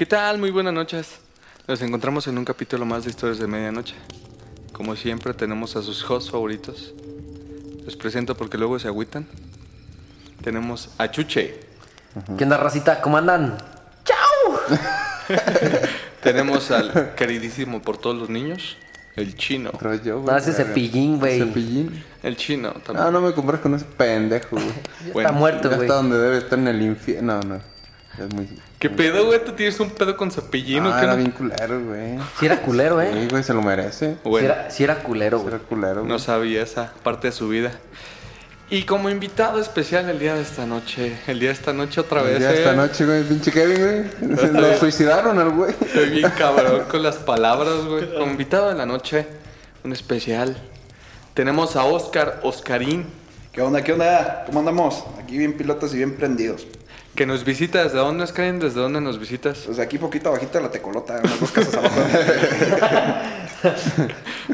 ¿Qué 0.00 0.06
tal? 0.06 0.38
Muy 0.38 0.50
buenas 0.50 0.72
noches. 0.72 1.20
Nos 1.70 1.80
encontramos 1.82 2.26
en 2.26 2.36
un 2.36 2.44
capítulo 2.44 2.84
más 2.84 3.04
de 3.04 3.10
Historias 3.10 3.38
de 3.38 3.46
Medianoche. 3.46 3.94
Como 4.72 4.96
siempre 4.96 5.32
tenemos 5.34 5.76
a 5.76 5.82
sus 5.82 6.02
hosts 6.10 6.28
favoritos. 6.28 6.92
Les 7.86 7.94
presento 7.94 8.36
porque 8.36 8.58
luego 8.58 8.76
se 8.80 8.88
agüitan. 8.88 9.24
Tenemos 10.42 10.90
a 10.98 11.12
Chuche. 11.12 11.60
¿Qué 12.36 12.42
onda, 12.42 12.56
racita? 12.56 13.00
¿Cómo 13.00 13.18
andan? 13.18 13.56
Tenemos 16.24 16.72
al 16.72 17.14
queridísimo 17.14 17.80
por 17.80 17.98
todos 17.98 18.16
los 18.16 18.28
niños, 18.28 18.76
el 19.14 19.36
chino. 19.36 19.70
Vez 19.80 20.02
yo, 20.02 20.22
güey. 20.22 20.26
No, 20.26 20.36
ese 20.36 20.52
cepillín, 20.52 21.20
güey. 21.20 21.38
Cepillín. 21.38 22.04
El 22.24 22.36
chino 22.36 22.72
No, 22.74 22.80
también. 22.80 23.12
no 23.12 23.20
me 23.20 23.32
compres 23.32 23.60
con 23.60 23.76
ese 23.76 23.84
pendejo, 23.84 24.56
güey. 24.56 24.66
Bueno, 25.12 25.28
Está 25.28 25.38
muerto, 25.38 25.68
güey. 25.68 25.82
está 25.82 25.94
donde 25.94 26.18
debe 26.18 26.38
estar 26.38 26.58
en 26.58 26.66
el 26.66 26.82
infierno. 26.82 27.40
No, 27.40 27.48
no. 27.48 27.54
Es 28.18 28.34
muy. 28.34 28.48
¿Qué 28.80 28.88
pedo, 28.88 29.26
güey? 29.26 29.44
¿Tú 29.44 29.52
tienes 29.52 29.78
un 29.78 29.90
pedo 29.90 30.16
con 30.16 30.30
cepillín 30.30 30.86
o 30.86 30.88
Ah, 30.92 30.98
qué? 30.98 31.04
era 31.04 31.12
no? 31.12 31.18
bien 31.18 31.30
culero, 31.32 31.84
güey. 31.84 32.18
Si 32.38 32.46
era 32.46 32.62
culero, 32.62 33.00
¿eh? 33.02 33.10
Sí, 33.12 33.28
güey, 33.30 33.42
se 33.42 33.52
lo 33.52 33.60
merece. 33.60 34.16
Si 34.22 34.28
Bueno, 34.28 34.46
era, 34.46 34.70
sí 34.70 34.82
era 34.84 34.96
culero, 35.02 35.38
Era 35.46 35.58
güey. 35.58 35.68
culero, 35.68 36.00
güey. 36.00 36.06
no 36.08 36.18
sabía 36.18 36.62
esa 36.62 36.92
parte 37.02 37.28
de 37.28 37.32
su 37.32 37.48
vida. 37.48 37.72
Y 38.70 38.84
como 38.84 39.10
invitado 39.10 39.60
especial 39.60 40.08
el 40.08 40.18
día 40.18 40.34
de 40.34 40.40
esta 40.42 40.64
noche, 40.64 41.18
el 41.26 41.38
día 41.40 41.50
de 41.50 41.54
esta 41.56 41.74
noche 41.74 42.00
otra 42.00 42.22
vez. 42.22 42.40
Ya 42.40 42.52
esta 42.52 42.72
eh. 42.72 42.76
noche, 42.76 43.04
güey, 43.04 43.22
pinche 43.24 43.52
Kevin, 43.52 44.10
güey. 44.20 44.52
Lo 44.52 44.76
suicidaron 44.78 45.38
al 45.38 45.50
güey. 45.50 45.72
Estoy 45.78 46.08
bien 46.08 46.30
cabrón 46.38 46.84
con 46.90 47.02
las 47.02 47.16
palabras, 47.16 47.84
güey. 47.84 48.10
Como 48.14 48.30
invitado 48.30 48.70
de 48.70 48.76
la 48.76 48.86
noche, 48.86 49.26
un 49.84 49.92
especial. 49.92 50.56
Tenemos 51.34 51.76
a 51.76 51.84
Oscar 51.84 52.40
Oscarín, 52.44 53.04
¿Qué 53.52 53.60
onda? 53.60 53.82
¿Qué 53.82 53.92
onda? 53.92 54.44
¿Cómo 54.46 54.60
andamos? 54.60 55.04
Aquí 55.22 55.36
bien 55.36 55.52
pilotos 55.54 55.92
y 55.92 55.96
bien 55.98 56.14
prendidos. 56.16 56.66
Que 57.14 57.26
nos 57.26 57.44
visita. 57.44 57.82
¿Desde 57.84 57.98
dónde, 57.98 58.24
Oscarín? 58.24 58.58
¿Desde 58.58 58.80
dónde 58.80 59.00
nos 59.00 59.18
visitas? 59.18 59.58
Pues 59.66 59.78
aquí 59.78 59.98
poquito 59.98 60.30
abajito 60.30 60.58
de 60.58 60.64
la 60.64 60.70
tecolota, 60.70 61.20
unas 61.22 61.40
dos 61.40 61.50
casas 61.52 61.74
abajo. 61.74 62.00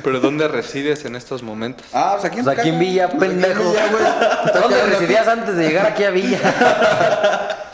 ¿Pero 0.02 0.20
dónde 0.20 0.48
resides 0.48 1.04
en 1.04 1.16
estos 1.16 1.42
momentos? 1.42 1.86
ah, 1.92 2.12
pues 2.14 2.24
aquí 2.24 2.38
en 2.38 2.44
Pues 2.44 2.58
aquí 2.58 2.68
en. 2.70 2.78
Villa, 2.78 3.08
pendejo. 3.08 3.74
Ya, 3.74 3.88
güey. 3.88 4.62
¿Dónde 4.62 4.82
residías 4.86 5.28
antes 5.28 5.56
de 5.56 5.68
llegar 5.68 5.86
aquí 5.86 6.04
a 6.04 6.10
Villa? 6.10 6.38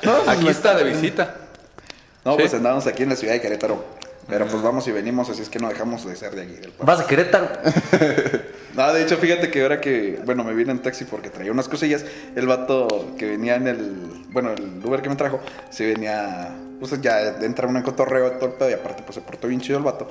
Aquí 0.26 0.48
está 0.48 0.74
de 0.74 0.82
visita. 0.82 1.36
No, 2.24 2.36
pues 2.36 2.52
andamos 2.54 2.88
aquí 2.88 3.04
en 3.04 3.10
la 3.10 3.16
ciudad 3.16 3.34
de 3.34 3.40
Querétaro. 3.40 3.84
Pero 4.28 4.46
pues 4.46 4.62
vamos 4.62 4.86
y 4.88 4.92
venimos, 4.92 5.28
así 5.28 5.42
es 5.42 5.48
que 5.48 5.58
no 5.58 5.68
dejamos 5.68 6.06
de 6.06 6.16
ser 6.16 6.34
de 6.34 6.42
aquí 6.42 6.54
del. 6.54 6.72
Vas 6.80 7.00
a 7.00 7.06
Querétaro. 7.06 7.48
No, 8.74 8.90
de 8.90 9.02
hecho, 9.02 9.18
fíjate 9.18 9.50
que 9.50 9.62
ahora 9.62 9.82
que, 9.82 10.18
bueno, 10.24 10.44
me 10.44 10.54
vine 10.54 10.72
en 10.72 10.80
taxi 10.80 11.04
porque 11.04 11.28
traía 11.28 11.52
unas 11.52 11.68
cosillas, 11.68 12.06
el 12.34 12.46
vato 12.46 13.12
que 13.18 13.26
venía 13.26 13.56
en 13.56 13.66
el, 13.66 14.24
bueno, 14.30 14.52
el 14.52 14.80
Uber 14.82 15.02
que 15.02 15.10
me 15.10 15.16
trajo, 15.16 15.40
se 15.68 15.92
venía, 15.92 16.56
pues 16.80 16.98
ya 17.02 17.20
entra 17.42 17.68
uno 17.68 17.80
en 17.80 17.84
cotorreo 17.84 18.30
todo 18.32 18.46
el 18.46 18.54
pedo 18.54 18.70
y 18.70 18.72
aparte 18.72 19.02
pues 19.02 19.16
se 19.16 19.20
portó 19.20 19.48
bien 19.48 19.60
chido 19.60 19.76
el 19.76 19.84
vato. 19.84 20.08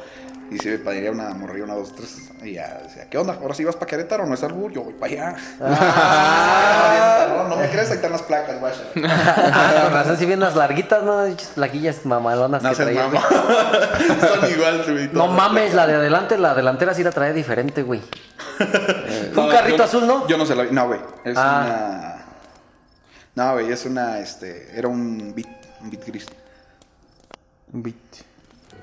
Y 0.51 0.57
se 0.57 0.77
pediría 0.79 1.11
una 1.11 1.29
morrilla, 1.29 1.63
una, 1.63 1.75
dos, 1.75 1.95
tres, 1.95 2.29
y 2.43 2.53
ya 2.55 2.79
decía, 2.83 3.09
¿qué 3.09 3.17
onda? 3.17 3.37
¿Ahora 3.41 3.53
sí 3.55 3.63
vas 3.63 3.75
para 3.75 3.85
Querétaro? 3.87 4.25
¿No 4.25 4.33
es 4.33 4.43
albur? 4.43 4.69
Yo 4.73 4.83
voy 4.83 4.93
para 4.93 5.13
allá. 5.13 5.35
no, 7.29 7.47
no 7.47 7.55
me 7.55 7.69
crees, 7.69 7.89
ahí 7.89 7.95
están 7.95 8.11
las 8.11 8.21
placas, 8.23 8.59
guacha. 8.59 8.81
Ah, 9.07 9.79
con 9.83 9.93
razón, 9.93 10.17
si 10.17 10.25
bien 10.25 10.39
unas 10.39 10.55
larguitas, 10.57 11.03
¿no? 11.03 11.23
Plaquillas 11.55 12.05
mamalonas 12.05 12.61
No 12.61 12.69
que 12.71 12.75
traía. 12.75 13.07
mamá. 13.07 13.21
Son 14.41 14.51
igual, 14.51 14.83
me 14.89 15.07
No 15.13 15.27
mames, 15.27 15.73
la 15.73 15.87
de 15.87 15.95
adelante, 15.95 16.37
la 16.37 16.53
delantera 16.53 16.93
sí 16.93 17.01
la 17.03 17.11
traía 17.11 17.31
diferente, 17.31 17.81
güey. 17.83 18.01
Fue 18.57 18.67
un 19.43 19.49
No, 19.49 19.49
carrito 19.49 19.77
yo- 19.77 19.83
azul, 19.85 20.05
¿no? 20.05 20.27
Yo 20.27 20.37
no 20.37 20.45
se 20.45 20.53
la 20.55 20.63
vi. 20.63 20.71
No, 20.71 20.87
güey. 20.87 20.99
Es 21.23 21.37
Ah. 21.37 21.63
una. 23.35 23.45
No, 23.45 23.53
güey, 23.53 23.71
es 23.71 23.85
una. 23.85 24.19
Este. 24.19 24.77
Era 24.77 24.89
un 24.89 25.33
bit. 25.33 25.47
Un 25.79 25.89
bit 25.89 26.05
gris. 26.05 26.25
Un 27.71 27.81
beat. 27.83 27.95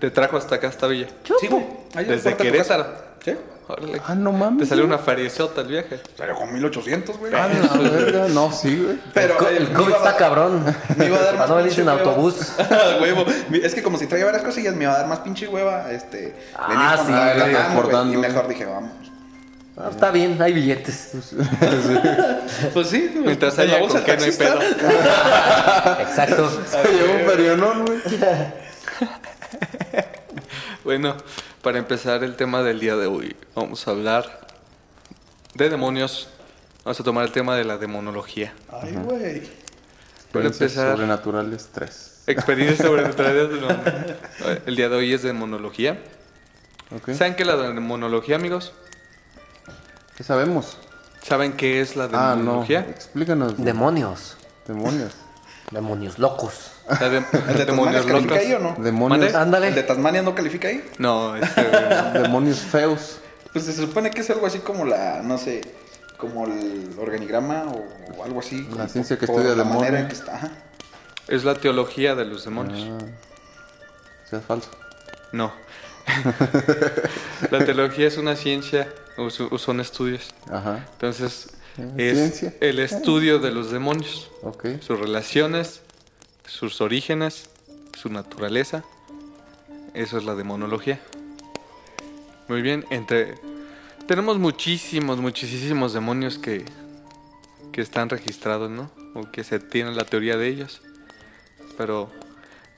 Te 0.00 0.10
trajo 0.10 0.36
hasta 0.36 0.54
acá, 0.56 0.68
hasta 0.68 0.86
Villa. 0.86 1.08
Sí, 1.40 1.46
güey. 1.48 1.64
Ahí 1.94 2.04
la 2.06 2.12
Desde 2.12 2.36
Querétaro. 2.36 2.86
Sí. 3.24 3.34
Órale. 3.70 4.00
Ah, 4.06 4.14
no 4.14 4.32
mames. 4.32 4.60
Te 4.60 4.66
salió 4.66 4.84
una 4.86 4.96
feriezota 4.98 5.60
el 5.60 5.66
viaje. 5.68 6.00
Salió 6.16 6.34
con 6.36 6.50
1800, 6.54 7.18
güey. 7.18 7.34
Ah, 7.34 7.48
la 7.48 7.90
verga. 7.90 8.28
No, 8.28 8.50
sí, 8.50 8.80
güey. 8.82 8.98
Pero. 9.12 9.34
El, 9.34 9.38
co- 9.38 9.48
el 9.48 9.68
me 9.68 9.74
COVID 9.74 9.92
está 9.94 10.16
cabrón. 10.16 10.64
Me 10.96 11.06
iba 11.06 11.18
a 11.18 11.22
dar 11.22 11.36
más 11.38 11.48
No 11.50 11.56
veniste 11.56 11.82
en 11.82 11.88
autobús. 11.90 12.36
Huevo. 13.02 13.26
Es 13.52 13.74
que 13.74 13.82
como 13.82 13.98
si 13.98 14.06
traía 14.06 14.24
varias 14.24 14.42
cosillas, 14.42 14.74
me 14.74 14.84
iba 14.84 14.94
a 14.94 14.98
dar 14.98 15.06
más 15.06 15.18
pinche 15.18 15.48
hueva. 15.48 15.90
Este. 15.92 16.34
Ah, 16.56 16.68
venir 16.68 16.96
con 16.96 17.06
sí, 17.06 17.12
la- 17.12 17.34
güey, 17.44 17.52
la- 17.52 17.72
acordando. 17.72 18.14
Y 18.14 18.16
mejor 18.16 18.48
dije, 18.48 18.64
vamos. 18.64 18.90
Ah, 19.76 19.88
está 19.90 20.10
bien, 20.12 20.40
hay 20.40 20.52
billetes. 20.54 21.10
Pues 22.72 22.88
sí. 22.88 23.12
Mientras 23.16 23.58
en 23.58 23.68
la 23.68 23.74
haya 23.74 23.82
bolsa 23.82 23.98
con 23.98 24.04
qué 24.06 24.16
no 24.16 24.24
hay 24.24 24.30
taxista. 24.32 24.58
pedo. 24.58 26.00
Exacto. 26.00 26.50
Se 26.70 26.92
llevó 26.92 27.14
un 27.20 27.26
perionón, 27.26 27.84
güey. 27.86 27.98
Bueno, 30.84 31.16
para 31.62 31.78
empezar 31.78 32.24
el 32.24 32.36
tema 32.36 32.62
del 32.62 32.80
día 32.80 32.96
de 32.96 33.06
hoy, 33.06 33.36
vamos 33.54 33.86
a 33.86 33.90
hablar 33.90 34.46
de 35.54 35.68
demonios. 35.68 36.28
Vamos 36.84 36.98
a 37.00 37.04
tomar 37.04 37.24
el 37.24 37.32
tema 37.32 37.56
de 37.56 37.64
la 37.64 37.76
demonología. 37.76 38.54
Ay, 38.70 38.94
güey. 38.94 39.40
Para 40.32 40.46
Experiencias 40.46 40.60
empezar, 40.72 40.92
Sobrenaturales 40.92 41.68
3. 41.72 42.22
experiencias 42.28 42.78
sobrenaturales. 42.88 43.50
no. 43.60 43.68
El 44.64 44.76
día 44.76 44.88
de 44.88 44.96
hoy 44.96 45.12
es 45.12 45.22
demonología. 45.22 45.98
¿Saben 47.14 47.34
qué 47.36 47.42
es 47.42 47.46
la 47.46 47.56
demonología, 47.56 48.36
amigos? 48.36 48.72
¿Qué 50.16 50.24
sabemos? 50.24 50.78
¿Saben 51.22 51.52
qué 51.52 51.80
es 51.82 51.96
la 51.96 52.04
Ah, 52.04 52.08
no. 52.34 52.36
demonología? 52.36 52.80
Explícanos. 52.88 53.62
Demonios. 53.62 54.38
Demonios. 54.66 55.12
Demonios 55.70 56.18
locos. 56.18 56.70
De- 56.88 57.06
¿El 57.06 57.22
de 57.22 57.22
Tasmania 57.22 57.64
demonios 57.66 58.06
califica 58.06 58.34
locos. 58.34 58.38
ahí 58.46 58.52
o 58.54 58.58
no? 58.58 58.76
Demonios. 58.82 59.34
Ándale. 59.34 59.68
¿El 59.68 59.74
de 59.74 59.82
Tasmania 59.82 60.22
no 60.22 60.34
califica 60.34 60.68
ahí? 60.68 60.84
No, 60.98 61.36
este, 61.36 61.62
Demonios 62.22 62.60
feos. 62.60 63.18
Pues 63.52 63.64
se 63.66 63.72
supone 63.74 64.10
que 64.10 64.20
es 64.22 64.30
algo 64.30 64.46
así 64.46 64.58
como 64.60 64.84
la, 64.84 65.22
no 65.22 65.36
sé, 65.38 65.60
como 66.16 66.46
el 66.46 66.90
organigrama 66.98 67.64
o, 67.64 67.86
o 68.18 68.24
algo 68.24 68.40
así. 68.40 68.62
La 68.62 68.70
como 68.76 68.88
ciencia 68.88 69.18
que 69.18 69.24
estudia 69.26 69.48
la 69.50 69.54
demonios. 69.56 69.80
manera 69.82 70.00
en 70.00 70.08
que 70.08 70.14
está. 70.14 70.36
Ajá. 70.36 70.50
es 71.28 71.44
la 71.44 71.54
teología 71.54 72.14
de 72.14 72.24
los 72.24 72.44
demonios. 72.44 73.02
Ah, 73.02 73.06
sea 74.30 74.40
falso. 74.40 74.70
No. 75.32 75.52
la 77.50 77.64
teología 77.64 78.06
es 78.06 78.16
una 78.16 78.34
ciencia 78.36 78.88
o 79.18 79.28
son 79.30 79.80
estudios. 79.80 80.34
Ajá. 80.50 80.86
Entonces, 80.92 81.48
es 81.96 82.16
ciencia. 82.18 82.54
el 82.60 82.78
estudio 82.78 83.38
de 83.38 83.50
los 83.50 83.70
demonios, 83.70 84.30
Ok. 84.42 84.66
sus 84.80 84.98
relaciones, 84.98 85.82
sus 86.46 86.80
orígenes, 86.80 87.50
su 88.00 88.08
naturaleza. 88.08 88.84
Eso 89.94 90.18
es 90.18 90.24
la 90.24 90.34
demonología. 90.34 91.00
Muy 92.48 92.62
bien, 92.62 92.84
entre 92.90 93.34
tenemos 94.06 94.38
muchísimos, 94.38 95.18
muchísimos 95.18 95.92
demonios 95.92 96.38
que 96.38 96.64
que 97.72 97.82
están 97.82 98.08
registrados, 98.08 98.70
¿no? 98.70 98.90
O 99.14 99.30
que 99.30 99.44
se 99.44 99.60
tiene 99.60 99.92
la 99.92 100.04
teoría 100.04 100.36
de 100.36 100.48
ellos. 100.48 100.80
Pero 101.76 102.08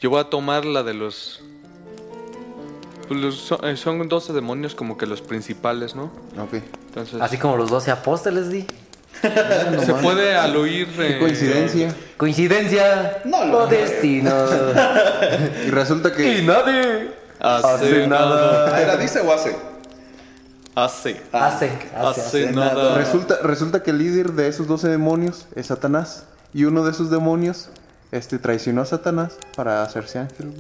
yo 0.01 0.11
voy 0.11 0.21
a 0.21 0.25
tomar 0.25 0.65
la 0.67 0.83
de 0.83 0.93
los 0.95 1.41
los- 3.09 3.37
son, 3.39 3.65
eh, 3.65 3.77
son 3.77 4.09
12 4.09 4.33
demonios 4.33 4.75
como 4.75 4.97
que 4.97 5.05
los 5.07 5.21
principales, 5.21 5.95
¿no? 5.97 6.05
Ok. 6.39 6.55
Entonces, 6.89 7.21
Así 7.21 7.39
como 7.39 7.57
los 7.57 7.71
12 7.71 7.91
apóstoles, 7.91 8.51
di. 8.51 8.67
Se 9.85 9.95
puede 9.95 10.35
al 10.35 10.57
oír 10.57 10.89
Qué 10.97 11.17
eh, 11.17 11.19
coincidencia. 11.19 11.95
Coincidencia. 12.17 13.21
No, 13.25 13.39
o 13.39 13.45
no. 13.47 13.67
destino. 13.67 14.31
Y 15.67 15.71
resulta 15.71 16.09
y 16.11 16.13
que. 16.13 16.43
nadie 16.43 17.11
hace 17.39 18.07
nada. 18.07 18.75
Ah, 18.75 18.81
¿Era 18.81 18.97
dice 18.97 19.21
o 19.21 19.33
hace? 19.33 19.57
Hace. 20.75 21.21
hace. 21.33 21.67
Hace. 21.67 21.89
Hace 21.97 22.21
hace 22.21 22.53
nada. 22.53 22.75
nada. 22.75 22.99
Resulta, 22.99 23.39
resulta 23.43 23.83
que 23.83 23.91
el 23.91 23.99
líder 23.99 24.33
de 24.33 24.49
esos 24.49 24.67
12 24.67 24.89
demonios 24.89 25.47
es 25.55 25.67
Satanás. 25.67 26.25
Y 26.53 26.65
uno 26.65 26.85
de 26.85 26.91
esos 26.91 27.11
demonios 27.11 27.69
este, 28.13 28.39
traicionó 28.39 28.83
a 28.83 28.87
Satanás 28.87 29.37
para 29.57 29.83
hacerse 29.83 30.19
ángel. 30.19 30.55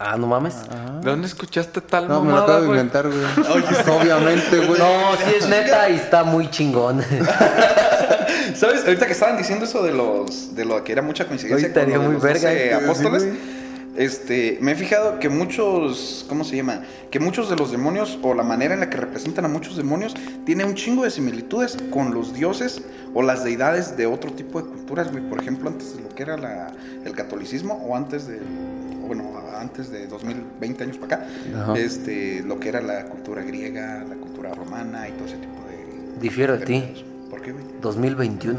Ah, 0.00 0.16
no 0.16 0.26
mames. 0.28 0.54
¿De 1.02 1.10
dónde 1.10 1.26
escuchaste 1.26 1.80
tal 1.80 2.06
No, 2.06 2.22
me 2.22 2.30
lo 2.30 2.38
acabo 2.38 2.60
de 2.60 2.66
güey? 2.66 2.78
inventar, 2.78 3.08
güey. 3.08 3.18
Obviamente, 4.00 4.58
güey. 4.58 4.78
No, 4.78 5.16
sí 5.16 5.34
es 5.38 5.48
neta 5.48 5.88
y 5.90 5.96
está 5.96 6.22
muy 6.22 6.48
chingón. 6.50 7.02
¿Sabes? 8.54 8.84
Ahorita 8.84 9.06
que 9.06 9.12
estaban 9.12 9.36
diciendo 9.36 9.64
eso 9.64 9.82
de 9.82 9.92
los 9.92 10.54
de 10.54 10.64
lo 10.64 10.82
que 10.84 10.92
era 10.92 11.02
mucha 11.02 11.26
coincidencia 11.26 11.56
Oye, 11.56 11.66
estaría 11.66 11.94
con 11.96 12.02
de 12.02 12.08
muy 12.08 12.14
los 12.14 12.22
verga, 12.22 12.48
12 12.50 12.68
sí, 12.68 12.84
apóstoles. 12.84 13.24
güey. 13.24 13.58
Este, 13.96 14.58
me 14.60 14.72
he 14.72 14.74
fijado 14.76 15.18
que 15.18 15.28
muchos, 15.28 16.24
¿cómo 16.28 16.44
se 16.44 16.54
llama? 16.54 16.82
Que 17.10 17.18
muchos 17.18 17.50
de 17.50 17.56
los 17.56 17.72
demonios 17.72 18.16
o 18.22 18.32
la 18.32 18.44
manera 18.44 18.74
en 18.74 18.78
la 18.80 18.88
que 18.90 18.96
representan 18.96 19.44
a 19.44 19.48
muchos 19.48 19.76
demonios 19.76 20.14
tiene 20.46 20.64
un 20.64 20.74
chingo 20.76 21.02
de 21.02 21.10
similitudes 21.10 21.76
con 21.90 22.14
los 22.14 22.32
dioses 22.32 22.82
o 23.12 23.22
las 23.22 23.42
deidades 23.42 23.96
de 23.96 24.06
otro 24.06 24.30
tipo 24.32 24.62
de 24.62 24.68
culturas, 24.68 25.10
güey. 25.10 25.28
Por 25.28 25.40
ejemplo, 25.40 25.68
antes 25.68 25.96
de 25.96 26.02
lo 26.04 26.10
que 26.10 26.22
era 26.22 26.36
la- 26.36 26.70
el 27.04 27.12
catolicismo 27.12 27.74
o 27.88 27.96
antes 27.96 28.28
de 28.28 28.36
o 28.36 28.77
bueno, 29.08 29.24
antes 29.58 29.90
de 29.90 30.06
2020 30.06 30.84
años 30.84 30.98
para 30.98 31.16
acá, 31.16 31.26
Ajá. 31.62 31.74
este, 31.76 32.42
lo 32.44 32.60
que 32.60 32.68
era 32.68 32.80
la 32.80 33.04
cultura 33.06 33.42
griega, 33.42 34.04
la 34.08 34.14
cultura 34.14 34.54
romana 34.54 35.08
y 35.08 35.12
todo 35.12 35.26
ese 35.26 35.36
tipo 35.38 35.54
de 35.68 36.20
Difiero 36.20 36.56
de 36.56 36.64
ti. 36.64 36.80
cosas. 36.80 37.04
¿Por 37.30 37.42
qué, 37.42 37.52
güey? 37.52 37.64
2021. 37.80 38.58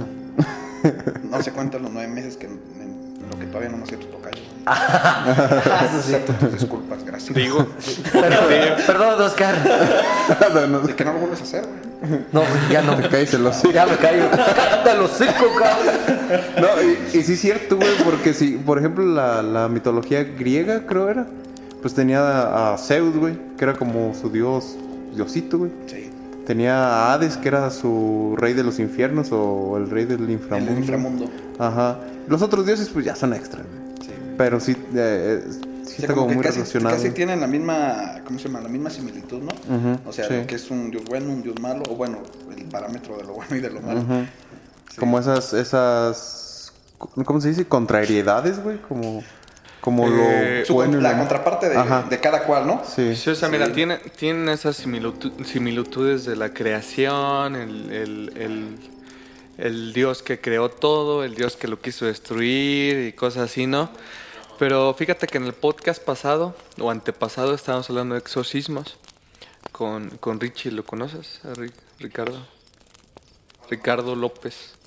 No 1.30 1.42
se 1.42 1.52
cuentan 1.52 1.84
los 1.84 1.92
nueve 1.92 2.08
meses 2.12 2.36
que 2.38 2.48
en, 2.48 2.60
lo 3.30 3.40
que 3.40 3.46
todavía 3.46 3.70
no 3.70 3.78
nos 3.78 3.88
siento 3.88 4.08
sí. 6.04 6.14
Acepto 6.14 6.34
tus 6.34 6.54
disculpas, 6.54 7.04
gracias. 7.04 7.34
Digo, 7.34 7.66
Perdón, 8.12 8.46
perdón, 8.86 9.22
Oscar. 9.22 9.56
No, 10.54 10.68
no, 10.68 10.80
De 10.82 10.96
que 10.96 11.06
no 11.06 11.14
lo 11.14 11.20
vuelves 11.20 11.40
a 11.42 11.44
hacer, 11.44 11.66
güey. 11.66 11.89
No, 12.32 12.42
ya 12.72 12.82
no. 12.82 12.96
cállese 13.10 13.38
los 13.38 13.58
hocico. 13.58 13.74
Ya 13.74 13.86
me 13.86 13.98
callo. 13.98 14.30
Cállate 14.32 14.96
los 14.98 15.12
cinco, 15.12 15.48
cabrón. 15.60 15.96
No, 16.62 16.68
y, 16.82 17.18
y 17.18 17.24
sí 17.24 17.34
es 17.34 17.42
cierto, 17.42 17.76
güey, 17.76 17.90
porque 18.06 18.34
si, 18.34 18.52
por 18.52 18.78
ejemplo, 18.80 19.04
la, 19.06 19.42
la 19.42 19.68
mitología 19.68 20.24
griega, 20.24 20.86
creo 20.86 21.10
era, 21.10 21.28
pues 21.82 21.94
tenía 21.94 22.20
a, 22.22 22.74
a 22.74 22.78
Zeus, 22.78 23.16
güey, 23.18 23.38
que 23.58 23.66
era 23.66 23.74
como 23.74 24.14
su 24.16 24.30
dios, 24.30 24.78
diosito, 25.16 25.58
güey. 25.58 25.72
Sí. 25.88 26.10
Tenía 26.46 26.78
a 26.78 27.14
Hades, 27.14 27.38
que 27.38 27.48
era 27.50 27.70
su 27.70 28.36
rey 28.38 28.54
de 28.54 28.64
los 28.64 28.80
infiernos 28.80 29.28
o 29.32 29.76
el 29.78 29.90
rey 29.90 30.06
del 30.06 30.30
inframundo. 30.30 30.72
el 30.72 30.80
inframundo. 30.80 31.30
Ajá. 31.60 32.00
Los 32.28 32.42
otros 32.42 32.66
dioses, 32.66 32.90
pues 32.90 33.06
ya 33.06 33.16
son 33.16 33.34
extra, 33.34 33.62
güey. 33.62 33.98
Sí. 34.08 34.14
Pero 34.38 34.60
sí, 34.60 34.72
eh, 34.96 35.44
eh, 35.46 35.52
está 36.02 36.14
como 36.14 36.28
como 36.28 36.30
que 36.30 36.36
muy 36.36 36.44
casi, 36.44 36.58
relacionado. 36.60 36.96
casi 36.96 37.12
tienen 37.12 37.40
la 37.42 37.48
misma, 37.48 38.22
¿cómo 38.26 38.40
se 38.40 38.46
llama? 38.48 38.62
La 38.62 38.70
misma 38.70 38.90
similitud, 38.90 39.42
¿no? 39.42 40.00
O 40.06 40.14
sea, 40.14 40.28
sí. 40.28 40.34
lo 40.36 40.48
que 40.48 40.56
es 40.56 40.70
un 40.72 40.92
dios 40.92 41.04
bueno, 41.06 41.32
un 41.32 41.42
dios 41.42 41.60
malo, 41.60 41.84
o 41.90 41.96
bueno, 41.96 42.20
el 42.56 42.66
parámetro 42.66 43.18
de 43.18 43.24
lo 43.24 43.34
bueno 43.34 43.56
y 43.56 43.60
de 43.60 43.70
lo 43.70 43.82
malo. 43.82 44.02
Sí. 44.92 44.98
Como 44.98 45.20
esas, 45.20 45.54
esas, 45.54 46.74
¿cómo 46.98 47.40
se 47.42 47.50
dice? 47.50 47.66
Contrariedades, 47.66 48.62
güey, 48.64 48.78
como, 48.82 49.24
como 49.82 50.08
Eh, 50.08 50.66
lo 50.68 50.76
bueno 50.76 50.98
y 51.00 51.02
la 51.02 51.18
contraparte 51.18 51.70
de, 51.70 51.78
de 52.10 52.20
cada 52.20 52.44
cual, 52.44 52.68
¿no? 52.68 52.82
Sí. 52.86 53.16
Sí, 53.16 53.30
o 53.30 53.36
sea, 53.36 53.48
Sí. 53.48 53.52
mira, 53.54 53.72
tiene, 53.72 53.98
tienen 54.18 54.50
esas 54.50 54.84
similitu- 54.86 55.46
similitudes 55.46 56.26
de 56.26 56.36
la 56.36 56.54
creación, 56.54 57.56
el, 57.56 57.92
el- 57.92 58.34
el- 58.38 58.78
el 59.58 59.92
Dios 59.94 60.24
que 60.24 60.40
creó 60.40 60.70
todo, 60.70 61.24
el 61.26 61.36
Dios 61.36 61.58
que 61.58 61.68
lo 61.68 61.82
quiso 61.82 62.06
destruir 62.06 63.08
y 63.08 63.12
cosas 63.14 63.44
así, 63.52 63.68
¿no? 63.68 63.90
Pero 64.60 64.94
fíjate 64.94 65.26
que 65.26 65.38
en 65.38 65.46
el 65.46 65.54
podcast 65.54 66.04
pasado 66.04 66.54
o 66.80 66.92
antepasado 66.92 67.56
estábamos 67.56 67.90
hablando 67.90 68.16
de 68.16 68.20
exorcismos 68.20 68.98
con, 69.72 70.10
con 70.18 70.42
Richie, 70.42 70.72
¿lo 70.72 70.84
conoces? 70.84 71.40
Ricardo. 71.98 72.46
Ricardo 73.70 74.18
López. 74.18 74.79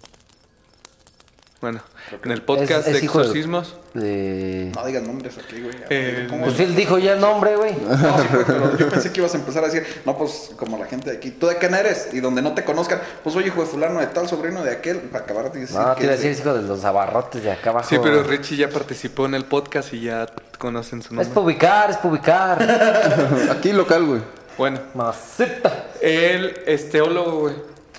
Bueno, 1.63 1.81
en 2.25 2.31
el 2.33 2.43
podcast 2.43 2.89
Es- 2.89 2.95
es 2.97 3.01
de 3.01 3.07
exorcismos. 3.07 3.77
De... 3.95 4.73
No 4.75 4.85
digas 4.85 5.03
nombres 5.05 5.39
aquí, 5.39 5.61
güey. 5.63 5.75
Eh, 5.91 6.27
¿Cómo 6.29 6.43
Pues 6.47 6.55
es? 6.59 6.61
él 6.69 6.75
dijo 6.75 6.99
ya 6.99 7.13
el 7.13 7.21
nombre, 7.21 7.55
güey. 7.57 7.73
No, 7.77 7.95
sí, 8.19 8.27
güey, 8.33 8.45
pero 8.45 8.77
yo 8.77 8.89
pensé 8.89 9.13
que 9.13 9.21
ibas 9.21 9.33
a 9.35 9.39
empezar 9.39 9.63
a 9.63 9.69
decir, 9.69 9.87
no, 10.05 10.19
pues 10.19 10.51
como 10.57 10.77
la 10.77 10.87
gente 10.87 11.11
de 11.11 11.17
aquí, 11.19 11.31
¿tú 11.31 11.47
de 11.47 11.59
quién 11.59 11.73
eres? 11.75 12.09
Y 12.13 12.19
donde 12.21 12.43
no 12.43 12.53
te 12.53 12.65
conozcan, 12.65 13.01
pues 13.23 13.33
soy 13.33 13.45
hijo 13.47 13.61
de 13.61 13.67
fulano 13.69 14.01
de 14.01 14.09
tal, 14.09 14.29
sobrino 14.29 14.65
de 14.65 14.73
aquel, 14.73 14.99
para 15.03 15.23
acabar 15.25 15.53
de 15.53 15.61
decir 15.61 15.77
No, 15.77 15.95
que 15.95 16.01
te 16.01 16.05
iba 16.07 16.13
a 16.13 16.15
es 16.17 16.21
decir 16.23 16.35
de- 16.35 16.41
es 16.41 16.41
hijo 16.41 16.55
de 16.55 16.63
los 16.69 16.85
abarrotes 16.85 17.45
de 17.45 17.53
acá 17.53 17.71
abajo. 17.71 17.89
Sí, 17.89 17.97
pero 18.03 18.25
Richie 18.25 18.57
ya 18.57 18.69
participó 18.69 19.27
en 19.27 19.35
el 19.35 19.45
podcast 19.45 19.93
y 19.95 20.01
ya 20.01 20.27
conocen 20.59 21.01
su 21.01 21.09
Es 21.09 21.13
nombre. 21.13 21.29
para 21.33 21.41
ubicar, 21.47 21.91
es 21.91 21.97
para 21.99 22.09
ubicar. 22.09 23.49
Aquí 23.57 23.73
local, 23.73 24.05
güey. 24.05 24.21
Bueno, 24.59 24.81
Maceta. 24.95 25.87
él 26.01 26.61
es 26.67 26.91
teólogo, 26.91 27.39
güey. 27.41 27.55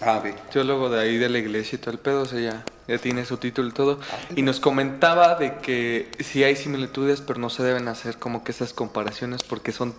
Ah, 0.05 0.17
ok. 0.17 0.49
Teólogo 0.51 0.89
de 0.89 1.01
ahí 1.01 1.17
de 1.17 1.29
la 1.29 1.39
iglesia 1.39 1.77
y 1.77 1.79
todo 1.79 1.91
el 1.91 1.99
pedo, 1.99 2.21
o 2.21 2.25
sea, 2.25 2.39
ya, 2.39 2.65
ya 2.87 2.97
tiene 2.97 3.25
su 3.25 3.37
título 3.37 3.69
y 3.69 3.71
todo. 3.71 3.99
Y 4.35 4.41
nos 4.41 4.59
comentaba 4.59 5.35
de 5.35 5.55
que 5.57 6.09
sí 6.19 6.43
hay 6.43 6.55
similitudes, 6.55 7.21
pero 7.21 7.39
no 7.39 7.49
se 7.49 7.63
deben 7.63 7.87
hacer 7.87 8.17
como 8.17 8.43
que 8.43 8.51
esas 8.51 8.73
comparaciones 8.73 9.43
porque 9.43 9.71
son 9.71 9.93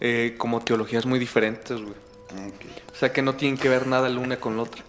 eh, 0.00 0.34
como 0.38 0.60
teologías 0.60 1.06
muy 1.06 1.18
diferentes, 1.18 1.80
güey. 1.80 1.94
O 2.92 2.96
sea, 2.96 3.12
que 3.12 3.22
no 3.22 3.34
tienen 3.34 3.58
que 3.58 3.68
ver 3.68 3.86
nada 3.86 4.08
la 4.08 4.20
una 4.20 4.36
con 4.36 4.56
la 4.56 4.64
otra. 4.64 4.82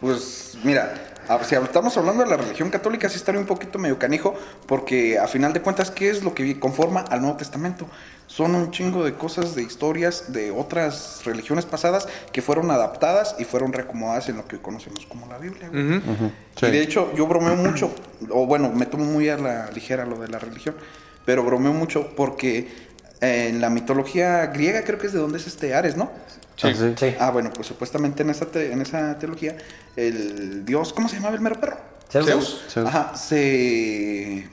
Pues 0.00 0.58
mira, 0.62 0.94
si 1.42 1.54
estamos 1.54 1.96
hablando 1.96 2.22
de 2.22 2.30
la 2.30 2.36
religión 2.36 2.70
católica, 2.70 3.08
sí 3.08 3.16
estaría 3.16 3.40
un 3.40 3.46
poquito 3.46 3.78
medio 3.78 3.98
canijo, 3.98 4.34
porque 4.66 5.18
a 5.18 5.26
final 5.26 5.52
de 5.52 5.62
cuentas, 5.62 5.90
¿qué 5.90 6.10
es 6.10 6.22
lo 6.22 6.34
que 6.34 6.58
conforma 6.60 7.00
al 7.00 7.22
Nuevo 7.22 7.36
Testamento? 7.36 7.86
Son 8.26 8.54
un 8.54 8.70
chingo 8.72 9.04
de 9.04 9.14
cosas, 9.14 9.54
de 9.54 9.62
historias 9.62 10.32
de 10.32 10.50
otras 10.50 11.22
religiones 11.24 11.64
pasadas 11.64 12.08
que 12.32 12.42
fueron 12.42 12.70
adaptadas 12.70 13.36
y 13.38 13.44
fueron 13.44 13.72
reacomodadas 13.72 14.28
en 14.28 14.36
lo 14.36 14.46
que 14.48 14.56
hoy 14.56 14.62
conocemos 14.62 15.06
como 15.06 15.26
la 15.26 15.38
Biblia. 15.38 15.68
güey. 15.68 15.96
Ujú. 15.98 16.30
Sí. 16.58 16.66
Y 16.66 16.70
de 16.70 16.82
hecho, 16.82 17.12
yo 17.14 17.26
bromeo 17.26 17.54
mucho, 17.56 17.94
o 18.30 18.46
bueno, 18.46 18.70
me 18.70 18.86
tomo 18.86 19.04
muy 19.04 19.28
a 19.28 19.36
la 19.38 19.70
ligera 19.70 20.04
lo 20.04 20.18
de 20.18 20.28
la 20.28 20.38
religión, 20.38 20.74
pero 21.24 21.44
bromeo 21.44 21.72
mucho 21.72 22.14
porque 22.16 22.68
eh, 23.20 23.48
en 23.48 23.60
la 23.60 23.70
mitología 23.70 24.46
griega 24.46 24.82
creo 24.82 24.98
que 24.98 25.06
es 25.06 25.12
de 25.12 25.20
donde 25.20 25.38
es 25.38 25.46
este 25.46 25.74
Ares, 25.74 25.96
¿no? 25.96 26.10
Sí. 26.56 26.66
Ah, 26.68 26.74
sí. 26.74 26.94
Sí. 26.98 27.14
Ah, 27.20 27.30
bueno, 27.30 27.50
pues 27.54 27.66
supuestamente 27.68 28.22
en 28.22 28.30
esa, 28.30 28.46
te- 28.46 28.72
en 28.72 28.80
esa 28.82 29.18
teología, 29.18 29.56
el 29.94 30.64
dios, 30.64 30.92
¿cómo 30.92 31.08
se 31.08 31.16
llamaba 31.16 31.34
el 31.34 31.40
mero 31.40 31.60
perro? 31.60 31.76
Zeus. 32.10 32.64
Zeus. 32.68 32.86
Ajá, 32.88 33.14
se 33.16 34.48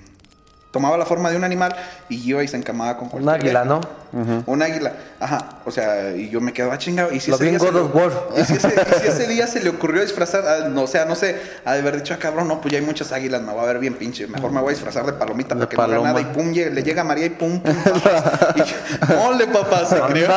tomaba 0.73 0.97
la 0.97 1.05
forma 1.05 1.29
de 1.29 1.37
un 1.37 1.43
animal 1.43 1.75
y 2.09 2.15
iba 2.27 2.43
y 2.43 2.47
se 2.47 2.57
encamaba 2.57 2.97
con 2.97 3.05
Un 3.05 3.11
cualquier 3.23 3.55
águila, 3.55 3.63
vieja. 3.63 3.79
¿no? 4.11 4.43
Un 4.45 4.61
águila, 4.61 4.93
ajá, 5.19 5.59
o 5.65 5.71
sea, 5.71 6.11
y 6.15 6.29
yo 6.29 6.39
me 6.41 6.51
quedaba 6.53 6.77
chingado. 6.77 7.11
Y 7.11 7.19
si 7.19 7.29
Lo 7.31 7.35
ese 7.37 7.45
día 7.45 7.59
se 7.59 7.65
God 7.65 7.73
le- 7.73 7.79
of 7.81 7.95
War. 7.95 8.11
Y 8.37 8.43
si, 8.43 8.53
ese, 8.53 8.67
y 8.67 9.01
si 9.01 9.07
ese 9.07 9.27
día 9.27 9.47
se 9.47 9.63
le 9.63 9.69
ocurrió 9.69 10.01
disfrazar, 10.01 10.43
ah, 10.47 10.67
no, 10.69 10.83
o 10.83 10.87
sea, 10.87 11.05
no 11.05 11.15
sé, 11.15 11.33
de 11.33 11.39
haber 11.71 11.97
dicho, 11.97 12.13
ah, 12.15 12.17
cabrón, 12.19 12.47
no, 12.47 12.59
pues 12.61 12.71
ya 12.73 12.79
hay 12.79 12.85
muchas 12.85 13.11
águilas, 13.11 13.41
me 13.41 13.51
voy 13.53 13.61
a 13.63 13.65
ver 13.65 13.79
bien 13.79 13.93
pinche. 13.95 14.27
Mejor 14.27 14.51
me 14.51 14.59
voy 14.61 14.69
a 14.69 14.73
disfrazar 14.73 15.05
de 15.05 15.13
palomita 15.13 15.55
De 15.55 15.65
para 15.65 15.69
que 15.69 15.75
no 15.77 15.83
paloma. 16.03 16.07
nada. 16.09 16.21
Y 16.21 16.25
pum, 16.25 16.51
le 16.53 16.83
llega 16.83 17.01
a 17.01 17.05
María 17.05 17.25
y 17.25 17.29
pum, 17.31 17.59
pum, 17.59 17.75
papás. 17.75 18.23
Y 18.55 18.59
yo, 18.59 19.21
¡Ole, 19.27 19.47
papá! 19.47 19.85
Se 19.85 19.99
creó. 20.01 20.29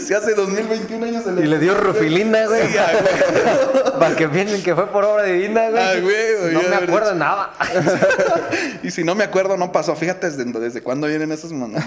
Se 0.00 0.14
hace 0.14 0.34
2021 0.34 1.06
años 1.06 1.24
se 1.24 1.30
Y 1.42 1.46
le 1.46 1.58
dio 1.58 1.74
rufilina, 1.74 2.46
güey. 2.46 2.68
Sí, 2.68 2.76
ah, 2.78 2.86
güey. 3.00 3.87
Para 3.98 4.16
que 4.16 4.28
piensen 4.28 4.62
que 4.62 4.74
fue 4.74 4.86
por 4.88 5.04
obra 5.04 5.24
divina, 5.24 5.68
güey. 5.70 5.82
Ah, 5.82 6.00
güey, 6.00 6.52
no 6.54 6.62
me 6.62 6.76
acuerdo 6.76 7.14
nada. 7.14 7.52
Y 8.82 8.90
si 8.90 9.02
no 9.04 9.14
me 9.14 9.24
acuerdo, 9.24 9.56
no 9.56 9.72
pasó. 9.72 9.96
Fíjate 9.96 10.30
desde, 10.30 10.44
desde 10.60 10.82
cuándo 10.82 11.06
vienen 11.08 11.32
esas 11.32 11.52
mamadas. 11.52 11.84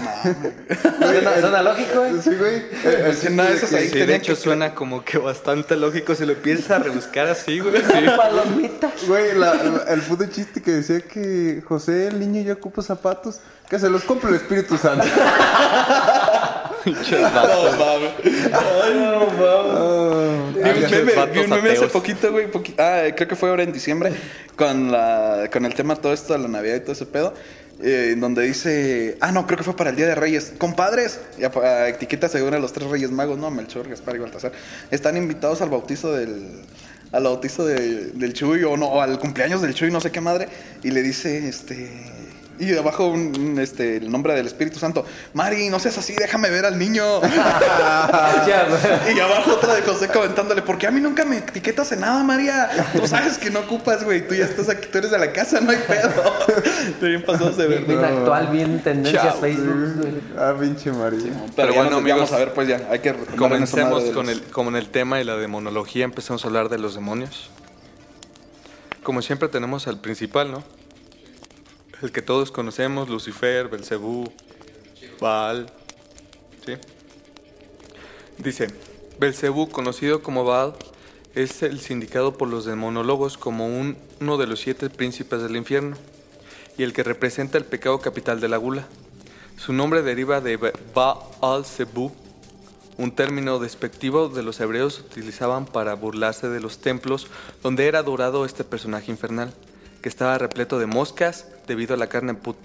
No. 1.00 1.06
Suena, 1.08 1.40
suena 1.40 1.62
lógico, 1.62 2.00
güey. 2.00 2.22
Sí, 2.22 2.30
güey. 2.38 2.56
Eh, 2.84 3.16
de 3.30 3.52
esos 3.54 3.72
ahí 3.72 3.88
Sí, 3.88 3.94
de 3.94 4.00
tenían 4.00 4.20
hecho 4.20 4.34
que- 4.34 4.40
suena 4.40 4.74
como 4.74 5.04
que 5.04 5.18
bastante 5.18 5.74
lógico 5.76 6.14
si 6.14 6.26
lo 6.26 6.32
empiezas 6.32 6.70
a 6.70 6.78
rebuscar 6.80 7.26
así, 7.28 7.60
güey. 7.60 7.82
Palomita. 8.16 8.90
Güey, 9.06 9.34
la- 9.36 9.54
la- 9.54 9.84
el 9.88 10.00
puto 10.02 10.26
chiste 10.26 10.62
que 10.62 10.70
decía 10.72 11.00
que 11.00 11.62
José, 11.66 12.08
el 12.08 12.20
niño, 12.20 12.42
ya 12.42 12.52
ocupa 12.54 12.82
zapatos, 12.82 13.40
que 13.68 13.78
se 13.78 13.88
los 13.88 14.04
compre 14.04 14.30
el 14.30 14.36
Espíritu 14.36 14.76
Santo. 14.76 15.04
No 16.86 16.92
mames. 17.78 18.12
Oh, 18.54 20.52
Vi 20.54 20.58
un 20.60 20.74
Pinches 20.74 20.90
meme, 20.92 21.12
vatos 21.14 21.32
vi 21.34 21.40
un 21.40 21.50
meme 21.50 21.70
hace 21.70 21.86
poquito, 21.88 22.30
güey. 22.32 22.50
poqui- 22.50 22.74
ah, 22.78 23.12
creo 23.14 23.28
que 23.28 23.36
fue 23.36 23.48
ahora 23.50 23.62
en 23.62 23.72
diciembre. 23.72 24.12
Con, 24.56 24.90
la, 24.92 25.48
con 25.52 25.64
el 25.64 25.74
tema 25.74 25.96
todo 25.96 26.12
esto 26.12 26.32
de 26.34 26.38
la 26.40 26.48
Navidad 26.48 26.76
y 26.76 26.80
todo 26.80 26.92
ese 26.92 27.06
pedo. 27.06 27.34
eh, 27.82 28.10
en 28.12 28.20
donde 28.20 28.42
dice. 28.42 29.16
Ah, 29.20 29.32
no, 29.32 29.46
creo 29.46 29.58
que 29.58 29.64
fue 29.64 29.74
para 29.76 29.90
el 29.90 29.96
Día 29.96 30.06
de 30.06 30.14
Reyes. 30.14 30.52
Compadres. 30.58 31.20
Y 31.38 31.44
apa- 31.44 31.60
ah, 31.64 31.88
etiqueta 31.88 32.28
según 32.28 32.54
a 32.54 32.58
los 32.58 32.72
tres 32.72 32.88
Reyes 32.88 33.10
Magos, 33.10 33.38
¿no? 33.38 33.50
Melchor, 33.50 33.88
Gaspar 33.88 34.16
y 34.16 34.18
Baltasar. 34.20 34.52
Están 34.90 35.16
invitados 35.16 35.60
al 35.62 35.70
bautizo 35.70 36.12
del. 36.12 36.60
Al 37.12 37.24
bautizo 37.24 37.66
de- 37.66 38.06
del 38.12 38.32
Chuy 38.32 38.62
o 38.64 38.76
no, 38.76 38.86
o 38.86 39.00
al 39.00 39.18
cumpleaños 39.18 39.60
del 39.62 39.74
Chuy, 39.74 39.90
no 39.90 40.00
sé 40.00 40.10
qué 40.10 40.20
madre. 40.20 40.48
Y 40.82 40.90
le 40.92 41.02
dice, 41.02 41.46
este. 41.48 41.90
Y 42.58 42.76
abajo 42.76 43.08
un, 43.08 43.32
un, 43.38 43.58
este, 43.58 43.96
el 43.96 44.10
nombre 44.10 44.34
del 44.34 44.46
Espíritu 44.46 44.78
Santo. 44.78 45.04
Mari, 45.34 45.68
no 45.68 45.80
seas 45.80 45.98
así, 45.98 46.14
déjame 46.14 46.48
ver 46.50 46.64
al 46.66 46.78
niño. 46.78 47.20
Y 49.14 49.20
abajo 49.20 49.52
otra 49.54 49.74
de 49.74 49.82
José 49.82 50.08
comentándole, 50.08 50.62
porque 50.62 50.86
a 50.86 50.90
mí 50.90 51.00
nunca 51.00 51.24
me 51.24 51.38
etiquetas 51.38 51.90
en 51.92 52.00
nada, 52.00 52.22
María. 52.22 52.70
Tú 52.92 53.06
sabes 53.06 53.38
que 53.38 53.50
no 53.50 53.60
ocupas, 53.60 54.04
güey. 54.04 54.26
Tú 54.26 54.34
ya 54.34 54.44
estás 54.44 54.68
aquí, 54.68 54.88
tú 54.90 54.98
eres 54.98 55.10
de 55.10 55.18
la 55.18 55.32
casa, 55.32 55.60
no 55.60 55.70
hay 55.70 55.78
pedo. 55.78 56.10
Estoy 56.88 57.08
bien 57.10 57.24
pasados 57.24 57.56
de 57.56 57.66
Bien, 57.68 57.86
bien 57.86 58.00
verdad. 58.00 58.18
actual, 58.18 58.46
bien 58.48 58.80
tendencias 58.82 59.24
Chao. 59.24 59.40
Facebook. 59.40 60.22
Ah, 60.38 60.54
pinche 60.58 60.92
María. 60.92 61.32
Pero, 61.56 61.68
bueno, 61.68 61.82
bueno, 61.84 61.96
amigos, 61.98 62.18
vamos 62.20 62.32
a 62.32 62.38
ver, 62.38 62.52
pues 62.54 62.68
ya, 62.68 62.80
hay 62.90 62.98
que 63.00 63.12
Comencemos 63.36 64.04
con 64.10 64.26
los- 64.26 64.36
el, 64.36 64.42
como 64.44 64.70
en 64.70 64.76
el 64.76 64.88
tema 64.88 65.20
y 65.20 65.24
la 65.24 65.36
demonología, 65.36 66.04
empezamos 66.04 66.44
a 66.44 66.48
hablar 66.48 66.68
de 66.68 66.78
los 66.78 66.94
demonios. 66.94 67.50
Como 69.02 69.20
siempre 69.22 69.48
tenemos 69.48 69.86
al 69.88 69.98
principal, 70.00 70.52
¿no? 70.52 70.62
El 72.02 72.10
que 72.10 72.22
todos 72.22 72.50
conocemos, 72.50 73.08
Lucifer, 73.08 73.68
Belcebú, 73.68 74.30
Baal. 75.20 75.66
Dice, 78.38 78.68
Belcebú, 79.20 79.68
conocido 79.68 80.22
como 80.22 80.44
Baal, 80.44 80.74
es 81.34 81.62
el 81.62 81.80
sindicado 81.80 82.36
por 82.36 82.48
los 82.48 82.64
demonólogos 82.64 83.38
como 83.38 83.66
un- 83.66 83.96
uno 84.20 84.36
de 84.36 84.46
los 84.46 84.60
siete 84.60 84.90
príncipes 84.90 85.42
del 85.42 85.56
infierno 85.56 85.96
y 86.76 86.82
el 86.82 86.92
que 86.92 87.04
representa 87.04 87.56
el 87.56 87.64
pecado 87.64 88.00
capital 88.00 88.40
de 88.40 88.48
la 88.48 88.56
gula. 88.56 88.86
Su 89.56 89.72
nombre 89.72 90.02
deriva 90.02 90.40
de 90.40 90.56
Ba- 90.56 90.72
Baal-Zebú, 91.40 92.10
un 92.98 93.12
término 93.14 93.58
despectivo 93.60 94.28
de 94.28 94.42
los 94.42 94.60
hebreos 94.60 94.98
utilizaban 94.98 95.66
para 95.66 95.94
burlarse 95.94 96.48
de 96.48 96.60
los 96.60 96.78
templos 96.78 97.28
donde 97.62 97.86
era 97.86 98.00
adorado 98.00 98.44
este 98.44 98.64
personaje 98.64 99.10
infernal, 99.10 99.54
que 100.02 100.08
estaba 100.08 100.36
repleto 100.36 100.78
de 100.80 100.86
moscas 100.86 101.46
debido 101.72 101.94
a 101.94 101.96
la 101.96 102.08
carne 102.08 102.34
put- 102.34 102.56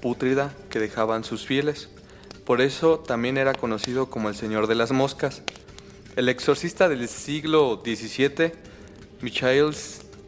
pútrida 0.00 0.52
que 0.70 0.80
dejaban 0.80 1.22
sus 1.22 1.46
fieles. 1.46 1.88
Por 2.44 2.60
eso 2.60 2.98
también 2.98 3.38
era 3.38 3.54
conocido 3.54 4.10
como 4.10 4.28
el 4.28 4.34
Señor 4.34 4.66
de 4.66 4.74
las 4.74 4.90
Moscas. 4.90 5.42
El 6.16 6.28
exorcista 6.28 6.88
del 6.88 7.08
siglo 7.08 7.80
XVII, 7.84 8.52
Michael 9.20 9.72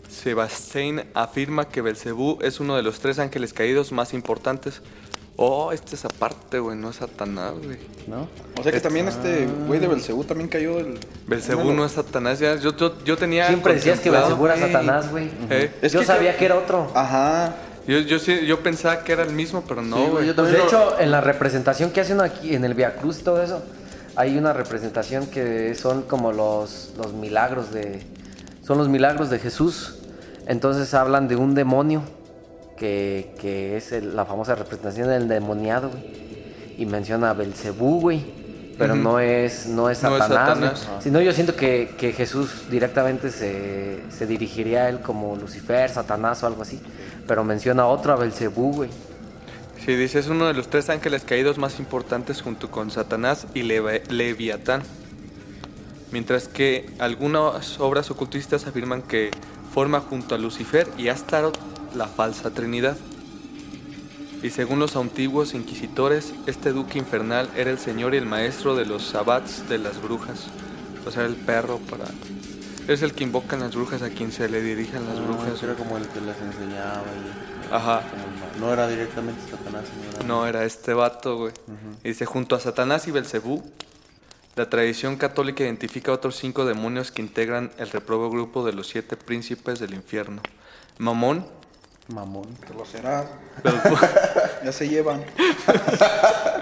Sebastian, 0.09 1.05
afirma 1.15 1.69
que 1.69 1.83
Belcebú 1.83 2.39
es 2.43 2.61
uno 2.61 2.77
de 2.77 2.83
los 2.83 3.01
tres 3.01 3.19
ángeles 3.19 3.53
caídos 3.53 3.91
más 3.93 4.15
importantes. 4.15 4.83
Oh, 5.41 5.71
este 5.71 5.95
es 5.95 6.05
aparte, 6.05 6.59
güey, 6.59 6.77
no 6.77 6.91
es 6.91 6.97
Satanás, 6.97 7.53
güey. 7.63 7.79
¿No? 8.09 8.29
O 8.59 8.63
sea 8.63 8.73
que 8.73 8.81
también 8.81 9.07
este 9.07 9.47
güey 9.69 9.79
de 9.79 9.87
Belcebú 9.87 10.25
también 10.25 10.49
cayó 10.49 10.79
el... 10.81 10.99
Belcebú 11.29 11.73
no 11.73 11.85
es 11.85 11.93
Satanás, 11.93 12.41
ya. 12.41 12.57
Yo, 12.57 12.77
yo, 12.77 13.05
yo 13.05 13.17
tenía. 13.17 13.47
Siempre 13.47 13.75
decías 13.75 14.01
que 14.01 14.11
Belcebú 14.11 14.47
era. 14.47 14.57
Satanás, 14.59 15.11
güey. 15.13 15.31
Eh, 15.51 15.71
Yo 15.93 16.01
que 16.01 16.07
sabía 16.07 16.33
ca- 16.33 16.39
que 16.39 16.45
era 16.47 16.57
otro. 16.57 16.91
Ajá. 16.95 17.55
Yo, 17.89 17.99
yo, 18.01 18.19
sí- 18.21 18.47
yo 18.47 18.63
pensaba 18.63 19.03
que 19.03 19.13
era 19.13 19.23
el 19.25 19.33
mismo, 19.33 19.65
pero 19.67 19.83
no, 19.83 19.97
Sí, 19.97 20.03
güey, 20.03 20.13
güey. 20.13 20.27
yo 20.29 20.35
Pues 20.37 20.53
también 20.53 20.67
de 20.67 20.73
lo- 20.73 20.83
hecho, 20.93 21.01
en 21.01 21.11
la 21.11 21.21
representación 21.21 21.91
que 21.91 22.01
hacen 22.03 22.21
aquí, 22.21 22.55
en 22.55 22.65
el 22.65 22.75
Via 22.75 22.95
Cruz 22.97 23.19
y 23.21 23.23
todo 23.25 23.43
eso, 23.43 23.63
hay 24.15 24.37
una 24.39 24.53
representación 24.53 25.27
que 25.27 25.75
son 25.75 26.03
como 26.03 26.31
los, 26.33 26.93
los 26.99 27.13
milagros 27.15 27.73
de. 27.73 28.03
Son 28.63 28.77
los 28.79 28.89
milagros 28.89 29.31
de 29.31 29.39
Jesús. 29.39 29.95
Entonces 30.47 30.93
hablan 30.95 31.29
de 31.29 31.37
un 31.37 31.55
demonio 31.55 32.03
que, 32.77 33.35
que 33.41 33.77
es 33.77 33.93
el- 33.93 34.15
la 34.15 34.25
famosa 34.25 34.55
representación 34.55 35.09
del 35.09 35.27
demoniado, 35.29 35.89
güey. 35.91 36.05
Y 36.79 36.87
menciona 36.87 37.31
a 37.31 37.33
Belcebú, 37.35 38.01
güey. 38.01 38.25
Pero 38.79 38.95
no 38.95 39.19
es, 39.19 39.67
no 39.67 39.91
es 39.91 40.03
No 40.05 40.13
es 40.17 40.19
Satanás. 40.23 40.49
Satanás. 40.79 40.87
Sino 41.03 41.21
yo 41.21 41.33
siento 41.33 41.57
que, 41.57 41.95
que 41.99 42.13
Jesús 42.13 42.67
directamente 42.71 43.33
se, 43.33 43.99
se 44.17 44.25
dirigiría 44.27 44.85
a 44.85 44.89
él 44.89 45.01
como 45.01 45.35
Lucifer, 45.35 45.91
Satanás 45.91 46.45
o 46.45 46.47
algo 46.47 46.63
así. 46.63 46.81
Pero 47.29 47.45
menciona 47.45 47.87
otro, 47.87 48.13
a 48.13 48.17
Belcebú, 48.17 48.75
güey. 48.75 48.91
Sí, 49.85 49.95
dice, 49.95 50.19
es 50.19 50.29
uno 50.29 50.47
de 50.47 50.55
los 50.55 50.69
tres 50.69 50.89
ángeles 50.89 51.23
caídos 51.23 51.59
más 51.59 51.79
importantes 51.79 52.43
junto 52.43 52.71
con 52.71 52.91
Satanás 52.91 53.47
y 53.55 53.63
Leviatán. 53.63 54.83
Mientras 56.11 56.49
que 56.49 56.91
algunas 56.99 57.79
obras 57.79 58.11
ocultistas 58.11 58.67
afirman 58.67 59.03
que 59.03 59.31
forma 59.73 60.01
junto 60.01 60.35
a 60.35 60.39
Lucifer 60.39 60.89
y 60.97 61.09
Astaroth 61.09 61.59
la 61.95 62.07
falsa 62.07 62.51
Trinidad. 62.51 62.97
Y 64.43 64.51
según 64.51 64.79
los 64.79 64.97
antiguos 64.97 65.53
inquisitores, 65.53 66.33
este 66.47 66.73
duque 66.73 66.99
infernal 66.99 67.51
era 67.57 67.71
el 67.71 67.79
señor 67.79 68.15
y 68.15 68.19
el 68.19 68.27
maestro 68.27 68.75
de 68.75 68.87
los 68.87 69.03
sabbats 69.03 69.69
de 69.69 69.79
las 69.79 70.01
brujas. 70.01 70.47
O 71.07 71.11
sea, 71.11 71.27
el 71.27 71.35
perro 71.35 71.79
para... 71.91 72.07
Es 72.89 73.03
el 73.03 73.13
que 73.13 73.23
invocan 73.23 73.61
las 73.61 73.75
brujas 73.75 74.03
a 74.03 74.09
quien 74.11 74.33
se 74.33 74.49
le 74.49 74.61
dirigen 74.63 75.07
las 75.07 75.21
brujas. 75.21 75.45
Brujas 75.45 75.63
era 75.63 75.75
como 75.75 75.97
el 75.99 76.09
que 76.09 76.21
les 76.21 76.37
enseñaba. 76.41 77.03
y- 77.05 77.73
Ajá. 77.75 78.01
como 78.11 78.67
no 78.67 78.73
era 78.73 78.89
directamente 78.89 79.41
Satanás, 79.51 79.85
era- 80.15 80.27
No, 80.27 80.47
era 80.47 80.65
este 80.65 80.95
vato, 80.95 81.37
güey. 81.37 81.53
Y 82.03 82.09
Dice, 82.09 82.25
junto 82.25 82.57
a 82.57 82.61
Satanás 82.61 83.07
y 83.07 83.11
Belcebú, 83.11 83.63
la 84.57 84.71
tradición 84.71 85.17
católica 85.17 85.63
identifica 85.65 86.11
a 86.11 86.15
otros 86.15 86.35
cinco 86.37 86.65
demonios 86.65 87.13
que 87.13 87.21
integran 87.23 87.71
el 87.79 87.91
reprobo 87.91 88.31
grupo 88.31 88.65
de 88.65 88.73
los 88.73 88.89
siete 88.89 89.17
príncipes 89.17 89.79
del 89.81 89.93
infierno. 89.95 90.41
Mamón, 90.97 91.47
Mamón. 92.09 92.47
Que 92.67 92.73
lo 92.75 92.85
será. 92.87 93.27
Belcebú, 93.63 93.97
Ya 94.65 94.73
se 94.73 94.89
llevan. 94.89 95.21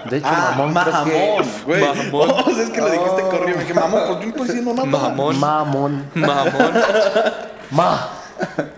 De 0.09 0.17
hecho, 0.17 0.27
Ah, 0.29 0.53
mamón, 0.57 1.45
güey. 1.65 1.81
Mamón. 1.81 2.29
Oh, 2.45 2.49
es 2.49 2.69
que 2.69 2.81
lo 2.81 2.89
dijiste 2.89 3.21
corrido. 3.23 3.57
Me 3.57 3.63
dije, 3.63 3.73
mamón, 3.73 4.01
pues 4.07 4.19
yo 4.19 4.25
no 4.25 4.27
estoy 4.29 4.45
diciendo 4.47 4.73
nada. 4.73 4.85
Mamón, 4.87 5.39
Mamón. 5.39 6.05
Mamón, 6.15 6.73
Ma. 7.71 8.09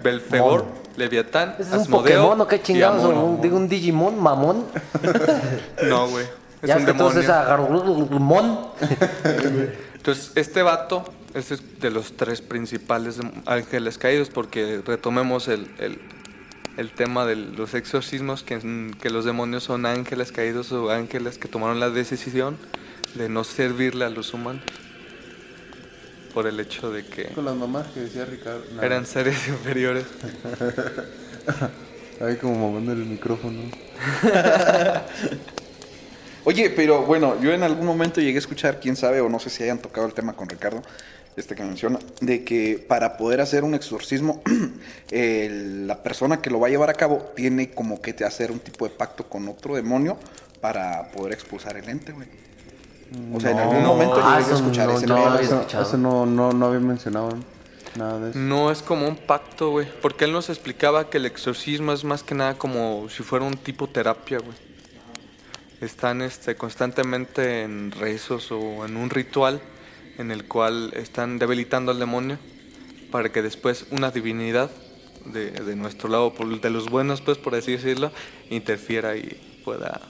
Belfegor, 0.03 0.65
Leviatán, 0.95 1.55
¿Ese 1.59 1.63
es 1.69 1.75
un 1.75 1.81
Asmodeo 1.81 2.21
Pokémon 2.21 2.41
o 2.41 2.47
qué 2.47 2.61
chingados? 2.61 3.01
y 3.03 3.05
¿O 3.07 3.09
Amón. 3.11 3.23
un, 3.25 3.41
digo 3.41 3.57
un 3.57 3.67
Digimon? 3.67 4.19
Mamón. 4.19 4.65
No, 5.83 6.07
güey. 6.07 6.25
Es 6.61 6.67
ya 6.69 6.75
un 6.75 6.81
es 6.81 6.85
que 6.87 6.93
demonio. 6.93 7.19
es 7.21 7.29
agarrumón. 7.29 8.59
Entonces, 9.95 10.31
este 10.35 10.61
vato 10.63 11.03
este 11.33 11.55
es 11.55 11.79
de 11.79 11.89
los 11.91 12.15
tres 12.15 12.41
principales 12.41 13.19
ángeles 13.45 13.97
caídos, 13.97 14.29
porque 14.29 14.81
retomemos 14.85 15.47
el, 15.47 15.69
el- 15.79 16.01
el 16.79 16.91
tema 16.91 17.25
de 17.25 17.35
los 17.35 17.73
exorcismos, 17.73 18.41
que, 18.41 18.93
que 19.01 19.09
los 19.09 19.25
demonios 19.25 19.63
son 19.63 19.85
ángeles 19.85 20.31
caídos 20.31 20.71
o 20.71 20.91
ángeles 20.91 21.37
que 21.37 21.49
tomaron 21.49 21.81
la 21.81 21.89
decisión 21.89 22.57
de 23.15 23.27
no 23.27 23.43
servirle 23.43 24.05
a 24.05 24.09
los 24.09 24.33
humanos. 24.33 24.63
Por 26.33 26.47
el 26.47 26.57
hecho 26.59 26.89
de 26.89 27.05
que 27.05 27.25
Con 27.33 27.43
las 27.43 27.55
mamás 27.55 27.87
que 27.87 28.01
decía 28.01 28.23
Ricardo. 28.23 28.63
no. 28.73 28.81
eran 28.81 29.05
seres 29.05 29.47
inferiores. 29.49 30.05
Ahí 32.21 32.37
como 32.37 32.69
mamando 32.71 32.93
el 32.93 33.05
micrófono. 33.05 33.59
Oye, 36.45 36.69
pero 36.69 37.03
bueno, 37.03 37.39
yo 37.41 37.51
en 37.51 37.63
algún 37.63 37.85
momento 37.85 38.21
llegué 38.21 38.37
a 38.37 38.39
escuchar, 38.39 38.79
quién 38.79 38.95
sabe, 38.95 39.19
o 39.19 39.27
no 39.27 39.39
sé 39.39 39.49
si 39.49 39.63
hayan 39.63 39.79
tocado 39.79 40.07
el 40.07 40.13
tema 40.13 40.33
con 40.33 40.47
Ricardo, 40.47 40.81
este 41.35 41.55
que 41.55 41.63
menciona, 41.63 41.99
de 42.21 42.43
que 42.43 42.83
para 42.87 43.15
poder 43.17 43.39
hacer 43.41 43.63
un 43.63 43.73
exorcismo, 43.73 44.41
el- 45.11 45.87
la 45.87 46.03
persona 46.03 46.41
que 46.41 46.49
lo 46.49 46.59
va 46.59 46.67
a 46.67 46.69
llevar 46.69 46.89
a 46.89 46.93
cabo 46.93 47.31
tiene 47.35 47.71
como 47.71 48.01
que 48.01 48.13
te 48.13 48.25
hacer 48.25 48.51
un 48.51 48.59
tipo 48.59 48.85
de 48.87 48.91
pacto 48.93 49.25
con 49.29 49.47
otro 49.47 49.75
demonio 49.75 50.17
para 50.61 51.09
poder 51.11 51.33
expulsar 51.33 51.77
el 51.77 51.87
ente, 51.89 52.11
güey. 52.11 52.27
O 53.33 53.39
sea, 53.39 53.51
en 53.51 53.59
algún 53.59 53.83
momento 53.83 54.19
Ah, 54.21 54.39
llegué 54.39 54.51
a 54.51 54.55
escuchar 54.55 54.87
no- 54.87 54.97
ese 54.97 55.07
no. 55.07 55.39
Eso, 55.39 55.55
escuchado. 55.55 55.83
eso 55.83 55.97
no, 55.97 56.25
no, 56.25 56.51
no 56.51 56.65
había 56.67 56.79
mencionado 56.79 57.29
nada 57.97 58.19
de 58.19 58.29
eso. 58.31 58.39
No 58.39 58.69
es 58.69 58.81
como 58.83 59.07
un 59.07 59.15
pacto, 59.15 59.71
güey. 59.71 59.87
Porque 60.01 60.25
él 60.25 60.31
nos 60.31 60.49
explicaba 60.49 61.09
que 61.09 61.17
el 61.17 61.25
exorcismo 61.25 61.91
es 61.91 62.03
más 62.03 62.21
que 62.21 62.35
nada 62.35 62.55
como 62.55 63.07
si 63.09 63.23
fuera 63.23 63.45
un 63.45 63.57
tipo 63.57 63.87
terapia, 63.87 64.37
güey. 64.39 64.55
Están 65.81 66.21
este, 66.21 66.55
constantemente 66.55 67.63
en 67.63 67.91
rezos 67.91 68.51
o 68.51 68.85
en 68.85 68.97
un 68.97 69.09
ritual 69.09 69.61
en 70.19 70.31
el 70.31 70.47
cual 70.47 70.91
están 70.95 71.39
debilitando 71.39 71.91
al 71.91 71.97
demonio 71.97 72.37
para 73.09 73.31
que 73.31 73.41
después 73.41 73.85
una 73.89 74.11
divinidad 74.11 74.69
de, 75.25 75.51
de 75.51 75.75
nuestro 75.75 76.09
lado, 76.09 76.31
de 76.61 76.69
los 76.69 76.89
buenos, 76.89 77.21
pues 77.21 77.37
por 77.37 77.55
así 77.55 77.71
decirlo, 77.71 78.11
interfiera 78.49 79.15
y 79.15 79.61
pueda 79.63 80.01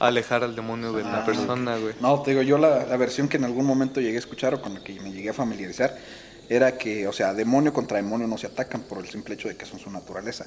alejar 0.00 0.42
al 0.42 0.56
demonio 0.56 0.92
de 0.92 1.02
la 1.02 1.24
persona, 1.24 1.76
güey. 1.76 1.94
No, 2.00 2.22
te 2.22 2.30
digo, 2.30 2.42
yo 2.42 2.56
la, 2.56 2.86
la 2.86 2.96
versión 2.96 3.28
que 3.28 3.36
en 3.36 3.44
algún 3.44 3.66
momento 3.66 4.00
llegué 4.00 4.16
a 4.16 4.20
escuchar 4.20 4.54
o 4.54 4.62
con 4.62 4.74
la 4.74 4.82
que 4.82 4.98
me 5.00 5.12
llegué 5.12 5.30
a 5.30 5.34
familiarizar 5.34 5.96
era 6.48 6.78
que, 6.78 7.06
o 7.06 7.12
sea, 7.12 7.34
demonio 7.34 7.74
contra 7.74 7.98
demonio 7.98 8.26
no 8.26 8.38
se 8.38 8.46
atacan 8.46 8.82
por 8.82 8.98
el 8.98 9.08
simple 9.08 9.34
hecho 9.34 9.48
de 9.48 9.56
que 9.56 9.66
son 9.66 9.78
su 9.78 9.90
naturaleza. 9.90 10.46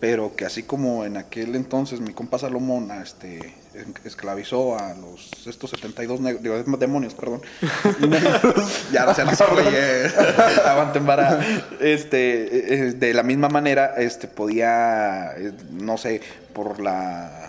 Pero 0.00 0.34
que 0.34 0.46
así 0.46 0.62
como 0.62 1.04
en 1.04 1.18
aquel 1.18 1.54
entonces 1.54 2.00
mi 2.00 2.14
compa 2.14 2.38
Salomón 2.38 2.90
este, 2.90 3.54
esclavizó 4.04 4.78
a 4.78 4.94
los 4.94 5.46
estos 5.46 5.68
72 5.70 6.20
neg- 6.22 6.38
digo, 6.38 6.56
demonios, 6.78 7.12
perdón. 7.12 7.42
ya 8.92 9.04
no 9.04 9.14
güey, 9.52 9.66
eh, 9.74 10.10
aguanten 10.64 11.04
vara. 11.04 11.38
Este, 11.80 12.74
eh, 12.88 12.92
de 12.92 13.12
la 13.12 13.22
misma 13.22 13.50
manera, 13.50 13.94
este, 13.98 14.26
podía, 14.26 15.32
eh, 15.36 15.52
no 15.70 15.98
sé, 15.98 16.22
por 16.54 16.80
la 16.80 17.46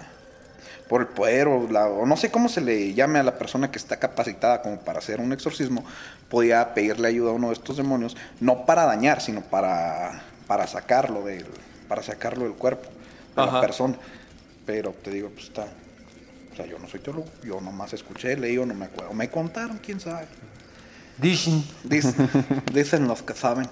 por 0.90 1.00
el 1.00 1.08
poder 1.08 1.48
o, 1.48 1.70
la- 1.72 1.88
o 1.88 2.06
no 2.06 2.18
sé 2.18 2.32
cómo 2.32 2.50
se 2.50 2.60
le 2.60 2.94
llame 2.94 3.20
a 3.20 3.24
la 3.24 3.38
persona 3.38 3.72
que 3.72 3.78
está 3.78 3.96
capacitada 3.96 4.62
como 4.62 4.78
para 4.82 5.00
hacer 5.00 5.22
un 5.22 5.32
exorcismo, 5.32 5.86
podía 6.28 6.74
pedirle 6.74 7.08
ayuda 7.08 7.32
a 7.32 7.34
uno 7.34 7.48
de 7.48 7.54
estos 7.54 7.78
demonios, 7.78 8.18
no 8.42 8.66
para 8.66 8.84
dañar, 8.84 9.22
sino 9.22 9.40
para, 9.40 10.22
para 10.48 10.68
sacarlo 10.68 11.24
del, 11.24 11.46
para 11.92 12.04
sacarlo 12.04 12.46
del 12.46 12.54
cuerpo 12.54 12.88
de 13.36 13.42
Ajá. 13.42 13.52
la 13.56 13.60
persona. 13.60 13.98
Pero 14.66 14.92
te 14.94 15.12
digo, 15.12 15.30
pues 15.30 15.48
está. 15.48 15.68
O 16.54 16.56
sea, 16.56 16.66
yo 16.66 16.80
no 16.80 16.88
soy 16.88 17.02
teólogo, 17.02 17.28
yo 17.44 17.60
nomás 17.60 17.92
escuché, 17.92 18.38
leí 18.38 18.58
o 18.58 18.66
no 18.66 18.74
me 18.74 18.86
acuerdo. 18.86 19.14
Me 19.14 19.30
contaron, 19.30 19.78
quién 19.80 20.00
sabe. 20.00 20.26
Dicen. 21.18 21.62
Dicen, 21.84 22.16
dicen 22.74 23.10
los 23.10 23.22
que 23.24 23.34
saben. 23.34 23.70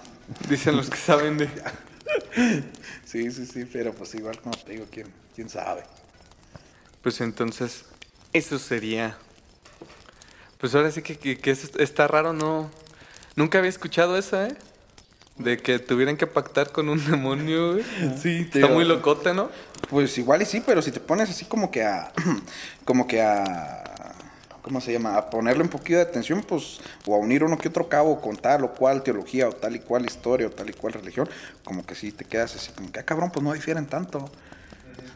Dicen 0.49 0.75
los 0.75 0.89
que 0.89 0.97
saben 0.97 1.37
de... 1.37 1.47
Sí, 3.05 3.31
sí, 3.31 3.45
sí, 3.45 3.63
pero 3.71 3.93
pues 3.93 4.13
igual 4.15 4.37
como 4.41 4.53
te 4.57 4.73
digo, 4.73 4.85
quién, 4.91 5.07
quién 5.33 5.47
sabe. 5.49 5.83
Pues 7.01 7.21
entonces, 7.21 7.85
eso 8.33 8.59
sería... 8.59 9.17
Pues 10.57 10.75
ahora 10.75 10.91
sí 10.91 11.01
que, 11.01 11.17
que- 11.17 11.37
que 11.37 11.51
está 11.51 12.07
raro, 12.09 12.33
¿no? 12.33 12.69
Nunca 13.37 13.59
había 13.59 13.69
escuchado 13.69 14.17
eso, 14.17 14.43
¿eh? 14.43 14.55
De 15.39 15.57
que 15.57 15.79
tuvieran 15.79 16.17
que 16.17 16.27
pactar 16.27 16.71
con 16.71 16.89
un 16.89 17.03
demonio, 17.09 17.73
güey. 17.73 17.85
Sí, 18.21 18.49
Está 18.53 18.67
muy 18.67 18.83
locote, 18.83 19.33
¿no? 19.33 19.49
Pues 19.89 20.17
igual 20.17 20.41
y 20.41 20.45
sí, 20.45 20.61
pero 20.65 20.81
si 20.81 20.91
te 20.91 20.99
pones 20.99 21.29
así 21.29 21.45
como 21.45 21.71
que 21.71 21.83
a. 21.83 22.11
como 22.85 23.07
que 23.07 23.21
a. 23.21 24.13
¿Cómo 24.61 24.81
se 24.81 24.91
llama? 24.91 25.15
A 25.15 25.29
ponerle 25.29 25.63
un 25.63 25.69
poquito 25.69 25.95
de 25.95 26.03
atención, 26.03 26.43
pues, 26.43 26.81
o 27.07 27.15
a 27.15 27.17
unir 27.17 27.43
uno 27.43 27.57
que 27.57 27.69
otro 27.69 27.87
cabo 27.87 28.19
con 28.19 28.35
tal 28.35 28.65
o 28.65 28.73
cual 28.73 29.01
teología, 29.01 29.47
o 29.47 29.53
tal 29.53 29.77
y 29.77 29.79
cual 29.79 30.05
historia, 30.05 30.47
o 30.47 30.49
tal 30.49 30.69
y 30.69 30.73
cual 30.73 30.93
religión, 30.93 31.27
como 31.63 31.85
que 31.85 31.95
sí 31.95 32.11
te 32.11 32.25
quedas 32.25 32.55
así, 32.55 32.71
como 32.73 32.91
que, 32.91 32.99
ah, 32.99 33.03
cabrón, 33.03 33.31
pues 33.31 33.41
no 33.43 33.53
difieren 33.53 33.87
tanto. 33.87 34.29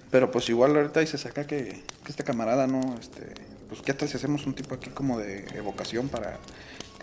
Pero 0.10 0.32
pues 0.32 0.48
igual 0.48 0.76
ahorita 0.76 1.02
dices 1.02 1.26
acá 1.26 1.46
que, 1.46 1.84
que 2.04 2.12
este 2.12 2.24
camarada, 2.24 2.66
¿no? 2.66 2.96
Este, 3.00 3.34
pues, 3.68 3.82
¿qué 3.82 3.94
tal 3.94 4.08
si 4.08 4.16
hacemos 4.16 4.46
un 4.46 4.54
tipo 4.54 4.76
aquí 4.76 4.92
como 4.92 5.18
de 5.18 5.46
evocación 5.56 6.08
para 6.08 6.38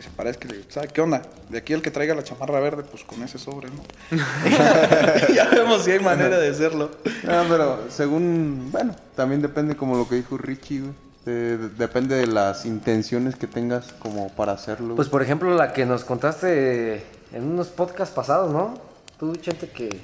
que 0.00 0.08
se 0.08 0.10
parezca? 0.10 0.48
y 0.48 0.52
le- 0.52 0.64
¿Sabe 0.70 0.88
qué 0.88 1.00
onda? 1.00 1.22
De 1.50 1.58
aquí 1.58 1.72
el 1.74 1.82
que 1.82 1.90
traiga 1.90 2.14
la 2.14 2.24
chamarra 2.24 2.58
verde, 2.60 2.84
pues 2.90 3.04
con 3.04 3.22
ese 3.22 3.38
sobre, 3.38 3.68
¿no? 3.68 3.82
ya 5.34 5.48
vemos 5.50 5.84
si 5.84 5.90
hay 5.92 6.00
manera 6.00 6.38
de 6.38 6.48
hacerlo. 6.48 6.90
Ah, 7.28 7.44
pero 7.48 7.80
según, 7.90 8.68
bueno, 8.72 8.94
también 9.14 9.42
depende 9.42 9.76
como 9.76 9.96
lo 9.96 10.08
que 10.08 10.16
dijo 10.16 10.38
Richie, 10.38 10.80
güey. 10.80 10.92
De- 11.26 11.58
de- 11.58 11.68
depende 11.68 12.16
de 12.16 12.26
las 12.26 12.64
intenciones 12.64 13.36
que 13.36 13.46
tengas 13.46 13.92
como 13.98 14.30
para 14.30 14.52
hacerlo. 14.52 14.96
Pues 14.96 15.08
por 15.08 15.22
ejemplo 15.22 15.54
la 15.54 15.72
que 15.74 15.84
nos 15.84 16.02
contaste 16.04 17.04
en 17.32 17.44
unos 17.44 17.68
podcasts 17.68 18.14
pasados, 18.14 18.50
¿no? 18.52 18.74
Tú, 19.18 19.34
gente, 19.42 19.68
que... 19.68 20.00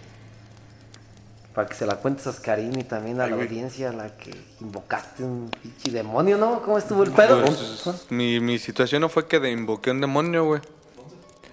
Para 1.57 1.69
que 1.69 1.75
se 1.75 1.87
la 1.87 1.97
cuentes 1.97 2.27
a 2.27 2.31
Oscarín 2.31 2.79
y 2.79 2.85
también 2.85 3.19
a 3.19 3.25
Ay, 3.25 3.31
la 3.31 3.37
güey. 3.37 3.49
audiencia, 3.49 3.91
la 3.91 4.15
que 4.15 4.31
invocaste 4.61 5.25
un 5.25 5.51
pinche 5.63 5.91
demonio, 5.91 6.37
¿no? 6.37 6.61
¿Cómo 6.61 6.77
estuvo 6.77 7.03
el 7.03 7.13
pedo? 7.13 7.43
Pues, 7.43 8.07
mi, 8.11 8.41
mi 8.41 8.59
situación 8.59 9.01
no 9.01 9.09
fue 9.09 9.27
que 9.27 9.41
de 9.41 9.51
invoqué 9.53 9.91
un 9.91 10.03
demonio, 10.03 10.45
güey. 10.45 10.61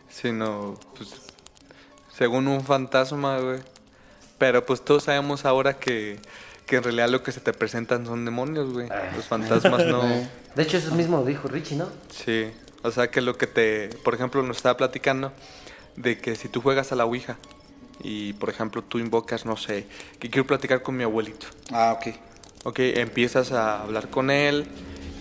Sino, 0.09 0.77
pues, 0.97 1.09
según 2.17 2.49
un 2.49 2.65
fantasma, 2.65 3.39
güey. 3.39 3.61
Pero 4.37 4.65
pues 4.65 4.83
todos 4.83 5.03
sabemos 5.05 5.45
ahora 5.45 5.79
que, 5.79 6.19
que 6.65 6.75
en 6.75 6.83
realidad 6.83 7.07
lo 7.07 7.23
que 7.23 7.31
se 7.31 7.39
te 7.39 7.53
presentan 7.53 8.05
son 8.05 8.25
demonios, 8.25 8.73
güey. 8.73 8.89
Los 9.15 9.23
fantasmas 9.25 9.85
no. 9.85 10.03
De 10.55 10.63
hecho, 10.63 10.75
eso 10.75 10.93
mismo 10.95 11.19
lo 11.19 11.23
dijo 11.23 11.47
Richie, 11.47 11.77
¿no? 11.77 11.87
Sí. 12.09 12.51
O 12.81 12.91
sea 12.91 13.09
que 13.09 13.21
lo 13.21 13.37
que 13.37 13.47
te, 13.47 13.87
por 14.03 14.15
ejemplo, 14.15 14.43
nos 14.43 14.57
estaba 14.57 14.75
platicando 14.75 15.31
de 15.95 16.17
que 16.19 16.35
si 16.35 16.49
tú 16.49 16.59
juegas 16.59 16.91
a 16.91 16.97
la 16.97 17.05
Ouija 17.05 17.37
y, 18.03 18.33
por 18.33 18.49
ejemplo, 18.49 18.83
tú 18.83 18.99
invocas, 18.99 19.45
no 19.45 19.57
sé, 19.57 19.87
que 20.19 20.29
quiero 20.29 20.45
platicar 20.45 20.83
con 20.83 20.95
mi 20.95 21.03
abuelito. 21.03 21.47
Ah, 21.71 21.93
ok. 21.97 22.15
Ok, 22.65 22.79
empiezas 22.79 23.51
a 23.51 23.81
hablar 23.81 24.09
con 24.09 24.29
él 24.29 24.67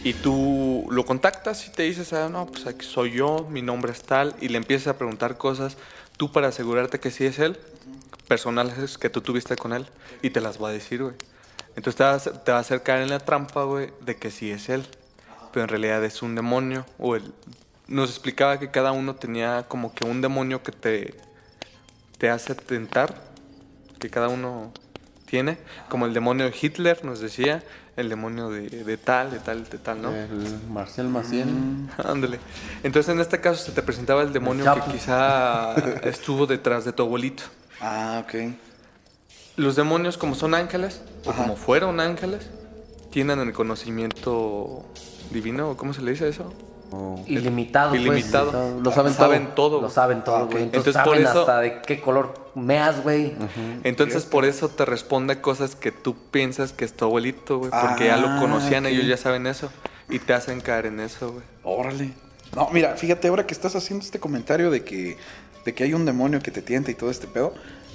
y 0.05 0.15
tú 0.15 0.87
lo 0.91 1.05
contactas 1.05 1.67
y 1.67 1.71
te 1.71 1.85
dices, 1.85 2.13
ah, 2.13 2.29
no, 2.29 2.47
pues 2.47 2.67
aquí 2.67 2.85
soy 2.85 3.13
yo, 3.13 3.47
mi 3.49 3.63
nombre 3.63 3.93
es 3.93 4.03
tal, 4.03 4.35
y 4.41 4.49
le 4.49 4.59
empiezas 4.59 4.89
a 4.89 4.99
preguntar 4.99 5.39
cosas, 5.39 5.77
tú 6.17 6.33
para 6.33 6.49
asegurarte 6.49 7.01
que 7.01 7.11
sí 7.11 7.25
es 7.25 7.39
él, 7.39 7.59
personales 8.29 8.99
que 8.99 9.11
tú 9.11 9.21
tuviste 9.21 9.57
con 9.57 9.73
él, 9.73 9.87
y 10.23 10.31
te 10.31 10.41
las 10.41 10.61
va 10.63 10.69
a 10.69 10.73
decir, 10.73 11.03
güey. 11.03 11.15
Entonces 11.77 11.97
te 11.97 12.05
vas, 12.05 12.45
te 12.45 12.53
va 12.53 12.59
a 12.59 12.61
hacer 12.61 12.83
caer 12.83 13.03
en 13.03 13.11
la 13.11 13.21
trampa, 13.21 13.65
güey, 13.65 13.91
de 14.01 14.17
que 14.17 14.31
sí 14.31 14.51
es 14.51 14.69
él, 14.69 14.85
pero 15.53 15.65
en 15.65 15.69
realidad 15.69 16.05
es 16.05 16.23
un 16.23 16.35
demonio, 16.35 16.85
o 16.99 17.17
él. 17.17 17.33
Nos 17.87 18.11
explicaba 18.11 18.59
que 18.59 18.71
cada 18.71 18.93
uno 18.93 19.15
tenía 19.15 19.67
como 19.69 19.95
que 19.95 20.05
un 20.05 20.21
demonio 20.21 20.63
que 20.63 20.73
te, 20.73 21.15
te 22.23 22.31
hace 22.31 22.55
tentar, 22.55 23.17
que 23.99 24.09
cada 24.09 24.29
uno 24.29 24.71
tiene, 25.25 25.59
como 25.89 26.07
el 26.07 26.15
demonio 26.15 26.45
de 26.45 26.55
Hitler, 26.57 27.05
nos 27.05 27.19
decía, 27.19 27.65
el 27.97 28.09
demonio 28.09 28.49
de, 28.49 28.69
de 28.69 28.97
tal, 28.97 29.33
de 29.33 29.41
tal, 29.41 29.69
de 29.69 29.79
tal, 29.79 30.01
¿no? 30.01 30.15
El 30.15 30.61
Marcel 30.71 31.09
Maciel. 31.09 31.49
Ándale. 31.99 32.39
Entonces 32.85 33.13
en 33.13 33.21
este 33.21 33.41
caso 33.41 33.65
se 33.65 33.73
te 33.73 33.83
presentaba 33.83 34.23
el 34.23 34.33
demonio 34.33 34.73
que 34.73 34.93
quizá 34.93 35.75
estuvo 36.05 36.47
detrás 36.47 36.85
de 36.85 36.93
tu 36.93 37.03
abuelito. 37.03 37.43
Ah, 37.81 38.23
ok. 38.25 38.53
Los 39.57 39.75
demonios 39.75 40.17
como 40.17 40.37
son 40.37 40.55
ángeles, 40.55 41.03
o 41.25 41.33
como 41.33 41.57
fueron 41.57 41.99
ángeles, 41.99 42.51
tienen 43.11 43.41
el 43.41 43.53
conocimiento 43.53 44.85
divino, 45.33 45.71
¿o 45.71 45.77
cómo 45.77 45.93
se 45.93 46.03
le 46.03 46.13
dice 46.13 46.29
eso? 46.29 46.55
Ilimitado, 47.27 47.91
pues. 47.91 48.03
Ilimitado. 48.03 48.81
Lo 48.83 48.93
saben, 48.93 49.13
Saben 49.15 49.47
todo. 49.55 49.55
todo, 49.71 49.81
Lo 49.83 49.91
saben 49.91 50.23
todo, 50.25 50.37
Ah, 50.37 50.43
güey. 50.51 50.65
Entonces, 50.65 50.95
Entonces, 50.95 51.03
por 51.03 51.15
saben 51.15 51.23
eso- 51.27 51.41
hasta 51.41 51.61
de 51.61 51.83
qué 51.83 52.01
color 52.01 52.35
meas, 52.55 53.03
güey. 53.03 53.35
Entonces 53.85 54.25
por 54.27 54.45
eso 54.45 54.69
te 54.69 54.85
responde 54.85 55.41
cosas 55.41 55.75
que 55.75 55.91
tú 55.93 56.15
piensas 56.31 56.73
que 56.73 56.85
es 56.85 56.95
tu 56.95 57.05
abuelito, 57.05 57.59
güey, 57.59 57.71
porque 57.71 58.07
ya 58.07 58.15
Ah, 58.15 58.19
lo 58.19 58.41
conocían, 58.41 58.85
ok. 58.85 58.93
ellos 58.93 59.07
ya 59.07 59.17
saben 59.17 59.47
eso, 59.47 59.71
y 60.11 60.19
te 60.19 60.35
hacen 60.35 60.61
caer 60.61 60.87
en 60.87 61.01
eso, 61.01 61.33
güey. 61.33 61.45
Órale. 61.63 62.13
No, 62.55 62.69
mira, 62.71 62.97
fíjate 62.97 63.29
ahora 63.29 63.47
que 63.47 63.55
estás 63.55 63.75
haciendo 63.77 64.05
este 64.05 64.21
comentario 64.21 64.71
de 64.71 64.85
que, 64.85 65.17
de 65.65 65.75
que 65.75 65.85
hay 65.85 65.95
un 65.95 66.05
demonio 66.05 66.41
que 66.43 66.51
te 66.51 66.61
tienta 66.61 66.91
y 66.91 66.95
todo 66.95 67.11
este 67.11 67.27
pedo. 67.27 67.55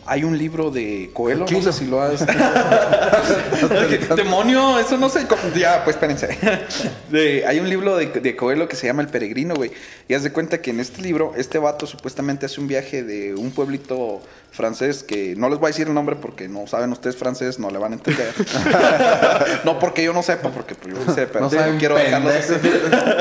Hay 0.10 0.24
un 0.24 0.38
libro 0.38 0.72
de 0.72 1.10
Coelho, 1.13 1.46
no 1.52 1.62
sé 1.62 1.74
si 1.74 1.86
lo 1.86 2.02
has... 2.02 2.26
Demonio, 4.15 4.80
eso 4.80 4.98
no 4.98 5.10
sé. 5.10 5.28
Ya, 5.56 5.84
pues 5.84 5.96
espérense. 5.96 6.38
De- 7.12 7.46
hay 7.46 7.60
un 7.60 7.70
libro 7.70 7.96
de, 7.98 8.08
de 8.08 8.36
Coelho 8.36 8.67
que 8.67 8.76
se 8.76 8.88
llama 8.88 9.02
El 9.02 9.10
Peregrino, 9.10 9.56
güey. 9.56 9.72
Y 10.08 10.13
haz 10.13 10.24
de 10.24 10.32
cuenta 10.32 10.62
que 10.62 10.72
en 10.72 10.80
este 10.80 11.02
libro, 11.02 11.34
este 11.36 11.58
vato 11.60 11.86
supuestamente 11.86 12.46
hace 12.46 12.62
un 12.62 12.67
viaje 12.67 13.04
de 13.04 13.36
un 13.36 13.52
pueblito 13.52 14.22
francés 14.52 15.04
que 15.04 15.36
no 15.36 15.50
les 15.50 15.60
voy 15.60 15.67
a 15.67 15.70
decir 15.70 15.88
el 15.88 15.93
nombre 15.93 16.15
porque 16.15 16.48
no 16.48 16.65
saben 16.67 16.91
ustedes 16.91 17.15
francés, 17.15 17.60
no 17.60 17.70
le 17.70 17.78
van 17.78 17.91
a 17.91 17.96
entender. 17.96 18.34
no 19.65 19.78
porque 19.78 20.04
yo 20.04 20.13
no 20.13 20.24
sepa, 20.24 20.50
porque 20.50 20.74
pues, 20.76 20.96
yo 20.96 21.02
sí 21.06 21.12
sé, 21.13 21.28
pero 21.28 21.41
No 21.41 21.50
saben 21.50 21.78
quiero 21.78 21.96
dejarlos 21.96 22.34
así 22.34 22.54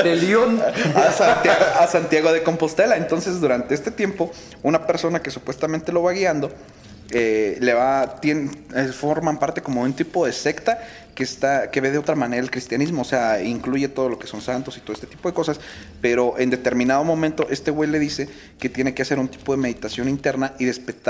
De 0.03 0.15
León. 0.15 0.61
a 0.95 1.11
Santiago, 1.11 1.65
a 1.79 1.87
Santiago 1.87 2.31
de 2.31 2.43
Compostela. 2.43 2.95
Entonces, 2.97 3.39
durante 3.41 3.75
este 3.75 3.91
tiempo, 3.91 4.31
una 4.63 4.87
persona 4.87 5.21
que 5.21 5.29
supuestamente 5.31 5.91
lo 5.91 6.01
va 6.03 6.13
guiando, 6.13 6.51
eh, 7.11 7.57
le 7.61 7.73
va, 7.73 8.19
eh, 8.21 8.47
forman 8.91 9.39
parte 9.39 9.61
como 9.61 9.81
un 9.81 9.93
tipo 9.93 10.25
de 10.25 10.33
secta 10.33 10.79
que 11.15 11.23
está, 11.23 11.71
que 11.71 11.81
ve 11.81 11.89
de 11.89 11.97
otra 11.97 12.13
manera 12.13 12.43
el 12.43 12.51
cristianismo, 12.51 13.01
o 13.01 13.05
sea, 13.05 13.41
incluye 13.41 13.87
todo 13.87 14.07
lo 14.07 14.19
que 14.19 14.27
son 14.27 14.39
santos 14.39 14.77
y 14.77 14.81
todo 14.81 14.93
este 14.93 15.07
tipo 15.07 15.27
de 15.27 15.33
cosas, 15.33 15.59
pero 15.99 16.37
en 16.37 16.51
determinado 16.51 17.03
momento 17.03 17.47
este 17.49 17.71
güey 17.71 17.89
le 17.89 17.97
dice 17.97 18.29
que 18.59 18.69
tiene 18.69 18.93
que 18.93 19.01
hacer 19.01 19.17
un 19.17 19.27
tipo 19.27 19.51
de 19.53 19.57
meditación 19.57 20.09
interna 20.09 20.53
y, 20.59 20.65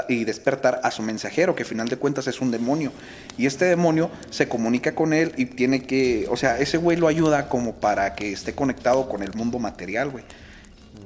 y 0.07 0.23
despertar 0.23 0.79
a 0.81 0.91
su 0.91 1.01
mensajero, 1.01 1.55
que 1.55 1.63
a 1.63 1.65
final 1.65 1.89
de 1.89 1.97
cuentas 1.97 2.27
es 2.27 2.39
un 2.39 2.51
demonio, 2.51 2.93
y 3.37 3.47
este 3.47 3.65
demonio 3.65 4.09
se 4.29 4.47
comunica 4.47 4.95
con 4.95 5.11
él 5.11 5.33
y 5.35 5.45
tiene 5.45 5.83
que, 5.83 6.25
o 6.29 6.37
sea, 6.37 6.57
ese 6.57 6.77
güey 6.77 6.95
lo 6.95 7.09
ayuda 7.09 7.49
como 7.49 7.75
para 7.75 8.15
que 8.15 8.31
esté 8.31 8.53
conectado 8.53 9.09
con 9.09 9.23
el 9.23 9.33
mundo 9.33 9.59
material, 9.59 10.09
güey. 10.11 10.23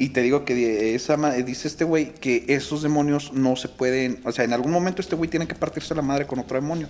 Y 0.01 0.09
te 0.09 0.23
digo 0.23 0.45
que 0.45 0.95
esa 0.95 1.15
dice 1.43 1.67
este 1.67 1.83
güey 1.83 2.15
que 2.15 2.45
esos 2.47 2.81
demonios 2.81 3.33
no 3.33 3.55
se 3.55 3.67
pueden, 3.67 4.19
o 4.25 4.31
sea, 4.31 4.43
en 4.45 4.51
algún 4.51 4.71
momento 4.71 4.99
este 4.99 5.15
güey 5.15 5.29
tiene 5.29 5.47
que 5.47 5.53
partirse 5.53 5.93
la 5.93 6.01
madre 6.01 6.25
con 6.25 6.39
otro 6.39 6.59
demonio. 6.59 6.87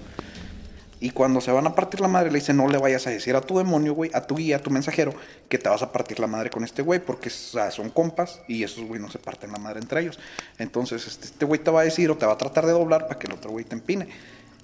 Y 1.01 1.09
cuando 1.09 1.41
se 1.41 1.51
van 1.51 1.67
a 1.67 1.75
partir 1.75 1.99
la 1.99 2.07
madre, 2.07 2.31
le 2.31 2.39
dice, 2.39 2.53
no 2.53 2.69
le 2.69 2.77
vayas 2.77 3.05
a 3.07 3.09
decir 3.09 3.35
a 3.35 3.41
tu 3.41 3.57
demonio, 3.57 3.93
güey, 3.93 4.11
a 4.13 4.21
tu 4.21 4.37
guía, 4.37 4.55
a 4.55 4.59
tu 4.59 4.69
mensajero, 4.69 5.13
que 5.49 5.57
te 5.57 5.67
vas 5.67 5.81
a 5.81 5.91
partir 5.91 6.21
la 6.21 6.27
madre 6.27 6.49
con 6.49 6.63
este 6.63 6.83
güey, 6.83 7.01
porque 7.01 7.29
son 7.29 7.89
compas 7.89 8.39
y 8.47 8.63
esos 8.63 8.85
güey 8.85 9.01
no 9.01 9.11
se 9.11 9.19
parten 9.19 9.51
la 9.51 9.59
madre 9.59 9.81
entre 9.81 9.99
ellos. 9.99 10.17
Entonces, 10.57 11.05
este, 11.05 11.25
este 11.25 11.43
güey 11.43 11.61
te 11.61 11.69
va 11.69 11.81
a 11.81 11.83
decir 11.83 12.09
o 12.11 12.17
te 12.17 12.25
va 12.25 12.31
a 12.31 12.37
tratar 12.37 12.65
de 12.65 12.71
doblar 12.71 13.09
para 13.09 13.19
que 13.19 13.27
el 13.27 13.33
otro 13.33 13.51
güey 13.51 13.65
te 13.65 13.75
empine. 13.75 14.07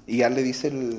Y 0.05 0.19
ya 0.19 0.29
le 0.29 0.41
dice 0.41 0.69
el. 0.69 0.97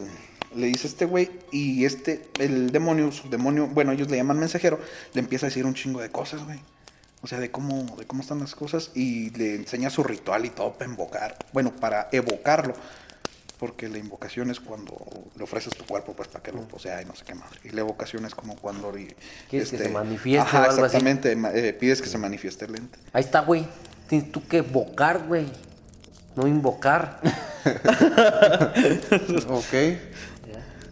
Le 0.55 0.67
dice 0.67 0.87
este 0.87 1.07
güey. 1.07 1.31
Y 1.51 1.87
este, 1.87 2.29
el 2.41 2.73
demonio, 2.73 3.11
su 3.11 3.31
demonio, 3.31 3.69
bueno, 3.69 3.93
ellos 3.93 4.11
le 4.11 4.19
llaman 4.19 4.39
mensajero, 4.39 4.79
le 5.15 5.21
empieza 5.21 5.47
a 5.47 5.49
decir 5.49 5.65
un 5.65 5.73
chingo 5.73 6.03
de 6.03 6.11
cosas, 6.11 6.45
güey. 6.45 6.61
O 7.21 7.27
sea, 7.27 7.41
de 7.41 7.51
cómo, 7.51 7.97
de 7.97 8.07
cómo 8.07 8.23
están 8.23 8.39
las 8.41 8.55
cosas. 8.55 8.91
Y 8.95 9.31
le 9.31 9.55
enseña 9.57 9.91
su 9.91 10.03
ritual 10.05 10.45
y 10.45 10.51
todo 10.51 10.73
para 10.75 10.91
invocar. 10.91 11.37
Bueno, 11.53 11.73
para 11.75 12.09
evocarlo. 12.13 12.75
Porque 13.59 13.89
la 13.89 13.99
invocación 13.99 14.51
es 14.51 14.61
cuando 14.61 14.95
le 15.37 15.43
ofreces 15.43 15.75
tu 15.77 15.85
cuerpo, 15.85 16.13
pues 16.15 16.29
para 16.29 16.45
que 16.45 16.53
lo 16.53 16.61
posea 16.69 17.03
y 17.03 17.05
no 17.07 17.17
sé 17.17 17.25
qué 17.25 17.35
más. 17.35 17.51
Y 17.65 17.71
la 17.71 17.81
evocación 17.81 18.25
es 18.25 18.33
como 18.35 18.55
cuando. 18.55 18.97
y- 18.97 19.13
Quieres 19.51 19.71
que 19.71 19.79
se 19.79 19.89
manifieste 19.89 20.47
Ajá, 20.49 20.59
o 20.59 20.71
algo 20.71 20.85
así. 20.85 20.97
exactamente. 20.97 21.35
ma- 21.35 21.51
eh, 21.53 21.73
pides 21.73 22.01
que 22.01 22.09
se 22.09 22.19
manifieste 22.19 22.67
el 22.67 22.77
ente. 22.77 22.99
Ahí 23.13 23.25
está, 23.25 23.41
güey. 23.41 23.67
Tienes 24.09 24.31
tú 24.31 24.47
que 24.47 24.59
evocar, 24.59 25.27
güey. 25.27 25.47
No 26.37 26.47
invocar. 26.47 27.21
Ok. 29.49 29.75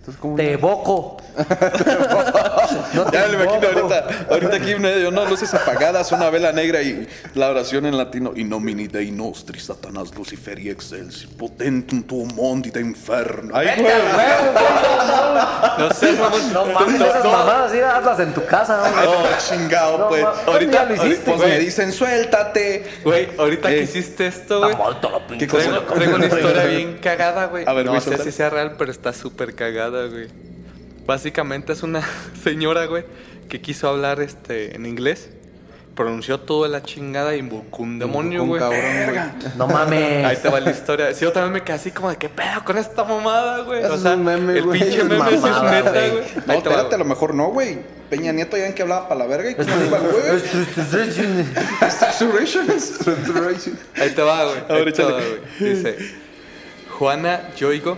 Entonces, 0.06 0.20
¿cómo? 0.22 0.36
Te 0.36 0.52
evoco. 0.52 1.16
no 2.94 3.04
te 3.10 3.16
Ya 3.16 3.26
me 3.26 3.34
imagino 3.42 3.66
ahorita, 3.68 4.06
ahorita 4.30 4.56
aquí 4.56 4.74
medio, 4.76 5.10
no, 5.10 5.24
luces 5.24 5.52
apagadas, 5.52 6.12
una 6.12 6.30
vela 6.30 6.52
negra 6.52 6.80
y 6.80 7.08
la 7.34 7.50
oración 7.50 7.86
en 7.86 7.96
latino. 7.98 8.32
In 8.36 8.48
nomine 8.48 8.86
Dei 8.86 9.10
nostri, 9.10 9.58
Satanás, 9.58 10.14
Lucifer 10.14 10.60
y 10.60 10.70
Excelsi, 10.70 11.26
potentum 11.26 12.04
tuum 12.04 12.32
mondita 12.36 12.78
inferno. 12.78 13.52
Ay, 13.52 13.66
güey. 13.76 13.92
No 15.78 15.90
sé, 15.90 16.12
mamón. 16.12 16.52
No 16.52 16.66
mames, 16.66 17.00
esas 17.00 17.24
mamadas, 17.24 17.72
sí, 17.72 17.80
hazlas 17.80 18.20
en 18.20 18.32
tu 18.32 18.44
casa. 18.46 18.82
Oh, 19.08 19.24
chingado, 19.38 19.98
No, 19.98 20.08
pues. 20.08 20.24
ahorita 20.46 20.72
ya 20.72 20.84
lo 20.84 20.94
hiciste, 20.94 21.32
pues 21.32 21.48
me 21.48 21.58
dicen, 21.58 21.92
suéltate. 21.92 22.86
Güey, 23.02 23.28
ahorita 23.38 23.68
que 23.70 23.80
Eh. 23.80 23.82
hiciste 23.82 24.28
esto, 24.28 24.60
güey. 24.60 25.38
¿Qué 25.38 25.48
cosa? 25.48 25.84
Traigo, 25.84 26.14
una 26.14 26.26
historia 26.26 26.64
bien 26.64 26.98
cagada, 27.02 27.46
güey. 27.46 27.64
A 27.66 27.72
ver, 27.72 27.86
no 27.86 28.00
sé 28.00 28.18
si 28.18 28.30
sea 28.30 28.50
real, 28.50 28.76
pero 28.78 28.92
está 28.92 29.12
súper 29.12 29.54
cagada, 29.56 29.95
güey. 30.04 30.28
Básicamente 31.06 31.72
es 31.72 31.82
una 31.82 32.02
señora, 32.42 32.86
güey, 32.86 33.04
que 33.48 33.60
quiso 33.60 33.88
hablar 33.88 34.20
este 34.20 34.76
en 34.76 34.86
inglés. 34.86 35.30
Pronunció 35.94 36.38
toda 36.40 36.68
la 36.68 36.82
chingada 36.82 37.34
y 37.36 37.38
invocó 37.38 37.82
un 37.82 37.98
demonio, 37.98 38.44
güey. 38.44 38.60
cabrón, 38.60 38.80
güey. 39.08 39.18
No 39.56 39.66
mames. 39.66 40.26
Ahí 40.26 40.36
te 40.36 40.50
va 40.50 40.60
la 40.60 40.70
historia. 40.70 41.14
Sí, 41.14 41.22
yo 41.22 41.32
también 41.32 41.54
me 41.54 41.62
quedé 41.62 41.76
así 41.76 41.90
como 41.90 42.10
de 42.10 42.16
qué 42.18 42.28
pedo 42.28 42.62
con 42.66 42.76
esta 42.76 43.02
mamada, 43.02 43.62
güey. 43.62 43.82
Eso 43.82 43.92
O 43.92 43.96
es 43.96 44.02
sea, 44.02 44.12
un 44.12 44.24
meme, 44.24 44.58
el 44.58 44.64
güey, 44.64 44.78
pinche 44.78 44.98
es 44.98 45.04
meme 45.06 45.34
es 45.34 45.40
neta, 45.42 45.90
güey. 45.90 46.10
güey. 46.10 46.24
No, 46.46 46.52
Ahí 46.52 46.60
te 46.60 46.68
va, 46.68 46.74
espérate, 46.74 46.94
a 46.96 46.98
lo 46.98 47.04
mejor 47.06 47.32
no, 47.34 47.46
güey. 47.48 47.78
Peña 48.10 48.30
Nieto 48.32 48.58
ya 48.58 48.64
ven 48.64 48.74
que 48.74 48.82
hablaba 48.82 49.08
para 49.08 49.20
la 49.20 49.26
verga 49.26 49.50
y 49.50 49.54
cómo 49.54 49.68
iba 49.86 49.98
güey. 49.98 50.12
Ahí 53.96 54.10
te 54.10 54.22
va, 54.22 54.44
güey. 54.44 54.56
Ahí 54.86 54.92
te 54.92 55.02
va, 55.02 55.10
güey. 55.12 55.40
Dice 55.74 55.96
Juana 56.90 57.54
Yoigo. 57.56 57.96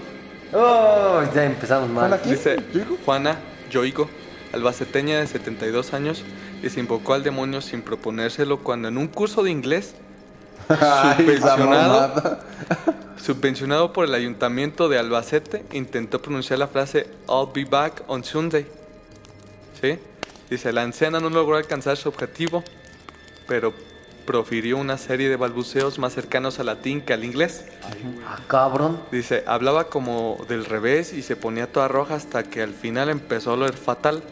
Oh, 0.52 1.22
ya 1.34 1.44
empezamos 1.44 1.90
mal. 1.90 2.18
¿quién? 2.22 2.34
Dice 2.34 2.56
¿Yoigo? 2.72 2.98
Juana 3.04 3.38
Yoigo, 3.70 4.08
albaceteña 4.52 5.18
de 5.20 5.26
72 5.26 5.92
años, 5.92 6.24
y 6.62 6.70
se 6.70 6.80
invocó 6.80 7.14
al 7.14 7.22
demonio 7.22 7.60
sin 7.60 7.82
proponérselo 7.82 8.58
cuando 8.60 8.88
en 8.88 8.98
un 8.98 9.08
curso 9.08 9.42
de 9.42 9.50
inglés 9.50 9.94
subvencionado, 10.68 12.38
subvencionado 13.16 13.92
por 13.92 14.06
el 14.06 14.14
ayuntamiento 14.14 14.88
de 14.88 14.98
Albacete, 14.98 15.64
intentó 15.72 16.20
pronunciar 16.20 16.58
la 16.58 16.68
frase 16.68 17.06
I'll 17.28 17.50
be 17.52 17.64
back 17.64 18.02
on 18.06 18.24
Sunday. 18.24 18.66
¿Sí? 19.80 19.98
Dice, 20.50 20.72
la 20.72 20.82
anciana 20.82 21.20
no 21.20 21.28
logró 21.30 21.56
alcanzar 21.56 21.96
su 21.96 22.08
objetivo, 22.08 22.64
pero 23.46 23.72
profirió 24.32 24.76
una 24.76 24.98
serie 24.98 25.30
de 25.30 25.36
balbuceos 25.36 25.98
más 25.98 26.12
cercanos 26.12 26.58
al 26.58 26.66
latín 26.66 27.00
que 27.00 27.14
al 27.14 27.24
inglés. 27.24 27.64
Ah, 28.26 28.38
cabrón. 28.46 29.00
Dice, 29.10 29.42
hablaba 29.46 29.84
como 29.88 30.44
del 30.50 30.66
revés 30.66 31.14
y 31.14 31.22
se 31.22 31.34
ponía 31.34 31.66
toda 31.72 31.88
roja 31.88 32.16
hasta 32.16 32.42
que 32.42 32.60
al 32.62 32.74
final 32.74 33.08
empezó 33.08 33.52
a 33.52 33.54
oler 33.54 33.72
fatal. 33.72 34.22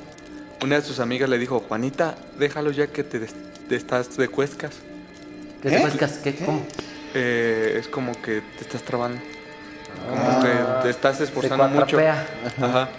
Una 0.63 0.77
de 0.77 0.83
sus 0.83 1.01
amigas 1.01 1.31
le 1.31 1.39
dijo, 1.39 1.61
Juanita, 1.67 2.15
déjalo 2.39 2.73
ya 2.73 2.89
que 2.89 3.05
te, 3.05 3.19
des- 3.21 3.35
te 3.71 3.75
estás 3.75 4.19
de 4.19 4.29
cuescas. 4.29 4.73
¿Qué 5.63 5.69
¿Eh? 5.69 5.79
te 5.79 5.81
pescas? 5.83 6.19
¿Qué? 6.19 6.35
¿Cómo? 6.45 6.67
Eh, 7.15 7.77
es 7.81 7.89
como 7.89 8.13
que 8.21 8.43
te 8.43 8.65
estás 8.65 8.83
trabando. 8.83 9.19
Como 10.11 10.43
que 10.43 10.83
te 10.83 10.91
estás 10.91 11.23
esforzando 11.23 11.71
Se 11.71 11.75
mucho. 11.75 11.99
Ajá. 11.99 12.91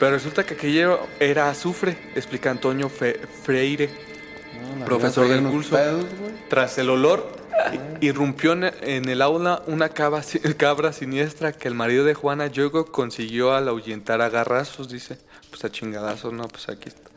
Pero 0.00 0.10
resulta 0.10 0.42
que 0.44 0.54
aquello 0.54 1.06
era 1.20 1.48
azufre, 1.48 1.96
explica 2.16 2.50
Antonio 2.50 2.88
Fe- 2.88 3.20
Freire, 3.44 3.88
No, 4.78 4.84
profesor 4.84 5.28
del 5.28 5.42
curso. 5.44 5.70
pedos. 5.76 6.04
Tras 6.48 6.76
el 6.78 6.90
olor, 6.90 7.26
irrumpió 8.00 8.52
en- 8.52 9.08
el 9.08 9.22
aula 9.22 9.62
una 9.66 9.88
cabra, 9.88 10.22
cabra 10.56 10.92
siniestra 10.92 11.52
que 11.52 11.68
el 11.68 11.74
marido 11.74 12.04
de 12.04 12.14
Juana 12.14 12.46
Yogo 12.46 12.86
consiguió 12.86 13.54
al 13.54 13.68
ahuyentar 13.68 14.20
a 14.20 14.28
garrazos, 14.28 14.88
dice. 14.88 15.18
Pues 15.50 15.64
a 15.64 15.70
chingadazos, 15.70 16.32
no, 16.32 16.48
pues 16.48 16.68
aquí 16.68 16.88
está. 16.88 17.10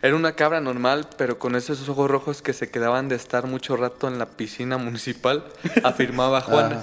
Era 0.00 0.16
una 0.16 0.32
cabra 0.34 0.60
normal, 0.60 1.06
pero 1.16 1.38
con 1.38 1.54
esos 1.54 1.88
ojos 1.88 2.10
rojos 2.10 2.42
que 2.42 2.52
se 2.52 2.70
quedaban 2.70 3.08
de 3.08 3.14
estar 3.14 3.46
mucho 3.46 3.76
rato 3.76 4.08
en 4.08 4.18
la 4.18 4.26
piscina 4.26 4.76
municipal, 4.78 5.44
afirmaba 5.84 6.40
Juana, 6.40 6.82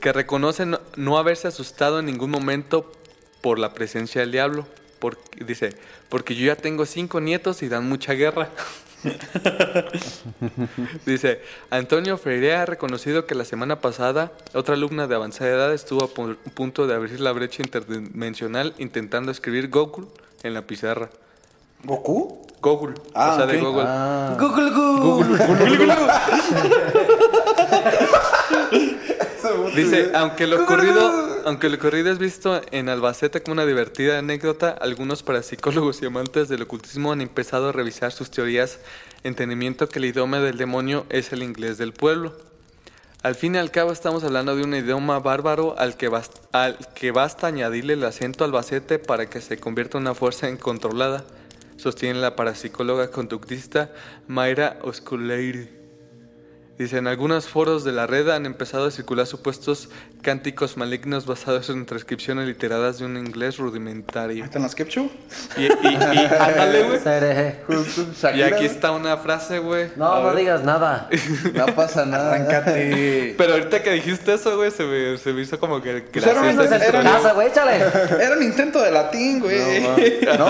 que 0.00 0.12
reconoce 0.12 0.66
no, 0.66 0.80
no 0.96 1.16
haberse 1.18 1.48
asustado 1.48 2.00
en 2.00 2.06
ningún 2.06 2.30
momento 2.30 2.92
por 3.40 3.58
la 3.58 3.72
presencia 3.72 4.20
del 4.20 4.32
diablo. 4.32 4.66
Porque, 4.98 5.44
dice, 5.44 5.76
porque 6.08 6.34
yo 6.36 6.46
ya 6.46 6.56
tengo 6.56 6.84
cinco 6.86 7.20
nietos 7.20 7.62
y 7.62 7.68
dan 7.68 7.88
mucha 7.88 8.12
guerra. 8.12 8.48
Dice, 11.06 11.40
Antonio 11.70 12.16
Freire 12.18 12.54
ha 12.54 12.66
reconocido 12.66 13.26
que 13.26 13.34
la 13.34 13.44
semana 13.44 13.80
pasada 13.80 14.32
otra 14.54 14.74
alumna 14.74 15.06
de 15.06 15.14
avanzada 15.14 15.50
edad 15.50 15.72
estuvo 15.72 16.04
a 16.04 16.08
pu- 16.08 16.36
punto 16.54 16.86
de 16.86 16.94
abrir 16.94 17.20
la 17.20 17.32
brecha 17.32 17.62
interdimensional 17.62 18.74
intentando 18.78 19.30
escribir 19.32 19.70
Google 19.70 20.06
en 20.42 20.54
la 20.54 20.62
pizarra. 20.62 21.10
¿Goku? 21.84 22.46
Google, 22.62 22.94
Ah, 23.12 23.32
o 23.32 23.36
sea, 23.36 23.46
de. 23.46 23.58
Google. 23.60 23.84
Ah, 23.86 24.36
Google, 24.38 24.70
Google. 24.70 25.38
Dice, 29.74 30.12
aunque 30.14 30.46
lo 30.46 30.62
ocurrido, 30.62 31.42
aunque 31.44 31.68
lo 31.68 31.76
ocurrido 31.76 32.12
es 32.12 32.18
visto 32.18 32.60
en 32.70 32.88
Albacete 32.88 33.42
como 33.42 33.54
una 33.54 33.66
divertida 33.66 34.18
anécdota, 34.18 34.70
algunos 34.70 35.22
parapsicólogos 35.22 36.00
y 36.02 36.06
amantes 36.06 36.48
del 36.48 36.62
ocultismo 36.62 37.10
han 37.12 37.20
empezado 37.20 37.70
a 37.70 37.72
revisar 37.72 38.12
sus 38.12 38.30
teorías, 38.30 38.78
entendimiento 39.24 39.88
que 39.88 39.98
el 39.98 40.04
idioma 40.06 40.38
del 40.40 40.56
demonio 40.58 41.04
es 41.08 41.32
el 41.32 41.42
inglés 41.42 41.78
del 41.78 41.92
pueblo. 41.92 42.32
Al 43.22 43.34
fin 43.34 43.54
y 43.54 43.58
al 43.58 43.70
cabo 43.70 43.92
estamos 43.92 44.24
hablando 44.24 44.54
de 44.56 44.62
un 44.64 44.74
idioma 44.74 45.18
bárbaro 45.20 45.74
al 45.78 45.96
que, 45.96 46.10
al 46.52 46.78
que 46.94 47.10
basta 47.12 47.46
añadirle 47.46 47.94
el 47.94 48.04
acento 48.04 48.44
albacete 48.44 48.98
para 48.98 49.26
que 49.26 49.40
se 49.40 49.58
convierta 49.58 49.98
en 49.98 50.02
una 50.02 50.14
fuerza 50.14 50.48
incontrolada, 50.48 51.24
sostiene 51.82 52.20
la 52.20 52.36
parapsicóloga 52.36 53.10
conductista 53.10 53.90
Mayra 54.28 54.78
Osculeiri. 54.82 55.81
Dice, 56.78 56.96
en 56.96 57.06
algunos 57.06 57.46
foros 57.48 57.84
de 57.84 57.92
la 57.92 58.06
red 58.06 58.28
han 58.30 58.46
empezado 58.46 58.86
a 58.86 58.90
circular 58.90 59.26
supuestos 59.26 59.90
cánticos 60.22 60.76
malignos 60.78 61.26
basados 61.26 61.68
en 61.68 61.84
transcripciones 61.86 62.46
literadas 62.48 62.98
de 62.98 63.04
un 63.04 63.16
inglés 63.18 63.58
rudimentario. 63.58 64.42
¿Está 64.42 64.56
en 64.58 64.62
las 64.64 64.74
Kepchu? 64.74 65.10
Y, 65.58 65.64
y, 65.64 65.66
y- 65.66 65.68
ándale, 66.40 66.84
güey. 66.84 68.38
Y 68.38 68.42
aquí 68.42 68.64
está 68.64 68.90
una 68.92 69.18
frase, 69.18 69.58
güey. 69.58 69.90
No, 69.96 70.12
A 70.12 70.20
no 70.20 70.26
ver. 70.28 70.36
digas 70.36 70.64
nada. 70.64 71.08
No 71.54 71.66
pasa 71.74 72.06
nada. 72.06 72.32
Arráncate. 72.34 73.34
Pero 73.38 73.52
ahorita 73.52 73.82
que 73.82 73.90
dijiste 73.92 74.32
eso, 74.34 74.56
güey, 74.56 74.70
se 74.70 74.84
me, 74.84 75.18
se 75.18 75.32
me 75.34 75.42
hizo 75.42 75.60
como 75.60 75.80
que 75.82 76.02
Pues 76.10 76.26
era 76.26 76.40
tu 76.40 76.48
historia. 76.62 77.02
casa, 77.02 77.32
güey, 77.34 77.48
échale. 77.48 77.76
Era 78.18 78.34
un 78.36 78.42
intento 78.42 78.80
de 78.80 78.90
latín, 78.90 79.40
güey. 79.40 79.82
No, 80.38 80.46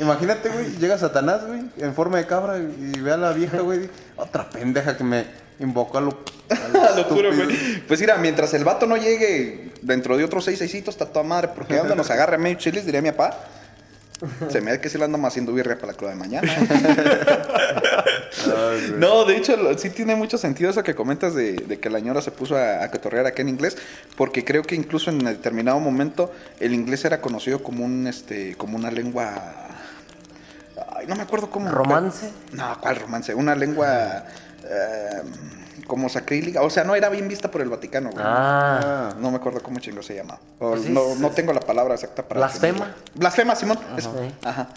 imagínate, 0.00 0.48
güey, 0.48 0.76
llega 0.78 0.96
Satanás, 0.98 1.46
güey, 1.46 1.60
en 1.76 1.94
forma 1.94 2.16
de 2.18 2.26
cabra 2.26 2.58
y 2.58 2.98
ve 3.00 3.12
a 3.12 3.16
la 3.18 3.32
vieja, 3.32 3.58
güey, 3.60 3.88
otra 4.16 4.48
pendeja 4.48 4.96
que 4.96 5.04
me 5.04 5.47
invocó 5.60 5.98
a 5.98 6.00
lo, 6.00 6.18
A 6.50 6.96
lo 6.96 7.08
puro, 7.08 7.30
estúpido. 7.30 7.44
güey. 7.44 7.80
Pues 7.86 8.00
mira, 8.00 8.16
mientras 8.16 8.54
el 8.54 8.64
vato 8.64 8.86
no 8.86 8.96
llegue 8.96 9.72
dentro 9.82 10.16
de 10.16 10.24
otros 10.24 10.44
seis 10.44 10.58
seisitos, 10.58 10.94
está 10.94 11.06
toda 11.06 11.24
madre. 11.24 11.48
Porque 11.54 11.76
¿dónde 11.76 11.94
nos 11.96 12.10
agarre 12.10 12.36
a 12.36 12.38
medio 12.38 12.56
chiles? 12.58 12.84
Diría 12.84 13.02
mi 13.02 13.10
papá. 13.12 13.38
Se 14.50 14.60
me 14.60 14.72
da 14.72 14.80
que 14.80 14.88
sí 14.88 14.98
le 14.98 15.04
andamos 15.04 15.28
haciendo 15.28 15.52
birria 15.52 15.76
para 15.76 15.92
la 15.92 15.96
cruda 15.96 16.10
de 16.10 16.16
mañana. 16.16 16.52
Ay. 18.46 18.94
No, 18.98 19.24
de 19.24 19.36
hecho, 19.36 19.56
lo- 19.56 19.76
sí 19.78 19.90
tiene 19.90 20.14
mucho 20.16 20.38
sentido 20.38 20.70
eso 20.70 20.82
que 20.82 20.94
comentas 20.94 21.34
de, 21.34 21.52
de 21.52 21.78
que 21.78 21.88
la 21.90 21.98
ñora 22.00 22.20
se 22.20 22.30
puso 22.30 22.56
a, 22.56 22.82
a 22.82 22.90
cotorrear 22.90 23.26
acá 23.26 23.42
en 23.42 23.48
inglés, 23.48 23.76
porque 24.16 24.44
creo 24.44 24.62
que 24.62 24.74
incluso 24.74 25.10
en 25.10 25.18
determinado 25.20 25.78
momento 25.80 26.32
el 26.60 26.74
inglés 26.74 27.04
era 27.04 27.20
conocido 27.20 27.62
como 27.62 27.84
un, 27.84 28.06
este, 28.06 28.54
como 28.56 28.76
una 28.76 28.90
lengua... 28.90 29.34
Ay, 30.96 31.06
no 31.06 31.16
me 31.16 31.22
acuerdo 31.22 31.50
cómo... 31.50 31.70
¿Romance? 31.70 32.30
No, 32.52 32.78
¿cuál 32.80 32.96
romance? 32.96 33.34
Una 33.34 33.54
lengua 33.54 34.24
eh, 34.68 35.22
como 35.86 36.08
sacrílega. 36.08 36.62
O 36.62 36.70
sea, 36.70 36.84
no 36.84 36.94
era 36.94 37.08
bien 37.08 37.28
vista 37.28 37.50
por 37.50 37.60
el 37.62 37.68
Vaticano, 37.68 38.10
güey. 38.10 38.24
Ah. 38.26 38.80
Ah, 38.82 39.14
No 39.18 39.30
me 39.30 39.36
acuerdo 39.36 39.60
cómo 39.62 39.78
chingo 39.80 40.02
se 40.02 40.14
llama. 40.14 40.38
O 40.58 40.70
Pues 40.70 40.82
sí, 40.82 40.90
no, 40.90 41.00
sí, 41.14 41.20
no 41.20 41.28
sí. 41.28 41.34
tengo 41.34 41.52
la 41.52 41.60
palabra 41.60 41.94
exacta 41.94 42.22
para... 42.22 42.40
¿Blasfema? 42.40 42.94
Blasfema, 43.14 43.54
Simón. 43.56 43.78
eso. 43.96 44.14
Sí. 44.20 44.34
Ajá. 44.44 44.68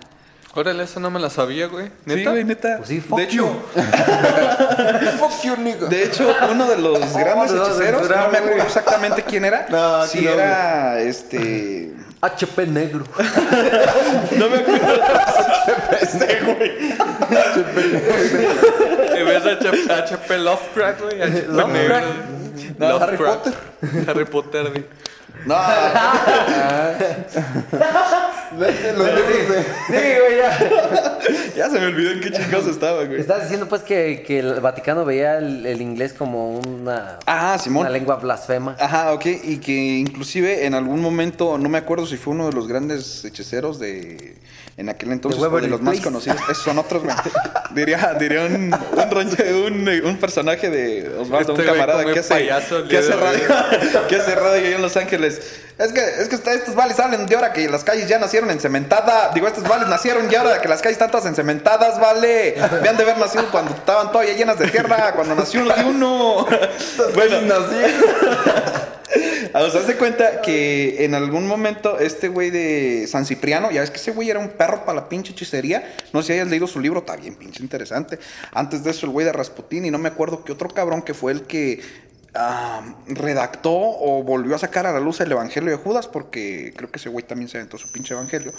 Órale, 0.54 0.84
esa 0.84 0.99
no 0.99 1.10
me 1.10 1.19
la 1.19 1.30
sabía, 1.30 1.67
güey. 1.67 1.88
Sí, 1.88 1.93
¿Neta? 2.06 2.32
güey, 2.32 2.43
neta. 2.43 2.75
Pues 2.77 2.89
sí, 2.89 2.99
fuck 2.99 3.17
de 3.19 3.23
hecho, 3.23 3.47
Fuck 5.19 5.41
you, 5.43 5.56
nigga. 5.58 5.88
De 5.88 6.04
hecho, 6.04 6.34
uno 6.51 6.67
de 6.67 6.77
los 6.77 6.99
grandes 7.17 7.51
hechiceros, 7.51 8.10
no 8.10 8.30
me 8.30 8.38
acuerdo 8.38 8.63
exactamente 8.63 9.23
quién 9.23 9.45
era. 9.45 9.65
No, 9.69 10.06
si 10.08 10.21
no, 10.21 10.32
era 10.32 10.99
este. 10.99 11.93
HP 12.21 12.67
negro. 12.67 13.03
No 14.38 14.49
me 14.49 14.57
acuerdo. 14.57 14.88
En 19.15 19.25
vez 19.25 19.43
de 19.43 19.51
HP, 19.51 19.91
HP 19.91 20.38
Lovecraft, 20.38 21.01
güey. 21.01 21.21
HP 21.21 21.67
negro. 21.67 22.01
No, 22.77 22.97
Harry 22.97 23.17
Potter. 23.17 23.53
Harry 24.07 24.25
Potter, 24.25 24.69
güey. 24.69 24.86
No, 25.45 25.56
Los 28.58 29.15
libros 29.15 29.49
de- 29.49 29.63
Sí, 29.88 30.19
güey, 30.19 30.38
ya. 30.38 31.19
ya 31.56 31.69
se 31.69 31.80
me 31.80 31.86
olvidó 31.88 32.12
en 32.12 32.19
qué 32.21 32.32
chingados 32.32 32.67
estaba, 32.67 33.04
güey. 33.06 33.19
Estás 33.21 33.43
diciendo 33.43 33.67
pues 33.67 33.82
que, 33.82 34.23
que 34.25 34.39
el 34.39 34.60
Vaticano 34.60 35.06
veía 35.06 35.38
el, 35.38 35.65
el 35.65 35.82
inglés 35.82 36.13
como 36.13 36.58
una, 36.60 37.19
Ah, 37.25 37.58
Simón. 37.60 37.82
una 37.82 37.89
lengua 37.89 38.15
blasfema. 38.17 38.75
Ajá, 38.80 39.13
ok. 39.13 39.25
Y 39.43 39.58
que 39.58 39.71
inclusive 39.99 40.65
en 40.65 40.73
algún 40.75 41.01
momento, 41.01 41.58
no 41.58 41.69
me 41.69 41.77
acuerdo 41.77 42.06
si 42.06 42.17
fue 42.17 42.34
uno 42.34 42.47
de 42.47 42.54
los 42.54 42.67
grandes 42.67 43.23
hechiceros 43.25 43.80
de... 43.80 44.36
En 44.77 44.89
aquel 44.89 45.12
entonces, 45.12 45.41
De 45.41 45.67
los 45.67 45.81
más 45.81 45.99
conocidos. 45.99 46.38
Esos 46.49 46.63
son 46.63 46.77
otros, 46.79 47.03
güey. 47.03 47.15
Diría, 47.71 48.15
diría 48.19 48.41
un, 48.45 48.73
un, 48.73 49.88
un, 49.88 50.05
un 50.05 50.17
personaje 50.17 50.69
de 50.69 51.07
Osvaldo, 51.17 51.53
Este 51.53 51.62
un 51.62 51.67
camarada 51.69 52.03
que 52.03 52.19
hace, 52.19 52.49
que 52.89 52.97
hace 52.97 53.15
radio, 53.15 53.47
que 54.10 54.15
hace 54.17 54.36
radio 54.36 54.65
ahí 54.67 54.73
en 54.73 54.81
Los 54.81 54.97
Ángeles. 54.97 55.39
Es 55.77 55.93
que, 55.93 56.01
es 56.01 56.27
que 56.27 56.36
estos 56.36 56.75
vales 56.75 56.99
hablan 56.99 57.25
de 57.25 57.36
ahora 57.36 57.53
que 57.53 57.69
las 57.69 57.86
calles 57.86 58.10
ya 58.10 58.19
nacieron 58.19 58.51
encementadas. 58.51 59.34
Digo, 59.34 59.47
estos 59.47 59.63
vales 59.63 59.88
nacieron 59.88 60.29
ya 60.29 60.41
ahora 60.41 60.60
que 60.62 60.67
las 60.67 60.81
calles 60.81 60.95
están 60.95 61.12
todas 61.12 61.25
encementadas, 61.27 61.99
vale. 61.99 62.55
Vean 62.84 62.97
de 62.97 63.03
haber 63.03 63.17
nacido 63.17 63.49
cuando 63.51 63.71
estaban 63.73 64.12
todavía 64.12 64.34
llenas 64.34 64.60
de 64.60 64.67
tierra, 64.67 65.13
cuando 65.13 65.34
nació 65.36 65.62
uno 65.62 65.73
de 65.73 65.84
uno. 65.86 66.47
bueno, 67.15 67.38
Ah, 67.53 68.90
O 69.61 69.69
sea, 69.69 69.81
se 69.83 69.97
cuenta 69.97 70.41
que 70.41 71.03
en 71.03 71.13
algún 71.13 71.47
momento 71.47 71.99
este 71.99 72.27
güey 72.27 72.49
de 72.49 73.05
San 73.07 73.25
Cipriano, 73.25 73.71
ya 73.71 73.81
ves 73.81 73.91
que 73.91 73.97
ese 73.97 74.11
güey 74.11 74.29
era 74.29 74.39
un 74.39 74.49
perro 74.49 74.85
para 74.85 75.01
la 75.01 75.09
pinche 75.09 75.33
hechicería. 75.33 75.95
No 76.13 76.21
sé 76.21 76.27
si 76.27 76.33
hayas 76.33 76.49
leído 76.49 76.67
su 76.67 76.79
libro, 76.79 76.99
está 76.99 77.15
bien 77.15 77.35
pinche 77.35 77.61
interesante. 77.61 78.19
Antes 78.53 78.83
de 78.83 78.91
eso, 78.91 79.05
el 79.05 79.11
güey 79.11 79.25
de 79.25 79.33
Rasputín, 79.33 79.85
y 79.85 79.91
no 79.91 79.97
me 79.97 80.09
acuerdo 80.09 80.43
qué 80.43 80.51
otro 80.51 80.69
cabrón 80.69 81.01
que 81.01 81.13
fue 81.13 81.31
el 81.31 81.43
que 81.43 81.81
redactó 83.07 83.73
o 83.73 84.23
volvió 84.23 84.55
a 84.55 84.59
sacar 84.59 84.87
a 84.87 84.93
la 84.93 85.01
luz 85.01 85.19
el 85.19 85.31
Evangelio 85.31 85.69
de 85.69 85.75
Judas, 85.75 86.07
porque 86.07 86.73
creo 86.75 86.89
que 86.89 86.97
ese 86.97 87.09
güey 87.09 87.25
también 87.25 87.49
se 87.49 87.57
aventó 87.57 87.77
su 87.77 87.91
pinche 87.91 88.13
Evangelio. 88.13 88.53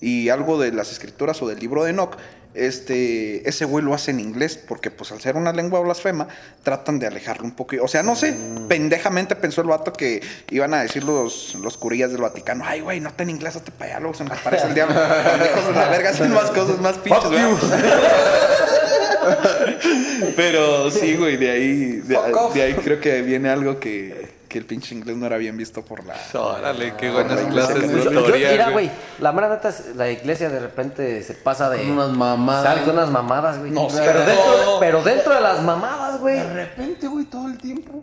Y 0.00 0.28
algo 0.28 0.60
de 0.60 0.72
las 0.72 0.92
escrituras 0.92 1.40
o 1.40 1.48
del 1.48 1.58
libro 1.58 1.84
de 1.84 1.90
Enoch, 1.90 2.18
este, 2.56 3.48
ese 3.48 3.64
güey 3.64 3.84
lo 3.84 3.94
hace 3.94 4.10
en 4.10 4.20
inglés, 4.20 4.56
porque 4.56 4.90
pues 4.90 5.12
al 5.12 5.20
ser 5.20 5.36
una 5.36 5.52
lengua 5.52 5.80
blasfema, 5.80 6.28
tratan 6.62 6.98
de 6.98 7.06
alejarlo 7.06 7.44
un 7.44 7.52
poco. 7.52 7.76
O 7.82 7.88
sea, 7.88 8.02
no 8.02 8.16
sé, 8.16 8.36
pendejamente 8.68 9.36
pensó 9.36 9.60
el 9.60 9.68
vato 9.68 9.92
que 9.92 10.22
iban 10.50 10.74
a 10.74 10.82
decir 10.82 11.04
los, 11.04 11.54
los 11.56 11.76
curillas 11.76 12.12
del 12.12 12.22
Vaticano, 12.22 12.64
ay 12.66 12.80
güey, 12.80 13.00
no 13.00 13.12
ten 13.12 13.30
inglés, 13.30 13.56
hazte 13.56 13.72
para 13.72 13.92
allá, 13.92 14.00
luego 14.00 14.14
se 14.14 14.24
nos 14.24 14.38
aparece 14.38 14.66
el 14.66 14.74
diablo. 14.74 14.94
Pendejos 14.94 15.68
de 15.68 15.72
la 15.72 15.88
verga, 15.88 16.10
hacen 16.10 16.32
más 16.32 16.50
cosas 16.50 16.80
más 16.80 16.98
pinches. 16.98 17.30
Pero 20.36 20.90
sí, 20.90 21.16
güey, 21.16 21.36
de 21.36 21.50
ahí, 21.50 22.02
de 22.02 22.62
ahí 22.62 22.74
creo 22.74 23.00
que 23.00 23.22
viene 23.22 23.48
algo 23.48 23.80
que, 23.80 24.35
que 24.48 24.58
el 24.58 24.64
pinche 24.64 24.94
inglés 24.94 25.16
no 25.16 25.26
era 25.26 25.36
bien 25.36 25.56
visto 25.56 25.82
por 25.84 26.04
la... 26.04 26.14
Órale, 26.34 26.94
qué 26.96 27.10
buenas 27.10 27.40
clases 27.40 27.90
de 27.92 27.98
historia, 27.98 28.50
mira, 28.52 28.70
güey. 28.70 28.90
la 29.18 29.32
mera 29.32 29.48
neta, 29.48 29.68
es- 29.70 29.94
la 29.96 30.10
iglesia 30.10 30.48
de 30.48 30.60
repente 30.60 31.22
se 31.22 31.34
pasa 31.34 31.68
de... 31.70 31.90
Unas 31.90 32.10
mamadas. 32.10 32.64
Sale 32.64 32.82
con 32.82 32.94
unas 32.94 33.10
mamadas, 33.10 33.58
güey. 33.58 33.70
No, 33.70 33.88
pero, 33.88 34.20
sí. 34.20 34.26
dentro, 34.26 34.76
pero 34.80 35.02
dentro 35.02 35.34
de 35.34 35.40
las 35.40 35.62
mamadas, 35.62 36.20
güey. 36.20 36.36
De 36.36 36.52
repente, 36.52 37.06
güey, 37.08 37.24
todo 37.26 37.46
el 37.48 37.58
tiempo. 37.58 38.02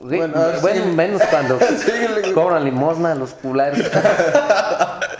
Bueno, 0.00 0.34
a 0.36 0.84
menos 0.94 1.20
cuando 1.30 1.58
cobran 2.34 2.64
limosna 2.64 3.14
los 3.14 3.34
culeros. 3.34 3.78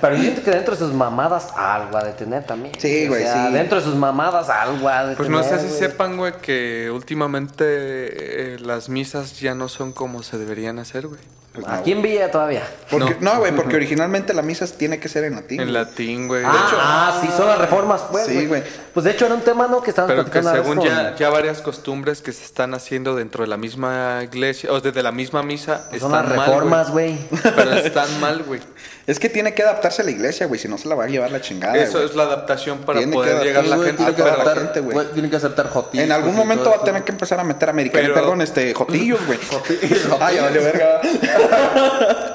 pero 0.00 0.16
yo 0.16 0.22
siento 0.22 0.42
que 0.42 0.50
dentro 0.50 0.74
de 0.74 0.78
sus 0.80 0.92
mamadas 0.94 1.48
algo 1.54 1.98
ha 1.98 2.04
de 2.04 2.12
tener 2.12 2.44
también. 2.44 2.74
Sí, 2.78 3.04
O 3.04 3.08
güey, 3.10 3.22
sea, 3.22 3.48
sí. 3.48 3.52
Dentro 3.52 3.78
de 3.78 3.84
sus 3.84 3.94
mamadas 3.94 4.48
algo 4.48 4.88
ha 4.88 5.04
de 5.06 5.14
Pues 5.16 5.28
tener. 5.28 5.42
no 5.42 5.46
sé 5.46 5.58
si 5.60 5.66
güey. 5.66 5.78
sepan, 5.78 6.16
güey, 6.16 6.32
que 6.40 6.90
últimamente 6.90 7.64
eh, 7.66 8.58
las 8.60 8.88
misas 8.88 9.38
ya 9.40 9.54
no 9.54 9.68
son 9.68 9.92
como 9.92 10.22
se 10.22 10.38
deberían 10.38 10.78
hacer, 10.78 11.06
güey. 11.06 11.20
Aquí 11.66 11.92
en 11.92 12.02
Villa 12.02 12.30
todavía. 12.30 12.62
Porque, 12.90 13.16
No. 13.20 13.34
no, 13.34 13.38
güey, 13.40 13.52
porque 13.52 13.76
originalmente 13.76 14.34
la 14.34 14.42
misa 14.42 14.66
tiene 14.66 14.98
que 14.98 15.08
ser 15.08 15.24
en 15.24 15.34
latín. 15.36 15.60
En 15.60 15.72
latín, 15.72 16.28
güey. 16.28 16.42
Ah, 16.44 16.52
ah, 16.78 17.18
sí, 17.22 17.28
son 17.36 17.46
las 17.46 17.58
reformas, 17.58 18.02
pues. 18.10 18.26
Sí, 18.26 18.46
güey. 18.46 18.62
Pues 18.92 19.04
de 19.04 19.10
hecho 19.12 19.26
era 19.26 19.34
un 19.34 19.42
tema, 19.42 19.66
¿no? 19.66 19.82
Que 19.82 19.90
estábamos 19.90 20.14
Pero 20.16 20.30
que 20.30 20.40
vez 20.40 20.48
según 20.64 20.80
ya, 20.80 21.14
ya 21.16 21.30
varias 21.30 21.60
costumbres 21.62 22.22
que 22.22 22.32
se 22.32 22.44
están 22.44 22.74
haciendo 22.74 23.14
dentro 23.14 23.42
de 23.44 23.48
la 23.48 23.56
misma 23.56 24.20
iglesia, 24.22 24.72
o 24.72 24.80
desde 24.80 25.02
la 25.02 25.12
misma 25.12 25.42
misa, 25.42 25.84
Son 25.86 25.94
están 25.94 26.12
las 26.12 26.36
mal, 26.36 26.46
reformas, 26.46 26.90
güey. 26.90 27.18
Pero 27.42 27.72
están 27.74 28.20
mal, 28.20 28.42
güey. 28.42 28.60
Es 29.06 29.20
que 29.20 29.28
tiene 29.28 29.54
que 29.54 29.62
adaptarse 29.62 30.02
a 30.02 30.04
la 30.04 30.10
iglesia, 30.10 30.46
güey, 30.48 30.58
si 30.58 30.66
no 30.66 30.76
se 30.78 30.88
la 30.88 30.96
va 30.96 31.04
a 31.04 31.06
llevar 31.06 31.30
la 31.30 31.40
chingada. 31.40 31.76
Eso 31.76 32.02
es 32.02 32.16
la 32.16 32.24
adaptación 32.24 32.78
para 32.78 32.98
Tiene 32.98 33.12
poder 33.12 33.36
llegar 33.40 33.64
adaptarse, 33.64 33.68
la 33.78 33.84
gente. 33.86 33.96
tiene 33.98 34.14
que 34.16 34.22
adaptar- 34.22 34.82
güey. 34.82 35.06
tienen 35.12 35.30
que 35.30 35.36
aceptar 35.36 35.68
jotillos. 35.70 36.04
En 36.04 36.10
algún 36.10 36.34
momento 36.34 36.70
va 36.70 36.76
a 36.78 36.82
tener 36.82 37.04
que 37.04 37.12
empezar 37.12 37.38
a 37.38 37.44
meter 37.44 37.68
americanos, 37.70 38.02
Pero- 38.08 38.14
perdón, 38.20 38.42
este, 38.42 38.74
jotillos, 38.74 39.20
güey. 39.26 39.38
Valió 40.20 40.42
verga. 40.60 41.00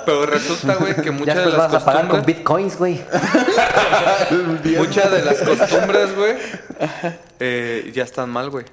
Pero 0.05 0.25
resulta, 0.25 0.75
güey, 0.75 0.95
que 0.95 1.05
Ya 1.05 1.11
muchas 1.11 1.37
de 1.37 1.45
las 1.45 1.71
vas 1.71 1.73
a 1.73 1.85
pagar 1.85 2.07
con 2.07 2.19
costumbres... 2.19 2.37
bitcoins, 2.37 2.77
güey. 2.77 3.01
Muchas 4.77 5.11
de 5.11 5.21
las 5.23 5.37
costumbres, 5.39 6.15
güey, 6.15 6.35
eh, 7.39 7.91
ya 7.93 8.03
están 8.03 8.29
mal, 8.29 8.49
güey. 8.49 8.65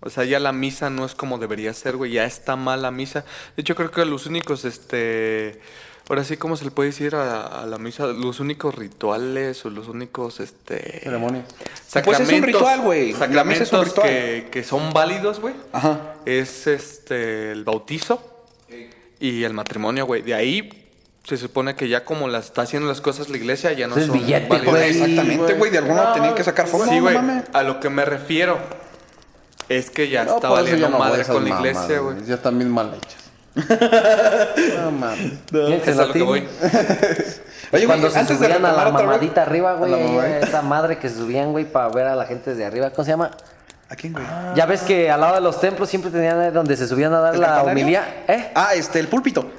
O 0.00 0.10
sea, 0.10 0.24
ya 0.24 0.38
la 0.38 0.52
misa 0.52 0.90
no 0.90 1.04
es 1.04 1.14
como 1.14 1.38
debería 1.38 1.74
ser, 1.74 1.96
güey. 1.96 2.12
Ya 2.12 2.24
está 2.24 2.54
mal 2.56 2.82
la 2.82 2.90
misa. 2.90 3.24
De 3.56 3.62
hecho, 3.62 3.74
creo 3.74 3.90
que 3.90 4.04
los 4.04 4.26
únicos, 4.26 4.64
este... 4.64 5.60
Ahora 6.08 6.24
sí, 6.24 6.38
¿cómo 6.38 6.56
se 6.56 6.64
le 6.64 6.70
puede 6.70 6.88
decir 6.88 7.14
a, 7.16 7.62
a 7.62 7.66
la 7.66 7.76
misa? 7.76 8.06
Los 8.06 8.40
únicos 8.40 8.74
rituales 8.74 9.64
o 9.66 9.70
los 9.70 9.88
únicos, 9.88 10.40
este... 10.40 11.00
Ceremonias. 11.02 11.46
Pues 12.04 12.20
es 12.20 12.28
un 12.32 12.42
ritual, 12.42 12.80
güey. 12.80 13.12
La 13.12 13.44
misa 13.44 13.64
es 13.64 13.72
un 13.72 13.80
Sacramentos 13.80 13.88
ritual. 13.88 14.08
que, 14.08 14.48
que 14.50 14.64
son 14.64 14.92
válidos, 14.92 15.40
güey. 15.40 15.54
Ajá. 15.72 16.14
Es, 16.24 16.66
este, 16.66 17.50
el 17.50 17.64
bautizo 17.64 18.27
y 19.20 19.44
el 19.44 19.52
matrimonio, 19.52 20.06
güey. 20.06 20.22
De 20.22 20.34
ahí... 20.34 20.84
Se 21.24 21.36
supone 21.36 21.76
que 21.76 21.90
ya 21.90 22.06
como 22.06 22.26
las 22.26 22.46
está 22.46 22.62
haciendo 22.62 22.88
las 22.88 23.02
cosas 23.02 23.28
la 23.28 23.36
iglesia 23.36 23.74
ya 23.74 23.86
no 23.86 23.96
es 23.96 24.06
son 24.06 24.18
billete, 24.18 24.60
güey. 24.60 24.88
Exactamente, 24.88 25.52
güey, 25.54 25.70
de 25.70 25.76
alguna 25.76 26.14
tenían 26.14 26.34
que 26.34 26.42
sacar 26.42 26.66
fondo. 26.68 26.86
Sí, 26.86 26.96
no 26.96 27.02
güey. 27.02 27.18
a 27.52 27.62
lo 27.64 27.80
que 27.80 27.90
me 27.90 28.06
refiero 28.06 28.56
es 29.68 29.90
que 29.90 30.08
ya 30.08 30.24
No, 30.24 30.36
está 30.36 30.48
valiendo 30.48 30.88
no 30.88 30.98
madre 30.98 31.24
con 31.24 31.44
la 31.44 31.50
iglesia, 31.50 31.98
güey. 31.98 32.24
Ya 32.24 32.36
están 32.36 32.56
bien 32.58 32.70
mal 32.70 32.94
hechas. 32.96 33.28
No 34.82 34.90
mames. 34.90 35.32
Es 35.52 35.98
a 35.98 36.06
lo 36.06 36.12
que 36.12 36.20
latín. 36.20 36.24
voy. 36.24 36.48
Oye, 37.72 37.84
güey, 37.84 37.86
Cuando 37.86 38.10
se 38.10 38.24
subían 38.24 38.64
a 38.64 38.72
la 38.72 38.90
mamadita 38.90 39.42
arriba, 39.42 39.74
güey. 39.74 39.92
Esa 40.40 40.62
madre 40.62 40.98
que 40.98 41.08
se 41.10 41.16
subían, 41.16 41.52
güey, 41.52 41.70
para 41.70 41.88
ver 41.88 42.06
a 42.06 42.16
la 42.16 42.24
gente 42.24 42.50
desde 42.50 42.64
arriba. 42.64 42.90
¿Cómo 42.90 43.04
se 43.04 43.10
llama? 43.10 43.32
¿A 43.90 43.96
quién, 43.96 44.12
güey? 44.12 44.24
Ya 44.54 44.66
ves 44.66 44.82
que 44.82 45.10
al 45.10 45.20
lado 45.20 45.36
de 45.36 45.40
los 45.40 45.60
templos 45.60 45.88
siempre 45.88 46.10
tenían 46.10 46.42
eh, 46.42 46.50
donde 46.50 46.76
se 46.76 46.86
subían 46.86 47.12
a 47.14 47.20
dar 47.20 47.34
¿El 47.34 47.40
la 47.40 47.62
homilía. 47.62 48.24
¿Eh? 48.28 48.50
Ah, 48.54 48.74
este, 48.74 48.98
el 49.00 49.08
púlpito. 49.08 49.50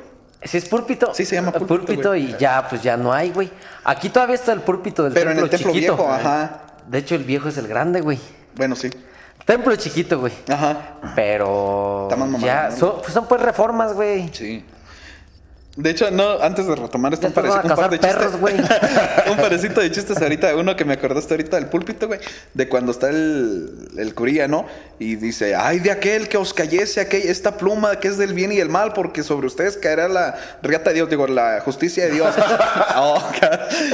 Sí, 0.43 0.57
es 0.57 0.69
púlpito. 0.69 1.13
Sí, 1.13 1.25
se 1.25 1.35
llama 1.35 1.51
púlpito, 1.51 2.09
güey. 2.09 2.31
y 2.31 2.37
ya, 2.37 2.65
pues 2.69 2.81
ya 2.81 2.95
no 2.95 3.11
hay, 3.11 3.31
güey. 3.31 3.51
Aquí 3.83 4.09
todavía 4.09 4.35
está 4.35 4.53
el 4.53 4.61
púlpito 4.61 5.03
del 5.03 5.13
Pero 5.13 5.31
en 5.31 5.37
templo 5.37 5.45
el 5.45 5.49
templo 5.49 5.73
chiquito. 5.73 5.95
viejo, 5.95 6.11
ajá. 6.11 6.61
De 6.87 6.97
hecho, 6.99 7.15
el 7.15 7.23
viejo 7.23 7.49
es 7.49 7.57
el 7.57 7.67
grande, 7.67 8.01
güey. 8.01 8.19
Bueno, 8.55 8.75
sí. 8.75 8.89
Templo 9.45 9.75
chiquito, 9.75 10.19
güey. 10.19 10.33
Ajá. 10.47 10.95
Pero. 11.15 12.03
Está 12.03 12.15
más 12.15 12.29
mamado, 12.29 12.45
ya, 12.45 12.69
¿no? 12.69 12.77
son, 12.77 13.01
pues 13.01 13.13
son 13.13 13.27
pues 13.27 13.41
reformas, 13.41 13.93
güey. 13.93 14.29
Sí. 14.31 14.63
De 15.81 15.91
hecho, 15.91 16.11
no, 16.11 16.41
antes 16.41 16.67
de 16.67 16.75
retomar 16.75 17.13
esto, 17.13 17.27
un, 17.27 17.33
pareci- 17.33 17.63
un 17.63 17.75
par 17.75 17.89
de 17.89 17.99
chistes. 17.99 18.15
perros, 18.17 18.37
güey. 18.37 18.53
un 19.31 19.37
parecito 19.37 19.79
de 19.79 19.89
chistes 19.89 20.21
ahorita, 20.21 20.53
uno 20.57 20.75
que 20.75 20.83
me 20.83 20.93
acordaste 20.93 21.33
ahorita 21.33 21.55
del 21.55 21.67
púlpito, 21.67 22.07
güey, 22.07 22.19
de 22.53 22.67
cuando 22.67 22.91
está 22.91 23.07
el, 23.09 23.87
el 23.97 24.13
curía, 24.13 24.49
¿no? 24.49 24.65
Y 24.99 25.15
dice, 25.15 25.55
ay, 25.55 25.79
de 25.79 25.91
aquel 25.91 26.27
que 26.27 26.35
os 26.37 26.53
cayese 26.53 26.99
aquel, 26.99 27.21
esta 27.21 27.55
pluma 27.57 27.95
que 28.01 28.09
es 28.09 28.17
del 28.17 28.33
bien 28.33 28.51
y 28.51 28.59
el 28.59 28.67
mal, 28.67 28.91
porque 28.91 29.23
sobre 29.23 29.47
ustedes 29.47 29.77
caerá 29.77 30.09
la 30.09 30.35
riata 30.61 30.89
de 30.89 30.95
Dios, 30.95 31.09
digo, 31.09 31.27
la 31.27 31.61
justicia 31.61 32.05
de 32.05 32.11
Dios. 32.11 32.35
Oh, 33.01 33.21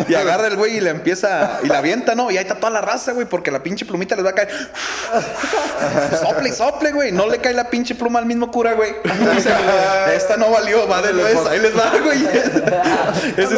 y 0.08 0.16
agarra 0.16 0.48
el 0.48 0.56
güey 0.56 0.78
y 0.78 0.82
le 0.82 0.90
empieza, 0.90 1.60
y 1.62 1.68
la 1.68 1.78
avienta, 1.78 2.16
¿no? 2.16 2.32
Y 2.32 2.38
ahí 2.38 2.44
está 2.44 2.56
toda 2.56 2.72
la 2.72 2.82
raza, 2.82 3.12
güey, 3.12 3.28
porque 3.28 3.52
la 3.52 3.62
pinche 3.62 3.86
plumita 3.86 4.16
les 4.16 4.26
va 4.26 4.30
a 4.32 4.34
caer. 4.34 4.50
sople 6.22 6.52
sople, 6.52 6.92
güey. 6.92 7.12
No 7.12 7.28
le 7.28 7.38
cae 7.40 7.54
la 7.54 7.70
pinche 7.70 7.94
pluma 7.94 8.18
al 8.20 8.26
mismo 8.26 8.50
cura, 8.50 8.74
güey. 8.74 8.94
Esta 10.16 10.38
no 10.38 10.50
valió, 10.50 10.88
va 10.88 11.02
de 11.04 11.14
nuez. 11.14 11.38
Ahí 11.48 11.60
les 11.60 11.75
va, 11.76 11.94
güey. 12.04 12.26
Ese. 13.38 13.56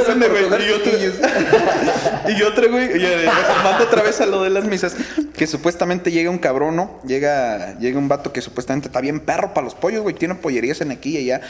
Y 2.38 2.44
otro, 2.44 2.70
güey. 2.70 2.86
Eh, 2.86 3.30
retomando 3.30 3.86
otra 3.86 4.04
vez 4.04 4.20
a 4.22 4.26
lo 4.26 4.44
de 4.44 4.50
las 4.50 4.66
misas. 4.66 4.96
Que 5.34 5.48
supuestamente 5.48 6.12
llega 6.12 6.30
un 6.30 6.40
cabrón, 6.40 6.76
¿no? 6.76 7.00
Llega, 7.06 7.78
llega 7.80 7.98
un 7.98 8.08
vato 8.08 8.34
que 8.34 8.42
supuestamente 8.42 8.88
está 8.88 9.00
bien 9.00 9.22
perro 9.22 9.54
para 9.54 9.66
los 9.66 9.76
pollos, 9.76 10.02
güey. 10.02 10.16
Tiene 10.16 10.36
pollerías 10.36 10.82
en 10.82 10.92
aquí 10.92 11.18
y 11.18 11.32
allá. 11.32 11.42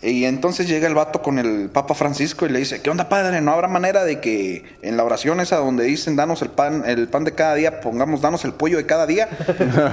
Y 0.00 0.26
entonces 0.26 0.68
llega 0.68 0.86
el 0.86 0.94
vato 0.94 1.22
con 1.22 1.40
el 1.40 1.70
Papa 1.70 1.92
Francisco 1.94 2.46
y 2.46 2.50
le 2.50 2.60
dice, 2.60 2.80
¿qué 2.80 2.88
onda 2.88 3.08
padre? 3.08 3.40
¿No 3.40 3.50
habrá 3.52 3.66
manera 3.66 4.04
de 4.04 4.20
que 4.20 4.64
en 4.80 4.96
la 4.96 5.02
oración 5.02 5.40
esa 5.40 5.56
donde 5.56 5.82
dicen 5.84 6.14
danos 6.14 6.40
el 6.42 6.50
pan, 6.50 6.84
el 6.86 7.08
pan 7.08 7.24
de 7.24 7.32
cada 7.34 7.54
día, 7.56 7.80
pongamos 7.80 8.20
danos 8.20 8.44
el 8.44 8.52
pollo 8.52 8.76
de 8.76 8.86
cada 8.86 9.06
día? 9.06 9.28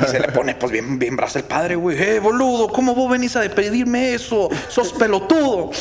Y 0.03 0.07
se 0.11 0.19
le 0.19 0.27
pone 0.27 0.53
pues 0.53 0.71
bien, 0.71 0.99
bien 0.99 1.15
brasa 1.15 1.39
el 1.39 1.45
padre, 1.45 1.75
güey. 1.75 1.99
Eh, 1.99 2.19
boludo, 2.19 2.67
¿cómo 2.71 2.93
vos 2.93 3.09
venís 3.09 3.35
a 3.35 3.41
pedirme 3.49 4.13
eso? 4.13 4.47
Sos 4.69 4.93
pelotudo. 4.93 5.71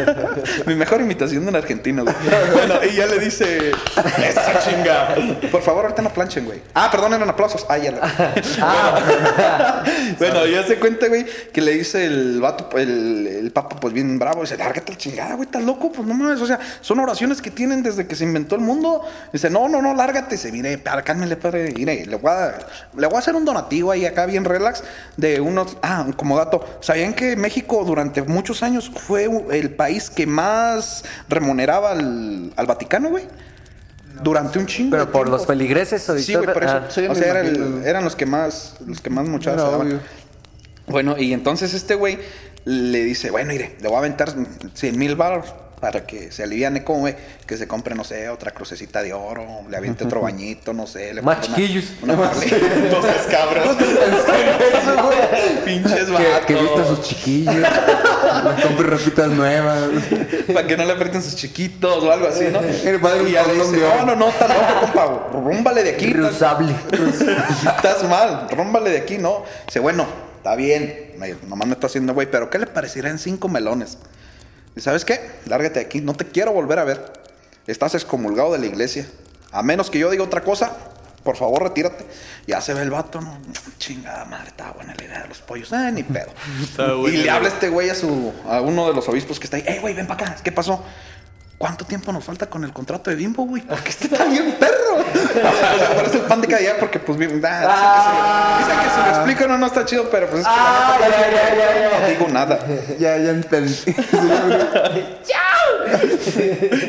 Mi 0.66 0.74
mejor 0.74 1.00
imitación 1.00 1.44
de 1.44 1.48
un 1.48 1.56
argentino, 1.56 2.02
güey. 2.04 2.14
Bueno, 2.52 2.74
y 2.90 2.94
ya 2.94 3.06
le 3.06 3.18
dice, 3.20 3.70
esa 3.70 4.60
chinga. 4.68 5.14
Por 5.50 5.62
favor, 5.62 5.84
ahorita 5.86 6.02
no 6.02 6.10
planchen, 6.12 6.44
güey. 6.44 6.60
Ah, 6.74 6.90
perdón, 6.90 7.14
eran 7.14 7.30
aplausos. 7.30 7.64
Ah, 7.70 7.78
ya. 7.78 7.92
la- 7.92 9.84
bueno, 10.18 10.44
ya 10.46 10.66
se 10.66 10.76
cuenta, 10.76 11.08
güey, 11.08 11.24
que 11.52 11.62
le 11.62 11.72
dice 11.72 12.04
el 12.04 12.38
vato, 12.40 12.68
el, 12.76 13.26
el 13.26 13.50
papa, 13.50 13.61
pues 13.68 13.92
bien 13.94 14.18
bravo, 14.18 14.42
dice, 14.42 14.56
lárgate 14.56 14.92
la 14.92 14.98
chingada, 14.98 15.34
güey, 15.34 15.46
estás 15.46 15.62
loco, 15.62 15.90
pues 15.92 16.06
no 16.06 16.14
mames, 16.14 16.40
o 16.40 16.46
sea, 16.46 16.58
son 16.80 16.98
oraciones 17.00 17.40
que 17.42 17.50
tienen 17.50 17.82
desde 17.82 18.06
que 18.06 18.14
se 18.16 18.24
inventó 18.24 18.54
el 18.54 18.60
mundo. 18.60 19.02
Dice, 19.32 19.50
no, 19.50 19.68
no, 19.68 19.80
no, 19.82 19.94
lárgate, 19.94 20.36
se 20.36 20.50
mire, 20.52 20.78
para, 20.78 21.02
cálmele, 21.02 21.36
padre, 21.36 21.72
mire, 21.76 22.06
le 22.06 22.16
voy, 22.16 22.30
a, 22.30 22.58
le 22.96 23.06
voy 23.06 23.16
a 23.16 23.18
hacer 23.18 23.34
un 23.34 23.44
donativo 23.44 23.90
ahí 23.90 24.06
acá 24.06 24.26
bien 24.26 24.44
relax 24.44 24.82
de 25.16 25.40
unos, 25.40 25.76
ah, 25.82 26.06
como 26.16 26.36
dato, 26.36 26.64
¿sabían 26.80 27.14
que 27.14 27.36
México 27.36 27.84
durante 27.84 28.22
muchos 28.22 28.62
años 28.62 28.90
fue 28.94 29.28
el 29.50 29.70
país 29.74 30.10
que 30.10 30.26
más 30.26 31.04
remuneraba 31.28 31.92
al, 31.92 32.52
al 32.56 32.66
Vaticano, 32.66 33.08
güey? 33.10 33.26
Durante 34.22 34.58
un 34.58 34.66
chingo. 34.66 34.90
Pero 34.92 35.06
por 35.10 35.22
tiempo. 35.22 35.36
los 35.38 35.46
feligreses 35.46 36.08
o 36.08 36.16
Sí, 36.18 36.34
güey, 36.34 36.52
por 36.52 36.62
eso. 36.62 36.76
Ah. 36.76 36.86
Sí, 36.90 37.04
o 37.06 37.14
sea, 37.14 37.28
era 37.30 37.40
el- 37.40 37.82
eran 37.84 38.04
los 38.04 38.14
que 38.14 38.26
más, 38.26 38.74
los 38.86 39.00
que 39.00 39.10
más 39.10 39.26
muchachos 39.26 39.54
Era 39.54 39.64
se 39.66 39.70
daban. 39.72 39.86
obvio. 39.88 40.00
Bueno, 40.86 41.16
y 41.18 41.32
entonces 41.32 41.74
este 41.74 41.94
güey 41.94 42.18
le 42.64 43.04
dice, 43.04 43.30
bueno, 43.30 43.52
mire, 43.52 43.76
le 43.80 43.88
voy 43.88 43.96
a 43.96 43.98
aventar 43.98 44.32
100 44.74 44.98
mil 44.98 45.16
baros 45.16 45.52
para 45.82 46.06
que 46.06 46.30
se 46.30 46.44
aliviane 46.44 46.84
como 46.84 47.00
güey, 47.00 47.16
que 47.44 47.56
se 47.56 47.66
compre, 47.66 47.96
no 47.96 48.04
sé, 48.04 48.28
otra 48.28 48.52
crucecita 48.52 49.02
de 49.02 49.12
oro, 49.12 49.44
le 49.68 49.76
aviente 49.76 50.04
otro 50.04 50.20
bañito, 50.22 50.72
no 50.72 50.86
sé. 50.86 51.12
Le 51.12 51.22
Más 51.22 51.40
chiquillos. 51.40 51.86
Una, 52.02 52.14
una. 52.14 52.30
Entonces, 52.32 53.22
cabrón. 53.28 53.76
Pinches 55.64 56.04
Que, 56.04 56.12
vatos. 56.12 56.46
que 56.46 56.54
a 56.54 56.86
sus 56.86 57.02
chiquillos. 57.02 57.54
le 57.56 58.62
compre 58.62 58.86
ropitas 58.86 59.28
nuevas. 59.30 59.88
Para 60.52 60.66
que 60.68 60.76
no 60.76 60.84
le 60.84 60.92
aprieten 60.92 61.20
sus 61.20 61.34
chiquitos 61.34 62.04
o 62.04 62.12
algo 62.12 62.28
así, 62.28 62.44
¿no? 62.52 62.60
El 62.88 63.00
padre 63.00 63.28
y 63.28 63.32
ya 63.32 63.44
le 63.44 63.54
dice, 63.54 63.80
no, 63.98 64.06
no, 64.06 64.14
no, 64.14 64.28
estás 64.28 64.48
loco, 64.50 64.80
compa. 64.82 65.30
Rúmbale 65.32 65.82
de 65.82 65.90
aquí. 65.90 66.12
Reusable. 66.12 66.72
Estás 66.92 68.08
mal, 68.08 68.46
rómbale 68.50 68.90
de 68.90 68.98
aquí, 68.98 69.18
¿no? 69.18 69.42
Dice, 69.66 69.80
bueno, 69.80 70.06
está 70.36 70.54
bien, 70.54 71.01
me- 71.22 71.48
nomás 71.48 71.68
me 71.68 71.74
está 71.74 71.86
haciendo 71.86 72.14
güey, 72.14 72.30
pero 72.30 72.50
¿qué 72.50 72.58
le 72.58 72.66
parecerán 72.66 73.18
cinco 73.18 73.48
melones? 73.48 73.98
Y 74.76 74.80
¿sabes 74.80 75.04
qué? 75.04 75.30
Lárgate 75.46 75.80
de 75.80 75.86
aquí, 75.86 76.00
no 76.00 76.14
te 76.14 76.26
quiero 76.26 76.52
volver 76.52 76.78
a 76.78 76.84
ver. 76.84 77.12
Estás 77.66 77.94
excomulgado 77.94 78.52
de 78.52 78.58
la 78.58 78.66
iglesia. 78.66 79.06
A 79.50 79.62
menos 79.62 79.90
que 79.90 79.98
yo 79.98 80.10
diga 80.10 80.24
otra 80.24 80.42
cosa, 80.42 80.76
por 81.22 81.36
favor, 81.36 81.62
retírate. 81.62 82.04
Ya 82.46 82.60
se 82.60 82.74
ve 82.74 82.82
el 82.82 82.90
vato, 82.90 83.20
¿no? 83.20 83.38
Chingada 83.78 84.24
madre, 84.24 84.48
estaba 84.48 84.72
buena 84.72 84.94
la 84.96 85.04
idea 85.04 85.22
de 85.22 85.28
los 85.28 85.38
pollos. 85.38 85.70
Eh, 85.72 85.90
ni 85.92 86.02
pedo. 86.02 86.28
Y 87.08 87.16
le 87.18 87.24
la 87.26 87.36
habla 87.36 87.48
este 87.48 87.68
güey 87.68 87.90
a, 87.90 87.94
su, 87.94 88.32
a 88.48 88.60
uno 88.62 88.88
de 88.88 88.94
los 88.94 89.08
obispos 89.08 89.38
que 89.38 89.44
está 89.44 89.58
ahí. 89.58 89.64
¡Eh, 89.66 89.78
güey, 89.80 89.94
ven 89.94 90.06
para 90.06 90.24
acá! 90.26 90.36
¿Qué 90.42 90.50
pasó? 90.50 90.82
¿Cuánto 91.62 91.84
tiempo 91.84 92.12
nos 92.12 92.24
falta 92.24 92.50
con 92.50 92.64
el 92.64 92.72
contrato 92.72 93.08
de 93.08 93.14
Bimbo, 93.14 93.44
güey? 93.44 93.62
Porque 93.62 93.90
este 93.90 94.06
está 94.06 94.24
bien 94.34 94.56
perro. 94.58 94.96
o 94.96 95.78
sea, 95.78 95.94
parece 95.94 96.16
el 96.16 96.22
pan 96.24 96.40
de 96.40 96.48
cada 96.48 96.60
día 96.60 96.76
porque, 96.80 96.98
pues, 96.98 97.16
bien, 97.16 97.40
ah, 97.44 98.56
dice, 98.58 98.72
que, 98.72 98.78
dice 98.78 98.82
que 98.82 98.90
si 98.90 99.00
lo 99.00 99.06
explico 99.14 99.46
no, 99.46 99.58
no 99.58 99.66
está 99.66 99.84
chido, 99.84 100.10
pero 100.10 100.26
pues 100.26 100.40
es 100.40 100.46
que 100.48 100.52
Ah, 100.52 100.96
la 101.00 101.06
neta, 101.06 101.30
ya, 101.30 101.32
ya, 101.54 101.54
ya, 101.54 101.80
ya. 101.92 102.00
no 102.00 102.06
digo 102.08 102.26
nada. 102.32 102.58
Ya, 102.98 103.16
ya 103.16 103.30
entendí. 103.30 103.76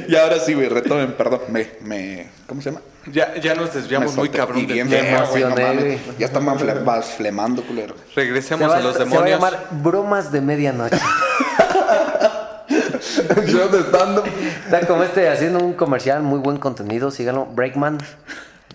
Y 0.07 0.15
ahora 0.15 0.39
sí, 0.39 0.53
güey, 0.53 0.69
retomen, 0.69 1.13
perdón. 1.13 1.41
Me, 1.49 1.71
me, 1.81 2.27
¿cómo 2.47 2.61
se 2.61 2.69
llama? 2.71 2.81
Ya, 3.11 3.35
ya 3.35 3.53
nos 3.55 3.73
desviamos 3.73 4.15
muy 4.15 4.29
cabrón 4.29 4.59
Y 4.59 4.65
del 4.65 4.73
bien 4.73 4.89
tema. 4.89 5.23
güey, 5.25 5.43
no 5.43 5.49
mames. 5.51 5.99
Ya 6.17 6.25
están 6.27 6.45
más 6.45 6.57
fle- 6.61 6.81
más 6.83 7.05
flemando, 7.11 7.61
culero. 7.63 7.95
Se 8.13 8.21
Regresemos 8.21 8.69
va, 8.71 8.77
a 8.77 8.79
los 8.79 8.93
se 8.93 8.99
va 8.99 9.05
a 9.05 9.09
demonios. 9.09 9.35
llamar 9.39 9.67
Bromas 9.71 10.31
de 10.31 10.41
Medianoche. 10.41 10.97
Yo 13.47 13.67
de 13.67 13.81
stand-up. 13.81 14.25
Está 14.65 14.85
como 14.87 15.03
este 15.03 15.29
haciendo 15.29 15.59
un 15.59 15.73
comercial, 15.73 16.21
muy 16.23 16.39
buen 16.39 16.57
contenido, 16.57 17.11
síganlo, 17.11 17.45
Breakman. 17.45 17.97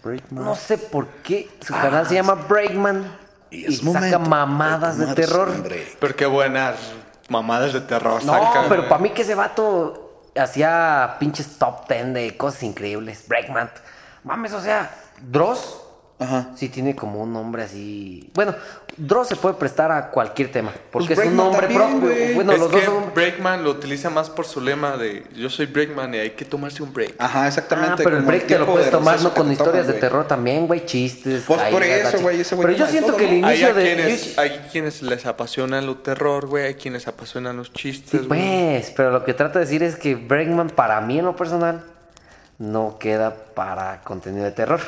Breakman. 0.03 0.45
No 0.45 0.55
sé 0.55 0.79
por 0.79 1.07
qué 1.23 1.51
su 1.61 1.73
canal 1.73 2.07
se 2.07 2.15
llama 2.15 2.35
Breakman 2.35 3.11
y, 3.51 3.75
saca 3.77 3.87
momento 3.87 4.19
mamadas 4.21 4.99
de 4.99 5.15
terror. 5.15 5.51
Pero 5.99 6.17
qué 6.17 6.27
buenas 6.27 6.77
mamadas 7.29 7.73
de 7.73 7.81
terror. 7.81 8.25
No, 8.25 8.33
saca, 8.33 8.67
pero 8.69 8.89
para 8.89 9.01
mí 9.01 9.11
que 9.11 9.23
ese 9.23 9.35
vato 9.35 10.23
hacía 10.37 11.17
pinches 11.19 11.59
top 11.59 11.89
10 11.89 12.15
de 12.15 12.37
cosas 12.37 12.63
increíbles. 12.63 13.25
Breakman. 13.27 13.71
Mames, 14.25 14.53
o 14.53 14.61
sea, 14.61 14.91
Dross 15.21 15.81
Ajá. 16.19 16.51
sí 16.57 16.69
tiene 16.69 16.95
como 16.95 17.23
un 17.23 17.33
nombre 17.33 17.63
así. 17.63 18.31
Bueno, 18.35 18.55
Dross 18.99 19.29
se 19.29 19.37
puede 19.37 19.55
prestar 19.55 19.93
a 19.93 20.11
cualquier 20.11 20.51
tema. 20.51 20.73
Porque 20.91 21.15
Pues 21.15 21.21
es 21.21 21.27
un 21.33 21.37
nombre 21.37 21.69
también, 21.69 22.01
propio. 22.01 22.35
Bueno, 22.35 22.53
es 22.53 22.59
los 22.59 22.69
que 22.69 22.77
dos 22.77 22.85
son. 22.85 23.15
Breakman 23.15 23.63
lo 23.65 23.71
utiliza 23.71 24.11
más 24.11 24.29
por 24.29 24.45
su 24.45 24.61
lema 24.61 24.97
de 24.97 25.25
yo 25.37 25.49
soy 25.49 25.67
Breakman 25.67 26.15
y 26.15 26.19
hay 26.19 26.31
que 26.31 26.45
tomarse 26.45 26.83
un 26.83 26.93
break. 26.93 27.15
Ajá, 27.19 27.47
exactamente. 27.47 27.93
Ah, 27.95 28.01
pero 28.05 28.17
el 28.19 28.25
break 28.25 28.47
te 28.47 28.59
lo 28.59 28.67
puedes 28.67 28.87
de 28.87 28.91
tomar 28.93 29.21
no 29.23 29.33
con 29.33 29.53
historias 29.53 29.87
toman, 29.87 29.95
de 29.95 30.01
terror 30.01 30.27
también, 30.27 30.67
güey, 30.67 30.85
chistes. 30.85 31.45
Pues 31.47 31.61
por 31.63 31.83
eso, 31.83 32.19
güey, 32.21 32.41
ese 32.41 32.55
güey 32.57 32.67
Pero 32.67 32.79
yo 32.79 32.87
siento 32.87 33.09
todo, 33.09 33.17
que 33.19 33.25
el 33.29 33.35
inicio 33.35 33.73
de. 33.75 33.83
quienes, 33.83 34.35
yo- 34.35 34.41
hay 34.43 34.51
quienes 34.73 35.03
les 35.03 35.25
apasiona 35.27 35.79
el 35.79 35.97
terror, 36.03 36.47
güey. 36.47 36.65
Hay 36.67 36.75
quienes 36.75 37.07
apasionan 37.09 37.57
los 37.57 37.73
chistes, 37.73 38.21
Sí, 38.23 38.27
pues, 38.29 38.93
pero 38.97 39.11
lo 39.11 39.25
que 39.25 39.33
trato 39.35 39.59
de 39.59 39.65
decir 39.65 39.83
es 39.83 39.97
que 39.97 40.17
Breakman, 40.17 40.71
para 40.71 41.01
mí 41.01 41.19
en 41.21 41.25
lo 41.25 41.37
personal, 41.37 41.85
no 42.59 42.97
queda 42.99 43.35
para 43.55 44.01
contenido 44.03 44.45
de 44.45 44.51
terror. 44.53 44.81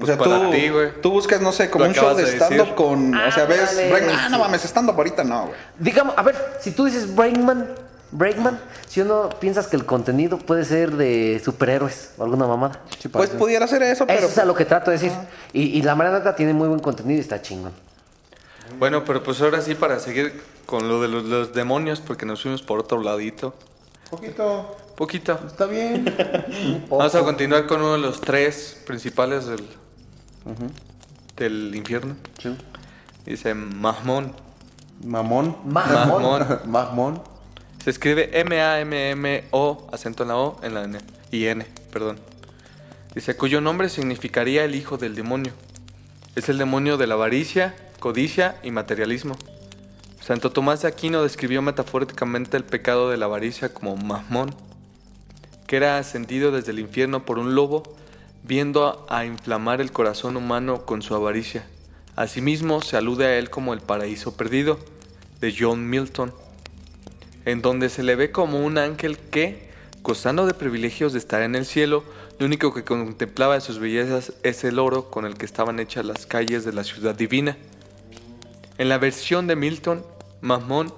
O 0.00 0.06
sea, 0.06 0.16
Pues 0.16 0.28
para 0.28 0.44
tú, 0.46 0.50
ti, 0.50 0.68
güey. 0.70 1.00
tú 1.02 1.10
buscas, 1.10 1.40
no 1.40 1.52
sé, 1.52 1.68
como 1.70 1.84
Lo 1.84 1.90
un 1.90 1.94
show 1.94 2.04
acabas 2.08 2.24
de 2.24 2.30
de 2.30 2.36
stand-up 2.36 2.58
decir. 2.60 2.74
con. 2.74 3.14
o 3.14 3.30
sea, 3.32 3.44
ves. 3.44 3.70
Ándale, 3.70 4.12
ah, 4.14 4.28
no 4.30 4.38
mames, 4.38 4.64
stand-up 4.64 4.94
ahorita 4.96 5.24
no, 5.24 5.46
güey. 5.46 5.54
Digamos, 5.78 6.14
a 6.16 6.22
ver, 6.22 6.36
si 6.60 6.70
tú 6.70 6.86
dices 6.86 7.14
Breakman, 7.14 7.68
Breakman, 8.12 8.58
si 8.88 9.00
uno 9.02 9.28
piensas 9.40 9.66
que 9.66 9.76
el 9.76 9.84
contenido 9.84 10.38
puede 10.38 10.64
ser 10.64 10.92
de 10.92 11.40
superhéroes 11.44 12.12
o 12.18 12.24
alguna 12.24 12.46
mamada. 12.46 12.80
Pues 13.12 13.30
pudiera 13.30 13.66
ser 13.66 13.82
eso, 13.82 14.06
pero. 14.06 14.18
Eso 14.20 14.28
es 14.28 14.38
a 14.38 14.44
lo 14.46 14.54
que 14.54 14.64
trato 14.64 14.90
de 14.90 14.96
decir. 14.96 15.12
Y, 15.52 15.64
y 15.78 15.82
la 15.82 15.94
manera 15.94 16.18
neta 16.18 16.34
tiene 16.34 16.54
muy 16.54 16.68
buen 16.68 16.80
contenido 16.80 17.18
y 17.18 17.20
está 17.20 17.42
chingón. 17.42 17.72
Bueno, 18.78 19.04
pero 19.04 19.22
pues 19.22 19.40
ahora 19.42 19.60
sí 19.60 19.74
para 19.74 19.98
seguir 19.98 20.40
con 20.64 20.88
lo 20.88 21.02
de 21.02 21.08
los, 21.08 21.24
los 21.24 21.52
demonios 21.52 22.00
porque 22.00 22.24
nos 22.24 22.40
fuimos 22.42 22.62
por 22.62 22.78
otro 22.78 23.02
ladito. 23.02 23.54
Poquito. 24.10 24.76
Poquito. 24.96 25.38
Está 25.46 25.66
bien. 25.66 26.04
Vamos 26.90 27.14
a 27.14 27.20
continuar 27.20 27.66
con 27.66 27.80
uno 27.80 27.92
de 27.92 27.98
los 27.98 28.20
tres 28.20 28.76
principales 28.86 29.46
del, 29.46 29.64
del 31.36 31.74
infierno. 31.74 32.16
Dice 33.26 33.54
Mahmón. 33.54 34.32
Mamón. 35.04 35.56
Mahmón. 35.64 37.22
Se 37.84 37.88
escribe 37.88 38.38
M-A-M-M-O, 38.38 39.88
acento 39.90 40.24
en 40.24 40.28
la 40.28 40.36
O, 40.36 40.60
en 40.62 40.74
la 40.74 40.84
N. 40.84 40.98
Y 41.30 41.46
N, 41.46 41.64
perdón. 41.90 42.18
Dice, 43.14 43.36
cuyo 43.36 43.62
nombre 43.62 43.88
significaría 43.88 44.64
el 44.64 44.74
hijo 44.74 44.98
del 44.98 45.14
demonio. 45.14 45.52
Es 46.36 46.50
el 46.50 46.58
demonio 46.58 46.98
de 46.98 47.06
la 47.06 47.14
avaricia, 47.14 47.74
codicia 47.98 48.56
y 48.62 48.70
materialismo. 48.70 49.36
Santo 50.20 50.52
Tomás 50.52 50.82
de 50.82 50.88
Aquino 50.88 51.22
describió 51.22 51.62
metafóricamente 51.62 52.58
el 52.58 52.64
pecado 52.64 53.10
de 53.10 53.16
la 53.16 53.24
avaricia 53.24 53.72
como 53.72 53.96
Mahmón, 53.96 54.54
que 55.66 55.76
era 55.76 55.96
ascendido 55.96 56.52
desde 56.52 56.72
el 56.72 56.78
infierno 56.80 57.24
por 57.24 57.38
un 57.38 57.54
lobo, 57.54 57.82
viendo 58.42 59.06
a, 59.08 59.24
inflamar 59.24 59.80
el 59.80 59.92
corazón 59.92 60.36
humano 60.36 60.86
con 60.86 61.02
su 61.02 61.14
avaricia. 61.14 61.66
Asimismo, 62.16 62.82
se 62.82 62.96
alude 62.96 63.26
a 63.26 63.38
él 63.38 63.50
como 63.50 63.74
el 63.74 63.80
paraíso 63.80 64.36
perdido, 64.36 64.78
de 65.40 65.54
John 65.58 65.88
Milton 65.88 66.32
en 67.44 67.62
donde 67.62 67.88
se 67.88 68.02
le 68.02 68.16
ve 68.16 68.30
como 68.30 68.64
un 68.64 68.78
ángel 68.78 69.18
que, 69.18 69.70
gozando 70.02 70.46
de 70.46 70.54
privilegios 70.54 71.12
de 71.12 71.18
estar 71.18 71.42
en 71.42 71.54
el 71.54 71.66
cielo, 71.66 72.04
lo 72.38 72.46
único 72.46 72.72
que 72.72 72.84
contemplaba 72.84 73.54
de 73.54 73.60
sus 73.60 73.78
bellezas 73.78 74.32
es 74.42 74.64
el 74.64 74.78
oro 74.78 75.10
con 75.10 75.26
el 75.26 75.36
que 75.36 75.46
estaban 75.46 75.78
hechas 75.80 76.04
las 76.04 76.26
calles 76.26 76.64
de 76.64 76.72
la 76.72 76.84
ciudad 76.84 77.14
divina. 77.14 77.56
En 78.78 78.88
la 78.88 78.98
versión 78.98 79.46
de 79.46 79.56
Milton, 79.56 80.04
Mahmón 80.40 80.92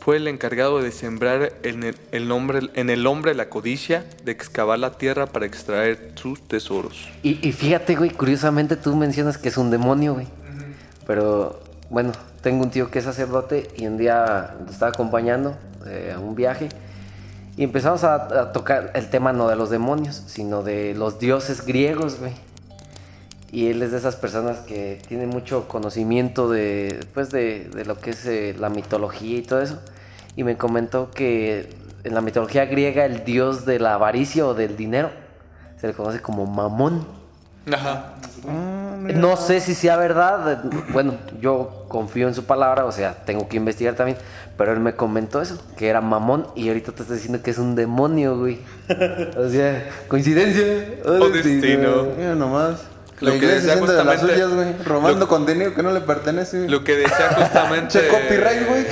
fue 0.00 0.16
el 0.16 0.26
encargado 0.26 0.82
de 0.82 0.90
sembrar 0.90 1.52
en 1.62 1.84
el, 1.84 1.96
el 2.10 2.32
hombre, 2.32 2.70
en 2.74 2.90
el 2.90 3.06
hombre 3.06 3.34
la 3.34 3.48
codicia 3.48 4.04
de 4.24 4.32
excavar 4.32 4.78
la 4.78 4.92
tierra 4.92 5.26
para 5.26 5.46
extraer 5.46 6.12
sus 6.16 6.42
tesoros. 6.42 7.08
Y, 7.22 7.46
y 7.46 7.52
fíjate, 7.52 7.94
güey, 7.94 8.10
curiosamente 8.10 8.76
tú 8.76 8.96
mencionas 8.96 9.38
que 9.38 9.50
es 9.50 9.56
un 9.56 9.70
demonio, 9.70 10.14
güey. 10.14 10.26
Pero, 11.06 11.62
bueno, 11.90 12.12
tengo 12.42 12.64
un 12.64 12.70
tío 12.70 12.90
que 12.90 13.00
es 13.00 13.04
sacerdote 13.04 13.68
y 13.76 13.86
un 13.86 13.98
día 13.98 14.56
lo 14.64 14.70
estaba 14.70 14.90
acompañando 14.90 15.56
eh, 15.86 16.12
a 16.14 16.18
un 16.18 16.34
viaje 16.34 16.68
y 17.56 17.64
empezamos 17.64 18.04
a, 18.04 18.52
tocar 18.52 18.90
el 18.94 19.10
tema 19.10 19.32
no 19.34 19.48
de 19.48 19.56
los 19.56 19.68
demonios, 19.68 20.22
sino 20.26 20.62
de 20.62 20.94
los 20.94 21.18
dioses 21.18 21.66
griegos, 21.66 22.18
güey. 22.18 22.32
Y 23.52 23.66
él 23.66 23.82
es 23.82 23.90
de 23.90 23.98
esas 23.98 24.16
personas 24.16 24.60
que 24.60 25.02
tienen 25.08 25.28
mucho 25.28 25.68
conocimiento 25.68 26.48
de, 26.48 27.04
pues 27.12 27.30
de, 27.30 27.68
de 27.68 27.84
lo 27.84 27.98
que 27.98 28.10
es 28.10 28.24
eh, 28.24 28.56
la 28.58 28.70
mitología 28.70 29.36
y 29.36 29.42
todo 29.42 29.60
eso. 29.60 29.78
Y 30.36 30.44
me 30.44 30.56
comentó 30.56 31.10
que 31.10 31.70
en 32.04 32.14
la 32.14 32.20
mitología 32.20 32.64
griega 32.66 33.04
el 33.04 33.24
dios 33.24 33.64
de 33.66 33.78
la 33.78 33.94
avaricia 33.94 34.46
o 34.46 34.54
del 34.54 34.76
dinero 34.76 35.10
se 35.80 35.86
le 35.88 35.92
conoce 35.92 36.20
como 36.20 36.46
Mamón. 36.46 37.06
Ajá. 37.72 38.14
No 39.14 39.36
sé 39.36 39.60
si 39.60 39.74
sea 39.74 39.96
verdad, 39.96 40.64
bueno, 40.92 41.14
yo 41.40 41.84
confío 41.88 42.26
en 42.26 42.34
su 42.34 42.44
palabra, 42.44 42.84
o 42.86 42.92
sea, 42.92 43.14
tengo 43.24 43.48
que 43.48 43.56
investigar 43.58 43.94
también, 43.94 44.16
pero 44.56 44.72
él 44.72 44.80
me 44.80 44.94
comentó 44.94 45.40
eso, 45.42 45.58
que 45.76 45.88
era 45.88 46.00
mamón 46.00 46.46
y 46.54 46.68
ahorita 46.68 46.92
te 46.92 47.02
está 47.02 47.14
diciendo 47.14 47.42
que 47.42 47.50
es 47.50 47.58
un 47.58 47.74
demonio, 47.74 48.38
güey. 48.38 48.60
O 49.36 49.48
sea, 49.48 49.88
coincidencia 50.08 50.64
O 51.06 51.28
destino. 51.28 52.08
Mira 52.16 52.34
nomás. 52.34 52.82
Lo 53.20 53.32
que 53.32 53.46
decía 53.46 53.72
haciendo 53.74 53.92
de 53.92 54.04
las 54.04 54.20
justamente- 54.20 54.34
suyas, 54.34 54.54
güey. 54.54 54.82
Robando 54.84 55.20
lo- 55.20 55.28
contenido 55.28 55.74
que 55.74 55.82
no 55.82 55.92
le 55.92 56.00
pertenece, 56.00 56.58
güey. 56.58 56.70
Lo 56.70 56.82
que 56.82 56.96
decía 56.96 57.34
justamente. 57.36 58.00
Che, 58.00 58.08
copyright, 58.08 58.66
güey. 58.68 58.86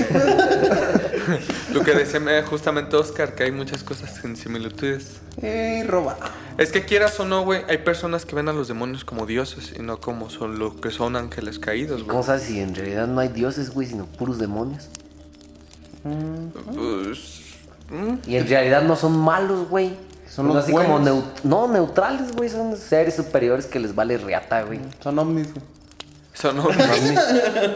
Lo 1.73 1.83
que 1.85 1.93
decía 1.93 2.43
justamente 2.45 2.97
Oscar, 2.97 3.35
que 3.35 3.45
hay 3.45 3.53
muchas 3.53 3.83
cosas 3.83 4.25
en 4.25 4.37
similitudes. 4.37 5.21
Eh, 5.43 5.85
roba. 5.87 6.17
Es 6.57 6.73
que 6.73 6.85
quieras 6.85 7.19
o 7.21 7.25
no, 7.25 7.45
güey, 7.45 7.63
hay 7.69 7.79
personas 7.79 8.25
que 8.25 8.35
ven 8.35 8.49
a 8.49 8.53
los 8.53 8.69
demonios 8.69 9.05
como 9.05 9.27
dioses 9.27 9.73
y 9.79 9.83
no 9.83 10.01
como 10.01 10.31
son 10.31 10.59
lo 10.59 10.81
que 10.81 10.91
son 10.91 11.15
ángeles 11.17 11.59
caídos, 11.59 11.99
güey. 12.03 12.09
¿Cómo 12.09 12.23
sabes 12.23 12.43
si 12.45 12.59
en 12.61 12.75
realidad 12.75 13.07
no 13.07 13.21
hay 13.21 13.29
dioses, 13.29 13.71
güey, 13.71 13.87
sino 13.87 14.07
puros 14.07 14.39
demonios? 14.39 14.89
Pues, 16.75 17.43
Y 18.27 18.37
en 18.37 18.49
realidad 18.49 18.83
no 18.83 18.97
son 18.97 19.17
malos, 19.19 19.69
güey. 19.69 19.93
Son 20.29 20.47
los 20.47 20.57
así 20.57 20.73
como 20.73 20.99
buenos. 20.99 21.09
neu- 21.25 21.25
no, 21.45 21.69
neutrales, 21.69 22.33
güey. 22.33 22.49
Son 22.51 22.77
seres 22.77 23.17
superiores 23.17 23.67
que 23.67 23.79
les 23.79 23.95
vale 23.95 24.19
riata, 24.19 24.63
güey. 24.63 24.81
Son 25.03 25.19
ovnis, 25.19 25.53
güey. 25.53 25.65
son 26.35 26.59
ovnis. 26.59 27.19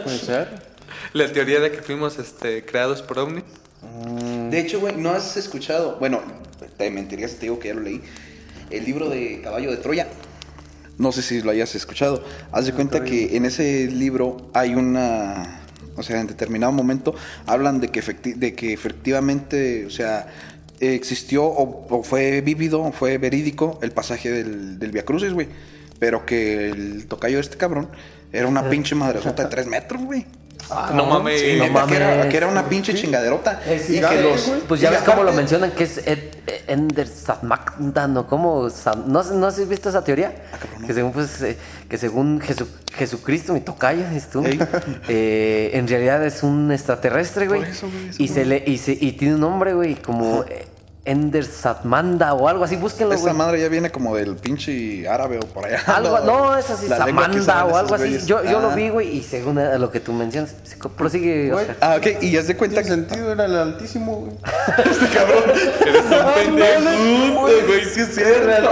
Puede 0.03 0.19
ser. 0.19 0.73
La 1.13 1.31
teoría 1.31 1.59
de 1.59 1.71
que 1.71 1.81
fuimos 1.81 2.17
este, 2.19 2.63
creados 2.65 3.01
por 3.01 3.19
ovni. 3.95 4.49
De 4.49 4.59
hecho, 4.59 4.79
güey, 4.79 4.95
no 4.95 5.11
has 5.11 5.37
escuchado. 5.37 5.97
Bueno, 5.99 6.21
te 6.77 6.89
mentiría 6.91 7.27
si 7.27 7.35
te 7.35 7.41
digo 7.41 7.59
que 7.59 7.69
ya 7.69 7.73
lo 7.75 7.81
leí. 7.81 8.01
El 8.69 8.85
libro 8.85 9.09
de 9.09 9.41
Caballo 9.43 9.71
de 9.71 9.77
Troya. 9.77 10.07
No 10.97 11.11
sé 11.11 11.21
si 11.21 11.41
lo 11.41 11.51
hayas 11.51 11.73
escuchado. 11.75 12.23
Haz 12.51 12.65
de 12.65 12.73
cuenta 12.73 13.03
que 13.03 13.35
en 13.35 13.45
ese 13.45 13.87
libro 13.87 14.49
hay 14.53 14.75
una. 14.75 15.59
O 15.95 16.01
sea, 16.03 16.19
en 16.21 16.27
determinado 16.27 16.71
momento 16.71 17.13
hablan 17.45 17.79
de 17.79 17.89
que, 17.89 18.01
efecti- 18.01 18.35
de 18.35 18.55
que 18.55 18.73
efectivamente, 18.73 19.85
o 19.85 19.89
sea, 19.91 20.27
existió 20.79 21.45
o, 21.45 21.85
o 21.89 22.03
fue 22.03 22.41
vívido, 22.41 22.81
o 22.81 22.91
fue 22.91 23.17
verídico 23.19 23.77
el 23.83 23.91
pasaje 23.91 24.31
del, 24.31 24.79
del 24.79 24.91
Via 24.91 25.05
Crucis, 25.05 25.33
güey. 25.33 25.47
Pero 25.99 26.25
que 26.25 26.69
el 26.69 27.05
tocayo 27.07 27.37
de 27.37 27.41
este 27.41 27.57
cabrón 27.57 27.89
era 28.31 28.47
una 28.47 28.69
pinche 28.71 28.95
madresota 28.95 29.43
de 29.43 29.49
tres 29.49 29.67
metros, 29.67 30.01
güey. 30.03 30.25
No 30.93 31.05
mames. 31.05 31.39
Sí, 31.41 31.55
no 31.57 31.65
neta, 31.67 31.85
que, 31.87 31.95
era, 31.95 32.09
mames. 32.09 32.25
que 32.27 32.37
era 32.37 32.47
una 32.47 32.65
pinche 32.69 32.93
chingaderota. 32.93 33.61
Y 33.89 33.99
que 33.99 34.21
los. 34.21 34.51
Pues 34.67 34.81
ya 34.81 34.89
y 34.89 34.91
ves 34.93 35.01
cómo 35.03 35.17
lo 35.23 35.29
aparte- 35.29 35.37
mencionan, 35.37 35.71
que 35.71 35.83
es 35.83 35.97
Ed- 36.05 36.33
Ender 36.67 37.07
Satmakda, 37.07 38.07
¿no? 38.07 38.27
¿Cómo? 38.27 38.67
¿No, 39.07 39.23
¿No 39.23 39.47
has 39.47 39.67
visto 39.69 39.89
esa 39.89 40.03
teoría? 40.03 40.33
Que 40.85 40.93
según, 40.93 41.11
pues, 41.13 41.41
eh, 41.41 41.57
que 41.89 41.97
según 41.97 42.39
Jesu- 42.41 42.67
Jesucristo, 42.93 43.53
mi 43.53 43.61
tocayo, 43.61 44.03
es 44.13 44.29
tú, 44.29 44.43
eh, 45.07 45.71
en 45.73 45.87
realidad 45.87 46.25
es 46.25 46.43
un 46.43 46.71
extraterrestre, 46.71 47.47
güey. 47.47 47.61
Por 47.61 47.69
eso, 47.69 47.89
güey, 47.89 48.09
eso, 48.09 48.21
Y, 48.23 48.27
se 48.27 48.45
le, 48.45 48.63
y, 48.65 48.77
se- 48.77 48.97
y 48.99 49.13
tiene 49.13 49.35
un 49.35 49.41
nombre, 49.41 49.73
güey, 49.73 49.95
como 49.95 50.43
eh, 50.43 50.65
Ender 51.05 51.43
Satmanda 51.43 52.33
o 52.33 52.47
algo 52.47 52.63
así, 52.63 52.77
búsquenlo, 52.77 53.13
Esa 53.13 53.23
güey. 53.23 53.33
madre 53.33 53.59
ya 53.59 53.67
viene 53.67 53.91
como 53.91 54.15
del 54.15 54.37
pinche 54.37 55.05
árabe 55.07 55.37
o 55.37 55.45
por 55.45 55.65
allá. 55.65 55.81
Algo, 55.87 56.19
no, 56.21 56.55
es 56.57 56.69
así, 56.69 56.87
Samanda 56.87 57.65
o 57.65 57.75
algo 57.75 57.95
así. 57.95 58.19
Yo, 58.25 58.41
lo 58.41 58.69
Ah. 58.71 58.75
vi, 58.75 58.87
güey, 58.89 59.17
y 59.17 59.21
según 59.23 59.59
lo 59.79 59.91
que 59.91 59.99
tú 59.99 60.13
mencionas, 60.13 60.55
se 60.63 60.77
prosigue, 60.77 61.51
Güey. 61.51 61.61
Oscar. 61.69 61.77
Ah, 61.81 61.95
ok, 61.97 62.21
y 62.21 62.31
ya 62.31 62.41
se 62.43 62.55
cuenta 62.55 62.81
que. 62.83 62.87
sentido, 62.87 63.33
era 63.33 63.45
el 63.45 63.55
altísimo, 63.57 64.15
güey. 64.15 64.31
Eres 64.77 66.03
un 66.05 66.33
pendejo, 66.55 67.41
güey, 67.67 67.85
sí 67.93 67.99
es 67.99 68.15
cierto. 68.15 68.69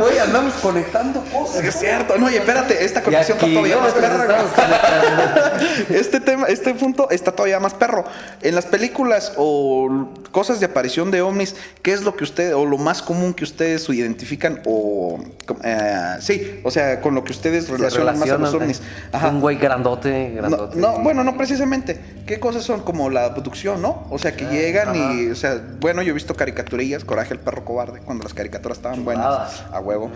Güey, 0.00 0.18
andamos 0.20 0.54
conectando 0.54 1.22
cosas. 1.32 1.62
Es 1.64 1.74
cierto, 1.78 2.16
no, 2.16 2.30
y 2.30 2.36
espérate, 2.36 2.82
esta 2.84 3.02
conexión 3.02 3.36
está 3.36 3.46
todavía 3.52 3.76
no, 3.76 3.82
más 3.82 3.92
perra. 3.92 5.52
Este 5.90 6.20
tema, 6.20 6.46
este 6.46 6.74
punto 6.74 7.10
está 7.10 7.32
todavía 7.32 7.60
más 7.60 7.74
perro. 7.74 8.04
En 8.40 8.54
las 8.54 8.64
películas 8.66 9.32
o 9.36 10.08
cosas 10.30 10.60
de 10.60 10.66
aparición 10.66 11.10
de 11.10 11.20
ovnis, 11.22 11.41
¿qué 11.82 11.92
es 11.92 12.02
lo 12.02 12.16
que 12.16 12.24
ustedes, 12.24 12.54
o 12.54 12.64
lo 12.64 12.78
más 12.78 13.02
común 13.02 13.34
que 13.34 13.44
ustedes 13.44 13.88
identifican 13.88 14.60
o, 14.64 15.18
eh, 15.64 16.16
sí, 16.20 16.60
o 16.64 16.70
sea, 16.70 17.00
con 17.00 17.14
lo 17.14 17.24
que 17.24 17.32
ustedes 17.32 17.68
relacionan 17.68 18.18
más 18.18 18.30
a 18.30 18.38
los 18.38 18.54
ovnis? 18.54 18.80
Ajá. 19.12 19.28
Un 19.28 19.40
güey 19.40 19.56
grandote, 19.58 20.28
No, 20.30 20.34
grandote. 20.36 20.78
no, 20.78 20.98
bueno, 21.00 21.24
no 21.24 21.36
precisamente. 21.36 21.98
¿Qué 22.26 22.38
cosas 22.40 22.62
son? 22.64 22.82
Como 22.82 23.10
la 23.10 23.24
abducción, 23.26 23.82
¿no? 23.82 24.06
O 24.10 24.18
sea, 24.18 24.36
que 24.36 24.44
llegan 24.46 24.94
y, 24.94 25.28
o 25.30 25.34
sea, 25.34 25.60
bueno, 25.80 26.02
yo 26.02 26.10
he 26.10 26.14
visto 26.14 26.34
caricaturillas, 26.34 27.04
Coraje 27.04 27.34
el 27.34 27.40
perro 27.40 27.64
cobarde, 27.64 28.00
cuando 28.00 28.24
las 28.24 28.34
caricaturas 28.34 28.78
estaban 28.78 29.04
buenas, 29.04 29.64
a 29.72 29.80
huevo. 29.80 30.10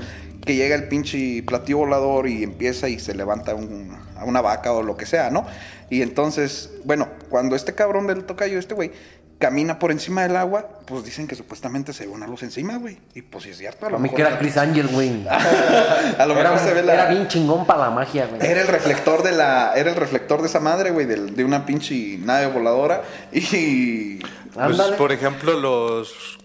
Que 0.45 0.55
llega 0.55 0.77
el 0.77 0.87
pinche 0.87 1.43
platillo 1.43 1.79
volador 1.79 2.29
y 2.29 2.45
empieza 2.45 2.89
y 2.89 3.01
se 3.01 3.15
levanta 3.15 3.55
un- 3.57 3.97
a 4.17 4.25
una 4.25 4.41
vaca 4.41 4.73
o 4.73 4.83
lo 4.83 4.97
que 4.97 5.05
sea, 5.05 5.29
¿no? 5.31 5.45
Y 5.91 6.03
entonces, 6.03 6.71
bueno, 6.85 7.09
cuando 7.29 7.57
este 7.57 7.75
cabrón 7.75 8.07
del 8.07 8.25
tocayo, 8.25 8.59
este 8.59 8.75
güey, 8.75 8.93
camina 9.39 9.79
por 9.79 9.91
encima 9.93 10.23
del 10.23 10.35
agua, 10.37 10.67
pues 10.87 11.05
dicen 11.05 11.27
que 11.27 11.35
supuestamente 11.35 11.93
se 11.93 12.07
ve 12.07 12.13
una 12.13 12.27
luz 12.27 12.43
encima, 12.43 12.79
güey. 12.79 12.99
Y 13.15 13.23
pues 13.23 13.45
sí 13.45 13.51
es 13.51 13.59
cierto, 13.59 13.87
a 13.87 13.91
lo 13.91 13.97
A 13.97 13.99
mí 13.99 14.05
mejor. 14.05 14.17
que 14.17 14.23
era 14.23 14.39
Chris 14.39 14.57
Angel, 14.57 14.89
güey. 14.89 15.27
a 16.19 16.27
lo 16.27 16.35
Era, 16.39 16.51
mejor 16.53 16.67
se 16.67 16.75
ve 16.75 16.83
la. 16.83 16.95
era 16.95 17.07
bien 17.07 17.29
chingón 17.29 17.67
para 17.67 17.81
la 17.81 17.91
magia, 17.91 18.27
güey. 18.27 18.41
Era 18.45 18.61
el 18.63 18.67
reflector 18.69 19.23
de 19.23 19.33
la. 19.33 19.73
Era 19.77 19.91
el 19.91 19.97
reflector 19.97 20.41
de 20.41 20.49
esa 20.49 20.61
madre, 20.61 20.91
güey, 20.91 21.07
del- 21.07 21.35
de, 21.37 21.45
una 21.45 21.67
pinche 21.67 22.19
nave 22.19 22.47
voladora. 22.47 23.03
Y. 23.33 24.17
Pues, 24.19 24.57
Ándale. 24.57 24.97
por 24.97 25.13
ejemplo, 25.13 25.53
los. 25.61 26.39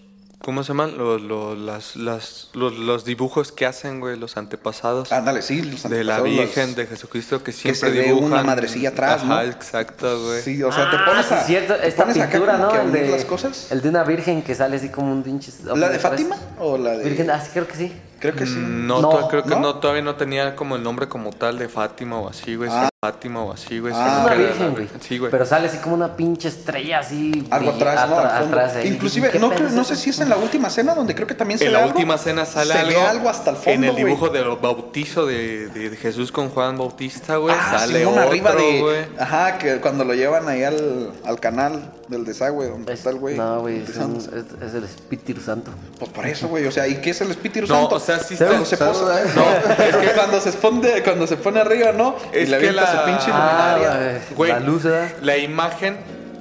¿Cómo 0.44 0.64
se 0.64 0.70
llaman? 0.70 0.98
Los, 0.98 1.22
los, 1.22 1.56
las, 1.58 1.96
las- 1.96 2.50
los, 2.54 2.76
los 2.78 3.06
dibujos 3.06 3.52
que 3.52 3.68
hacen, 3.68 4.00
güey, 4.00 4.18
los 4.18 4.38
antepasados. 4.38 5.12
Ándale, 5.12 5.44
sí, 5.44 5.62
los 5.62 5.84
de 5.84 6.04
la 6.04 6.16
antepasados, 6.16 6.30
Virgen, 6.48 6.68
los- 6.70 6.76
de 6.78 6.88
Jesucristo, 6.88 7.44
que 7.44 7.52
se 7.52 7.74
siempre 7.76 7.92
ve 7.92 8.06
dibujan. 8.08 8.34
una 8.34 8.44
madrecilla 8.44 8.90
atrás, 8.90 9.24
¿no? 9.24 9.34
Ajá, 9.36 9.46
exacto, 9.46 10.20
güey. 10.24 10.42
Sí, 10.42 10.64
o 10.64 10.72
sea, 10.72 10.90
te 10.90 10.98
Ah, 10.98 11.06
pones 11.06 11.26
sí, 11.28 11.34
a. 11.36 11.40
es 11.42 11.46
cierto. 11.46 11.76
te 11.76 11.88
Esta 11.88 12.04
pones 12.04 12.18
acá 12.18 12.32
pintura, 12.32 12.54
como 12.54 12.66
¿no? 12.66 12.72
que 12.72 12.80
El 12.80 12.92
de, 12.92 13.10
las 13.12 13.26
cosas. 13.26 13.72
el 13.72 13.82
de 13.84 13.90
una 13.90 14.04
virgen 14.04 14.42
que 14.42 14.56
sale 14.56 14.78
así 14.78 14.90
como 14.90 15.12
un 15.12 15.22
pinche. 15.22 15.52
¿La 15.64 15.90
de 15.90 16.00
Fátima? 16.00 16.36
¿O 16.60 16.78
la 16.78 16.98
de.? 16.98 17.04
Virgen, 17.04 17.30
ah, 17.30 17.40
sí, 17.40 17.52
creo 17.54 17.68
que 17.68 17.76
sí. 17.76 17.94
Creo 18.20 18.36
que 18.36 18.46
sí. 18.48 18.54
Mm, 18.58 18.88
No, 18.88 19.02
No, 19.02 19.28
creo 19.28 19.44
que 19.44 19.50
¿no? 19.50 19.60
no, 19.60 19.76
todavía 19.80 20.02
no 20.04 20.16
tenía 20.16 20.56
como 20.56 20.76
el 20.76 20.84
nombre 20.84 21.08
como 21.08 21.32
tal 21.32 21.60
de 21.60 21.70
Fátima 21.70 22.20
o 22.20 22.30
así, 22.30 22.56
güey. 22.56 22.70
Ah. 22.72 22.90
Fátima 23.04 23.42
o 23.44 23.52
así, 23.52 23.80
güey. 23.80 23.92
Ah, 23.98 24.20
es 24.20 24.26
una 24.28 24.36
virgen, 24.36 24.72
güey. 24.74 24.88
Sí, 25.00 25.18
güey. 25.18 25.32
Pero 25.32 25.44
sale 25.44 25.68
así 25.70 25.80
como 25.80 25.96
una 25.96 26.16
pinche 26.16 26.50
estrella 26.50 27.00
así. 27.00 27.48
Algo 27.50 27.72
atrás, 27.72 28.08
¿no? 28.08 28.16
atra- 28.16 28.30
Al 28.36 28.42
fondo. 28.44 28.58
atrás 28.60 28.76
ahí. 28.76 28.90
Inclusive, 28.90 29.32
¿Qué 29.32 29.40
no, 29.40 29.50
creo- 29.50 29.70
no 29.70 29.84
sé 29.84 29.96
si 29.96 30.12
es 30.12 30.20
en 30.20 30.30
la 30.30 30.38
última 30.38 30.70
cena 30.70 30.94
donde 30.94 31.16
creo 31.16 31.26
que 31.26 31.34
también 31.34 31.58
se 31.58 31.66
En 31.66 31.74
la 31.74 31.80
algo. 31.80 31.94
última 31.94 32.20
cena 32.20 32.46
sale 32.46 32.74
se 32.74 32.78
algo. 32.80 32.92
ve 33.00 33.08
algo 33.08 33.30
hasta 33.30 33.50
el 33.50 33.56
fondo, 33.56 33.72
En 33.72 33.84
el 33.86 33.92
güey. 33.94 34.04
dibujo 34.06 34.30
del 34.30 34.56
bautizo 34.62 35.26
de, 35.26 35.98
Jesús 36.00 36.32
con 36.32 36.50
Juan 36.52 36.78
Bautista, 36.78 37.38
güey. 37.38 37.56
Ah, 37.60 37.80
sale 37.80 38.02
Simón, 38.02 38.14
otro, 38.20 38.28
arriba 38.30 38.52
de. 38.54 38.80
güey. 38.82 39.06
Ajá, 39.18 39.58
que 39.58 39.78
cuando 39.82 40.04
lo 40.06 40.14
llevan 40.14 40.48
ahí 40.48 40.64
al, 40.64 41.12
al 41.26 41.40
canal 41.40 41.94
del 42.08 42.24
desagüe, 42.24 42.68
donde 42.68 42.94
Es- 42.94 43.00
está 43.00 43.10
el 43.10 43.16
güey. 43.18 43.36
No, 43.36 43.62
güey, 43.62 43.78
es, 43.78 43.98
un- 43.98 44.04
empezándose. 44.20 44.30
es- 44.62 44.68
es 44.70 44.74
el 44.76 44.84
Espíritu 44.84 45.42
Santo. 45.42 45.72
Pues 45.98 46.12
por 46.12 46.28
eso, 46.28 46.50
güey. 46.50 46.68
O 46.68 46.72
sea, 46.72 46.88
¿y 46.88 46.98
qué 47.02 47.10
es 47.10 47.22
el 47.22 47.32
Espíritu 47.32 47.62
No, 47.62 47.80
Santo? 47.80 47.96
o 47.96 48.00
sea, 48.00 48.20
sí 48.20 48.36
Cuando 48.36 48.58
está- 48.62 48.78
se 48.78 48.78
posa. 48.78 49.22
No, 49.36 49.84
es 49.86 49.96
que 49.96 50.12
cuando 50.16 50.40
se 50.40 50.52
pone, 50.52 51.02
cuando 51.02 51.26
se 51.26 51.38
pone 51.38 51.60
arriba, 51.62 51.94
¿no? 51.94 52.16
Es 52.32 52.48
que 52.48 52.72
la- 52.72 52.91
su 52.92 53.06
pinche 53.06 53.32
Ah, 53.34 53.76
luminaria. 53.78 54.12
güey, 54.12 54.36
Güey, 54.36 54.52
la 54.52 54.60
luz, 54.60 54.84
¿verdad? 54.84 55.12
La 55.22 55.38
imagen 55.38 55.98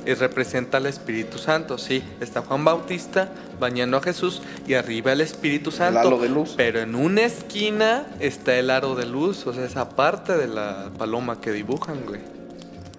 eh, 0.07 0.14
representa 0.14 0.78
al 0.78 0.86
Espíritu 0.86 1.38
Santo, 1.38 1.78
sí. 1.78 2.03
Está 2.20 2.42
Juan 2.42 2.64
Bautista 2.64 3.28
bañando 3.59 3.96
a 3.98 4.03
Jesús 4.03 4.40
y 4.66 4.74
arriba 4.74 5.12
el 5.12 5.20
Espíritu 5.20 5.70
Santo. 5.70 6.01
halo 6.01 6.18
de 6.18 6.28
luz. 6.30 6.55
Pero 6.57 6.80
en 6.80 6.94
una 6.94 7.22
esquina 7.22 8.07
está 8.18 8.55
el 8.57 8.70
aro 8.70 8.94
de 8.94 9.07
luz, 9.07 9.46
o 9.46 9.53
sea, 9.53 9.64
esa 9.64 9.90
parte 9.90 10.36
de 10.36 10.48
la 10.48 10.88
paloma 10.98 11.40
que 11.40 11.53
dibujan, 11.53 12.01
güey. 12.07 12.20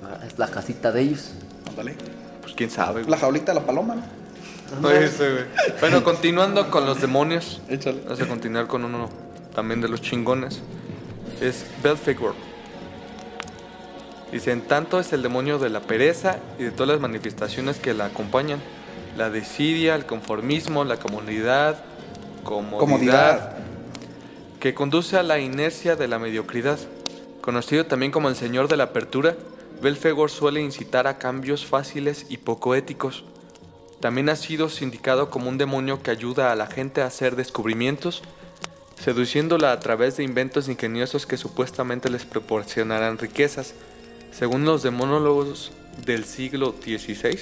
Ah, 0.03 0.19
Es 0.27 0.37
la 0.37 0.47
casita 0.47 0.91
de 0.91 1.01
ellos. 1.01 1.31
Ándale. 1.69 1.95
Pues 2.41 2.53
quién 2.55 2.69
sabe, 2.69 3.03
La 3.05 3.17
jaulita 3.17 3.53
de 3.53 3.59
la 3.59 3.65
paloma, 3.65 3.95
¿no? 3.95 4.87
Oye, 4.87 5.07
sí, 5.09 5.17
güey. 5.19 5.45
Bueno, 5.79 6.03
continuando 6.03 6.69
con 6.71 6.85
los 6.85 7.01
demonios. 7.01 7.61
Échale. 7.67 8.01
Vamos 8.05 8.21
a 8.21 8.25
continuar 8.27 8.67
con 8.67 8.85
uno 8.85 9.09
también 9.53 9.81
de 9.81 9.89
los 9.89 10.01
chingones. 10.01 10.61
Es 11.41 11.65
Belphegor. 11.83 12.35
Dicen, 14.31 14.61
tanto 14.61 14.99
es 14.99 15.11
el 15.13 15.21
demonio 15.21 15.59
de 15.59 15.69
la 15.69 15.81
pereza 15.81 16.37
y 16.57 16.63
de 16.63 16.71
todas 16.71 16.89
las 16.89 16.99
manifestaciones 17.01 17.77
que 17.77 17.93
la 17.93 18.05
acompañan. 18.05 18.61
La 19.17 19.29
desidia, 19.29 19.95
el 19.95 20.05
conformismo, 20.05 20.85
la 20.85 20.97
comodidad, 20.97 21.83
comodidad, 22.43 22.79
Comodidad. 22.79 23.57
que 24.59 24.73
conduce 24.73 25.17
a 25.17 25.23
la 25.23 25.39
inercia 25.39 25.95
de 25.95 26.07
la 26.07 26.17
mediocridad. 26.17 26.79
Conocido 27.41 27.85
también 27.85 28.11
como 28.11 28.29
el 28.29 28.35
señor 28.35 28.67
de 28.69 28.77
la 28.77 28.85
apertura, 28.85 29.35
Belfegor 29.81 30.29
suele 30.29 30.61
incitar 30.61 31.07
a 31.07 31.17
cambios 31.17 31.65
fáciles 31.65 32.25
y 32.29 32.37
poco 32.37 32.75
éticos. 32.75 33.25
También 33.99 34.29
ha 34.29 34.35
sido 34.35 34.69
sindicado 34.69 35.29
como 35.29 35.49
un 35.49 35.57
demonio 35.57 36.01
que 36.01 36.11
ayuda 36.11 36.51
a 36.51 36.55
la 36.55 36.67
gente 36.67 37.01
a 37.01 37.07
hacer 37.07 37.35
descubrimientos, 37.35 38.21
seduciéndola 38.99 39.71
a 39.71 39.79
través 39.79 40.17
de 40.17 40.23
inventos 40.23 40.69
ingeniosos 40.69 41.25
que 41.25 41.37
supuestamente 41.37 42.09
les 42.09 42.25
proporcionarán 42.25 43.17
riquezas. 43.17 43.73
Según 44.31 44.65
los 44.65 44.83
demonólogos 44.83 45.71
del 46.05 46.25
siglo 46.25 46.73
XVI, 46.81 47.37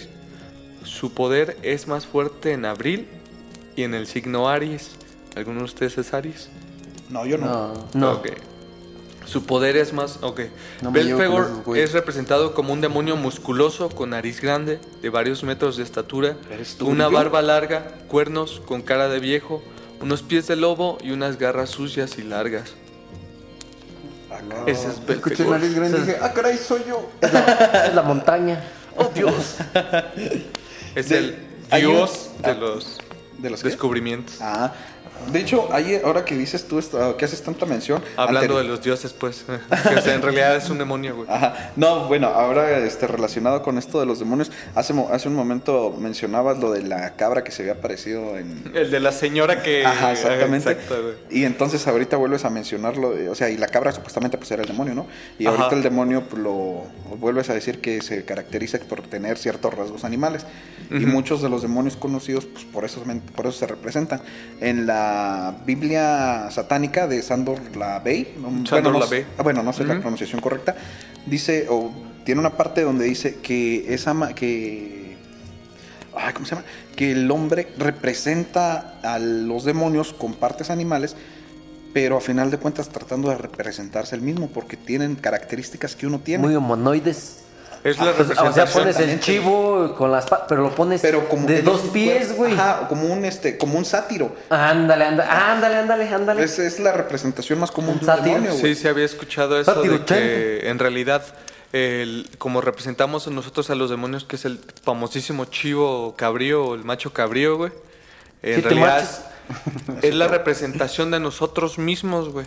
su 0.83 1.13
poder 1.13 1.57
es 1.61 1.87
más 1.87 2.05
fuerte 2.05 2.53
en 2.53 2.65
abril 2.65 3.07
y 3.75 3.83
en 3.83 3.93
el 3.93 4.07
signo 4.07 4.49
Aries. 4.49 4.91
¿Alguno 5.35 5.59
de 5.59 5.65
ustedes 5.65 5.97
es 5.97 6.13
Aries? 6.13 6.49
No, 7.09 7.25
yo 7.25 7.37
no. 7.37 7.45
No, 7.45 7.73
no. 7.93 8.11
Ok. 8.13 8.29
Su 9.25 9.45
poder 9.45 9.77
es 9.77 9.93
más. 9.93 10.19
Ok. 10.21 10.41
No 10.81 10.91
Belfegor 10.91 11.63
es 11.75 11.93
representado 11.93 12.55
como 12.55 12.73
un 12.73 12.81
demonio 12.81 13.15
musculoso 13.15 13.89
con 13.89 14.09
nariz 14.11 14.41
grande, 14.41 14.79
de 15.01 15.09
varios 15.09 15.43
metros 15.43 15.77
de 15.77 15.83
estatura, 15.83 16.35
¿Eres 16.51 16.77
tú, 16.77 16.87
una 16.87 17.07
barba 17.09 17.41
larga, 17.41 17.93
cuernos, 18.07 18.61
con 18.65 18.81
cara 18.81 19.07
de 19.07 19.19
viejo, 19.19 19.61
unos 20.01 20.23
pies 20.23 20.47
de 20.47 20.55
lobo 20.55 20.97
y 21.03 21.11
unas 21.11 21.37
garras 21.37 21.69
sucias 21.69 22.17
y 22.17 22.23
largas. 22.23 22.73
Ese 24.65 24.87
es 24.87 24.93
Escuché 25.07 25.43
Belfegor. 25.43 25.59
nariz 25.59 25.75
grande 25.75 25.97
y 25.97 26.01
dije, 26.01 26.17
ah, 26.21 26.31
caray, 26.33 26.57
soy 26.57 26.81
yo. 26.87 27.09
Es 27.21 27.33
la, 27.33 27.85
es 27.87 27.95
la 27.95 28.01
montaña. 28.03 28.63
¡Oh, 28.97 29.09
Dios! 29.13 29.55
Es 30.95 31.09
De- 31.09 31.17
el 31.17 31.47
hay 31.71 31.85
un- 31.85 31.95
dios 31.95 32.29
de 32.43 32.51
ah, 32.51 32.53
los 32.55 32.97
¿De 33.37 33.49
los 33.49 33.61
qué? 33.61 33.69
descubrimientos. 33.69 34.35
Ah, 34.41 34.73
de 35.31 35.39
hecho, 35.39 35.69
ahí, 35.71 35.99
ahora 36.03 36.25
que 36.25 36.35
dices 36.35 36.67
tú 36.67 36.79
esto, 36.79 37.15
que 37.17 37.25
haces 37.25 37.41
tanta 37.43 37.65
mención. 37.65 38.01
Hablando 38.15 38.57
de 38.57 38.63
los 38.63 38.81
dioses, 38.81 39.13
pues. 39.13 39.45
que, 39.89 39.95
o 39.95 40.01
sea, 40.01 40.15
en 40.15 40.21
realidad 40.21 40.55
es 40.55 40.69
un 40.69 40.77
demonio, 40.77 41.15
güey. 41.17 41.29
Ajá. 41.29 41.71
No, 41.75 42.07
bueno, 42.07 42.27
ahora 42.27 42.77
este, 42.79 43.05
relacionado 43.05 43.61
con 43.61 43.77
esto 43.77 43.99
de 43.99 44.05
los 44.05 44.19
demonios, 44.19 44.51
hace, 44.75 44.93
hace 45.11 45.27
un 45.27 45.35
momento 45.35 45.95
mencionabas 45.99 46.57
lo 46.57 46.71
de 46.71 46.83
la 46.83 47.15
cabra 47.15 47.43
que 47.43 47.51
se 47.51 47.61
había 47.63 47.73
aparecido 47.73 48.37
en... 48.37 48.71
El 48.73 48.89
de 48.89 48.99
la 48.99 49.11
señora 49.11 49.61
que. 49.61 49.85
Ajá, 49.85 50.13
exactamente. 50.13 50.71
Exacto, 50.71 51.01
güey. 51.01 51.15
y 51.29 51.43
entonces 51.43 51.85
ahorita 51.87 52.17
vuelves 52.17 52.45
a 52.45 52.49
mencionarlo, 52.49 53.13
o 53.29 53.35
sea, 53.35 53.49
y 53.49 53.57
la 53.57 53.67
cabra 53.67 53.91
supuestamente 53.91 54.37
pues 54.37 54.49
era 54.51 54.63
el 54.63 54.67
demonio, 54.67 54.95
¿no? 54.95 55.07
Y 55.37 55.45
Ajá. 55.45 55.57
ahorita 55.57 55.75
el 55.75 55.83
demonio 55.83 56.23
pues, 56.23 56.41
lo 56.41 56.83
vuelves 57.19 57.49
a 57.49 57.53
decir 57.53 57.81
que 57.81 58.01
se 58.01 58.25
caracteriza 58.25 58.79
por 58.79 59.01
tener 59.01 59.37
ciertos 59.37 59.73
rasgos 59.73 60.03
animales. 60.03 60.45
Y 60.91 61.05
muchos 61.05 61.43
de 61.43 61.49
los 61.49 61.61
demonios 61.61 61.95
conocidos 61.95 62.47
pues 62.47 62.65
por 62.65 62.83
eso, 62.83 63.03
por 63.35 63.45
eso 63.45 63.59
se 63.59 63.67
representan. 63.67 64.21
En 64.59 64.87
la 64.87 64.98
Biblia 65.65 66.49
satánica 66.51 67.07
de 67.07 67.21
Sandor 67.21 67.59
Lavey, 67.75 68.35
no, 68.41 68.65
Sandor 68.65 68.93
no, 68.93 68.99
ah, 69.37 69.43
bueno, 69.43 69.63
no 69.63 69.73
sé 69.73 69.83
la 69.85 69.99
pronunciación 69.99 70.41
correcta, 70.41 70.75
dice, 71.25 71.67
o 71.69 71.91
tiene 72.25 72.39
una 72.41 72.51
parte 72.57 72.81
donde 72.81 73.05
dice 73.05 73.35
que 73.41 73.93
esa 73.93 74.13
ma- 74.13 74.33
que 74.33 75.15
ay, 76.15 76.33
¿cómo 76.33 76.45
se 76.45 76.55
llama? 76.55 76.65
Que 76.95 77.11
el 77.13 77.29
hombre 77.31 77.67
representa 77.77 78.99
a 79.03 79.19
los 79.19 79.63
demonios 79.63 80.13
con 80.13 80.33
partes 80.33 80.69
animales, 80.69 81.15
pero 81.93 82.17
a 82.17 82.21
final 82.21 82.51
de 82.51 82.57
cuentas 82.57 82.89
tratando 82.89 83.29
de 83.29 83.37
representarse 83.37 84.15
el 84.15 84.21
mismo, 84.21 84.47
porque 84.47 84.77
tienen 84.77 85.15
características 85.15 85.95
que 85.95 86.07
uno 86.07 86.19
tiene. 86.19 86.45
Muy 86.45 86.55
humanoides. 86.55 87.43
Es 87.83 87.97
la 87.97 88.11
Pues, 88.13 88.29
o 88.29 88.33
sea, 88.33 88.43
representación. 88.65 88.83
pones 88.83 88.99
el 88.99 89.19
chivo 89.21 89.95
con 89.97 90.11
las 90.11 90.25
patas, 90.25 90.47
pero 90.49 90.61
lo 90.63 90.71
pones 90.75 91.01
pero 91.01 91.29
como 91.29 91.47
de 91.47 91.61
dos 91.61 91.81
pies, 91.93 92.35
güey. 92.35 92.53
Ajá, 92.53 92.87
como 92.89 93.05
un 93.07 93.23
este, 93.23 93.57
como 93.57 93.77
un 93.77 93.85
sátiro. 93.85 94.35
Ándale, 94.49 95.05
ándale, 95.05 95.29
ándale, 95.31 95.75
ándale, 95.77 96.09
ándale. 96.09 96.43
Esa 96.43 96.63
es 96.65 96.79
la 96.79 96.91
representación 96.91 97.57
más 97.59 97.71
común 97.71 97.99
de 98.01 98.05
un 98.11 98.23
demonio, 98.23 98.51
güey. 98.51 98.75
Sí, 98.75 98.81
se 98.81 98.89
había 98.89 99.05
escuchado 99.05 99.59
eso 99.59 99.73
Sátiro 99.73 99.99
de 99.99 100.05
que 100.05 100.69
en 100.69 100.77
realidad, 100.77 101.23
el- 101.71 102.29
como 102.37 102.59
representamos 102.61 103.27
nosotros 103.27 103.69
a 103.69 103.75
los 103.75 103.89
demonios, 103.89 104.25
que 104.25 104.35
es 104.35 104.43
el 104.45 104.59
famosísimo 104.83 105.45
chivo 105.45 106.15
cabrío 106.17 106.65
o 106.65 106.75
el 106.75 106.83
macho 106.83 107.13
cabrío, 107.13 107.55
güey. 107.57 107.71
En 108.41 108.61
realidad 108.63 109.07
es 110.01 110.13
la 110.15 110.27
representación 110.27 111.11
de 111.11 111.19
nosotros 111.19 111.77
mismos, 111.77 112.29
güey. 112.29 112.45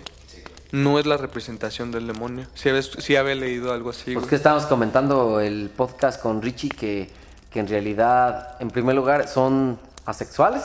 No 0.73 0.99
es 0.99 1.07
la 1.07 1.16
representación 1.18 1.91
del 1.93 2.07
demonio. 2.07 2.47
Sí, 2.55 2.68
había, 2.70 2.83
sí 2.83 3.14
había 3.16 3.35
leído 3.35 3.73
algo 3.73 3.91
así, 3.91 4.05
Pues 4.12 4.16
güey. 4.16 4.29
que 4.29 4.37
estábamos 4.37 4.66
comentando 4.66 5.39
el 5.41 5.70
podcast 5.77 6.20
con 6.20 6.41
Richie 6.43 6.70
que, 6.70 7.11
que 7.51 7.61
en 7.61 7.68
realidad, 7.68 8.57
en 8.59 8.70
primer 8.70 8.95
lugar, 8.97 9.29
son 9.29 9.79
asexuales 10.07 10.62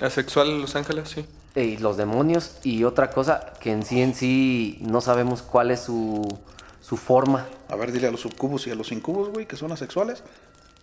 Asexual 0.00 0.48
en 0.50 0.60
Los 0.60 0.76
Ángeles, 0.76 1.08
sí. 1.08 1.26
y 1.60 1.76
los 1.78 1.96
demonios 1.96 2.56
y 2.62 2.84
otra 2.84 3.10
cosa 3.10 3.52
que 3.60 3.72
en 3.72 3.84
sí 3.84 4.00
en 4.02 4.14
sí 4.14 4.78
no 4.80 5.00
sabemos 5.00 5.42
cuál 5.42 5.70
es 5.72 5.80
su, 5.80 6.38
su 6.80 6.96
forma. 6.96 7.46
A 7.68 7.74
ver, 7.76 7.90
dile 7.92 8.06
a 8.06 8.10
los 8.12 8.20
subcubos 8.20 8.66
y 8.68 8.70
a 8.70 8.74
los 8.76 8.92
incubos, 8.92 9.30
güey, 9.30 9.46
que 9.46 9.56
son 9.56 9.72
asexuales. 9.72 10.22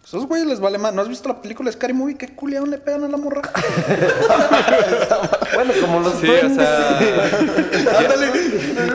Esos 0.05 0.27
güeyes 0.27 0.47
les 0.47 0.59
vale 0.59 0.77
más. 0.77 0.93
¿No 0.93 1.01
has 1.01 1.07
visto 1.07 1.27
la 1.29 1.41
película 1.41 1.71
Scary 1.71 1.93
Movie? 1.93 2.15
¿Qué 2.17 2.35
culiaón 2.35 2.69
le 2.69 2.77
pegan 2.77 3.05
a 3.05 3.07
la 3.07 3.17
morra? 3.17 3.41
Bueno, 5.55 5.73
como 5.81 5.99
los 6.01 6.13
Sí, 6.19 6.27
o 6.27 6.31
duendes. 6.31 6.55
sea, 6.67 6.99
Ándale. 7.99 8.31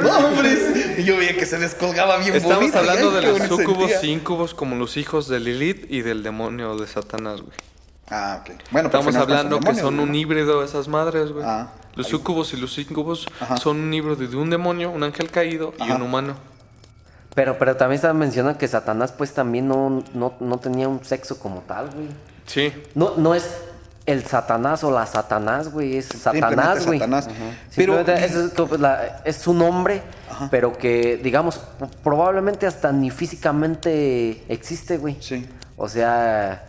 No, 0.02 0.18
hombre. 0.18 0.94
Y 0.98 1.04
yo 1.04 1.16
veía 1.16 1.36
que 1.36 1.46
se 1.46 1.58
descolgaba 1.58 2.18
bien 2.18 2.34
estamos 2.34 2.56
bonito, 2.56 2.78
hablando 2.78 3.10
de 3.10 3.22
los 3.22 3.38
sucubos 3.48 3.90
y 4.02 4.10
incubos 4.12 4.54
como 4.54 4.76
los 4.76 4.96
hijos 4.96 5.28
de 5.28 5.40
Lilith 5.40 5.86
y 5.90 6.02
del 6.02 6.22
demonio 6.22 6.76
de 6.76 6.86
Satanás, 6.86 7.40
güey. 7.40 7.52
Ah, 8.10 8.38
ok. 8.40 8.46
Bueno, 8.70 8.90
pero 8.90 9.00
Estamos 9.00 9.14
hablando 9.16 9.56
son 9.62 9.64
que 9.74 9.80
son 9.80 10.00
un 10.00 10.14
híbrido 10.14 10.64
esas 10.64 10.88
madres, 10.88 11.32
güey. 11.32 11.44
Ah, 11.46 11.72
los 11.94 12.06
ahí. 12.06 12.10
sucubos 12.12 12.52
y 12.52 12.56
los 12.56 12.76
incubos 12.78 13.26
Ajá. 13.40 13.56
son 13.56 13.78
un 13.78 13.94
híbrido 13.94 14.16
de 14.16 14.36
un 14.36 14.50
demonio, 14.50 14.90
un 14.90 15.02
ángel 15.02 15.30
caído 15.30 15.74
y 15.78 15.82
Ajá. 15.84 15.94
un 15.96 16.02
humano. 16.02 16.34
Pero, 17.34 17.56
pero 17.58 17.76
también 17.76 17.96
estaba 17.96 18.12
mencionando 18.14 18.58
que 18.58 18.66
Satanás 18.66 19.12
pues 19.16 19.32
también 19.32 19.68
no, 19.68 20.02
no, 20.14 20.34
no 20.40 20.58
tenía 20.58 20.88
un 20.88 21.04
sexo 21.04 21.38
como 21.38 21.60
tal, 21.60 21.90
güey. 21.90 22.08
Sí. 22.46 22.72
No, 22.96 23.14
no 23.16 23.36
es 23.36 23.48
el 24.10 24.24
Satanás 24.26 24.82
o 24.84 24.90
la 24.90 25.06
Satanás, 25.06 25.70
güey, 25.70 25.96
es 25.96 26.06
Satanás, 26.06 26.86
güey. 26.86 26.98
Satanás. 26.98 27.28
Pero- 27.76 28.00
es, 28.00 28.34
es 28.34 28.52
como 28.52 28.76
la- 28.76 29.22
es 29.24 29.36
su 29.36 29.52
nombre, 29.54 30.02
pero 30.50 30.76
que, 30.76 31.18
digamos, 31.22 31.60
probablemente 32.02 32.66
hasta 32.66 32.92
ni 32.92 33.10
físicamente 33.10 34.44
existe, 34.48 34.98
güey. 34.98 35.16
Sí. 35.20 35.46
O 35.76 35.88
sea, 35.88 36.66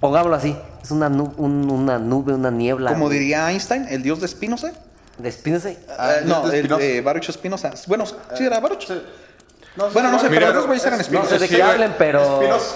pongámoslo 0.00 0.36
así, 0.36 0.56
es 0.82 0.90
una, 0.90 1.08
nu- 1.08 1.34
un- 1.36 1.70
una 1.70 1.98
nube, 1.98 2.32
una 2.34 2.50
niebla. 2.50 2.92
Como 2.92 3.06
güey. 3.06 3.18
diría 3.18 3.50
Einstein, 3.50 3.86
el 3.88 4.02
dios 4.02 4.20
de 4.20 4.28
Spinoza. 4.28 4.72
Despídense. 5.18 5.78
Ah, 5.98 6.14
el 6.20 6.28
no, 6.28 6.40
dios 6.40 6.50
de 6.52 6.58
el 6.58 6.64
Spinoza. 6.64 6.82
de 6.84 7.00
Baruch 7.00 7.30
Spinoza. 7.32 7.70
Bueno, 7.86 8.04
sí 8.06 8.44
era 8.44 8.60
Baruch. 8.60 8.88
No, 9.76 9.90
Bueno, 9.90 10.10
no 10.10 10.18
sé, 10.18 10.28
Mira, 10.30 10.46
pero 10.46 10.54
los 10.54 10.66
güeyes 10.66 10.84
eran 10.86 10.98
No 10.98 11.04
Spinoza. 11.04 11.28
sé 11.30 11.38
de 11.38 11.48
qué 11.48 11.62
hablen, 11.62 11.94
pero... 11.98 12.40
Espinosa. 12.40 12.74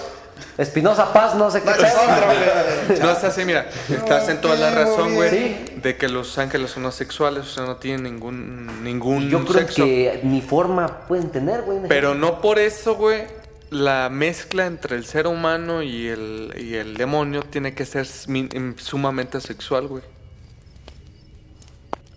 Espinosa 0.57 1.11
Paz, 1.13 1.35
no 1.35 1.49
sé 1.51 1.61
qué 1.61 1.69
vez. 1.69 2.99
No 3.01 3.11
es 3.11 3.23
así, 3.23 3.45
mira. 3.45 3.69
Estás 3.89 4.29
en 4.29 4.41
toda 4.41 4.55
la 4.55 4.71
razón, 4.71 5.15
güey. 5.15 5.29
Sí. 5.29 5.65
De 5.81 5.97
que 5.97 6.07
los 6.09 6.37
ángeles 6.37 6.71
son 6.71 6.85
asexuales, 6.85 7.45
o 7.45 7.49
sea, 7.49 7.65
no 7.65 7.77
tienen 7.77 8.03
ningún, 8.03 8.83
ningún 8.83 9.23
Y 9.23 9.29
yo 9.29 9.45
creo 9.45 9.59
sexo. 9.61 9.85
que 9.85 10.19
ni 10.23 10.41
forma 10.41 11.07
pueden 11.07 11.29
tener, 11.29 11.61
güey. 11.63 11.79
Pero 11.87 12.13
no 12.15 12.41
por 12.41 12.59
eso, 12.59 12.95
güey. 12.95 13.23
La 13.69 14.09
mezcla 14.09 14.65
entre 14.65 14.97
el 14.97 15.05
ser 15.05 15.27
humano 15.27 15.81
y 15.81 16.07
el, 16.07 16.53
y 16.57 16.75
el 16.75 16.97
demonio 16.97 17.43
tiene 17.43 17.73
que 17.73 17.85
ser 17.85 18.05
sumamente 18.05 19.39
sexual, 19.39 19.87
güey. 19.87 20.03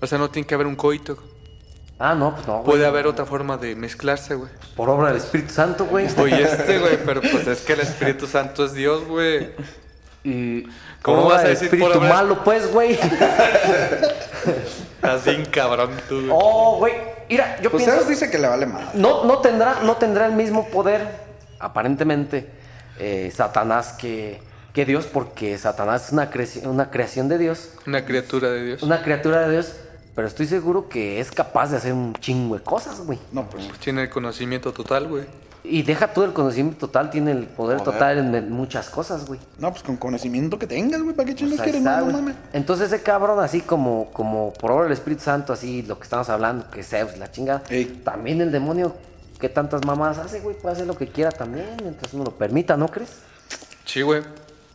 O 0.00 0.06
sea, 0.06 0.18
no 0.18 0.30
tiene 0.30 0.46
que 0.46 0.54
haber 0.54 0.66
un 0.66 0.74
coito. 0.76 1.16
Ah, 1.98 2.14
no, 2.14 2.34
pues 2.34 2.46
no, 2.46 2.54
güey. 2.54 2.64
Puede 2.64 2.86
haber 2.86 3.06
otra 3.06 3.24
forma 3.24 3.56
de 3.56 3.76
mezclarse, 3.76 4.34
güey. 4.34 4.50
Por 4.76 4.90
obra 4.90 5.08
del 5.08 5.18
Espíritu 5.18 5.52
Santo, 5.52 5.86
güey. 5.86 6.08
Oye, 6.18 6.42
este, 6.42 6.78
güey, 6.78 6.98
pero 7.04 7.20
pues 7.20 7.46
es 7.46 7.60
que 7.60 7.74
el 7.74 7.80
Espíritu 7.80 8.26
Santo 8.26 8.64
es 8.64 8.74
Dios, 8.74 9.04
güey. 9.06 9.50
Y... 10.24 10.64
¿Cómo 11.02 11.18
por 11.18 11.26
obra 11.26 11.36
vas 11.36 11.44
a 11.44 11.48
decir 11.48 11.68
por 11.70 11.78
Espíritu 11.92 12.00
malo, 12.00 12.42
pues, 12.42 12.72
güey. 12.72 12.98
Bien 15.24 15.44
cabrón 15.46 15.90
tú, 16.08 16.16
güey. 16.16 16.28
oh, 16.32 16.76
güey. 16.78 16.94
Mira, 17.28 17.58
yo 17.60 17.70
Pues 17.70 17.84
pienso... 17.84 18.04
Dice 18.04 18.30
que 18.30 18.38
le 18.38 18.48
vale 18.48 18.66
más. 18.66 18.94
No, 18.94 19.24
no, 19.24 19.38
tendrá, 19.38 19.80
no 19.82 19.96
tendrá 19.96 20.26
el 20.26 20.32
mismo 20.32 20.68
poder, 20.68 21.06
aparentemente, 21.58 22.48
eh, 22.98 23.32
Satanás 23.34 23.94
que, 23.98 24.40
que 24.72 24.84
Dios, 24.84 25.06
porque 25.06 25.56
Satanás 25.58 26.06
es 26.06 26.12
una, 26.12 26.30
creci- 26.30 26.66
una 26.66 26.90
creación 26.90 27.28
de 27.28 27.38
Dios, 27.38 27.70
Una 27.86 28.04
criatura 28.04 28.50
de 28.50 28.64
Dios. 28.64 28.82
una 28.82 29.02
criatura 29.02 29.40
de 29.46 29.52
Dios, 29.52 29.74
pero 30.14 30.28
estoy 30.28 30.46
seguro 30.46 30.88
que 30.88 31.20
es 31.20 31.30
capaz 31.30 31.70
de 31.70 31.78
hacer 31.78 31.92
un 31.92 32.14
chingo 32.14 32.56
de 32.56 32.62
cosas, 32.62 33.00
güey. 33.00 33.18
No, 33.32 33.48
pues. 33.48 33.66
Pues 33.66 33.78
tiene 33.80 34.02
el 34.02 34.10
conocimiento 34.10 34.72
total, 34.72 35.08
güey. 35.08 35.24
Y 35.66 35.82
deja 35.82 36.08
todo 36.08 36.26
el 36.26 36.34
conocimiento 36.34 36.86
total, 36.86 37.08
tiene 37.08 37.30
el 37.30 37.46
poder, 37.46 37.80
total 37.80 38.34
en 38.34 38.52
muchas 38.52 38.90
cosas, 38.90 39.24
güey. 39.26 39.40
No, 39.58 39.70
pues 39.70 39.82
con 39.82 39.96
conocimiento 39.96 40.58
que 40.58 40.66
tengas, 40.66 41.02
güey. 41.02 41.16
¿Para 41.16 41.26
qué 41.26 41.34
chingados 41.34 41.58
Pues 41.58 41.64
quieres 41.64 41.82
más? 41.82 42.04
No 42.04 42.12
mames. 42.12 42.36
Entonces 42.52 42.92
ese 42.92 43.02
cabrón, 43.02 43.40
así 43.40 43.62
como, 43.62 44.10
como 44.12 44.52
por 44.52 44.72
obra 44.72 44.84
del 44.84 44.92
Espíritu 44.92 45.22
Santo, 45.22 45.54
así 45.54 45.82
lo 45.82 45.96
que 45.98 46.04
estamos 46.04 46.28
hablando, 46.28 46.70
que 46.70 46.82
Zeus, 46.82 47.16
la 47.16 47.32
chingada, 47.32 47.62
Ey. 47.70 48.02
también 48.04 48.42
el 48.42 48.52
demonio, 48.52 48.94
que 49.40 49.48
tantas 49.48 49.86
mamadas 49.86 50.18
hace, 50.18 50.40
güey, 50.40 50.54
puede 50.54 50.74
hacer 50.74 50.86
lo 50.86 50.98
que 50.98 51.08
quiera 51.08 51.30
también, 51.30 51.66
mientras 51.82 52.12
uno 52.12 52.24
lo 52.24 52.32
permita, 52.32 52.76
¿no 52.76 52.88
crees? 52.88 53.10
Sí, 53.86 54.02
güey. 54.02 54.22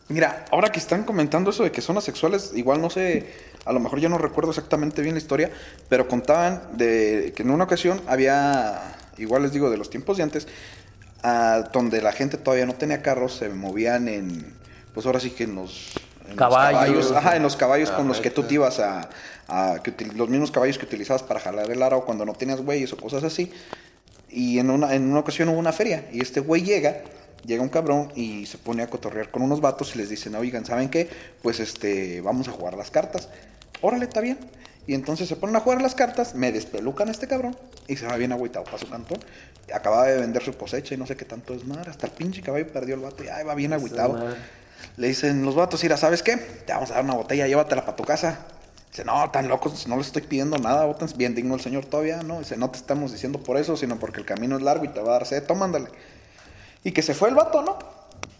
Mira, 0.08 0.44
ahora 0.50 0.70
que 0.70 0.80
están 0.80 1.04
comentando 1.04 1.50
eso 1.50 1.62
de 1.62 1.70
que 1.70 1.80
son 1.80 1.96
asexuales, 1.96 2.50
igual 2.56 2.80
no 2.80 2.90
sé, 2.90 3.32
a 3.64 3.72
lo 3.72 3.80
mejor 3.80 4.00
ya 4.00 4.08
no 4.08 4.18
recuerdo 4.18 4.50
exactamente 4.50 5.02
bien 5.02 5.14
la 5.14 5.18
historia, 5.20 5.50
pero 5.88 6.08
contaban 6.08 6.62
de 6.72 7.32
que 7.36 7.42
en 7.42 7.50
una 7.50 7.64
ocasión 7.64 8.00
había, 8.06 8.96
igual 9.18 9.42
les 9.42 9.52
digo, 9.52 9.70
de 9.70 9.76
los 9.76 9.90
tiempos 9.90 10.16
de 10.16 10.22
antes, 10.22 10.48
ah, 11.22 11.68
donde 11.72 12.00
la 12.02 12.12
gente 12.12 12.36
todavía 12.38 12.66
no 12.66 12.74
tenía 12.74 13.02
carros, 13.02 13.34
se 13.34 13.48
movían 13.48 14.08
en, 14.08 14.54
pues 14.94 15.06
ahora 15.06 15.20
sí 15.20 15.30
que 15.30 15.44
en 15.44 15.54
los, 15.54 15.92
en 16.24 16.30
los 16.30 16.36
Caballos. 16.36 17.12
ajá, 17.12 17.36
en 17.36 17.42
los 17.42 17.56
caballos 17.56 17.90
con 17.90 18.08
los 18.08 18.20
que 18.20 18.30
tú 18.30 18.42
te 18.44 18.54
ibas 18.54 18.78
a, 18.80 19.10
a- 19.48 19.80
que 19.82 19.94
util- 19.96 20.12
los 20.14 20.28
mismos 20.28 20.50
caballos 20.50 20.78
que 20.78 20.86
utilizabas 20.86 21.22
para 21.22 21.40
jalar 21.40 21.70
el 21.70 21.82
arao 21.82 22.04
cuando 22.04 22.24
no 22.24 22.32
tenías 22.34 22.60
güeyes 22.60 22.92
o 22.92 22.96
cosas 22.96 23.24
así. 23.24 23.52
Y 24.32 24.58
en 24.60 24.70
una, 24.70 24.94
en 24.94 25.10
una 25.10 25.20
ocasión 25.20 25.48
hubo 25.48 25.58
una 25.58 25.72
feria 25.72 26.08
y 26.12 26.22
este 26.22 26.38
güey 26.40 26.62
llega 26.62 27.02
llega 27.44 27.62
un 27.62 27.68
cabrón 27.68 28.12
y 28.14 28.46
se 28.46 28.58
pone 28.58 28.82
a 28.82 28.88
cotorrear 28.88 29.30
con 29.30 29.42
unos 29.42 29.60
vatos 29.60 29.94
y 29.94 29.98
les 29.98 30.08
dicen, 30.08 30.34
oigan, 30.34 30.64
¿saben 30.64 30.88
qué? 30.88 31.08
Pues 31.42 31.60
este, 31.60 32.20
vamos 32.20 32.48
a 32.48 32.52
jugar 32.52 32.74
las 32.74 32.90
cartas. 32.90 33.28
Órale, 33.80 34.04
está 34.04 34.20
bien. 34.20 34.38
Y 34.86 34.94
entonces 34.94 35.28
se 35.28 35.36
ponen 35.36 35.56
a 35.56 35.60
jugar 35.60 35.80
las 35.82 35.94
cartas, 35.94 36.34
me 36.34 36.52
despelucan 36.52 37.08
a 37.08 37.10
este 37.12 37.28
cabrón 37.28 37.56
y 37.86 37.96
se 37.96 38.06
va 38.06 38.16
bien 38.16 38.32
agüitado 38.32 38.64
para 38.64 38.78
su 38.78 38.88
cantón. 38.88 39.18
Acababa 39.72 40.06
de 40.06 40.20
vender 40.20 40.42
su 40.42 40.56
cosecha 40.56 40.94
y 40.94 40.98
no 40.98 41.06
sé 41.06 41.16
qué 41.16 41.24
tanto 41.24 41.54
es 41.54 41.64
madre. 41.64 41.90
Hasta 41.90 42.06
el 42.06 42.12
pinche 42.12 42.42
caballo 42.42 42.66
perdió 42.72 42.94
el 42.96 43.00
vato 43.00 43.22
y 43.22 43.28
ay, 43.28 43.44
va 43.44 43.54
bien 43.54 43.72
agüitado. 43.72 44.14
madre. 44.14 44.36
Le 44.96 45.08
dicen 45.08 45.44
los 45.44 45.54
vatos, 45.54 45.82
mira, 45.82 45.96
¿sabes 45.96 46.22
qué? 46.22 46.36
Te 46.36 46.72
vamos 46.72 46.90
a 46.90 46.94
dar 46.94 47.04
una 47.04 47.14
botella, 47.14 47.46
llévatela 47.46 47.84
para 47.84 47.96
tu 47.96 48.04
casa. 48.04 48.46
Dice, 48.90 49.04
no, 49.04 49.30
tan 49.30 49.46
locos, 49.46 49.86
no 49.86 49.94
le 49.94 50.02
estoy 50.02 50.22
pidiendo 50.22 50.58
nada, 50.58 50.84
botan 50.84 51.08
bien 51.16 51.34
digno 51.34 51.54
el 51.54 51.60
señor 51.60 51.86
todavía, 51.86 52.22
¿no? 52.24 52.40
Dice, 52.40 52.56
no 52.56 52.70
te 52.70 52.78
estamos 52.78 53.12
diciendo 53.12 53.38
por 53.38 53.56
eso, 53.56 53.76
sino 53.76 53.96
porque 54.00 54.18
el 54.18 54.26
camino 54.26 54.56
es 54.56 54.62
largo 54.62 54.84
y 54.84 54.88
te 54.88 55.00
va 55.00 55.10
a 55.10 55.12
dar 55.12 55.26
sed, 55.26 55.44
toma, 55.44 55.66
ándale. 55.66 55.88
Y 56.84 56.92
que 56.92 57.02
se 57.02 57.14
fue 57.14 57.28
el 57.28 57.34
vato, 57.34 57.62
¿no? 57.62 57.78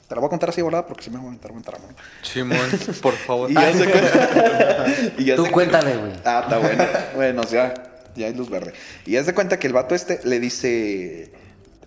Te 0.09 0.14
lo 0.16 0.20
voy 0.22 0.26
a 0.28 0.30
contar 0.30 0.49
así 0.51 0.61
volada 0.61 0.86
porque 0.86 1.05
si 1.05 1.11
me 1.11 1.16
voy 1.18 1.26
a 1.26 1.28
aventar 1.28 1.53
buen 1.53 1.62
tramo. 1.62 1.86
Simón, 2.22 2.59
por 3.03 3.14
favor. 3.14 3.51
Y 3.51 3.55
ya 3.55 3.72
se 3.72 3.88
cuenta. 3.91 4.86
y 5.18 5.24
ya 5.24 5.36
Tú 5.36 5.45
se- 5.47 5.53
cuéntale, 5.53 5.97
güey. 5.97 6.12
Ah, 6.24 6.41
está 6.45 6.59
bueno. 6.59 6.84
Bueno, 7.14 7.43
ya, 7.45 7.74
ya 8.16 8.26
hay 8.26 8.34
luz 8.34 8.51
verde. 8.51 8.72
Y 9.07 9.12
ya 9.12 9.22
se 9.24 9.34
cuenta 9.34 9.59
que 9.59 9.66
el 9.68 9.72
vato 9.72 9.95
este 9.95 10.20
le 10.24 10.41
dice, 10.41 11.30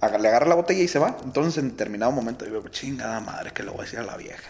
le 0.02 0.28
agarra 0.28 0.46
la 0.48 0.56
botella 0.56 0.82
y 0.82 0.88
se 0.88 1.00
va. 1.00 1.18
Entonces 1.26 1.58
en 1.62 1.72
determinado 1.72 2.12
momento 2.14 2.46
digo, 2.46 2.66
chingada 2.70 3.20
madre, 3.20 3.52
que 3.52 3.64
le 3.64 3.72
voy 3.72 3.82
a 3.82 3.84
decir 3.84 4.00
a 4.00 4.04
la 4.04 4.16
vieja. 4.16 4.50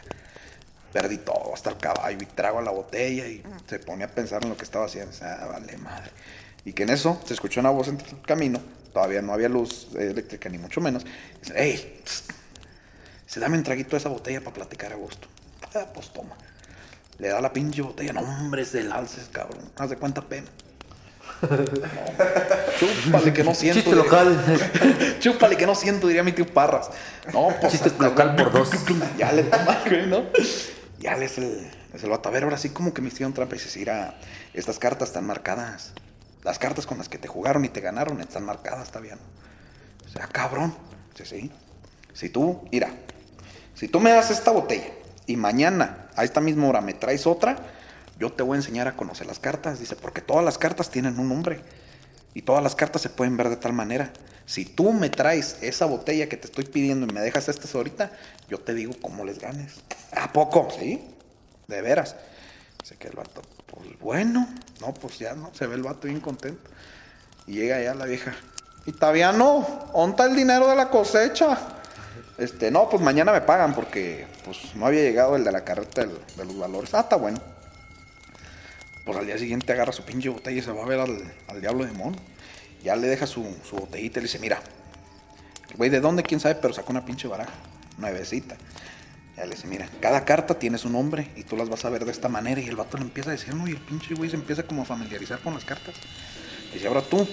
Perdí 0.92 1.18
todo, 1.18 1.52
hasta 1.56 1.72
el 1.72 1.78
caballo 1.78 2.18
y 2.22 2.26
trago 2.28 2.62
la 2.62 2.70
botella 2.70 3.26
y 3.26 3.42
se 3.68 3.80
pone 3.80 4.04
a 4.04 4.08
pensar 4.08 4.44
en 4.44 4.50
lo 4.50 4.58
que 4.58 4.64
estaba 4.66 4.86
haciendo. 4.86 5.10
O 5.10 5.14
sea, 5.16 5.48
vale 5.52 5.76
madre. 5.78 6.12
Y 6.66 6.74
que 6.74 6.84
en 6.84 6.92
eso 6.92 7.20
se 7.26 7.34
escuchó 7.34 7.60
una 7.62 7.72
voz 7.72 7.88
en 7.88 7.98
el 8.00 8.22
camino. 8.22 8.60
Todavía 8.94 9.22
no 9.22 9.34
había 9.34 9.50
luz 9.50 9.88
eléctrica 9.98 10.50
ni 10.50 10.58
mucho 10.60 10.80
menos. 10.80 11.04
Dice, 11.42 11.54
hey, 11.58 12.02
se 13.26 13.40
dame 13.40 13.58
un 13.58 13.64
traguito 13.64 13.92
de 13.92 13.98
esa 13.98 14.10
botella 14.10 14.40
para 14.42 14.54
platicar 14.54 14.94
a 14.94 14.96
gusto. 14.96 15.28
Ah, 15.76 15.88
pues 15.94 16.14
toma. 16.14 16.36
Le 17.18 17.30
da 17.30 17.42
la 17.42 17.52
pinche 17.52 17.82
botella. 17.82 18.14
No, 18.14 18.22
hombre, 18.22 18.62
es 18.62 18.72
del 18.72 18.92
alces, 18.92 19.30
cabrón. 19.32 19.64
Haz 19.78 19.90
de 19.90 19.98
cuenta 19.98 20.22
pena. 20.22 20.48
No. 21.42 21.50
Chúpale 22.80 23.34
que 23.34 23.44
no 23.44 23.54
siento. 23.56 23.80
Chiste 23.82 23.96
diría- 23.96 24.04
local. 24.04 25.18
Chúpale 25.20 25.58
que 25.58 25.66
no 25.66 25.74
siento, 25.76 26.08
diría 26.08 26.24
mi 26.24 26.32
tío 26.32 26.46
Parras. 26.46 26.90
No, 27.34 27.50
pues. 27.60 27.72
Chiste 27.74 27.92
local 28.00 28.36
por 28.36 28.52
dos. 28.52 28.70
Ya 29.18 29.32
le 29.32 29.44
toma, 29.44 29.82
güey, 29.90 30.06
¿no? 30.08 30.24
Ya 31.00 31.18
le 31.18 31.26
es 31.26 31.38
el, 31.38 31.70
es 31.94 32.04
el 32.04 32.10
vato. 32.10 32.30
A 32.30 32.32
ver, 32.32 32.44
ahora 32.44 32.58
sí 32.58 32.70
como 32.70 32.94
que 32.94 33.02
me 33.02 33.08
hicieron 33.08 33.34
trampa 33.34 33.56
y 33.56 33.58
dices, 33.60 33.76
mira, 33.78 34.16
estas 34.54 34.78
cartas 34.80 35.10
están 35.10 35.26
marcadas. 35.26 35.94
Las 36.44 36.60
cartas 36.60 36.86
con 36.86 36.98
las 36.98 37.10
que 37.10 37.18
te 37.18 37.28
jugaron 37.28 37.64
y 37.66 37.70
te 37.70 37.82
ganaron 37.82 38.20
están 38.22 38.44
marcadas, 38.44 38.84
está 38.84 39.00
bien. 39.00 39.18
O 40.06 40.10
sea, 40.10 40.28
cabrón. 40.28 40.76
Dice, 41.18 41.26
sí. 41.26 41.52
Si 42.14 42.30
tú, 42.30 42.68
mira, 42.72 42.90
si 43.74 43.88
tú 43.88 44.00
me 44.00 44.12
das 44.12 44.30
esta 44.30 44.52
botella 44.52 44.92
y 45.26 45.38
mañana 45.38 46.10
a 46.16 46.24
esta 46.24 46.42
misma 46.42 46.68
hora 46.68 46.82
me 46.82 46.94
traes 46.94 47.26
otra, 47.26 47.58
yo 48.20 48.32
te 48.32 48.44
voy 48.44 48.56
a 48.56 48.60
enseñar 48.60 48.88
a 48.88 48.96
conocer 48.96 49.26
las 49.26 49.40
cartas. 49.40 49.80
Dice, 49.80 49.96
porque 49.96 50.22
todas 50.22 50.44
las 50.44 50.58
cartas 50.58 50.90
tienen 50.90 51.18
un 51.20 51.30
nombre 51.30 51.62
y 52.34 52.42
todas 52.42 52.62
las 52.62 52.76
cartas 52.76 53.02
se 53.02 53.10
pueden 53.10 53.38
ver 53.38 53.50
de 53.50 53.58
tal 53.58 53.74
manera. 53.74 54.12
Si 54.46 54.66
tú 54.66 54.92
me 54.92 55.10
traes 55.10 55.58
esa 55.62 55.86
botella 55.86 56.28
que 56.28 56.36
te 56.36 56.48
estoy 56.48 56.66
pidiendo 56.66 57.08
y 57.08 57.14
me 57.14 57.22
dejas 57.22 57.48
estas 57.48 57.74
ahorita, 57.74 58.12
yo 58.50 58.60
te 58.60 58.74
digo 58.74 58.94
cómo 59.02 59.24
les 59.24 59.40
ganes. 59.40 59.76
¿A 60.12 60.32
poco? 60.34 60.68
Sí, 60.78 61.02
de 61.68 61.82
veras. 61.82 62.16
Dice 62.82 62.98
que 62.98 63.08
el 63.08 63.16
vato, 63.16 63.42
pues 63.74 64.00
bueno, 64.00 64.48
no, 64.82 64.94
pues 64.94 65.20
ya 65.20 65.34
no, 65.34 65.52
se 65.54 65.68
ve 65.68 65.76
el 65.76 65.84
vato 65.84 66.08
bien 66.08 66.20
contento. 66.20 66.70
Y 67.48 67.54
llega 67.54 67.82
ya 67.82 67.94
la 67.96 68.06
vieja. 68.06 68.34
Y 68.86 68.92
Taviano, 68.92 69.90
¿dónde 69.94 70.12
está 70.12 70.26
el 70.26 70.36
dinero 70.36 70.68
de 70.68 70.76
la 70.76 70.90
cosecha? 70.90 71.58
Este, 72.38 72.72
no, 72.72 72.90
pues 72.90 73.02
mañana 73.02 73.32
me 73.32 73.42
pagan 73.42 73.74
porque 73.74 74.28
pues 74.44 74.76
no 74.76 74.86
había 74.86 75.02
llegado 75.02 75.36
el 75.36 75.44
de 75.44 75.52
la 75.52 75.64
carreta 75.64 76.06
de 76.06 76.46
los 76.46 76.58
valores. 76.58 76.94
Ah, 76.94 77.02
está 77.02 77.16
bueno. 77.16 77.40
Pues 79.06 79.18
al 79.18 79.26
día 79.26 79.38
siguiente 79.38 79.72
agarra 79.74 79.92
su 79.92 80.04
pinche 80.04 80.30
botella 80.30 80.60
y 80.60 80.62
se 80.62 80.72
va 80.72 80.84
a 80.84 80.88
ver 80.88 81.00
al, 81.00 81.34
al 81.48 81.62
diablo 81.62 81.86
de 81.86 81.92
mono. 81.92 82.16
Ya 82.84 82.96
le 82.96 83.08
deja 83.08 83.28
su, 83.28 83.46
su 83.68 83.76
botellita 83.76 84.20
y 84.20 84.24
le 84.24 84.28
dice, 84.28 84.40
mira, 84.40 84.62
güey 85.78 85.90
de 85.90 86.00
dónde, 86.00 86.24
quién 86.24 86.40
sabe, 86.40 86.56
pero 86.56 86.74
sacó 86.74 86.92
una 86.92 87.06
pinche 87.06 87.28
baraja, 87.28 87.54
nuevecita. 87.98 88.56
Ya 89.38 89.46
le 89.46 89.56
dice, 89.56 89.68
mira, 89.68 89.90
cada 90.00 90.26
carta 90.26 90.60
tiene 90.60 90.78
su 90.78 90.90
nombre 90.90 91.32
y 91.36 91.44
tú 91.44 91.58
las 91.58 91.68
vas 91.68 91.86
a 91.86 91.90
ver 91.90 92.06
de 92.06 92.12
esta 92.12 92.30
manera. 92.30 92.62
Y 92.62 92.68
el 92.68 92.76
vato 92.76 92.98
le 92.98 93.04
empieza 93.04 93.30
a 93.30 93.34
decir, 93.34 93.56
no, 93.56 93.68
y 93.68 93.72
el 93.72 93.78
pinche 93.78 94.14
güey 94.14 94.30
se 94.30 94.36
empieza 94.36 94.64
como 94.64 94.84
a 94.84 94.86
familiarizar 94.86 95.40
con 95.40 95.54
las 95.56 95.66
cartas. 95.66 95.96
Dice, 96.72 96.88
ahora 96.88 97.02
tú, 97.02 97.28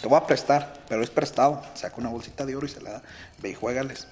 te 0.00 0.08
voy 0.08 0.16
a 0.16 0.26
prestar, 0.26 0.74
pero 0.88 1.02
es 1.02 1.10
prestado. 1.10 1.62
Saca 1.74 1.96
una 1.98 2.08
bolsita 2.08 2.46
de 2.46 2.54
oro 2.54 2.66
y 2.66 2.70
se 2.70 2.80
la 2.80 2.90
da. 2.90 3.02
Ve 3.42 3.50
y 3.50 3.54
juégales. 3.54 4.06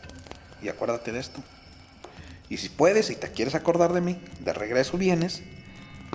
Y 0.62 0.68
acuérdate 0.68 1.12
de 1.12 1.20
esto. 1.20 1.40
Y 2.48 2.56
si 2.56 2.70
puedes 2.70 3.10
y 3.10 3.16
te 3.16 3.30
quieres 3.30 3.54
acordar 3.54 3.92
de 3.92 4.00
mí, 4.00 4.20
de 4.40 4.52
regreso 4.52 4.98
vienes 4.98 5.42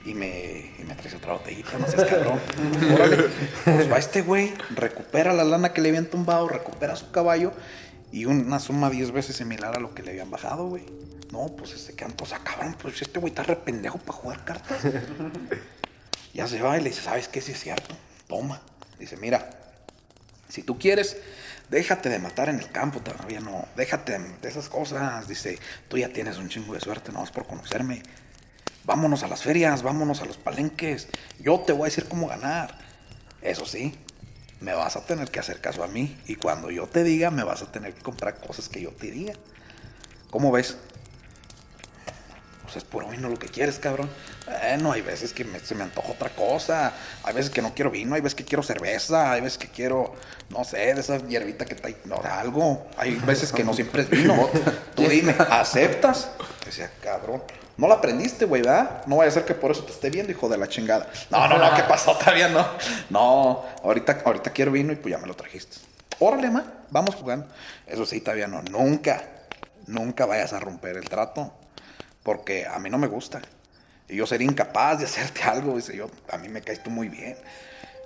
y 0.06 0.14
me, 0.16 0.72
y 0.80 0.84
me 0.84 0.96
traes 0.96 1.14
otra 1.16 1.34
botellita, 1.34 1.78
no 1.78 1.88
seas 1.88 2.06
cabrón. 2.06 2.40
Órale. 2.94 3.30
Pues 3.64 3.92
va 3.92 3.98
este 3.98 4.22
güey, 4.22 4.54
recupera 4.76 5.32
la 5.34 5.44
lana 5.44 5.74
que 5.74 5.82
le 5.82 5.90
habían 5.90 6.08
tumbado, 6.08 6.48
recupera 6.48 6.96
su 6.96 7.12
caballo 7.12 7.54
y 8.12 8.26
una 8.26 8.60
suma 8.60 8.90
10 8.90 9.12
veces 9.12 9.36
similar 9.36 9.76
a 9.76 9.80
lo 9.80 9.94
que 9.94 10.04
le 10.04 10.12
habían 10.12 10.32
bajado, 10.32 10.68
güey. 10.68 10.84
No, 11.32 11.48
pues 11.56 11.72
este 11.74 11.94
canto, 11.94 12.24
o 12.24 12.28
sea, 12.28 12.40
cabrón, 12.40 12.76
pues 12.80 13.02
este 13.02 13.20
güey 13.20 13.32
está 13.32 13.44
re 13.44 13.56
pendejo 13.56 13.98
para 13.98 14.14
jugar 14.14 14.46
cartas. 14.46 14.84
Ya 16.34 16.48
se 16.48 16.60
va 16.64 16.76
y 16.78 16.82
le 16.82 16.90
dice, 16.90 17.04
¿sabes 17.04 17.28
qué? 17.28 17.42
Sí 17.42 17.52
es 17.52 17.60
cierto. 17.60 17.96
Toma. 18.28 18.60
Dice, 18.98 19.18
mira, 19.18 19.50
si 20.50 20.64
tú 20.64 20.80
quieres, 20.80 21.18
déjate 21.70 22.10
de 22.10 22.18
matar 22.20 22.50
en 22.50 22.60
el 22.60 22.72
campo 22.72 23.02
todavía 23.02 23.40
no. 23.40 23.68
Déjate 23.76 24.18
de 24.18 24.50
esas 24.50 24.68
cosas. 24.68 25.28
Dice, 25.28 25.60
tú 25.88 25.98
ya 25.98 26.10
tienes 26.10 26.38
un 26.38 26.50
chingo 26.50 26.74
de 26.74 26.80
suerte, 26.80 27.12
no 27.12 27.24
es 27.24 27.30
por 27.30 27.46
conocerme. 27.46 28.02
Vámonos 28.84 29.24
a 29.24 29.28
las 29.28 29.44
ferias, 29.44 29.84
vámonos 29.84 30.22
a 30.22 30.26
los 30.26 30.38
palenques. 30.38 31.08
Yo 31.40 31.60
te 31.60 31.72
voy 31.72 31.84
a 31.84 31.86
decir 31.86 32.08
cómo 32.08 32.28
ganar. 32.28 32.80
Eso 33.42 33.66
sí, 33.66 33.96
me 34.60 34.74
vas 34.74 34.96
a 34.96 35.06
tener 35.06 35.30
que 35.30 35.40
hacer 35.40 35.62
caso 35.62 35.84
a 35.84 35.88
mí. 35.88 36.18
Y 36.28 36.36
cuando 36.36 36.72
yo 36.72 36.88
te 36.88 37.04
diga, 37.04 37.30
me 37.30 37.44
vas 37.44 37.62
a 37.62 37.72
tener 37.72 37.94
que 37.94 38.02
comprar 38.02 38.40
cosas 38.40 38.70
que 38.70 38.82
yo 38.82 38.90
te 38.92 39.12
diga. 39.12 39.34
¿Cómo 40.32 40.52
ves? 40.52 40.78
Pues 42.74 42.84
es 42.84 42.90
por 42.90 43.08
vino 43.08 43.30
lo 43.30 43.38
que 43.38 43.48
quieres, 43.50 43.78
cabrón. 43.78 44.10
Bueno, 44.48 44.92
hay 44.92 45.02
veces 45.02 45.32
que 45.32 45.44
me- 45.46 45.60
se 45.60 45.76
me 45.76 45.84
antoja 45.84 46.12
otra 46.12 46.30
cosa. 46.30 46.92
Hay 47.24 47.34
veces 47.36 47.52
que 47.52 47.62
no 47.62 47.76
quiero 47.76 47.92
vino, 47.92 48.16
hay 48.16 48.22
veces 48.22 48.34
que 48.34 48.44
quiero 48.46 48.64
cerveza, 48.64 49.32
hay 49.32 49.42
veces 49.42 49.60
que 49.60 49.68
quiero, 49.68 50.16
no 50.50 50.64
sé, 50.64 50.78
de 50.96 51.00
esa 51.02 51.20
hierbita 51.20 51.66
que 51.66 51.76
trae, 51.76 51.98
no, 52.06 52.20
algo. 52.24 52.88
Hay 52.98 53.14
veces 53.16 53.52
que 53.52 53.64
no 53.64 53.74
siempre 53.76 54.02
es 54.02 54.10
vino. 54.10 54.50
Tú 54.96 55.04
dime, 55.08 55.36
¿aceptas? 55.52 56.30
Decía, 56.66 56.90
cabrón. 57.04 57.44
No 57.78 57.88
la 57.88 57.96
aprendiste, 57.96 58.46
güey, 58.46 58.64
¿verdad? 58.64 59.04
No 59.06 59.18
vaya 59.18 59.30
a 59.30 59.34
ser 59.34 59.46
que 59.46 59.54
por 59.54 59.70
eso 59.70 59.84
te 59.84 59.92
esté 59.92 60.10
viendo, 60.10 60.32
hijo 60.32 60.50
de 60.50 60.58
la 60.58 60.68
chingada. 60.68 61.08
No, 61.30 61.48
no, 61.48 61.60
no, 61.60 61.76
¿qué 61.76 61.84
pasó? 61.84 62.16
Todavía 62.18 62.48
no. 62.50 62.68
No, 63.12 63.64
ahorita, 63.84 64.22
ahorita 64.26 64.52
quiero 64.52 64.72
vino 64.72 64.92
y 64.94 64.96
pues 64.96 65.12
ya 65.12 65.20
me 65.20 65.28
lo 65.28 65.36
trajiste. 65.36 65.78
Órale, 66.20 66.50
ma, 66.50 66.64
vamos 66.90 67.14
jugando. 67.16 67.48
Eso 67.86 68.06
sí, 68.08 68.20
todavía 68.22 68.48
no. 68.48 68.62
Nunca, 68.64 69.24
nunca 69.86 70.26
vayas 70.26 70.54
a 70.54 70.60
romper 70.60 70.98
el 70.98 71.08
trato. 71.08 71.54
Porque 72.24 72.66
a 72.66 72.80
mí 72.80 72.90
no 72.90 72.98
me 72.98 73.08
gusta. 73.08 73.42
Y 74.10 74.16
yo 74.18 74.26
sería 74.26 74.48
incapaz 74.48 75.00
de 75.00 75.06
hacerte 75.08 75.44
algo. 75.44 75.76
Dice 75.76 75.96
yo, 75.96 76.10
a 76.32 76.38
mí 76.38 76.50
me 76.50 76.62
caes 76.62 76.82
tú 76.82 76.90
muy 76.90 77.10
bien. 77.10 77.36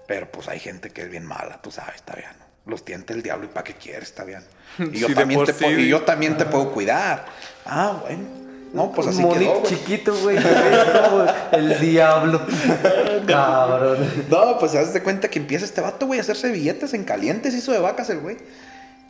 Pero 0.08 0.32
pues 0.32 0.48
hay 0.48 0.60
gente 0.60 0.90
que 0.90 1.02
es 1.02 1.10
bien 1.10 1.26
mala, 1.26 1.62
tú 1.62 1.70
sabes, 1.72 1.96
está 1.96 2.16
bien. 2.16 2.32
Los 2.66 2.84
tienta 2.86 3.14
el 3.14 3.22
diablo 3.24 3.46
y 3.46 3.50
para 3.50 3.64
qué 3.64 3.74
quieres, 3.74 4.10
está 4.10 4.24
bien. 4.24 4.42
Y 4.92 5.00
yo, 5.00 5.08
Sí, 5.08 5.16
también 5.16 5.44
te 5.46 5.54
sí. 5.54 5.64
puedo, 5.64 5.80
y 5.80 5.88
yo 5.88 6.02
también 6.04 6.38
te 6.38 6.46
puedo 6.46 6.72
cuidar. 6.72 7.26
Ah, 7.66 7.98
bueno. 8.02 8.24
No, 8.74 8.92
pues 8.92 9.08
así 9.08 9.22
monito 9.22 9.64
quedó, 9.64 9.64
chiquito, 9.64 10.14
güey. 10.18 10.38
el 11.54 11.80
diablo. 11.80 12.42
Cabrón. 13.28 14.26
No, 14.30 14.58
pues 14.60 14.74
se 14.74 14.78
das 14.78 14.94
de 14.94 15.02
cuenta 15.02 15.30
que 15.30 15.40
empieza 15.40 15.66
este 15.66 15.80
vato, 15.82 16.06
güey, 16.06 16.20
a 16.20 16.22
hacerse 16.22 16.52
billetes 16.52 16.94
en 16.94 17.06
calientes, 17.06 17.54
hizo 17.54 17.72
de 17.72 17.80
vacas 17.80 18.10
el 18.10 18.20
güey. 18.20 18.38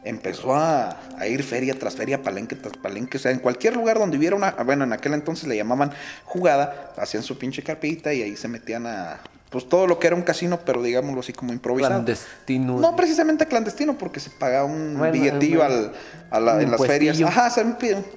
Empezó 0.08 0.56
a, 0.56 0.98
a 1.18 1.28
ir 1.28 1.44
feria 1.44 1.78
tras 1.78 1.96
feria, 1.96 2.22
palenque 2.24 2.56
tras 2.56 2.74
palenque, 2.78 3.18
o 3.18 3.20
sea, 3.20 3.32
en 3.32 3.40
cualquier 3.40 3.76
lugar 3.76 4.00
donde 4.00 4.18
hubiera 4.18 4.36
una, 4.36 4.52
bueno, 4.66 4.84
en 4.86 4.94
aquel 4.94 5.14
entonces 5.14 5.48
le 5.48 5.58
llamaban 5.58 5.92
jugada, 6.24 6.94
hacían 6.98 7.24
su 7.24 7.38
pinche 7.38 7.62
carpita 7.64 8.14
y 8.14 8.22
ahí 8.22 8.38
se 8.38 8.48
metían 8.48 8.88
a, 8.88 9.20
pues 9.50 9.68
todo 9.68 9.86
lo 9.88 10.00
que 10.00 10.08
era 10.08 10.16
un 10.16 10.22
casino, 10.22 10.60
pero 10.66 10.82
digámoslo 10.82 11.20
así 11.20 11.34
como 11.34 11.52
improvisado. 11.52 11.94
Clandestino. 11.96 12.80
No 12.80 12.96
precisamente 12.96 13.46
clandestino, 13.48 13.98
porque 13.98 14.20
se 14.20 14.30
pagaba 14.30 14.66
un 14.66 14.96
Bueno, 14.98 15.12
billetillo 15.14 15.60
bueno. 15.60 15.74
al, 15.76 15.92
a 16.32 16.40
la- 16.40 16.54
Un 16.56 16.62
en 16.62 16.72
las 16.72 16.86
ferias. 16.86 17.22
Ajá, 17.22 17.50
se 17.50 17.64
me 17.64 17.72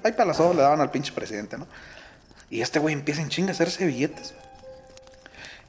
ahí 0.04 0.12
ojos 0.40 0.54
le 0.56 0.62
daban 0.62 0.80
al 0.80 0.90
pinche 0.90 1.12
presidente, 1.12 1.58
¿no? 1.58 1.66
Y 2.50 2.60
este 2.62 2.78
güey 2.78 2.94
empieza 2.94 3.22
en 3.22 3.28
chinga 3.30 3.50
a 3.50 3.52
hacerse 3.52 3.86
billetes. 3.86 4.34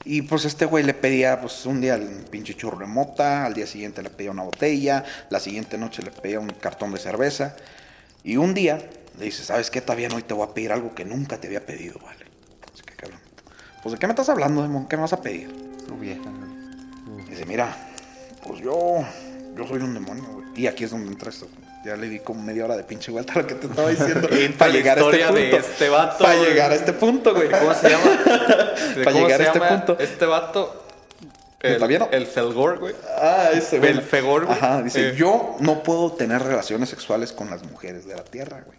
Y 0.04 0.24
pues 0.24 0.46
este 0.46 0.66
güey 0.66 0.84
le 0.84 0.94
pedía, 0.94 1.40
pues 1.40 1.66
un 1.66 1.80
día 1.80 1.96
el 1.96 2.26
pinche 2.30 2.56
churro 2.56 2.80
de 2.80 2.88
mota, 2.88 3.46
al 3.46 3.54
día 3.54 3.68
siguiente 3.68 4.02
le 4.02 4.10
pedía 4.10 4.32
una 4.32 4.44
botella, 4.44 5.04
la 5.30 5.40
siguiente 5.40 5.78
noche 5.78 6.02
le 6.02 6.12
pedía 6.12 6.40
un 6.40 6.50
cartón 6.50 6.92
de 6.92 7.00
cerveza. 7.00 7.56
Y 8.24 8.38
un 8.38 8.54
día 8.54 8.80
le 9.20 9.26
dice, 9.26 9.44
¿sabes 9.44 9.70
qué? 9.70 9.82
Todavía 9.82 10.10
hoy 10.14 10.24
te 10.24 10.34
voy 10.34 10.48
a 10.48 10.54
pedir 10.54 10.72
algo 10.72 10.96
que 10.96 11.06
nunca 11.06 11.38
te 11.38 11.48
había 11.48 11.66
pedido, 11.66 12.00
¿vale? 12.00 12.26
Así 12.74 12.84
que 12.84 12.96
cabrón. 12.96 13.20
Pues 13.84 13.94
de 13.94 14.00
qué 14.00 14.08
me 14.08 14.14
estás 14.14 14.30
hablando, 14.30 14.62
Demon? 14.62 14.88
¿Qué 14.88 14.96
me 14.96 15.04
vas 15.04 15.14
a 15.14 15.22
pedir? 15.22 15.50
Vieja. 16.00 16.22
Dice, 17.30 17.46
mira, 17.46 17.76
pues 18.44 18.62
yo, 18.62 19.06
yo 19.56 19.68
soy 19.68 19.82
un 19.82 19.94
demonio, 19.94 20.24
güey. 20.24 20.48
Y 20.56 20.68
aquí 20.68 20.84
es 20.84 20.92
donde 20.92 21.12
entra 21.12 21.30
esto. 21.30 21.48
Ya 21.84 21.96
le 21.96 22.10
di 22.10 22.20
como 22.20 22.44
media 22.44 22.66
hora 22.66 22.78
de 22.78 22.84
pinche 22.84 23.12
vuelta 23.12 23.34
a 23.34 23.38
lo 23.40 23.48
que 23.48 23.56
te 23.56 23.66
estaba 23.68 23.90
diciendo. 23.90 24.28
Para 24.58 24.72
la 24.72 24.78
llegar 24.78 24.98
a 25.00 25.02
este 25.02 25.18
historia 25.18 25.32
de 25.32 25.42
punto. 25.50 25.58
este 25.68 25.90
vato, 25.90 26.24
Para 26.24 26.36
llegar 26.36 26.72
a 26.72 26.76
este 26.76 26.94
punto, 26.94 27.34
güey. 27.34 27.50
¿Cómo 27.50 27.74
se 27.74 27.90
llama? 27.90 28.12
¿De 28.96 29.04
Para 29.04 29.12
llegar 29.20 29.38
se 29.38 29.44
a 29.44 29.48
este 29.48 29.60
llama 29.60 29.70
punto. 29.78 29.98
Este 30.00 30.26
vato. 30.26 30.86
¿El 31.60 31.80
Taviano? 31.80 32.10
El 32.12 32.26
Felgor, 32.28 32.80
güey. 32.80 32.96
Ah, 33.20 33.50
ese 33.54 33.78
güey. 33.80 33.94
Belfegor, 33.94 34.46
güey. 34.46 34.58
Ajá, 34.58 34.82
dice, 34.82 35.10
Eh. 35.10 35.16
yo 35.16 35.58
no 35.60 35.84
puedo 35.84 36.12
tener 36.14 36.42
relaciones 36.42 36.90
sexuales 36.90 37.34
con 37.34 37.50
las 37.52 37.64
mujeres 37.64 38.06
de 38.08 38.16
la 38.16 38.24
tierra, 38.24 38.62
güey. 38.66 38.78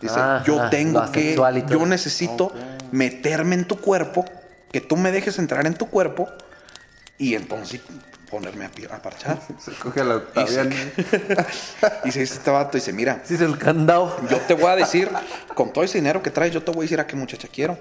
Dice, 0.00 0.14
Ah, 0.16 0.42
yo 0.46 0.60
ah, 0.60 0.70
tengo 0.70 1.00
lo 1.00 1.10
que, 1.12 1.36
yo 1.68 1.86
necesito 1.86 2.52
meterme 2.92 3.54
en 3.56 3.64
tu 3.66 3.80
cuerpo, 3.80 4.24
que 4.72 4.80
tú 4.80 4.96
me 4.96 5.10
dejes 5.12 5.38
entrar 5.38 5.66
en 5.66 5.74
tu 5.74 5.88
cuerpo 5.88 6.28
y 7.16 7.34
entonces 7.34 7.80
ponerme 8.30 8.66
a, 8.66 8.94
a 8.94 9.02
parchar. 9.02 9.40
Se 9.58 9.72
coge 9.72 10.00
a 10.00 10.04
la 10.04 10.14
Y 10.14 10.16
Octaviana. 10.16 10.76
dice 12.04 12.22
este 12.22 12.50
vato, 12.50 12.76
dice, 12.78 12.92
mira, 12.92 13.22
Sí, 13.24 13.34
es 13.34 13.40
el 13.40 13.58
candado. 13.58 14.16
yo 14.28 14.38
te 14.38 14.54
voy 14.54 14.66
a 14.66 14.76
decir, 14.76 15.08
con 15.54 15.72
todo 15.72 15.84
ese 15.84 15.98
dinero 15.98 16.22
que 16.22 16.30
traes, 16.30 16.52
yo 16.52 16.62
te 16.62 16.70
voy 16.70 16.80
a 16.80 16.82
decir 16.82 17.00
a 17.00 17.06
qué 17.06 17.16
muchacha 17.16 17.48
quiero. 17.52 17.78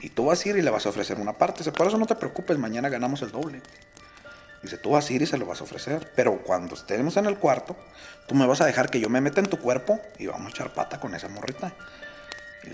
Y 0.00 0.10
tú 0.10 0.26
vas 0.26 0.44
a 0.44 0.48
ir 0.48 0.56
y 0.56 0.62
le 0.62 0.70
vas 0.70 0.86
a 0.86 0.90
ofrecer 0.90 1.18
una 1.18 1.32
parte. 1.32 1.58
Dice, 1.58 1.72
por 1.72 1.86
eso 1.86 1.98
no 1.98 2.06
te 2.06 2.14
preocupes, 2.14 2.56
mañana 2.58 2.88
ganamos 2.88 3.20
el 3.22 3.32
doble. 3.32 3.60
Dice, 4.62 4.76
tú 4.78 4.90
vas 4.90 5.08
a 5.08 5.12
ir 5.12 5.22
y 5.22 5.26
se 5.26 5.38
lo 5.38 5.46
vas 5.46 5.60
a 5.60 5.64
ofrecer. 5.64 6.12
Pero 6.14 6.38
cuando 6.38 6.74
estemos 6.74 7.16
en 7.16 7.26
el 7.26 7.36
cuarto, 7.36 7.76
tú 8.26 8.34
me 8.34 8.46
vas 8.46 8.60
a 8.60 8.66
dejar 8.66 8.90
que 8.90 9.00
yo 9.00 9.08
me 9.08 9.20
meta 9.20 9.40
en 9.40 9.46
tu 9.46 9.58
cuerpo 9.58 10.00
y 10.18 10.26
vamos 10.26 10.46
a 10.46 10.50
echar 10.50 10.72
pata 10.72 11.00
con 11.00 11.14
esa 11.14 11.28
morrita. 11.28 11.72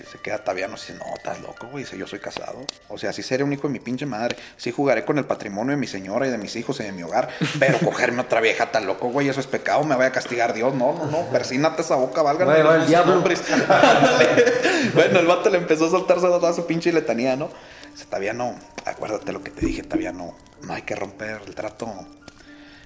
Y 0.00 0.06
se 0.10 0.18
queda 0.18 0.42
Taviano 0.42 0.74
y 0.74 0.76
dice, 0.76 0.94
no, 0.94 1.04
estás 1.14 1.40
loco, 1.40 1.68
güey. 1.68 1.84
Dice, 1.84 1.96
yo 1.96 2.06
soy 2.06 2.18
casado. 2.18 2.64
O 2.88 2.98
sea, 2.98 3.12
sí 3.12 3.22
seré 3.22 3.44
un 3.44 3.52
hijo 3.52 3.68
de 3.68 3.72
mi 3.72 3.80
pinche 3.80 4.06
madre. 4.06 4.36
Sí 4.56 4.70
jugaré 4.70 5.04
con 5.04 5.18
el 5.18 5.24
patrimonio 5.24 5.72
de 5.72 5.76
mi 5.76 5.86
señora 5.86 6.26
y 6.26 6.30
de 6.30 6.38
mis 6.38 6.56
hijos 6.56 6.80
y 6.80 6.84
de 6.84 6.92
mi 6.92 7.02
hogar. 7.02 7.28
Pero 7.58 7.78
cogerme 7.78 8.22
otra 8.22 8.40
vieja 8.40 8.70
tan 8.70 8.86
loco, 8.86 9.08
güey, 9.08 9.28
eso 9.28 9.40
es 9.40 9.46
pecado. 9.46 9.84
Me 9.84 9.96
vaya 9.96 10.08
a 10.08 10.12
castigar 10.12 10.52
Dios. 10.54 10.74
No, 10.74 10.92
no, 10.94 11.06
no. 11.06 11.26
Persínate 11.30 11.82
esa 11.82 11.96
boca, 11.96 12.22
válgame. 12.22 12.52
Ahí 12.52 12.62
va 12.62 12.76
el 12.76 12.86
diablo. 12.86 13.22
bueno, 14.94 15.20
el 15.20 15.26
vato 15.26 15.50
le 15.50 15.58
empezó 15.58 15.86
a 15.86 15.90
soltarse 15.90 16.26
toda 16.26 16.52
su 16.52 16.66
pinche 16.66 16.92
letanía, 16.92 17.36
¿no? 17.36 17.50
Dice, 17.92 18.06
Taviano, 18.06 18.54
acuérdate 18.84 19.32
lo 19.32 19.42
que 19.42 19.50
te 19.50 19.66
dije, 19.66 19.82
Taviano. 19.82 20.34
No 20.62 20.72
hay 20.72 20.82
que 20.82 20.94
romper 20.94 21.42
el 21.46 21.54
trato. 21.54 21.92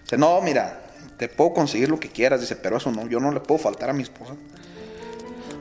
Dice, 0.02 0.18
no, 0.18 0.40
mira, 0.40 0.82
te 1.16 1.28
puedo 1.28 1.52
conseguir 1.52 1.88
lo 1.88 1.98
que 1.98 2.10
quieras. 2.10 2.40
Dice, 2.40 2.56
pero 2.56 2.76
eso 2.76 2.90
no, 2.90 3.06
yo 3.06 3.20
no 3.20 3.32
le 3.32 3.40
puedo 3.40 3.58
faltar 3.58 3.90
a 3.90 3.92
mi 3.92 4.02
esposa. 4.02 4.34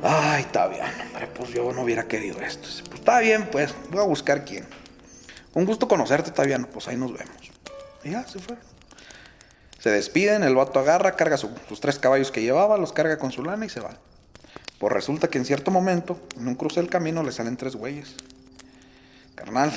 Ay, 0.03 0.43
Taviano, 0.51 1.03
hombre, 1.03 1.27
pues 1.27 1.49
yo 1.49 1.71
no 1.73 1.81
hubiera 1.81 2.07
querido 2.07 2.39
esto. 2.41 2.67
Pues 2.85 2.99
está 2.99 3.19
bien, 3.19 3.49
pues, 3.51 3.73
voy 3.89 3.99
a 4.01 4.03
buscar 4.05 4.45
quién. 4.45 4.65
Un 5.53 5.65
gusto 5.65 5.87
conocerte, 5.87 6.31
Taviano, 6.31 6.67
pues 6.67 6.87
ahí 6.87 6.97
nos 6.97 7.11
vemos. 7.13 7.35
Y 8.03 8.11
ya, 8.11 8.23
se 8.27 8.39
fueron. 8.39 8.63
Se 9.79 9.89
despiden, 9.89 10.43
el 10.43 10.55
vato 10.55 10.79
agarra, 10.79 11.15
carga 11.15 11.37
su- 11.37 11.51
sus 11.67 11.79
tres 11.79 11.97
caballos 11.99 12.31
que 12.31 12.41
llevaba, 12.41 12.77
los 12.77 12.93
carga 12.93 13.17
con 13.17 13.31
su 13.31 13.43
lana 13.43 13.65
y 13.65 13.69
se 13.69 13.79
va. 13.79 13.97
Pues 14.79 14.93
resulta 14.93 15.27
que 15.29 15.39
en 15.39 15.45
cierto 15.45 15.71
momento, 15.71 16.19
en 16.37 16.47
un 16.47 16.55
cruce 16.55 16.79
del 16.79 16.89
camino, 16.89 17.23
le 17.23 17.31
salen 17.31 17.57
tres 17.57 17.75
güeyes. 17.75 18.15
Carnal, 19.35 19.71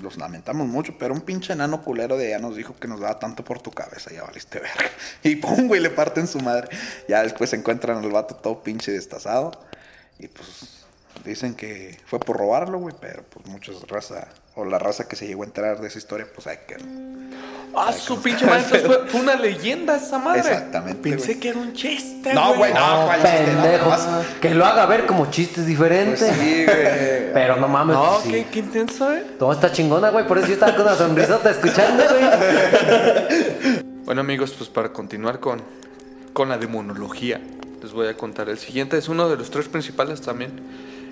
los 0.00 0.16
lamentamos 0.16 0.66
mucho, 0.66 0.96
pero 0.98 1.14
un 1.14 1.20
pinche 1.20 1.52
enano 1.52 1.82
culero 1.82 2.16
de 2.16 2.28
allá 2.28 2.38
nos 2.38 2.56
dijo 2.56 2.74
que 2.76 2.88
nos 2.88 3.00
daba 3.00 3.18
tanto 3.18 3.44
por 3.44 3.60
tu 3.60 3.70
cabeza, 3.70 4.12
ya 4.12 4.22
valiste 4.22 4.58
verga. 4.58 4.90
Y 5.22 5.36
pum, 5.36 5.68
güey, 5.68 5.80
le 5.80 5.90
parten 5.90 6.26
su 6.26 6.40
madre. 6.40 6.68
Ya 7.08 7.22
después 7.22 7.50
se 7.50 7.56
encuentran 7.56 7.98
al 7.98 8.10
vato 8.10 8.34
todo 8.34 8.62
pinche 8.62 8.92
destazado. 8.92 9.52
Y 10.18 10.28
pues 10.28 10.84
dicen 11.24 11.54
que 11.54 11.98
fue 12.06 12.20
por 12.20 12.36
robarlo, 12.36 12.78
güey, 12.78 12.94
pero 13.00 13.22
pues 13.24 13.46
muchos 13.46 13.86
raza, 13.88 14.28
o 14.54 14.64
la 14.64 14.78
raza 14.78 15.08
que 15.08 15.16
se 15.16 15.26
llegó 15.26 15.42
a 15.42 15.46
enterar 15.46 15.80
de 15.80 15.88
esa 15.88 15.98
historia, 15.98 16.26
pues 16.32 16.46
hay 16.46 16.58
que... 16.66 16.76
Ah, 17.76 17.92
su 17.92 18.22
pinche 18.22 18.46
maestro 18.46 18.78
fue, 18.80 18.98
fue 19.08 19.20
una 19.20 19.34
leyenda 19.36 19.96
esa 19.96 20.18
madre. 20.18 20.40
Exactamente, 20.40 21.00
Pensé 21.10 21.26
güey. 21.26 21.40
que 21.40 21.48
era 21.48 21.58
un 21.58 21.72
chiste. 21.72 22.32
No, 22.34 22.54
güey, 22.54 22.72
no, 22.72 22.80
No, 23.00 23.06
¿cuál 23.06 23.20
chiste? 23.22 23.78
No, 23.78 24.22
que 24.40 24.54
lo 24.54 24.64
haga 24.64 24.86
ver 24.86 25.06
como 25.06 25.30
chistes 25.30 25.66
diferentes. 25.66 26.20
Pues 26.20 26.36
sí, 26.36 26.64
güey. 26.64 27.32
Pero 27.32 27.56
no 27.56 27.66
mames. 27.68 27.96
No, 27.96 28.20
sí. 28.22 28.30
qué, 28.30 28.46
qué 28.52 28.58
intenso, 28.60 29.12
eh. 29.12 29.24
Todo 29.38 29.52
está 29.52 29.72
chingona, 29.72 30.10
güey. 30.10 30.26
Por 30.26 30.38
eso 30.38 30.46
yo 30.48 30.54
estaba 30.54 30.72
con 30.76 30.86
una 30.86 30.94
sonrisota 30.94 31.50
escuchando, 31.50 32.04
güey. 32.08 32.24
Bueno 34.04 34.20
amigos, 34.20 34.52
pues 34.56 34.68
para 34.68 34.92
continuar 34.92 35.40
con, 35.40 35.62
con 36.34 36.50
la 36.50 36.58
demonología, 36.58 37.40
les 37.82 37.92
voy 37.92 38.06
a 38.06 38.14
contar. 38.16 38.50
El 38.50 38.58
siguiente 38.58 38.98
es 38.98 39.08
uno 39.08 39.30
de 39.30 39.36
los 39.38 39.50
tres 39.50 39.66
principales 39.68 40.20
también. 40.20 40.52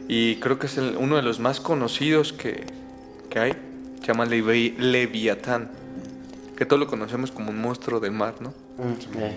Y 0.09 0.37
creo 0.37 0.59
que 0.59 0.67
es 0.67 0.77
el- 0.77 0.97
uno 0.99 1.17
de 1.17 1.23
los 1.23 1.41
más 1.41 1.59
conocidos 1.59 2.35
que, 2.35 2.67
que 3.31 3.39
hay. 3.39 3.53
Se 4.03 4.09
llama 4.09 4.27
Levi- 4.27 4.77
Leviatán. 4.77 5.71
Que 6.63 6.67
todos 6.67 6.79
lo 6.79 6.87
conocemos 6.87 7.33
como 7.33 7.51
un 7.51 7.61
monstruo 7.61 7.99
del 7.99 8.13
mar, 8.13 8.35
¿no? 8.39 8.51
Eh. 9.19 9.35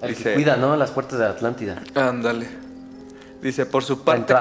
El 0.00 0.10
Dice- 0.10 0.22
que 0.22 0.34
cuida, 0.34 0.56
¿no? 0.56 0.76
Las 0.76 0.92
puertas 0.92 1.18
de 1.18 1.24
la 1.24 1.32
Atlántida. 1.32 1.82
Ándale. 1.96 2.46
Dice, 3.42 3.66
por 3.66 3.82
su 3.82 4.04
parte, 4.04 4.36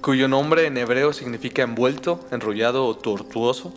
cuyo 0.00 0.28
nombre 0.28 0.66
en 0.68 0.78
hebreo 0.78 1.12
significa 1.12 1.62
envuelto, 1.62 2.20
enrollado 2.30 2.86
o 2.86 2.96
tortuoso, 2.96 3.74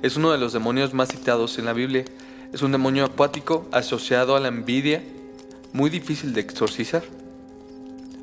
es 0.00 0.16
uno 0.16 0.32
de 0.32 0.38
los 0.38 0.54
demonios 0.54 0.94
más 0.94 1.10
citados 1.10 1.58
en 1.58 1.66
la 1.66 1.74
Biblia. 1.74 2.06
Es 2.54 2.62
un 2.62 2.72
demonio 2.72 3.04
acuático 3.04 3.66
asociado 3.70 4.34
a 4.34 4.40
la 4.40 4.48
envidia, 4.48 5.02
muy 5.74 5.90
difícil 5.90 6.32
de 6.32 6.40
exorcizar. 6.40 7.02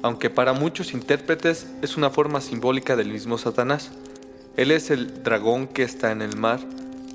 Aunque 0.02 0.32
para 0.32 0.54
muchos 0.54 0.92
intérpretes 0.96 1.68
es 1.84 1.98
una 1.98 2.10
forma 2.10 2.42
simbólica 2.42 2.96
del 2.96 3.10
mismo 3.10 3.38
Satanás. 3.38 3.92
Él 4.58 4.72
es 4.72 4.90
el 4.90 5.22
dragón 5.22 5.68
que 5.68 5.84
está 5.84 6.12
en 6.12 6.24
el 6.24 6.36
mar, 6.36 6.62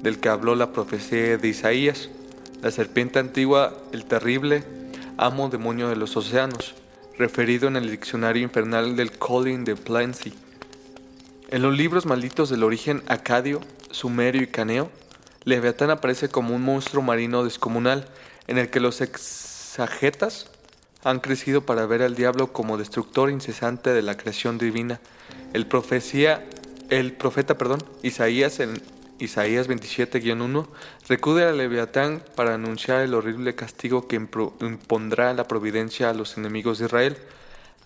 del 0.03 0.18
que 0.18 0.28
habló 0.28 0.55
la 0.55 0.72
profecía 0.72 1.38
de 1.38 1.49
Isaías, 1.49 2.09
la 2.62 2.70
serpiente 2.70 3.18
antigua, 3.18 3.76
el 3.92 4.05
terrible, 4.05 4.64
amo 5.16 5.49
demonio 5.49 5.88
de 5.88 5.96
los 5.96 6.16
océanos, 6.16 6.74
referido 7.18 7.68
en 7.68 7.76
el 7.76 7.90
diccionario 7.90 8.42
infernal 8.42 8.96
del 8.96 9.12
Colin 9.12 9.64
de 9.64 9.76
Plancy. 9.76 10.34
En 11.51 11.62
los 11.62 11.76
libros 11.76 12.07
malditos 12.07 12.51
del 12.51 12.62
origen 12.62 13.03
acadio, 13.07 13.61
sumerio 13.90 14.42
y 14.42 14.46
caneo, 14.46 14.90
Leviatán 15.44 15.90
aparece 15.90 16.28
como 16.28 16.55
un 16.55 16.62
monstruo 16.62 17.03
marino 17.03 17.42
descomunal 17.42 18.07
en 18.46 18.59
el 18.59 18.70
que 18.70 18.80
los 18.80 19.01
exagetas 19.01 20.51
han 21.05 21.20
crecido 21.20 21.62
para 21.64 21.86
ver 21.86 22.03
al 22.03 22.14
diablo 22.14 22.53
como 22.53 22.76
destructor 22.76 23.30
incesante 23.30 23.90
de 23.90 24.03
la 24.03 24.16
creación 24.16 24.59
divina. 24.59 25.01
El 25.53 25.66
profecía, 25.66 26.44
el 26.90 27.12
profeta, 27.12 27.57
perdón, 27.57 27.82
Isaías 28.03 28.61
en 28.61 28.80
Isaías 29.18 29.68
27-1 29.68 30.66
recude 31.08 31.44
a 31.44 31.52
Leviatán 31.52 32.22
para 32.36 32.54
anunciar 32.54 33.00
el 33.00 33.14
horrible 33.14 33.54
castigo 33.54 34.06
que 34.06 34.16
impondrá 34.16 35.34
la 35.34 35.48
providencia 35.48 36.10
a 36.10 36.14
los 36.14 36.36
enemigos 36.36 36.78
de 36.78 36.86
Israel. 36.86 37.16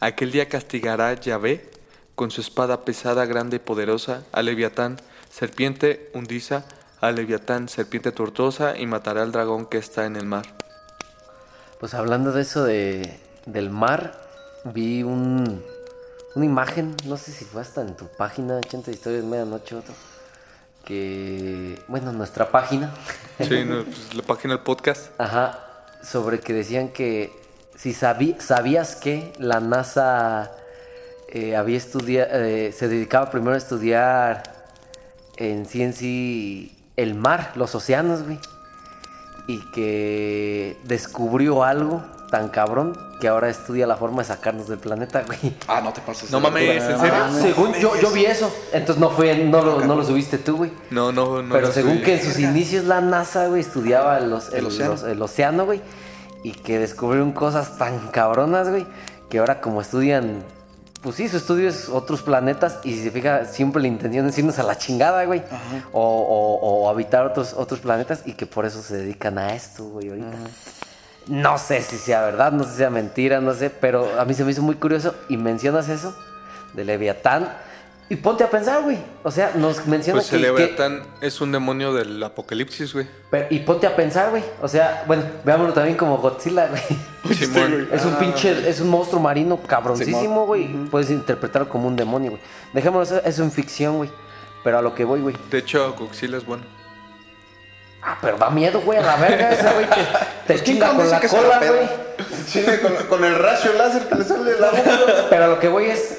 Aquel 0.00 0.32
día 0.32 0.48
castigará 0.48 1.14
Yahvé 1.14 1.70
con 2.14 2.30
su 2.30 2.40
espada 2.40 2.84
pesada, 2.84 3.24
grande 3.24 3.56
y 3.56 3.60
poderosa, 3.60 4.24
a 4.32 4.42
Leviatán, 4.42 4.98
serpiente 5.30 6.10
hundisa, 6.14 6.66
a 7.00 7.10
Leviatán, 7.10 7.68
serpiente 7.68 8.12
tortuosa, 8.12 8.76
y 8.76 8.86
matará 8.86 9.22
al 9.22 9.32
dragón 9.32 9.66
que 9.66 9.78
está 9.78 10.04
en 10.06 10.16
el 10.16 10.26
mar. 10.26 10.44
Pues 11.80 11.94
hablando 11.94 12.32
de 12.32 12.42
eso 12.42 12.62
de, 12.64 13.18
del 13.46 13.70
mar, 13.70 14.20
vi 14.64 15.02
un, 15.02 15.64
una 16.34 16.44
imagen, 16.44 16.94
no 17.06 17.16
sé 17.16 17.32
si 17.32 17.44
fue 17.44 17.62
hasta 17.62 17.80
en 17.80 17.96
tu 17.96 18.06
página, 18.06 18.56
80 18.58 18.90
historias 18.90 19.24
medianoche, 19.24 19.74
otro, 19.74 19.94
que, 20.84 21.82
bueno, 21.88 22.12
nuestra 22.12 22.50
página, 22.50 22.92
Sí, 23.38 23.64
no, 23.64 23.82
pues, 23.84 24.14
la 24.14 24.22
página 24.22 24.54
del 24.54 24.62
podcast. 24.62 25.10
ajá, 25.18 25.58
sobre 26.02 26.40
que 26.40 26.52
decían 26.52 26.88
que 26.88 27.32
si 27.76 27.92
sabí- 27.94 28.36
sabías 28.40 28.96
que 28.96 29.32
la 29.38 29.60
NASA 29.60 30.50
eh, 31.28 31.56
había 31.56 31.78
estudiado, 31.78 32.30
se 32.30 32.88
dedicaba 32.88 33.30
primero 33.30 33.54
a 33.54 33.58
estudiar 33.58 34.42
en 35.38 35.64
sí 35.66 36.76
el 36.96 37.14
mar, 37.14 37.52
los 37.54 37.74
océanos, 37.74 38.22
güey. 38.24 38.38
Y 39.48 39.58
que 39.72 40.76
descubrió 40.84 41.64
algo 41.64 42.04
tan 42.32 42.48
cabrón 42.48 42.98
que 43.20 43.28
ahora 43.28 43.48
estudia 43.48 43.86
la 43.86 43.94
forma 43.94 44.22
de 44.22 44.28
sacarnos 44.28 44.66
del 44.66 44.78
planeta, 44.78 45.22
güey. 45.24 45.54
Ah, 45.68 45.80
no 45.84 45.92
te 45.92 46.00
pases. 46.00 46.30
No 46.32 46.40
mames. 46.40 46.82
¿en 46.82 46.98
serio? 46.98 47.14
Ah, 47.14 47.30
según 47.40 47.74
yo, 47.74 47.94
yo 48.00 48.10
vi 48.10 48.24
eso. 48.24 48.52
Entonces 48.72 48.98
no 48.98 49.10
fue, 49.10 49.36
no 49.44 49.62
lo, 49.62 49.84
no 49.84 49.94
lo 49.94 50.02
subiste 50.04 50.38
tú, 50.38 50.56
güey. 50.56 50.72
No, 50.90 51.12
no, 51.12 51.42
no. 51.42 51.54
Pero 51.54 51.70
según 51.70 52.00
que 52.02 52.14
en 52.18 52.24
sus 52.24 52.38
inicios 52.40 52.84
la 52.86 53.00
NASA, 53.00 53.46
güey, 53.46 53.60
estudiaba 53.60 54.18
los- 54.18 54.48
el, 54.48 54.60
El 54.60 54.66
océano. 54.66 54.90
los- 54.92 55.02
el 55.04 55.22
océano, 55.22 55.64
güey. 55.66 55.80
Y 56.42 56.52
que 56.52 56.78
descubrieron 56.80 57.30
cosas 57.32 57.78
tan 57.78 58.08
cabronas, 58.08 58.68
güey. 58.70 58.86
Que 59.28 59.38
ahora 59.38 59.60
como 59.60 59.80
estudian, 59.82 60.42
pues 61.02 61.16
sí, 61.16 61.28
su 61.28 61.36
estudio 61.36 61.68
es 61.68 61.88
otros 61.90 62.22
planetas. 62.22 62.78
Y 62.82 62.94
si 62.94 63.02
se 63.04 63.10
fija, 63.10 63.44
siempre 63.44 63.82
la 63.82 63.88
intención 63.88 64.26
es 64.26 64.36
irnos 64.38 64.58
a 64.58 64.62
la 64.62 64.76
chingada, 64.78 65.24
güey. 65.26 65.42
O, 65.92 66.00
o- 66.02 66.82
o 66.84 66.88
habitar 66.88 67.26
otros, 67.26 67.52
otros 67.56 67.78
planetas. 67.80 68.22
Y 68.24 68.32
que 68.32 68.46
por 68.46 68.64
eso 68.64 68.80
se 68.82 68.96
dedican 68.96 69.38
a 69.38 69.54
esto, 69.54 69.84
güey, 69.84 70.08
ahorita. 70.08 70.38
No 71.26 71.58
sé 71.58 71.80
si 71.82 71.96
sea 71.98 72.22
verdad, 72.22 72.52
no 72.52 72.64
sé 72.64 72.70
si 72.70 72.76
sea 72.78 72.90
mentira, 72.90 73.40
no 73.40 73.54
sé. 73.54 73.70
Pero 73.70 74.18
a 74.20 74.24
mí 74.24 74.34
se 74.34 74.44
me 74.44 74.50
hizo 74.50 74.62
muy 74.62 74.74
curioso. 74.76 75.14
Y 75.28 75.36
mencionas 75.36 75.88
eso 75.88 76.14
de 76.74 76.84
Leviatán. 76.84 77.48
Y 78.08 78.16
ponte 78.16 78.44
a 78.44 78.50
pensar, 78.50 78.82
güey. 78.82 78.98
O 79.22 79.30
sea, 79.30 79.52
nos 79.54 79.86
menciona 79.86 80.18
Pues 80.18 80.28
que, 80.28 80.36
el 80.36 80.42
que- 80.42 80.48
Leviatán 80.48 81.02
es 81.22 81.40
un 81.40 81.50
demonio 81.50 81.94
del 81.94 82.22
apocalipsis, 82.22 82.92
güey. 82.92 83.06
pero- 83.30 83.46
y 83.48 83.60
ponte 83.60 83.86
a 83.86 83.96
pensar, 83.96 84.28
güey. 84.30 84.42
O 84.60 84.68
sea, 84.68 85.04
bueno, 85.06 85.22
veámoslo 85.44 85.72
también 85.72 85.96
como 85.96 86.18
Godzilla, 86.18 86.66
güey. 86.68 87.34
Simón. 87.34 87.88
Es 87.90 88.04
un 88.04 88.16
pinche, 88.16 88.68
es 88.68 88.80
un 88.80 88.90
monstruo 88.90 89.20
marino 89.22 89.56
cabroncísimo, 89.66 90.20
Simón. 90.20 90.46
güey. 90.46 90.68
Puedes 90.90 91.08
interpretarlo 91.10 91.68
como 91.70 91.88
un 91.88 91.96
demonio, 91.96 92.32
güey. 92.32 92.42
Dejémoslo, 92.74 93.16
eso 93.16 93.26
es 93.26 93.38
en 93.38 93.50
ficción, 93.50 93.96
güey. 93.96 94.10
Pero 94.62 94.78
a 94.78 94.82
lo 94.82 94.94
que 94.94 95.04
voy, 95.04 95.20
güey. 95.20 95.36
De 95.50 95.58
hecho, 95.58 95.94
Godzilla 95.98 96.36
es 96.36 96.44
bueno. 96.44 96.64
Ah, 98.02 98.18
pero 98.20 98.36
da 98.36 98.50
miedo, 98.50 98.80
güey, 98.80 98.98
a 98.98 99.02
la 99.02 99.16
verga 99.16 99.52
ese, 99.52 99.62
güey. 99.72 99.86
Te, 99.86 99.94
te 99.94 100.02
Pues, 100.46 100.64
chinga 100.64 100.92
con 100.94 101.08
la 101.08 101.20
que 101.20 101.28
cola, 101.28 101.58
güey. 101.58 101.88
Chile 102.48 102.80
con, 102.80 102.92
con 103.08 103.24
el 103.24 103.36
rayo 103.38 103.72
láser 103.74 104.08
que 104.08 104.14
le 104.16 104.24
sale 104.24 104.52
de 104.54 104.58
la 104.60 104.70
boca. 104.70 105.26
Pero 105.30 105.46
lo 105.48 105.58
que 105.60 105.68
voy 105.68 105.84
es. 105.86 106.18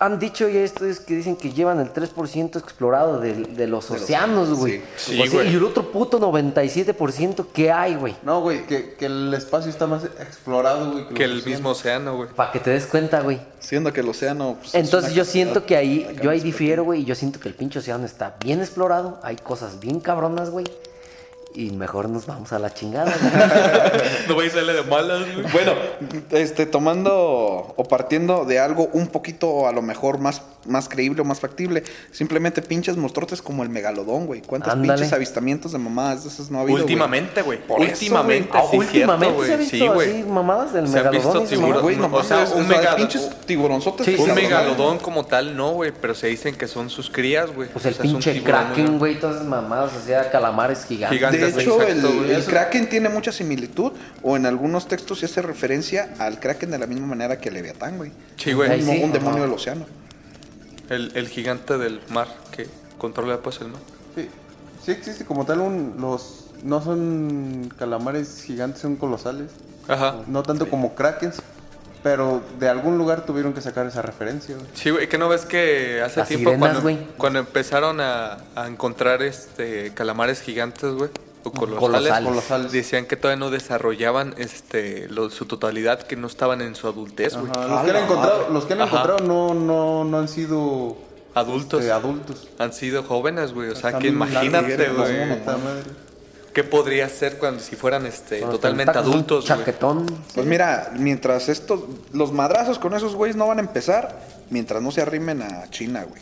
Han 0.00 0.20
dicho 0.20 0.48
ya 0.48 0.60
estudios 0.60 1.00
que 1.00 1.14
dicen 1.16 1.34
que 1.34 1.52
llevan 1.52 1.80
el 1.80 1.92
3% 1.92 2.56
explorado 2.60 3.18
de, 3.18 3.32
de 3.34 3.66
los 3.66 3.90
océanos, 3.90 4.50
güey. 4.54 4.74
Sí. 4.96 5.14
Sí, 5.16 5.20
O 5.20 5.24
sea, 5.24 5.32
güey. 5.32 5.52
y 5.52 5.56
el 5.56 5.64
otro 5.64 5.90
puto 5.90 6.20
97% 6.20 7.46
que 7.52 7.72
hay, 7.72 7.96
güey. 7.96 8.14
No, 8.22 8.40
güey, 8.40 8.64
que, 8.64 8.94
que 8.94 9.06
el 9.06 9.34
espacio 9.34 9.68
está 9.70 9.88
más 9.88 10.04
explorado, 10.04 10.92
güey. 10.92 11.08
Que 11.08 11.24
el 11.24 11.30
océanos. 11.32 11.46
mismo 11.46 11.70
océano, 11.70 12.16
güey. 12.16 12.28
Para 12.28 12.52
que 12.52 12.60
te 12.60 12.70
des 12.70 12.86
cuenta, 12.86 13.22
güey. 13.22 13.40
Siendo 13.58 13.92
que 13.92 14.00
el 14.02 14.08
océano. 14.08 14.54
pues, 14.60 14.68
es 14.68 14.74
Entonces 14.76 15.14
yo 15.14 15.24
siento 15.24 15.66
que 15.66 15.76
ahí, 15.76 16.06
yo 16.22 16.30
ahí 16.30 16.38
difiero, 16.40 16.84
güey, 16.84 17.00
y 17.00 17.04
yo 17.04 17.16
siento 17.16 17.40
que 17.40 17.48
el 17.48 17.54
pinche 17.56 17.80
océano 17.80 18.06
está 18.06 18.36
bien 18.38 18.60
explorado, 18.60 19.18
hay 19.24 19.34
cosas 19.34 19.80
bien 19.80 19.98
cabronas, 19.98 20.50
güey, 20.50 20.66
y 21.54 21.70
mejor 21.70 22.08
nos 22.08 22.26
vamos 22.26 22.52
a 22.52 22.58
la 22.58 22.72
chingada. 22.72 23.14
No 24.28 24.36
vais 24.36 24.52
a 24.52 24.60
salir 24.60 24.74
de 24.74 24.82
malas, 24.82 25.20
güey. 25.34 25.50
Bueno, 25.52 25.72
este, 26.30 26.66
tomando 26.66 27.74
o 27.76 27.84
partiendo 27.88 28.44
de 28.44 28.58
algo 28.58 28.90
un 28.92 29.06
poquito 29.06 29.66
a 29.66 29.72
lo 29.72 29.80
mejor 29.80 30.18
más, 30.18 30.42
más 30.68 30.88
creíble 30.88 31.22
o 31.22 31.24
más 31.24 31.40
factible, 31.40 31.82
simplemente 32.12 32.62
pinches 32.62 32.96
monstruotes 32.96 33.42
como 33.42 33.62
el 33.62 33.68
megalodón, 33.68 34.26
güey. 34.26 34.42
¿Cuántos 34.42 34.72
Ándale. 34.72 34.94
pinches 34.94 35.12
avistamientos 35.12 35.72
de 35.72 35.78
mamadas 35.78 36.24
de 36.24 36.30
esas 36.30 36.50
no 36.50 36.58
ha 36.58 36.62
habido? 36.62 36.78
Últimamente, 36.78 37.42
güey. 37.42 37.58
Eso, 37.58 37.74
Últimamente, 37.74 38.58
sí, 38.70 38.76
últimamente 38.76 39.26
cierto, 39.26 39.44
se 39.46 39.52
ha 39.52 39.56
güey. 39.56 39.58
visto 39.58 39.76
Sí, 39.76 39.88
güey. 39.88 40.10
así 40.20 40.28
mamadas 40.30 40.72
del 40.72 40.88
Se 40.88 40.98
han 40.98 41.10
visto 41.10 41.28
megalodón. 41.28 41.48
tiburones. 41.48 41.98
no 41.98 42.16
O 42.16 42.22
sea, 42.22 42.36
mames, 42.38 42.52
un 42.52 42.62
o 42.64 42.68
sea, 42.68 42.80
megalo- 42.82 42.96
pinches 42.96 43.30
tiburonzotes. 43.46 44.06
Sí, 44.06 44.16
Un 44.18 44.34
megalodón 44.34 44.98
como 44.98 45.24
tal, 45.26 45.56
no, 45.56 45.72
güey. 45.72 45.92
Pero 46.00 46.14
se 46.14 46.26
dicen 46.28 46.54
que 46.54 46.66
son 46.68 46.90
sus 46.90 47.10
crías, 47.10 47.50
güey. 47.54 47.68
Pues 47.68 47.84
el 47.86 47.92
O 47.92 47.96
sea, 47.96 48.02
pinche 48.02 48.32
tiburón, 48.34 48.64
kraken, 48.66 48.98
güey, 48.98 49.18
todas 49.20 49.36
esas 49.36 49.48
mamadas, 49.48 49.92
o 49.96 50.00
sea, 50.06 50.30
calamares 50.30 50.84
gigantes. 50.84 51.16
Gigantes, 51.18 51.54
De 51.56 51.62
hecho, 51.62 51.80
exacto, 51.82 52.08
el, 52.24 52.30
el 52.30 52.44
Kraken 52.44 52.88
tiene 52.88 53.08
mucha 53.08 53.32
similitud, 53.32 53.92
o 54.22 54.36
en 54.36 54.46
algunos 54.46 54.86
textos 54.88 55.18
se 55.20 55.26
hace 55.26 55.42
referencia 55.42 56.14
al 56.18 56.40
Kraken 56.40 56.70
de 56.70 56.78
la 56.78 56.86
misma 56.86 57.06
manera 57.06 57.38
que 57.38 57.48
el 57.48 57.54
Leviatán, 57.54 57.96
güey. 57.96 58.10
Sí, 58.36 58.52
güey. 58.52 58.82
Un 59.02 59.12
demonio 59.12 59.42
del 59.42 59.52
océano. 59.52 59.86
El, 60.88 61.12
el 61.14 61.28
gigante 61.28 61.78
del 61.78 62.00
mar 62.10 62.28
que 62.54 62.66
controla 62.98 63.38
pues 63.38 63.60
el 63.60 63.68
mar. 63.68 63.80
Sí, 64.14 64.28
sí 64.84 64.90
existe 64.90 65.24
como 65.24 65.44
tal 65.44 65.60
un... 65.60 65.96
Los... 65.98 66.46
No 66.62 66.82
son 66.82 67.72
calamares 67.78 68.42
gigantes, 68.44 68.80
son 68.80 68.96
colosales. 68.96 69.50
Ajá. 69.86 70.16
No 70.26 70.42
tanto 70.42 70.68
como 70.68 70.94
krakens. 70.94 71.40
Pero 72.02 72.40
de 72.60 72.68
algún 72.68 72.96
lugar 72.96 73.26
tuvieron 73.26 73.52
que 73.52 73.60
sacar 73.60 73.84
esa 73.86 74.02
referencia, 74.02 74.54
güey. 74.54 74.68
Sí, 74.72 74.90
güey, 74.90 75.08
que 75.08 75.18
no 75.18 75.28
ves 75.28 75.44
que 75.44 76.00
hace 76.00 76.20
Las 76.20 76.28
tiempo 76.28 76.50
sirenas, 76.50 76.60
cuando, 76.60 76.80
güey. 76.82 76.98
cuando 77.16 77.38
empezaron 77.40 78.00
a, 78.00 78.38
a 78.54 78.68
encontrar 78.68 79.20
este 79.22 79.92
calamares 79.94 80.40
gigantes, 80.40 80.92
güey, 80.94 81.10
colosales, 81.42 81.78
Colosales. 81.80 82.28
Colosales. 82.28 82.72
decían 82.72 83.06
que 83.06 83.16
todavía 83.16 83.38
no 83.38 83.50
desarrollaban 83.50 84.34
este 84.38 85.08
lo- 85.08 85.30
su 85.30 85.46
totalidad, 85.46 86.02
que 86.02 86.16
no 86.16 86.26
estaban 86.26 86.60
en 86.60 86.74
su 86.74 86.86
adultez, 86.88 87.34
güey. 87.36 87.46
Los 87.46 87.82
que 87.84 87.90
han 87.90 87.96
encontrado, 87.96 88.48
los 88.50 88.64
que 88.66 88.72
han 88.74 88.80
Ajá. 88.82 88.90
encontrado 89.02 89.18
no, 89.26 89.54
no, 89.54 90.04
no 90.04 90.18
han 90.18 90.28
sido 90.28 90.96
Adultos. 91.34 91.80
este, 91.80 91.92
adultos. 91.92 92.48
Han 92.58 92.72
sido 92.72 93.02
jóvenes, 93.02 93.52
güey, 93.54 93.70
o 93.70 93.76
sea, 93.76 93.98
que 93.98 94.08
imagínate, 94.08 94.88
güey, 94.90 95.16
qué 96.52 96.64
podría 96.64 97.08
ser 97.08 97.38
cuando 97.38 97.62
si 97.62 97.76
fueran 97.76 98.04
este 98.06 98.40
totalmente 98.40 98.98
adultos, 98.98 99.46
güey. 99.46 99.58
Chaquetón. 99.58 100.06
Pues 100.34 100.46
mira, 100.46 100.90
mientras 100.98 101.48
estos, 101.48 101.80
los 102.12 102.32
madrazos 102.32 102.78
con 102.78 102.94
esos 102.94 103.14
güeyes 103.14 103.36
no 103.36 103.46
van 103.46 103.58
a 103.58 103.60
empezar, 103.60 104.20
mientras 104.50 104.82
no 104.82 104.90
se 104.90 105.00
arrimen 105.02 105.42
a 105.42 105.70
China, 105.70 106.04
güey. 106.08 106.20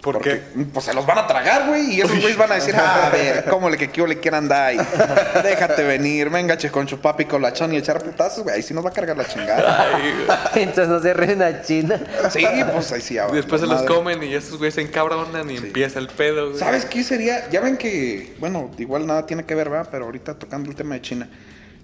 ¿Por 0.00 0.14
Porque, 0.14 0.30
qué? 0.54 0.64
Pues 0.72 0.86
se 0.86 0.94
los 0.94 1.04
van 1.04 1.18
a 1.18 1.26
tragar, 1.26 1.68
güey. 1.68 1.96
Y 1.96 2.00
esos 2.00 2.12
güeyes 2.20 2.36
van 2.38 2.50
a 2.52 2.54
decir, 2.54 2.74
"Ah, 2.76 3.06
a 3.06 3.10
ver, 3.10 3.44
¿cómo 3.50 3.68
le 3.68 3.76
que 3.76 3.90
quiero 3.90 4.06
le 4.06 4.18
quieran 4.18 4.48
dar? 4.48 4.74
Déjate 5.42 5.82
venir, 5.84 6.30
venga, 6.30 6.56
che, 6.56 6.70
con 6.70 6.88
su 6.88 6.98
papi 7.00 7.26
con 7.26 7.42
la 7.42 7.52
chon 7.52 7.74
y 7.74 7.76
echar 7.76 8.02
putazos, 8.02 8.42
güey. 8.44 8.56
Ahí 8.56 8.62
sí 8.62 8.72
nos 8.72 8.84
va 8.84 8.88
a 8.88 8.92
cargar 8.92 9.16
la 9.16 9.26
chingada. 9.26 9.94
Ay. 9.94 10.26
Entonces 10.62 10.88
no 10.88 11.00
se 11.00 11.12
ríen 11.12 11.42
a 11.42 11.60
China. 11.62 12.00
Sí, 12.30 12.46
pues 12.72 12.92
ahí 12.92 13.00
sí. 13.00 13.18
ahora, 13.18 13.34
Después 13.34 13.60
se 13.60 13.66
los 13.66 13.82
comen 13.82 14.22
y 14.22 14.34
esos 14.34 14.56
güeyes 14.56 14.74
se 14.74 14.80
encabronan 14.80 15.50
y 15.50 15.56
empieza 15.56 15.98
el 15.98 16.08
pedo, 16.08 16.48
güey. 16.48 16.58
¿Sabes 16.58 16.86
qué 16.86 17.04
sería? 17.04 17.48
Ya 17.50 17.60
ven 17.60 17.76
que, 17.76 18.34
bueno, 18.40 18.70
igual 18.78 19.06
nada 19.06 19.26
tiene 19.26 19.44
que 19.44 19.54
ver, 19.54 19.68
¿verdad? 19.68 19.88
Pero 19.90 20.06
ahorita 20.06 20.34
tocando 20.38 20.70
el 20.70 20.76
tema 20.76 20.94
de 20.94 21.02
China. 21.02 21.28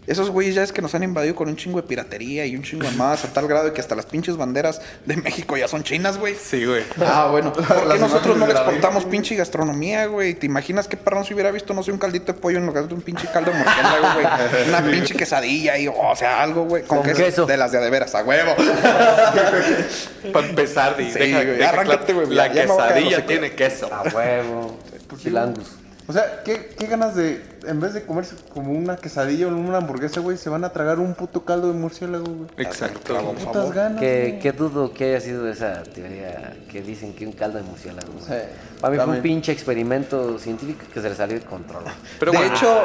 Esos 0.06 0.30
güeyes 0.30 0.54
ya 0.54 0.62
es 0.62 0.72
que 0.72 0.80
nos 0.82 0.94
han 0.94 1.02
invadido 1.02 1.34
con 1.34 1.48
un 1.48 1.56
chingo 1.56 1.80
de 1.80 1.86
piratería 1.88 2.46
y 2.46 2.54
un 2.54 2.62
chingo 2.62 2.84
de 2.88 2.92
más, 2.96 3.24
a 3.24 3.28
tal 3.32 3.48
grado 3.48 3.64
de 3.66 3.72
que 3.72 3.80
hasta 3.80 3.94
las 3.96 4.06
pinches 4.06 4.36
banderas 4.36 4.80
de 5.04 5.16
México 5.16 5.56
ya 5.56 5.66
son 5.68 5.82
chinas, 5.82 6.16
güey. 6.18 6.34
Sí, 6.34 6.64
güey. 6.64 6.84
Ah, 7.04 7.28
bueno. 7.30 7.52
¿Por 7.52 7.66
qué 7.92 7.98
nosotros 7.98 8.36
no 8.36 8.46
le 8.46 8.52
exportamos 8.52 9.04
pinche 9.04 9.34
gastronomía, 9.34 10.06
güey? 10.06 10.34
¿Te 10.34 10.46
imaginas 10.46 10.86
qué 10.88 10.96
perrón 10.96 11.24
si 11.24 11.34
hubiera 11.34 11.50
visto, 11.50 11.74
no 11.74 11.82
sé, 11.82 11.90
un 11.92 11.98
caldito 11.98 12.32
de 12.32 12.38
pollo 12.38 12.58
en 12.58 12.66
lugar 12.66 12.86
de 12.86 12.94
un 12.94 13.00
pinche 13.02 13.26
caldo 13.32 13.50
de 13.50 13.58
murciélago, 13.58 14.06
güey? 14.14 14.26
Una 14.68 14.82
pinche 14.82 15.14
quesadilla 15.14 15.76
y, 15.78 15.88
o 15.88 16.14
sea, 16.16 16.42
algo, 16.42 16.64
güey. 16.64 16.84
Con, 16.84 16.98
Con 16.98 17.06
queso. 17.06 17.24
queso. 17.24 17.46
De 17.46 17.56
las 17.56 17.72
de 17.72 17.78
a 17.78 17.80
de 17.80 17.90
veras, 17.90 18.14
a 18.14 18.22
huevo. 18.22 18.54
Para 20.32 20.46
empezar, 20.46 20.94
Sí, 20.96 21.04
deja, 21.18 21.42
güey, 21.44 21.56
deja 21.56 21.68
arráncate, 21.70 22.12
güey, 22.12 22.26
La 22.28 22.52
ya- 22.52 22.66
no 22.66 22.76
quesadilla 22.76 23.26
tiene 23.26 23.52
queso. 23.54 23.92
A 23.92 24.02
huevo. 24.02 24.78
Chilangus. 25.20 25.68
O 26.08 26.12
sea, 26.12 26.42
¿qué, 26.44 26.68
qué 26.78 26.86
ganas 26.86 27.16
de, 27.16 27.42
en 27.66 27.80
vez 27.80 27.92
de 27.92 28.04
comerse 28.04 28.36
como 28.54 28.70
una 28.72 28.96
quesadilla 28.96 29.48
o 29.48 29.50
una 29.50 29.78
hamburguesa, 29.78 30.20
güey, 30.20 30.36
se 30.36 30.48
van 30.48 30.62
a 30.64 30.68
tragar 30.72 31.00
un 31.00 31.14
puto 31.14 31.44
caldo 31.44 31.66
de 31.66 31.74
murciélago, 31.74 32.24
güey? 32.26 32.48
Exacto. 32.58 33.14
Por 33.16 33.34
Putas 33.34 33.52
favor. 33.54 33.74
ganas. 33.74 34.00
Que, 34.00 34.20
güey. 34.28 34.38
que 34.38 34.52
dudo 34.52 34.92
que 34.92 35.04
haya 35.10 35.20
sido 35.20 35.48
esa 35.48 35.82
teoría 35.82 36.56
que 36.70 36.80
dicen 36.82 37.12
que 37.12 37.26
un 37.26 37.32
caldo 37.32 37.58
de 37.58 37.64
murciélago. 37.64 38.12
güey. 38.12 38.24
Sí, 38.24 38.46
Para 38.80 38.94
mí 38.96 39.00
fue 39.02 39.16
un 39.16 39.22
pinche 39.22 39.50
experimento 39.50 40.38
científico 40.38 40.84
que 40.94 41.00
se 41.02 41.08
le 41.08 41.16
salió 41.16 41.38
de 41.40 41.44
control. 41.44 41.82
Pero 42.20 42.30
de 42.30 42.38
bueno, 42.38 42.54
hecho, 42.54 42.80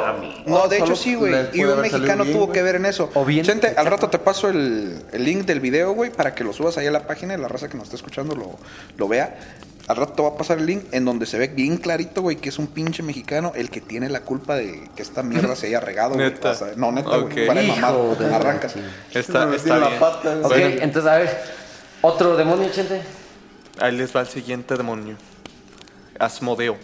no, 0.46 0.56
Oh, 0.62 0.68
de 0.68 0.78
hecho 0.78 0.96
sí, 0.96 1.14
güey. 1.14 1.32
Y 1.52 1.62
un 1.62 1.80
mexicano 1.80 2.24
bien, 2.24 2.36
tuvo 2.36 2.46
güey. 2.46 2.54
que 2.58 2.62
ver 2.64 2.74
en 2.74 2.86
eso. 2.86 3.08
O 3.14 3.24
bien, 3.24 3.44
Chente, 3.44 3.68
al 3.76 3.86
rato 3.86 4.10
te 4.10 4.18
paso 4.18 4.48
el, 4.48 5.00
el 5.12 5.24
link 5.24 5.44
del 5.46 5.60
video, 5.60 5.92
güey, 5.92 6.10
para 6.10 6.34
que 6.34 6.42
lo 6.42 6.52
subas 6.52 6.76
ahí 6.76 6.88
a 6.88 6.90
la 6.90 7.06
página 7.06 7.34
y 7.34 7.36
la 7.38 7.46
raza 7.46 7.68
que 7.68 7.74
nos 7.76 7.84
está 7.84 7.94
escuchando 7.96 8.34
lo, 8.34 8.56
lo 8.96 9.06
vea. 9.06 9.36
Al 9.88 9.96
rato 9.96 10.22
va 10.22 10.30
a 10.30 10.36
pasar 10.36 10.58
el 10.58 10.66
link 10.66 10.84
en 10.92 11.04
donde 11.04 11.26
se 11.26 11.38
ve 11.38 11.48
bien 11.48 11.76
clarito, 11.76 12.22
güey, 12.22 12.36
que 12.36 12.48
es 12.50 12.58
un 12.58 12.68
pinche 12.68 13.02
mexicano 13.02 13.52
el 13.56 13.68
que 13.68 13.80
tiene 13.80 14.08
la 14.08 14.20
culpa 14.20 14.54
de 14.54 14.88
que 14.94 15.02
esta 15.02 15.22
mierda 15.22 15.56
se 15.56 15.66
haya 15.66 15.80
regado, 15.80 16.14
güey. 16.14 16.30
Neta. 16.30 16.52
O 16.52 16.54
sea, 16.54 16.68
no, 16.76 16.92
neta, 16.92 17.16
güey. 17.16 17.46
Mamar. 17.48 18.16
de 18.18 18.28
la 18.30 18.36
Arranca. 18.36 18.68
está, 19.12 19.52
está 19.54 19.74
en 19.74 19.80
la 19.80 19.88
bien. 19.88 20.00
pata, 20.00 20.34
güey. 20.36 20.44
Ok, 20.44 20.48
Bueno, 20.50 20.82
entonces 20.82 21.10
a 21.10 21.16
ver. 21.18 21.42
Otro 22.00 22.36
demonio, 22.36 22.68
chente. 22.70 23.02
ahí 23.80 23.92
les 23.96 24.14
va 24.14 24.20
el 24.20 24.28
siguiente 24.28 24.76
demonio. 24.76 25.16
Asmodeo. 26.18 26.76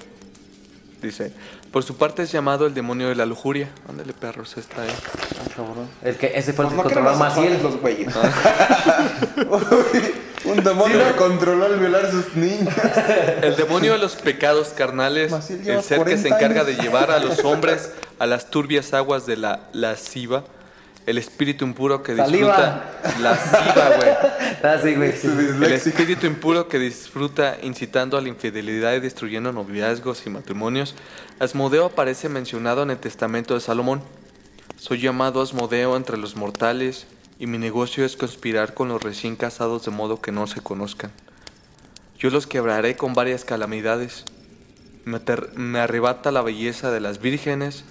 Dice, 1.01 1.33
por 1.71 1.85
su 1.85 1.97
parte 1.97 2.23
es 2.25 2.33
llamado 2.33 2.67
el 2.67 2.75
demonio 2.75 3.09
de 3.09 3.15
la 3.15 3.27
lujuria. 3.27 3.69
Ándale, 3.89 4.13
perros, 4.13 4.57
está 4.57 4.83
ahí. 4.83 4.91
El 6.03 6.17
que, 6.17 6.33
ese 6.37 6.53
fue 6.53 6.67
el 6.67 6.73
Pues 6.73 6.89
que 6.89 6.95
no 6.95 7.05
controló 7.05 7.17
Maciel. 7.17 7.63
los 7.63 7.81
güeyes. 7.81 8.13
Un 10.51 10.65
demonio 10.65 10.99
que 11.07 11.17
controló 11.17 11.67
al 11.67 11.79
violar 11.79 12.07
a 12.07 12.11
sus 12.11 12.35
niños. 12.35 12.73
El 13.43 13.57
demonio 13.57 13.93
de 13.93 13.99
los 13.99 14.17
pecados 14.17 14.69
carnales, 14.69 15.33
el 15.33 15.83
ser 15.83 16.05
que 16.05 16.17
se 16.17 16.29
40 16.29 16.29
encarga 16.29 16.61
años. 16.63 16.67
de 16.67 16.83
llevar 16.83 17.11
a 17.11 17.19
los 17.19 17.39
hombres 17.45 17.93
a 18.19 18.27
las 18.27 18.51
turbias 18.51 18.93
aguas 18.95 19.27
de 19.27 19.37
la 19.37 19.69
lasciva, 19.73 20.45
el 21.07 21.17
espíritu 21.19 21.65
impuro 21.65 22.03
que 22.03 22.15
disfruta 22.15 22.85
lasciva, 23.21 23.91
güey. 23.97 24.11
Ah, 24.63 24.77
sí, 24.83 24.95
güey. 24.95 25.13
sí. 25.13 25.29
El 25.29 25.73
espíritu 25.73 26.27
impuro 26.27 26.69
que 26.69 26.79
disfruta 26.79 27.57
incitando 27.63 28.19
a 28.19 28.21
la 28.21 28.29
infidelidad 28.29 28.95
y 28.95 29.01
destruyendo 29.01 29.53
noviazgos 29.53 30.27
y 30.27 30.31
matrimonios. 30.31 30.97
Asmodeo 31.39 31.87
aparece 31.87 32.29
mencionado 32.29 32.83
en 32.83 32.91
el 32.91 32.99
testamento 32.99 33.55
de 33.55 33.61
Salomón. 33.61 34.03
Soy 34.77 35.01
llamado 35.01 35.41
Asmodeo 35.41 35.97
entre 35.97 36.17
los 36.17 36.35
mortales 36.37 37.07
y 37.39 37.47
mi 37.47 37.59
negocio 37.59 38.05
es 38.05 38.17
conspirar 38.17 38.75
con 38.75 38.89
los 38.89 39.03
recién 39.03 39.37
casados 39.37 39.85
de 39.85 39.91
modo 39.91 40.21
que 40.21 40.33
no 40.33 40.47
se 40.47 40.61
conozcan. 40.61 41.13
Yo 42.19 42.31
los 42.31 42.47
quebraré 42.47 42.97
con 42.97 43.15
varias 43.15 43.45
calamidades. 43.45 44.25
Me, 45.05 45.79
arrebata 45.79 46.33
la 46.33 46.43
belleza 46.43 46.91
de 46.91 47.01
las 47.01 47.21
vírgenes 47.21 47.85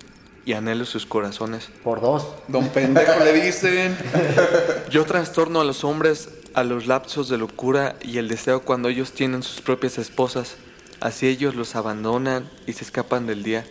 y 0.45 0.53
anhelo 0.53 0.85
sus 0.85 1.05
corazones. 1.05 1.69
Por 1.83 2.01
dos. 2.01 2.27
Don 2.47 2.67
pendejo 2.69 3.23
le 3.23 3.33
dicen. 3.41 3.97
Yo 4.91 5.05
trastorno 5.05 5.61
a 5.61 5.63
los 5.63 5.83
hombres 5.83 6.29
a 6.53 6.63
los 6.63 6.87
lapsos 6.87 7.29
de 7.29 7.37
locura 7.37 7.95
y 8.01 8.17
el 8.17 8.27
deseo 8.27 8.61
cuando 8.63 8.89
ellos 8.89 9.13
tienen 9.13 9.43
sus 9.43 9.61
propias 9.61 9.97
esposas. 9.97 10.55
Así 10.99 11.27
ellos 11.27 11.55
los 11.55 11.75
abandonan 11.75 12.49
y 12.65 12.73
se 12.73 12.83
escapan 12.83 13.27
del 13.27 13.43
día 13.43 13.65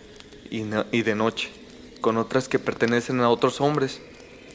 y, 0.51 0.61
no- 0.63 0.87
y 0.93 1.03
de 1.03 1.15
noche, 1.17 1.51
con 2.01 2.17
otras 2.17 2.49
que 2.49 2.59
pertenecen 2.59 3.21
a 3.21 3.29
otros 3.29 3.61
hombres. 3.61 4.01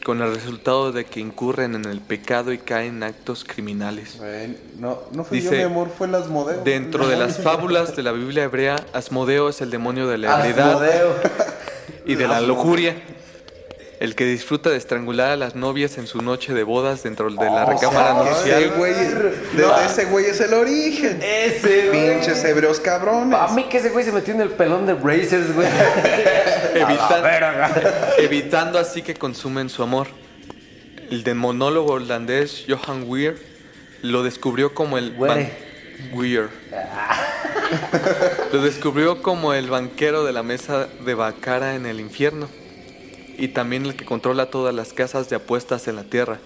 Con 0.04 0.22
el 0.22 0.34
resultado 0.34 0.92
de 0.92 1.06
que 1.06 1.20
incurren 1.20 1.76
en 1.76 1.86
el 1.86 2.02
pecado 2.02 2.52
y 2.52 2.58
caen 2.58 2.98
en 2.98 3.04
actos 3.04 3.44
criminales. 3.44 4.18
Güey, 4.18 4.58
no, 4.80 5.00
no 5.12 5.24
fui 5.24 5.40
Dice, 5.40 5.52
yo, 5.52 5.58
mi 5.58 5.64
amor, 5.74 5.90
fue 5.96 6.08
el 6.08 6.16
Asmodeo. 6.16 6.64
Dentro 6.64 7.08
de 7.08 7.18
las 7.18 7.38
fábulas 7.44 7.96
de 7.96 8.04
la 8.04 8.12
Biblia 8.12 8.44
hebrea, 8.44 8.78
Asmodeo 8.94 9.50
es 9.50 9.62
el 9.62 9.70
demonio 9.70 10.08
de 10.08 10.18
la 10.18 10.40
ebriedad 10.40 10.82
y 12.06 12.16
de 12.16 12.28
la 12.28 12.42
lujuria. 12.42 12.96
El 14.02 14.16
que 14.16 14.26
disfruta 14.26 14.72
de 14.72 14.78
estrangular 14.78 15.30
a 15.30 15.36
las 15.36 15.54
novias 15.56 16.00
en 16.00 16.08
su 16.08 16.24
noche 16.24 16.56
de 16.56 16.64
bodas 16.64 17.04
dentro 17.04 17.30
de 17.30 17.36
la 17.46 17.66
recámara 17.66 18.16
nupcial. 18.16 18.72
güey, 18.76 18.94
de 18.96 19.64
ese 19.86 20.06
güey 20.06 20.26
es 20.26 20.42
el 20.42 20.56
origen. 20.56 21.22
Ese. 21.22 21.90
Pinches 21.92 22.44
hebreos 22.44 22.80
cabrones. 22.80 23.38
A 23.40 23.50
mí 23.50 23.66
que 23.70 23.78
ese 23.78 23.90
güey 23.90 24.04
se 24.04 24.12
metió 24.12 24.34
en 24.34 24.42
el 24.42 24.50
pelón 24.50 24.88
de 24.88 24.96
Brazers, 24.96 25.54
güey. 25.54 25.68
Evita- 26.74 28.16
evitando 28.18 28.80
así 28.80 29.04
que 29.04 29.14
consumen 29.14 29.70
su 29.70 29.84
amor. 29.84 30.08
El 31.12 31.24
demonólogo 31.24 31.94
holandés 31.94 32.66
Johan 32.68 33.04
Weir 33.06 33.38
lo 34.02 34.24
descubrió 34.24 34.74
como 34.74 34.98
el 34.98 35.16
Weir. 36.12 36.50
Lo 38.52 38.64
descubrió 38.64 39.22
como 39.22 39.54
el 39.54 39.70
banquero 39.70 40.24
de 40.24 40.34
la 40.34 40.42
mesa 40.42 40.88
de 41.06 41.14
Bacara 41.14 41.76
en 41.76 41.86
el 41.86 42.00
infierno 42.00 42.50
y 43.42 43.48
también 43.48 43.88
el 43.88 43.96
que 43.96 44.06
controla 44.06 44.52
todas 44.52 44.74
las 44.74 44.94
casas 44.94 45.28
de 45.28 45.36
apuestas 45.36 45.88
en 45.88 45.96
la 45.96 46.04
tierra. 46.04 46.40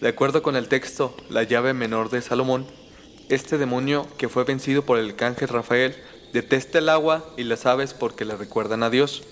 De 0.00 0.08
acuerdo 0.08 0.42
con 0.42 0.56
el 0.56 0.66
texto 0.66 1.16
La 1.28 1.44
llave 1.44 1.74
menor 1.74 2.10
de 2.10 2.20
Salomón, 2.22 2.66
este 3.28 3.56
demonio 3.56 4.08
que 4.18 4.28
fue 4.28 4.42
vencido 4.42 4.82
por 4.84 4.98
el 4.98 5.10
arcángel 5.10 5.46
Rafael 5.46 5.94
detesta 6.32 6.78
el 6.78 6.88
agua 6.88 7.24
y 7.36 7.44
las 7.44 7.66
aves 7.66 7.94
porque 7.94 8.24
le 8.24 8.36
recuerdan 8.36 8.82
a 8.82 8.90
Dios. 8.90 9.22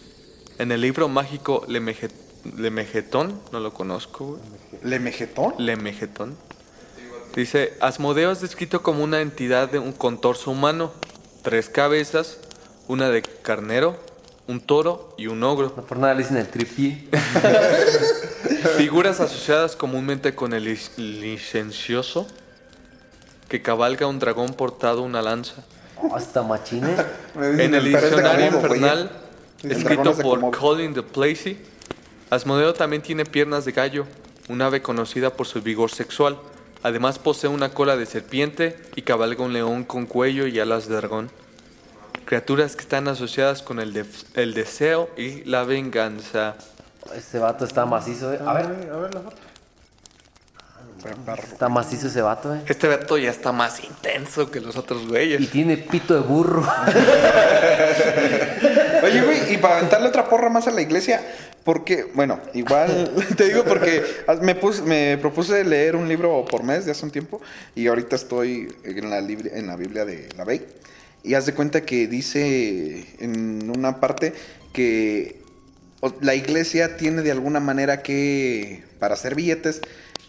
En 0.59 0.71
el 0.71 0.81
libro 0.81 1.09
mágico 1.09 1.65
Lemeje- 1.67 2.13
Lemegetón, 2.57 3.41
no 3.51 3.59
lo 3.59 3.75
conozco, 3.75 4.27
güey. 4.27 4.41
¿Lemegetón? 4.85 5.55
Lemegetón. 5.59 6.37
Dice, 7.35 7.75
Asmodeo 7.81 8.31
es 8.31 8.41
descrito 8.41 8.83
como 8.85 9.03
una 9.03 9.21
entidad 9.23 9.69
de 9.69 9.81
un 9.81 9.93
contorso 9.93 10.53
humano, 10.53 10.93
tres 11.43 11.69
cabezas, 11.69 12.39
una 12.87 13.11
de 13.11 13.23
carnero, 13.23 13.97
un 14.49 14.61
toro 14.61 15.15
y 15.17 15.27
un 15.29 15.43
ogro. 15.45 15.73
No 15.77 15.83
por 15.85 15.99
nada 15.99 16.15
le 16.15 16.23
dicen 16.23 16.37
el 16.39 16.49
tripié. 16.49 17.07
Figuras 18.77 19.21
asociadas 19.21 19.77
comúnmente 19.77 20.35
con 20.35 20.53
el 20.53 20.65
lic- 20.67 20.97
licencioso, 20.97 22.27
que 23.49 23.63
cabalga 23.63 24.07
un 24.07 24.19
dragón 24.19 24.55
portado 24.55 25.03
una 25.03 25.23
lanza. 25.23 25.65
Hasta 26.15 26.43
machine. 26.43 26.95
Me 27.35 27.49
dicen 27.51 27.61
En 27.61 27.75
el 27.75 27.85
de 27.85 27.91
diccionario 27.91 28.51
güey. 28.53 28.63
infernal, 28.63 29.11
El 29.63 29.73
escrito 29.73 30.15
de 30.15 30.23
por 30.23 30.41
Komodo. 30.41 30.59
Colin 30.59 30.95
de 30.95 31.03
Placey, 31.03 31.59
Asmodeo 32.31 32.75
también 32.75 33.03
tiene 33.03 33.25
piernas 33.25 33.65
de 33.65 33.73
gallo, 33.73 34.07
un 34.49 34.63
ave 34.63 34.83
conocida 34.83 35.31
por 35.31 35.47
su 35.47 35.61
vigor 35.63 35.91
sexual. 35.91 36.39
Además 36.83 37.19
posee 37.19 37.51
una 37.51 37.71
cola 37.71 37.97
de 37.97 38.07
serpiente 38.07 38.77
y 38.95 39.03
cabalga 39.03 39.43
un 39.43 39.53
león 39.53 39.83
con 39.85 40.07
cuello 40.07 40.47
y 40.47 40.61
alas 40.61 40.89
de 40.89 40.95
dragón. 40.97 41.31
Criaturas 42.29 42.77
que 42.77 42.83
están 42.83 43.09
asociadas 43.09 43.63
con 43.63 43.81
el, 43.81 43.95
def- 43.95 44.25
el 44.37 44.53
deseo 44.53 45.09
y 45.17 45.45
la 45.45 45.65
venganza. 45.65 46.57
Ese 47.17 47.39
vato 47.39 47.65
está 47.65 47.87
macizo, 47.87 48.35
eh. 48.35 48.39
A 48.47 48.53
ver, 48.53 48.67
A 48.93 48.97
ver 48.99 49.15
la 49.15 49.21
foto. 49.23 49.37
está 51.51 51.71
macizo 51.71 52.09
ese 52.09 52.21
vato, 52.21 52.55
eh. 52.55 52.61
Este 52.67 52.87
veto 52.87 53.17
ya 53.17 53.31
está 53.31 53.51
más 53.51 53.83
intenso 53.83 54.51
que 54.51 54.61
los 54.61 54.77
otros 54.77 55.05
Y 55.05 55.07
güeyes. 55.07 55.51
tiene 55.51 55.79
pito 55.79 56.13
de 56.13 56.21
burro. 56.21 56.61
Oye, 59.03 59.23
güey, 59.23 59.55
y 59.55 59.57
para 59.57 59.79
aventarle 59.79 60.09
otra 60.09 60.29
porra 60.29 60.51
más 60.51 60.67
a 60.67 60.71
la 60.71 60.83
iglesia, 60.83 61.23
porque, 61.65 62.11
bueno, 62.15 62.41
igual 62.53 63.11
te 63.39 63.45
digo 63.45 63.65
porque 63.65 64.05
me, 64.43 64.55
puse, 64.55 64.83
me 64.83 65.17
propuse 65.19 65.65
leer 65.65 65.97
un 65.97 66.07
libro 66.09 66.45
por 66.45 66.63
mes 66.63 66.85
de 66.85 66.91
hace 66.93 67.07
un 67.07 67.11
tiempo 67.11 67.41
y 67.75 67.87
ahorita 67.87 68.17
estoy 68.17 68.75
en 68.85 69.09
la, 69.09 69.19
en 69.19 69.67
la 69.67 69.77
Biblia 69.77 70.05
de 70.05 70.29
la 70.37 70.45
Bey. 70.45 70.67
Y 71.23 71.35
haz 71.35 71.47
de 71.47 71.55
cuenta 71.55 71.83
que 71.83 72.07
dice 72.07 73.05
en 73.19 73.71
una 73.71 74.01
parte 74.01 74.33
que 74.73 75.43
la 76.21 76.35
iglesia 76.35 76.97
tiene 76.97 77.23
de 77.23 77.33
alguna 77.33 77.61
manera 77.61 78.03
que, 78.03 78.85
para 78.99 79.15
hacer 79.15 79.35
billetes, 79.35 79.81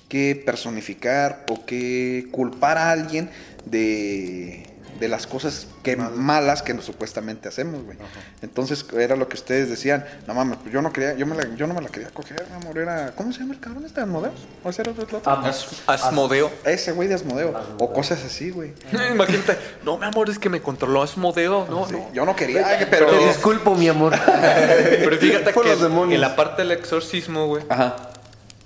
que 0.08 0.42
personificar 0.44 1.46
o 1.50 1.66
que 1.66 2.28
culpar 2.32 2.78
a 2.78 2.92
alguien 2.92 3.30
de, 3.66 4.66
de 5.00 5.08
las 5.08 5.28
cosas 5.28 5.68
que 5.84 5.96
malas 5.96 6.62
que 6.62 6.80
supuestamente 6.82 7.48
hacemos, 7.48 7.84
güey. 7.84 7.98
Entonces 8.42 8.86
era 8.98 9.16
lo 9.16 9.28
que 9.30 9.36
ustedes 9.38 9.70
decían, 9.70 10.06
no 10.28 10.34
mames, 10.34 10.58
pues 10.62 10.74
yo 10.74 10.82
no 10.82 10.92
quería, 10.94 11.14
yo, 11.16 11.26
me 11.26 11.36
la- 11.36 11.56
yo 11.56 11.68
no 11.68 11.74
me 11.74 11.82
la 11.82 11.90
quería 11.90 12.10
coger, 12.10 12.46
mi 12.50 12.56
amor, 12.56 12.78
era, 12.78 13.14
¿cómo 13.16 13.32
se 13.32 13.40
llama 13.40 13.54
el 13.54 13.60
cabrón 13.60 13.86
este 13.86 14.02
Asmodeo? 14.02 14.32
¿O 14.64 14.70
ese 14.70 14.82
era 14.82 14.92
el 14.92 15.00
otro? 15.00 15.22
Ah, 15.26 15.42
As- 15.46 15.82
Asmodeo. 15.88 16.52
Ese 16.66 16.92
güey 16.92 17.08
de 17.08 17.16
Asmodeo, 17.16 17.54
o 17.80 17.94
cosas 17.94 18.24
así, 18.26 18.52
güey. 18.52 18.74
Imagínate, 19.12 19.58
no, 19.84 19.98
mi 19.98 20.06
amor, 20.06 20.30
es 20.30 20.40
que 20.40 20.50
me 20.50 20.62
controló 20.62 21.02
Asmodeo. 21.04 21.66
No, 21.70 21.88
Sí, 21.88 21.94
no. 21.94 22.14
Yo 22.14 22.26
no 22.26 22.36
quería, 22.36 22.88
pero... 22.90 23.08
Te 23.08 23.26
disculpo, 23.28 23.76
mi 23.76 23.88
amor. 23.88 24.14
Pero 24.30 25.18
fíjate 25.18 25.54
que 25.54 25.70
los 25.70 25.82
demonios. 25.82 26.16
en 26.16 26.22
la 26.22 26.36
parte 26.36 26.62
del 26.62 26.72
exorcismo, 26.72 27.48
güey, 27.48 27.64
Ajá. 27.70 27.96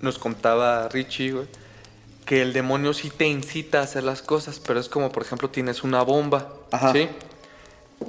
nos 0.02 0.18
contaba 0.20 0.88
Richie, 0.90 1.32
güey, 1.32 1.48
que 2.24 2.42
el 2.42 2.54
demonio 2.54 2.94
sí 2.94 3.10
te 3.10 3.28
incita 3.28 3.80
a 3.80 3.84
hacer 3.84 4.04
las 4.04 4.22
cosas, 4.22 4.60
pero 4.66 4.80
es 4.80 4.90
como, 4.90 5.12
por 5.12 5.24
ejemplo, 5.24 5.50
tienes 5.50 5.84
una 5.84 6.02
bomba, 6.04 6.50
Ajá. 6.72 6.92
¿sí? 6.94 7.10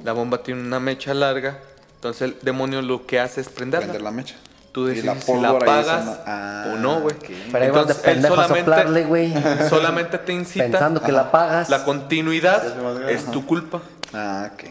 La 0.03 0.13
bomba 0.13 0.43
tiene 0.43 0.61
una 0.61 0.79
mecha 0.79 1.13
larga, 1.13 1.59
entonces 1.95 2.21
el 2.23 2.37
demonio 2.41 2.81
lo 2.81 3.05
que 3.05 3.19
hace 3.19 3.41
es 3.41 3.49
prenderla. 3.49 3.87
Prender 3.87 4.01
la 4.01 4.11
mecha. 4.11 4.35
Tú 4.71 4.87
decides 4.87 5.23
si 5.23 5.33
la 5.37 5.49
apagas 5.51 5.85
esa 5.85 6.03
no- 6.03 6.17
Ah, 6.25 6.71
o 6.73 6.77
no, 6.77 6.99
güey. 6.99 7.15
Pero 7.51 7.63
ahí 7.63 7.71
vas 7.71 7.87
de 7.87 7.93
él 7.93 7.99
pendejo 8.01 8.41
a 8.41 8.47
soplarle, 8.49 9.03
güey. 9.05 9.33
solamente 9.69 10.17
te 10.17 10.33
incita. 10.33 10.65
Pensando 10.65 11.01
que 11.01 11.13
la 11.13 11.31
pagas. 11.31 11.69
La 11.69 11.85
continuidad 11.85 13.09
es 13.09 13.25
tu 13.31 13.45
culpa. 13.45 13.81
Ah, 14.13 14.49
ok. 14.53 14.63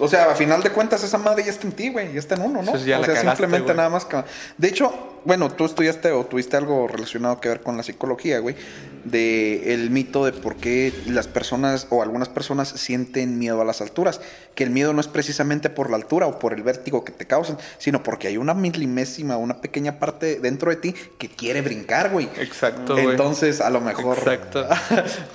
O 0.00 0.08
sea, 0.08 0.30
a 0.30 0.34
final 0.34 0.62
de 0.62 0.70
cuentas, 0.70 1.02
esa 1.02 1.16
madre 1.18 1.42
ya 1.42 1.50
está 1.50 1.66
en 1.66 1.72
ti, 1.72 1.88
güey. 1.88 2.12
Ya 2.12 2.18
está 2.18 2.34
en 2.34 2.42
uno, 2.42 2.52
¿no? 2.54 2.60
Entonces 2.60 2.84
ya 2.86 2.98
o 2.98 3.00
la 3.00 3.06
sea, 3.06 3.14
cagaste, 3.16 3.42
simplemente 3.44 3.74
nada 3.74 3.88
más. 3.88 4.04
que- 4.04 4.22
De 4.58 4.68
hecho, 4.68 5.07
bueno, 5.28 5.50
tú 5.50 5.66
estudiaste 5.66 6.10
o 6.10 6.24
tuviste 6.24 6.56
algo 6.56 6.88
relacionado 6.88 7.38
que 7.38 7.50
ver 7.50 7.60
con 7.60 7.76
la 7.76 7.82
psicología, 7.82 8.38
güey. 8.38 8.56
De 9.04 9.74
el 9.74 9.90
mito 9.90 10.24
de 10.24 10.32
por 10.32 10.56
qué 10.56 10.90
las 11.06 11.28
personas 11.28 11.86
o 11.90 12.02
algunas 12.02 12.30
personas 12.30 12.70
sienten 12.70 13.38
miedo 13.38 13.60
a 13.60 13.64
las 13.66 13.82
alturas. 13.82 14.22
Que 14.54 14.64
el 14.64 14.70
miedo 14.70 14.94
no 14.94 15.02
es 15.02 15.06
precisamente 15.06 15.68
por 15.68 15.90
la 15.90 15.96
altura 15.96 16.26
o 16.26 16.38
por 16.38 16.54
el 16.54 16.62
vértigo 16.62 17.04
que 17.04 17.12
te 17.12 17.26
causan, 17.26 17.58
sino 17.76 18.02
porque 18.02 18.28
hay 18.28 18.38
una 18.38 18.54
milimésima, 18.54 19.36
una 19.36 19.60
pequeña 19.60 19.98
parte 19.98 20.40
dentro 20.40 20.70
de 20.70 20.76
ti 20.76 20.94
que 21.18 21.28
quiere 21.28 21.60
brincar, 21.60 22.10
güey. 22.10 22.30
Exacto, 22.38 22.94
güey. 22.94 23.10
Entonces, 23.10 23.60
a 23.60 23.68
lo 23.68 23.82
mejor. 23.82 24.16
Exacto. 24.16 24.66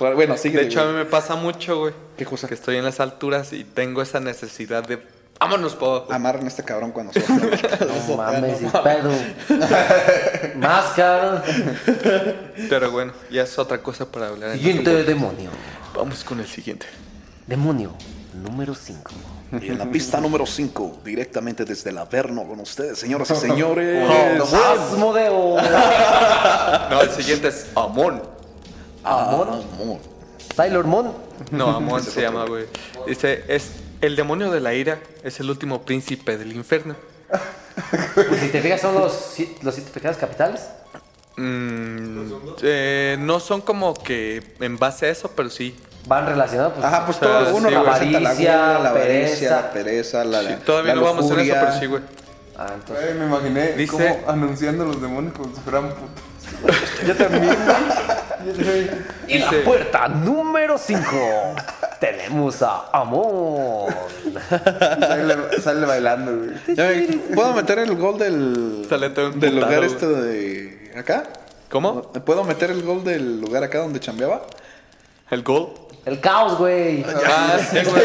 bueno, 0.00 0.36
sigue. 0.36 0.58
De 0.58 0.64
hecho, 0.64 0.80
a 0.80 0.86
mí 0.88 0.92
me 0.94 1.04
pasa 1.04 1.36
mucho, 1.36 1.78
güey. 1.78 1.94
¿Qué 2.18 2.24
cosa? 2.24 2.48
Que 2.48 2.54
estoy 2.54 2.78
en 2.78 2.84
las 2.84 2.98
alturas 2.98 3.52
y 3.52 3.62
tengo 3.62 4.02
esa 4.02 4.18
necesidad 4.18 4.84
de. 4.88 4.98
¡Vámonos, 5.44 5.74
po! 5.74 6.06
Amarran 6.08 6.46
a 6.46 6.48
este 6.48 6.62
cabrón 6.62 6.90
cuando 6.90 7.12
sopla. 7.12 7.36
No 8.08 8.16
mames, 8.16 8.62
y 8.62 8.64
pedo. 8.64 9.10
Más, 10.56 10.86
cabrón. 10.96 11.42
Pero 12.70 12.90
bueno, 12.90 13.12
ya 13.30 13.42
es 13.42 13.58
otra 13.58 13.82
cosa 13.82 14.10
para 14.10 14.28
hablar. 14.28 14.52
en 14.52 14.56
Siguiente 14.56 14.90
otro 14.90 15.04
demonio. 15.04 15.50
Vamos 15.94 16.24
con 16.24 16.40
el 16.40 16.46
siguiente. 16.46 16.86
Demonio 17.46 17.92
número 18.42 18.74
5. 18.74 19.12
Y 19.60 19.68
en 19.68 19.78
la 19.78 19.84
pista 19.84 20.18
número 20.18 20.46
5, 20.46 21.00
directamente 21.04 21.66
desde 21.66 21.90
el 21.90 21.98
Averno 21.98 22.44
con 22.48 22.58
ustedes, 22.60 22.98
señoras 22.98 23.30
y 23.30 23.34
señores. 23.46 24.10
Asmodeo. 24.50 25.58
No, 26.88 27.02
el 27.02 27.10
siguiente 27.10 27.48
es 27.48 27.66
Amon. 27.76 28.22
Amon. 29.04 29.48
Amor. 29.48 29.98
Sailor 30.56 30.86
Moon. 30.86 31.12
No, 31.50 31.68
Amon 31.68 32.02
se 32.02 32.22
llama, 32.22 32.46
güey. 32.46 32.64
Dice, 33.06 33.44
es 33.46 33.72
el 34.06 34.16
demonio 34.16 34.50
de 34.50 34.60
la 34.60 34.74
ira, 34.74 34.98
es 35.22 35.40
el 35.40 35.50
último 35.50 35.82
príncipe 35.82 36.36
del 36.38 36.52
infierno. 36.52 36.94
Pues 38.14 38.40
si 38.40 38.48
te 38.50 38.60
fijas, 38.62 38.80
son 38.80 38.94
los, 38.94 39.34
los 39.62 39.74
siete 39.74 39.90
pecados 39.92 40.16
capitales. 40.16 40.68
Mm, 41.36 42.30
eh, 42.62 43.16
no 43.18 43.40
son 43.40 43.60
como 43.62 43.94
que 43.94 44.54
en 44.60 44.78
base 44.78 45.06
a 45.06 45.08
eso, 45.10 45.32
pero 45.34 45.50
sí. 45.50 45.76
Van 46.06 46.24
relacionados. 46.24 46.74
Pues, 46.74 46.84
Ajá, 46.86 47.04
pues 47.04 47.16
O 47.16 47.20
sea, 47.20 47.28
todo 47.46 47.56
uno 47.56 47.68
sí, 47.68 47.74
la 47.74 47.80
Avaricia, 47.80 48.18
gula, 48.20 48.78
la 48.78 48.90
avaricia, 48.90 48.92
pereza. 48.92 49.50
la 49.56 49.72
pereza, 49.72 50.24
la, 50.24 50.40
Sí, 50.42 50.54
todavía 50.64 50.94
la 50.94 51.00
no 51.00 51.06
vamos 51.06 51.24
en 51.24 51.30
eso, 51.32 51.34
lujuria. 51.40 51.60
pero 51.66 51.80
sí, 51.80 51.86
güey. 51.86 52.02
Ah, 52.56 52.66
entonces. 52.74 53.04
Güey, 53.06 53.18
me 53.18 53.24
imaginé 53.26 53.72
Dice- 53.72 53.90
como 54.20 54.30
anunciando 54.30 54.84
a 54.84 54.86
los 54.86 55.02
demonios 55.02 55.34
como 55.34 55.52
si 55.52 55.60
fueran 55.62 55.88
putos. 55.88 57.06
Yo 57.06 57.16
también. 57.16 57.56
Y 59.26 59.38
la 59.38 59.50
puerta 59.64 60.06
número 60.06 60.76
5. 60.78 61.00
Tenemos 62.04 62.60
a 62.62 62.90
Amon. 62.92 63.86
Sale, 65.00 65.60
sale 65.62 65.86
bailando, 65.86 66.32
güey. 66.36 67.34
¿Puedo 67.34 67.54
meter 67.54 67.78
el 67.78 67.96
gol 67.96 68.18
del, 68.18 68.86
Sale 68.88 69.10
todo 69.10 69.30
del 69.30 69.54
lugar 69.54 69.78
güey. 69.78 69.86
este 69.86 70.06
de 70.06 70.92
acá? 70.98 71.24
¿Cómo? 71.70 72.02
¿Puedo 72.12 72.44
meter 72.44 72.70
el 72.70 72.82
gol 72.82 73.04
del 73.04 73.40
lugar 73.40 73.64
acá 73.64 73.78
donde 73.78 74.00
chambeaba? 74.00 74.42
¿El 75.30 75.42
gol? 75.42 75.72
El 76.06 76.20
caos, 76.20 76.58
güey. 76.58 77.02
Ah, 77.26 77.58
sí, 77.58 77.78
güey. 77.82 78.04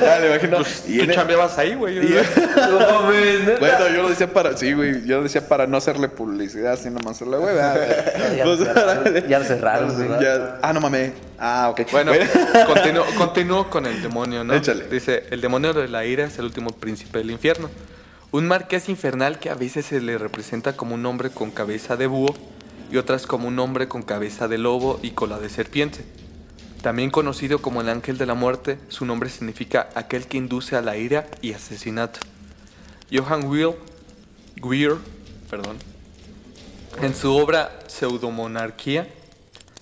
Ya, 0.00 0.18
le 0.18 0.28
imagino. 0.28 0.58
Y 0.86 0.96
Tú 0.98 1.04
el- 1.04 1.12
chambeabas 1.14 1.58
ahí, 1.58 1.74
güey. 1.74 1.98
No 1.98 2.78
mames, 2.80 3.40
neta. 3.44 3.58
Bueno, 3.60 3.88
yo 3.94 4.02
lo 4.02 4.08
decía 4.08 4.32
para, 4.32 4.56
sí, 4.56 4.72
güey, 4.72 5.04
yo 5.04 5.18
lo 5.18 5.24
decía 5.24 5.46
para 5.46 5.66
no 5.66 5.76
hacerle 5.76 6.08
publicidad, 6.08 6.78
sino 6.78 6.98
más 7.00 7.16
hacerle, 7.16 7.36
güey. 7.36 7.54
Ya 8.36 8.44
lo 8.46 8.56
cerraron, 8.56 9.28
ya 9.28 9.38
lo 9.38 9.44
cerraron. 9.44 10.20
Ya- 10.20 10.58
ah, 10.62 10.72
no 10.72 10.80
mames. 10.80 11.12
Ah, 11.38 11.68
ok. 11.70 11.82
Bueno, 11.92 12.12
continúo, 12.66 13.04
continúo 13.18 13.68
con 13.68 13.84
el 13.86 14.00
demonio, 14.02 14.42
¿no? 14.42 14.54
Échale. 14.54 14.86
Dice, 14.88 15.24
el 15.30 15.40
demonio 15.42 15.74
de 15.74 15.88
la 15.88 16.06
ira 16.06 16.24
es 16.24 16.38
el 16.38 16.46
último 16.46 16.70
príncipe 16.70 17.18
del 17.18 17.30
infierno. 17.30 17.68
Un 18.30 18.48
marqués 18.48 18.88
infernal 18.88 19.38
que 19.38 19.50
a 19.50 19.54
veces 19.54 19.84
se 19.84 20.00
le 20.00 20.16
representa 20.16 20.72
como 20.74 20.94
un 20.94 21.04
hombre 21.04 21.28
con 21.28 21.50
cabeza 21.50 21.96
de 21.96 22.06
búho 22.06 22.34
y 22.90 22.96
otras 22.96 23.26
como 23.26 23.48
un 23.48 23.58
hombre 23.58 23.86
con 23.88 24.02
cabeza 24.02 24.48
de 24.48 24.56
lobo 24.56 24.98
y 25.02 25.10
cola 25.10 25.38
de 25.38 25.50
serpiente. 25.50 26.00
También 26.82 27.10
conocido 27.10 27.60
como 27.62 27.80
el 27.80 27.88
ángel 27.88 28.18
de 28.18 28.26
la 28.26 28.34
muerte, 28.34 28.76
su 28.88 29.06
nombre 29.06 29.30
significa 29.30 29.88
aquel 29.94 30.26
que 30.26 30.36
induce 30.36 30.74
a 30.74 30.82
la 30.82 30.96
ira 30.96 31.28
y 31.40 31.52
asesinato. 31.52 32.18
Johann 33.12 33.44
Will, 33.44 33.74
Weir, 34.60 34.96
perdón, 35.48 35.76
en 37.00 37.14
su 37.14 37.36
obra 37.36 37.78
Pseudomonarquía, 37.86 39.08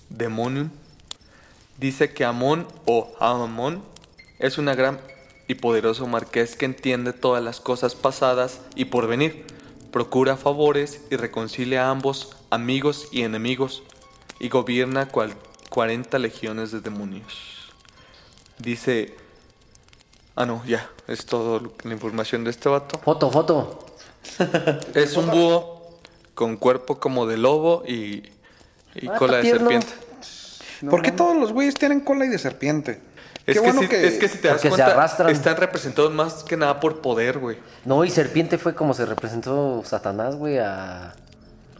Demonium, 0.09 0.69
dice 1.79 2.13
que 2.13 2.23
Amón 2.23 2.67
o 2.85 3.11
Amón 3.19 3.81
es 4.37 4.59
una 4.59 4.75
gran 4.75 4.99
y 5.47 5.55
poderoso 5.55 6.05
marqués 6.05 6.55
que 6.55 6.65
entiende 6.65 7.13
todas 7.13 7.43
las 7.43 7.59
cosas 7.59 7.95
pasadas 7.95 8.61
y 8.75 8.85
por 8.85 9.07
venir, 9.07 9.45
procura 9.91 10.37
favores 10.37 11.01
y 11.09 11.15
reconcilia 11.15 11.87
a 11.87 11.89
ambos 11.89 12.37
amigos 12.51 13.07
y 13.11 13.23
enemigos 13.23 13.81
y 14.39 14.49
gobierna 14.49 15.07
cual 15.07 15.35
40 15.71 16.19
legiones 16.19 16.71
de 16.71 16.81
demonios. 16.81 17.71
Dice... 18.59 19.15
Ah, 20.35 20.45
no, 20.45 20.63
ya, 20.65 20.89
es 21.07 21.25
todo 21.25 21.73
la 21.83 21.93
información 21.93 22.43
de 22.43 22.51
este 22.51 22.67
vato. 22.67 22.99
Foto, 22.99 23.31
foto. 23.31 23.85
Es 24.93 25.15
un 25.15 25.29
búho 25.31 25.97
con 26.35 26.57
cuerpo 26.57 26.99
como 26.99 27.25
de 27.25 27.37
lobo 27.37 27.83
y, 27.87 28.23
y 28.95 29.07
Ah, 29.07 29.15
cola 29.17 29.37
de 29.37 29.49
serpiente. 29.49 29.87
¿Por 30.89 31.01
qué 31.01 31.11
todos 31.11 31.37
los 31.37 31.53
güeyes 31.53 31.75
tienen 31.75 32.01
cola 32.01 32.25
y 32.25 32.29
de 32.29 32.37
serpiente? 32.37 33.01
Es 33.45 33.45
Qué 33.45 33.53
que, 33.53 33.59
bueno 33.61 33.81
si, 33.81 33.87
que... 33.87 34.07
es 34.07 34.17
que 34.17 34.27
si 34.27 34.37
te 34.39 34.49
das 34.49 34.61
se 34.61 34.69
cuenta, 34.69 34.87
arrastran. 34.87 35.29
están 35.29 35.55
representados 35.55 36.11
más 36.11 36.43
que 36.43 36.57
nada 36.57 36.79
por 36.79 37.01
poder, 37.01 37.39
güey. 37.39 37.57
No, 37.85 38.03
y 38.03 38.09
serpiente 38.09 38.57
fue 38.57 38.75
como 38.75 38.93
se 38.93 39.05
representó 39.05 39.83
Satanás, 39.85 40.35
güey, 40.35 40.59
a... 40.59 41.15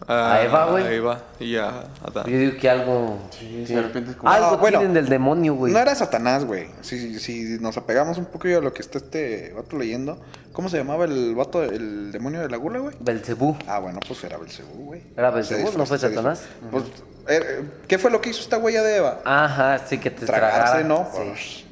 A, 0.07 0.33
¿A 0.33 0.43
Eva, 0.43 0.65
güey? 0.71 0.83
A 0.83 0.91
Eva 0.91 1.23
y 1.39 1.55
a 1.57 1.83
Adán. 2.03 2.25
Yo 2.25 2.37
digo 2.37 2.57
que 2.59 2.69
algo... 2.69 3.19
Sí, 3.37 3.63
es 3.69 4.15
como- 4.15 4.31
Algo 4.31 4.47
Ah, 4.47 4.55
bueno. 4.57 4.79
tienen 4.79 4.93
del 4.95 5.07
demonio, 5.07 5.53
güey. 5.55 5.71
No 5.71 5.79
era 5.79 5.93
Satanás, 5.95 6.43
güey. 6.45 6.69
Si, 6.81 7.19
si 7.19 7.57
nos 7.59 7.77
apegamos 7.77 8.17
un 8.17 8.25
poquillo 8.25 8.57
a 8.57 8.61
lo 8.61 8.73
que 8.73 8.81
está 8.81 8.97
este 8.97 9.53
vato 9.55 9.77
leyendo. 9.77 10.19
¿Cómo 10.53 10.69
se 10.69 10.77
llamaba 10.77 11.05
el 11.05 11.35
vato, 11.35 11.63
el 11.63 12.11
demonio 12.11 12.41
de 12.41 12.49
la 12.49 12.57
gula, 12.57 12.79
güey? 12.79 12.95
Belcebú. 12.99 13.55
Ah, 13.67 13.79
bueno, 13.79 13.99
pues 14.05 14.23
era 14.23 14.37
Belcebú, 14.37 14.85
güey. 14.85 15.01
¿Era 15.15 15.29
Belcebú? 15.29 15.71
¿No 15.77 15.85
fue 15.85 15.97
Satanás? 15.97 16.43
Pues, 16.71 16.83
eh, 17.29 17.63
¿qué 17.87 17.97
fue 17.99 18.09
lo 18.11 18.19
que 18.21 18.31
hizo 18.31 18.41
esta 18.41 18.57
huella 18.57 18.81
de 18.83 18.97
Eva? 18.97 19.21
Ajá, 19.23 19.79
sí 19.87 19.97
que 19.99 20.09
te 20.11 20.25
Tragarse, 20.25 20.83
tragara. 20.83 20.83
¿no? 20.83 21.07
Sí. 21.13 21.19
Pues, 21.29 21.63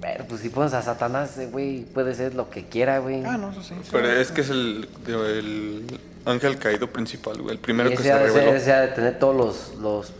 Pero 0.00 0.24
pues 0.24 0.40
si 0.40 0.48
pones 0.48 0.72
a 0.72 0.82
Satanás, 0.82 1.38
güey, 1.52 1.82
puede 1.84 2.14
ser 2.14 2.34
lo 2.34 2.48
que 2.50 2.64
quiera, 2.66 2.98
güey. 2.98 3.22
ah, 3.24 3.36
no, 3.36 3.50
eso 3.50 3.62
sí. 3.62 3.74
Pero 3.92 4.10
es 4.10 4.30
que 4.32 4.40
es 4.40 4.50
el, 4.50 4.88
el 5.06 6.00
ángel 6.26 6.58
caído 6.58 6.88
principal, 6.92 7.40
güey. 7.40 7.54
El 7.54 7.60
primero 7.60 7.88
que 7.90 7.96
se 7.98 8.12
ha 8.12 8.18
de 8.18 8.24
ser- 8.30 8.34
reveló. 8.34 8.56
ese 8.56 8.72
ha 8.72 8.80
de 8.82 8.88
tener 8.88 9.18
todos 9.18 9.34
los, 9.36 9.74
los... 9.80 10.12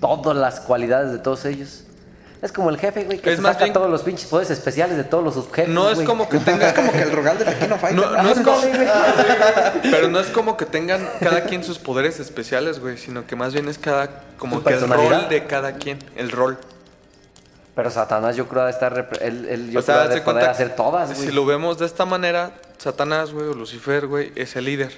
Todas 0.00 0.36
las 0.36 0.60
cualidades 0.60 1.12
de 1.12 1.18
todos 1.18 1.44
ellos. 1.46 1.84
Es 2.42 2.52
como 2.52 2.68
el 2.68 2.76
jefe, 2.76 3.04
güey, 3.04 3.20
que 3.20 3.30
Es 3.30 3.36
te 3.36 3.42
más 3.42 3.52
saca 3.54 3.64
bien- 3.64 3.72
todos 3.72 3.90
los 3.90 4.02
pinches 4.02 4.26
poderes 4.26 4.50
especiales 4.50 4.98
de 4.98 5.04
todos 5.04 5.24
los 5.24 5.32
subjefes, 5.34 5.68
No 5.72 5.88
es 5.88 5.94
güey. 5.94 6.06
como 6.06 6.28
que 6.28 6.38
tenga... 6.40 6.74
Como 6.74 6.92
que 6.92 7.00
el 7.02 7.10
Rogal 7.12 7.38
de 7.38 7.44
Tequino 7.46 7.78
Fighter. 7.78 7.98
No, 8.04 8.22
no 8.22 8.28
es 8.30 8.40
como, 8.40 8.60
pero 9.90 10.08
no 10.08 10.20
es 10.20 10.26
como 10.28 10.56
que 10.56 10.66
tengan 10.66 11.08
cada 11.20 11.44
quien 11.44 11.64
sus 11.64 11.78
poderes 11.78 12.20
especiales, 12.20 12.80
güey, 12.80 12.98
sino 12.98 13.26
que 13.26 13.34
más 13.36 13.52
bien 13.54 13.68
es 13.68 13.78
cada 13.78 14.22
como 14.38 14.62
que 14.62 14.74
el 14.74 14.88
rol 14.88 15.28
de 15.28 15.44
cada 15.46 15.74
quien, 15.76 15.98
el 16.16 16.30
rol. 16.30 16.58
Pero 17.74 17.90
Satanás 17.90 18.36
yo 18.36 18.46
creo 18.46 18.62
ha 18.62 18.66
de 18.66 18.70
estar... 18.72 18.94
repre- 18.94 19.22
Él, 19.22 19.46
él 19.50 19.70
yo 19.70 19.80
o 19.80 19.82
sea, 19.82 19.96
creo 19.96 20.08
de 20.10 20.14
de 20.16 20.20
poder 20.20 20.48
hacer 20.48 20.76
todas, 20.76 21.14
güey. 21.16 21.28
si 21.28 21.34
lo 21.34 21.44
vemos 21.46 21.78
de 21.78 21.86
esta 21.86 22.04
manera, 22.04 22.52
Satanás, 22.78 23.32
güey, 23.32 23.46
o 23.48 23.54
Lucifer, 23.54 24.06
güey, 24.06 24.32
es 24.36 24.54
el 24.54 24.66
líder, 24.66 24.92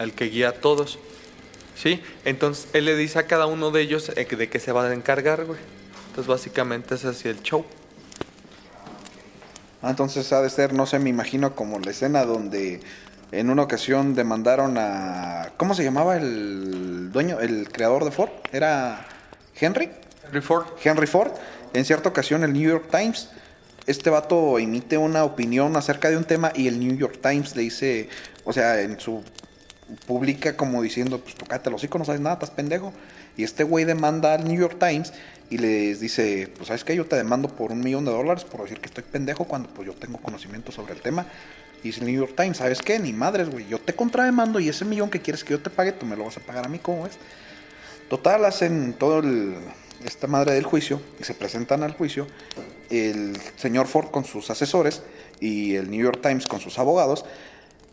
el 0.00 0.12
que 0.12 0.24
guía 0.26 0.48
a 0.48 0.52
todos. 0.52 0.98
¿Sí? 1.76 2.02
Entonces, 2.24 2.66
él 2.74 2.84
le 2.84 2.96
dice 2.96 3.18
a 3.18 3.26
cada 3.26 3.46
uno 3.46 3.70
de 3.70 3.80
ellos 3.80 4.10
eh, 4.16 4.26
que- 4.26 4.36
de 4.36 4.48
qué 4.50 4.58
se 4.58 4.72
va 4.72 4.84
a 4.86 4.92
encargar, 4.92 5.44
güey. 5.46 5.58
Entonces, 6.08 6.26
básicamente 6.26 6.94
es 6.96 7.04
así 7.04 7.28
el 7.28 7.40
show. 7.42 7.64
Ah, 9.82 9.90
entonces 9.90 10.30
ha 10.32 10.42
de 10.42 10.50
ser, 10.50 10.74
no 10.74 10.84
sé, 10.84 10.98
me 10.98 11.08
imagino 11.08 11.54
como 11.54 11.78
la 11.78 11.90
escena 11.90 12.24
donde 12.26 12.80
en 13.32 13.48
una 13.48 13.62
ocasión 13.62 14.14
demandaron 14.14 14.76
a... 14.76 15.52
¿Cómo 15.56 15.72
se 15.74 15.84
llamaba 15.84 16.16
el 16.18 17.10
dueño, 17.12 17.40
el 17.40 17.68
creador 17.72 18.04
de 18.04 18.10
Ford? 18.10 18.30
¿Era 18.52 19.06
Henry? 19.58 19.90
Henry 20.26 20.42
Ford. 20.42 20.66
Henry 20.84 21.06
Ford. 21.06 21.32
En 21.72 21.84
cierta 21.86 22.10
ocasión 22.10 22.44
el 22.44 22.52
New 22.52 22.68
York 22.68 22.88
Times, 22.90 23.30
este 23.86 24.10
vato 24.10 24.58
emite 24.58 24.98
una 24.98 25.24
opinión 25.24 25.74
acerca 25.76 26.10
de 26.10 26.18
un 26.18 26.24
tema 26.24 26.52
y 26.54 26.68
el 26.68 26.78
New 26.78 26.96
York 26.98 27.20
Times 27.22 27.56
le 27.56 27.62
dice, 27.62 28.08
o 28.44 28.52
sea, 28.52 28.80
en 28.82 29.00
su 29.00 29.22
publica 30.06 30.56
como 30.56 30.82
diciendo, 30.82 31.20
pues 31.20 31.34
tocate 31.34 31.70
los 31.70 31.80
hocico, 31.80 31.98
no 31.98 32.04
sabes 32.04 32.20
nada, 32.20 32.34
estás 32.34 32.50
pendejo. 32.50 32.92
Y 33.36 33.44
este 33.44 33.64
güey 33.64 33.84
demanda 33.84 34.34
al 34.34 34.44
New 34.44 34.58
York 34.58 34.76
Times 34.78 35.12
y 35.48 35.58
les 35.58 36.00
dice, 36.00 36.52
pues 36.56 36.68
sabes 36.68 36.84
qué, 36.84 36.94
yo 36.94 37.06
te 37.06 37.16
demando 37.16 37.48
por 37.48 37.72
un 37.72 37.80
millón 37.80 38.04
de 38.04 38.12
dólares 38.12 38.44
por 38.44 38.62
decir 38.62 38.80
que 38.80 38.86
estoy 38.86 39.04
pendejo 39.04 39.44
cuando 39.44 39.68
pues 39.70 39.86
yo 39.86 39.94
tengo 39.94 40.18
conocimiento 40.18 40.72
sobre 40.72 40.94
el 40.94 41.00
tema. 41.00 41.26
Y 41.82 41.88
dice 41.88 42.00
el 42.00 42.06
New 42.06 42.20
York 42.20 42.34
Times, 42.36 42.58
¿sabes 42.58 42.82
qué? 42.82 42.98
Ni 42.98 43.12
madres, 43.12 43.48
güey, 43.48 43.66
yo 43.66 43.78
te 43.78 43.94
contrademando 43.94 44.60
y 44.60 44.68
ese 44.68 44.84
millón 44.84 45.10
que 45.10 45.20
quieres 45.20 45.42
que 45.42 45.52
yo 45.52 45.60
te 45.60 45.70
pague, 45.70 45.92
tú 45.92 46.06
me 46.06 46.16
lo 46.16 46.24
vas 46.24 46.36
a 46.36 46.40
pagar 46.40 46.66
a 46.66 46.68
mí, 46.68 46.78
¿cómo 46.78 47.04
ves? 47.04 47.18
Total, 48.08 48.44
hacen 48.44 48.92
todo 48.92 49.22
esta 50.04 50.26
madre 50.26 50.52
del 50.54 50.64
juicio 50.64 51.00
y 51.18 51.24
se 51.24 51.34
presentan 51.34 51.82
al 51.82 51.92
juicio 51.92 52.26
el 52.90 53.38
señor 53.56 53.86
Ford 53.86 54.10
con 54.10 54.24
sus 54.24 54.50
asesores 54.50 55.02
y 55.40 55.76
el 55.76 55.90
New 55.90 56.02
York 56.02 56.20
Times 56.20 56.46
con 56.46 56.60
sus 56.60 56.78
abogados 56.78 57.24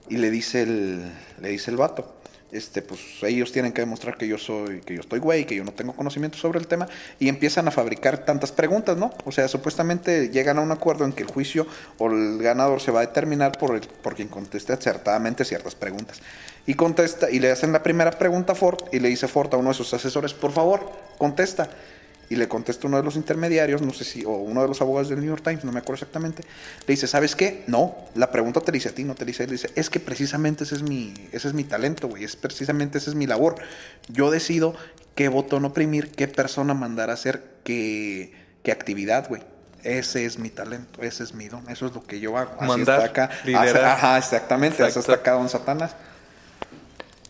y 0.10 0.18
le 0.18 0.30
dice 0.32 0.64
el, 0.64 1.04
le 1.42 1.50
dice 1.50 1.72
el 1.72 1.78
vato, 1.78 2.18
este, 2.52 2.82
pues 2.82 3.02
ellos 3.24 3.52
tienen 3.52 3.74
que 3.74 3.82
demostrar 3.82 4.18
que 4.18 4.28
yo 4.28 4.38
soy, 4.38 4.80
que 4.82 4.96
yo 4.96 5.02
estoy 5.02 5.20
güey, 5.20 5.46
que 5.46 5.56
yo 5.56 5.66
no 5.66 5.74
tengo 5.74 5.94
conocimiento 5.94 6.38
sobre 6.38 6.60
el 6.60 6.68
tema 6.68 6.88
y 7.20 7.28
empiezan 7.28 7.68
a 7.68 7.72
fabricar 7.72 8.20
tantas 8.20 8.54
preguntas, 8.54 8.96
¿no? 8.96 9.12
O 9.26 9.32
sea, 9.34 9.48
supuestamente 9.50 10.30
llegan 10.30 10.58
a 10.58 10.62
un 10.62 10.72
acuerdo 10.72 11.04
en 11.04 11.12
que 11.12 11.24
el 11.24 11.30
juicio 11.30 11.68
o 11.98 12.10
el 12.10 12.42
ganador 12.42 12.80
se 12.80 12.92
va 12.92 13.02
a 13.02 13.06
determinar 13.06 13.58
por, 13.58 13.76
el, 13.76 13.82
por 13.82 14.16
quien 14.16 14.30
conteste 14.30 14.72
acertadamente 14.72 15.44
ciertas 15.44 15.76
preguntas. 15.76 16.22
Y 16.66 16.76
contesta, 16.76 17.30
y 17.30 17.40
le 17.40 17.52
hacen 17.52 17.74
la 17.74 17.84
primera 17.84 18.12
pregunta 18.12 18.54
a 18.54 18.56
Ford 18.56 18.78
y 18.94 19.00
le 19.00 19.10
dice 19.10 19.28
Ford 19.28 19.54
a 19.54 19.58
uno 19.58 19.70
de 19.70 19.76
sus 19.76 19.94
asesores, 19.94 20.34
por 20.34 20.52
favor, 20.52 20.90
contesta. 21.18 21.70
Y 22.30 22.36
le 22.36 22.48
contesta 22.50 22.88
uno 22.88 22.98
de 22.98 23.04
los 23.04 23.16
intermediarios, 23.16 23.82
no 23.82 23.94
sé 23.94 24.04
si, 24.04 24.26
o 24.26 24.32
uno 24.32 24.62
de 24.62 24.68
los 24.68 24.82
abogados 24.82 25.08
del 25.08 25.20
New 25.20 25.30
York 25.30 25.44
Times, 25.44 25.64
no 25.64 25.72
me 25.72 25.80
acuerdo 25.80 26.04
exactamente. 26.04 26.44
Le 26.86 26.94
dice, 26.94 27.08
¿sabes 27.08 27.36
qué? 27.36 27.64
No, 27.68 27.96
la 28.16 28.32
pregunta 28.32 28.60
te 28.60 28.72
dice 28.72 28.90
a 28.90 28.92
ti, 28.92 29.04
no 29.06 29.16
te 29.16 29.24
dice 29.24 29.44
a 29.44 29.46
él. 29.46 29.52
Le 29.52 29.54
dice, 29.54 29.70
es 29.76 29.90
que 29.90 30.00
precisamente 30.02 30.66
ese 30.66 30.76
es 30.76 30.82
mi, 30.84 31.14
ese 31.32 31.48
es 31.48 31.54
mi 31.54 31.64
talento, 31.64 32.08
güey. 32.10 32.26
Es 32.26 32.36
precisamente 32.36 32.98
esa 32.98 33.10
es 33.12 33.16
mi 33.16 33.28
labor. 33.28 33.56
Yo 34.10 34.30
decido 34.30 34.76
qué 35.16 35.30
botón 35.30 35.64
oprimir, 35.66 36.12
qué 36.12 36.28
persona 36.28 36.74
mandar 36.74 37.10
a 37.10 37.14
hacer 37.14 37.44
qué, 37.64 38.34
qué 38.64 38.72
actividad, 38.74 39.30
güey. 39.30 39.42
Ese 39.84 40.26
es 40.26 40.38
mi 40.38 40.50
talento, 40.50 41.02
ese 41.02 41.24
es 41.24 41.34
mi 41.34 41.48
don, 41.48 41.70
eso 41.70 41.86
es 41.86 41.94
lo 41.94 42.04
que 42.04 42.20
yo 42.20 42.38
hago. 42.38 42.52
Así 42.60 42.68
Mandar, 42.68 43.06
está 43.06 43.26
acá. 43.26 43.30
liderar. 43.46 43.86
Ajá, 43.86 44.18
exactamente, 44.18 44.84
así 44.84 45.00
está 45.00 45.14
acá 45.14 45.32
don 45.34 45.48
Satanás. 45.48 45.96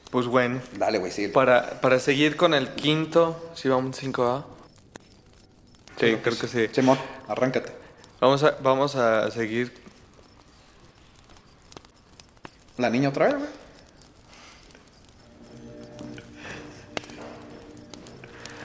Pues 0.10 0.26
bueno, 0.26 0.60
Dale, 0.78 0.98
güey, 0.98 1.12
sí. 1.12 1.28
para, 1.28 1.82
para 1.82 2.00
seguir 2.00 2.36
con 2.36 2.54
el 2.54 2.70
quinto, 2.70 3.52
si 3.54 3.68
vamos 3.70 4.02
5A. 4.02 4.46
Sí, 6.00 6.16
creo 6.22 6.38
que 6.38 6.48
sí. 6.48 6.68
Simón, 6.72 6.98
arráncate. 7.28 7.72
Vamos 8.20 8.44
a, 8.44 8.56
vamos 8.62 8.96
a 8.96 9.30
seguir. 9.32 9.74
La 12.78 12.90
niña 12.90 13.10
otra 13.10 13.26
vez, 13.28 13.36
güey. 13.36 13.50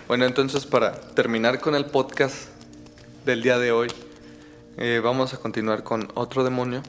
Bueno, 0.09 0.25
entonces 0.27 0.67
para 0.67 0.93
terminar 0.93 1.61
con 1.61 1.75
el 1.75 1.87
podcast 1.87 2.35
del 3.25 3.43
día 3.43 3.59
de 3.59 3.73
hoy, 3.73 3.89
eh, 4.77 5.01
vamos 5.03 5.33
a 5.33 5.39
continuar 5.39 5.83
con 5.85 6.09
otro 6.15 6.45
demonio. 6.45 6.83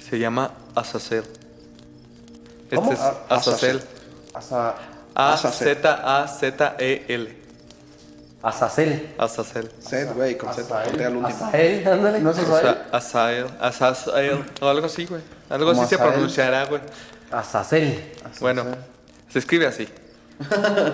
Se 0.00 0.18
llama 0.18 0.52
Azazel. 0.74 1.22
Este 2.64 2.74
¿Cómo? 2.76 2.92
es 2.92 2.98
Azazel. 3.28 3.80
Asa- 4.34 4.74
A-Z-A-Z-E-L. 5.14 6.66
Azazel. 8.46 9.12
Azazel. 9.18 9.68
Sed, 9.80 10.12
güey, 10.14 10.38
con 10.38 10.54
Z. 10.54 10.78
Al 10.80 11.16
último. 11.16 11.26
Azael, 11.26 11.88
ándale. 11.88 12.20
No 12.20 12.30
es 12.30 12.38
O 12.38 12.56
Azael. 12.92 13.46
Azazel, 13.60 14.44
o 14.60 14.68
algo 14.68 14.86
así, 14.86 15.04
güey. 15.06 15.20
Algo 15.50 15.70
así 15.72 15.86
se 15.86 15.98
pronunciará, 15.98 16.64
güey. 16.66 16.80
Azazel. 17.32 18.04
Bueno, 18.40 18.64
se 19.28 19.40
escribe 19.40 19.66
así. 19.66 19.88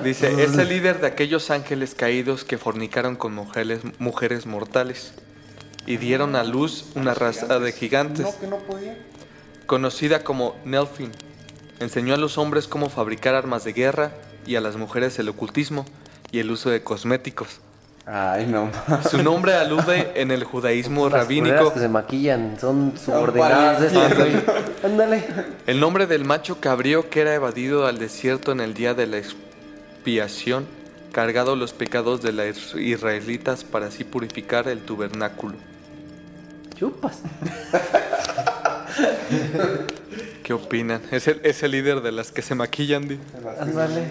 Dice, 0.02 0.32
es 0.42 0.56
el 0.56 0.66
líder 0.68 1.02
de 1.02 1.08
aquellos 1.08 1.50
ángeles 1.50 1.94
caídos 1.94 2.44
que 2.44 2.56
fornicaron 2.56 3.16
con 3.16 3.34
mujeres, 3.34 3.80
mujeres 3.98 4.46
mortales 4.46 5.12
y 5.84 5.98
dieron 5.98 6.36
a 6.36 6.44
luz 6.44 6.86
una 6.94 7.12
raza 7.12 7.58
de 7.58 7.72
gigantes, 7.72 8.24
No, 8.24 8.38
que 8.38 8.46
no 8.46 8.56
podía. 8.60 8.96
conocida 9.66 10.24
como 10.24 10.56
Nelfin. 10.64 11.12
Enseñó 11.80 12.14
a 12.14 12.18
los 12.18 12.38
hombres 12.38 12.66
cómo 12.66 12.88
fabricar 12.88 13.34
armas 13.34 13.64
de 13.64 13.74
guerra 13.74 14.12
y 14.46 14.56
a 14.56 14.60
las 14.62 14.76
mujeres 14.76 15.18
el 15.18 15.28
ocultismo 15.28 15.84
y 16.32 16.40
el 16.40 16.50
uso 16.50 16.70
de 16.70 16.82
cosméticos. 16.82 17.60
Ay, 18.04 18.46
no. 18.46 18.68
Su 19.08 19.22
nombre 19.22 19.54
alude 19.54 20.10
en 20.16 20.32
el 20.32 20.42
judaísmo 20.42 21.04
Las 21.08 21.20
rabínico. 21.20 21.72
que 21.72 21.78
se 21.78 21.88
maquillan 21.88 22.58
son 22.58 22.94
subordinadas 22.98 23.92
güey. 24.16 24.32
Ándale. 24.82 25.24
El 25.68 25.78
nombre 25.78 26.08
del 26.08 26.24
macho 26.24 26.58
cabrío 26.60 27.08
que 27.10 27.20
era 27.20 27.32
evadido 27.34 27.86
al 27.86 27.98
desierto 27.98 28.50
en 28.50 28.58
el 28.60 28.74
día 28.74 28.94
de 28.94 29.06
la 29.06 29.18
expiación, 29.18 30.66
cargado 31.12 31.54
los 31.54 31.72
pecados 31.74 32.22
de 32.22 32.32
los 32.32 32.74
israelitas 32.74 33.62
para 33.62 33.86
así 33.86 34.02
purificar 34.02 34.66
el 34.66 34.80
tabernáculo. 34.84 35.54
Chupas. 36.74 37.20
¿Qué 40.42 40.52
opinan? 40.52 41.02
Es 41.12 41.28
el, 41.28 41.40
es 41.44 41.62
el 41.62 41.70
líder 41.70 42.00
de 42.00 42.10
las 42.10 42.32
que 42.32 42.42
se 42.42 42.56
maquillan. 42.56 43.20
Ándale. 43.60 44.08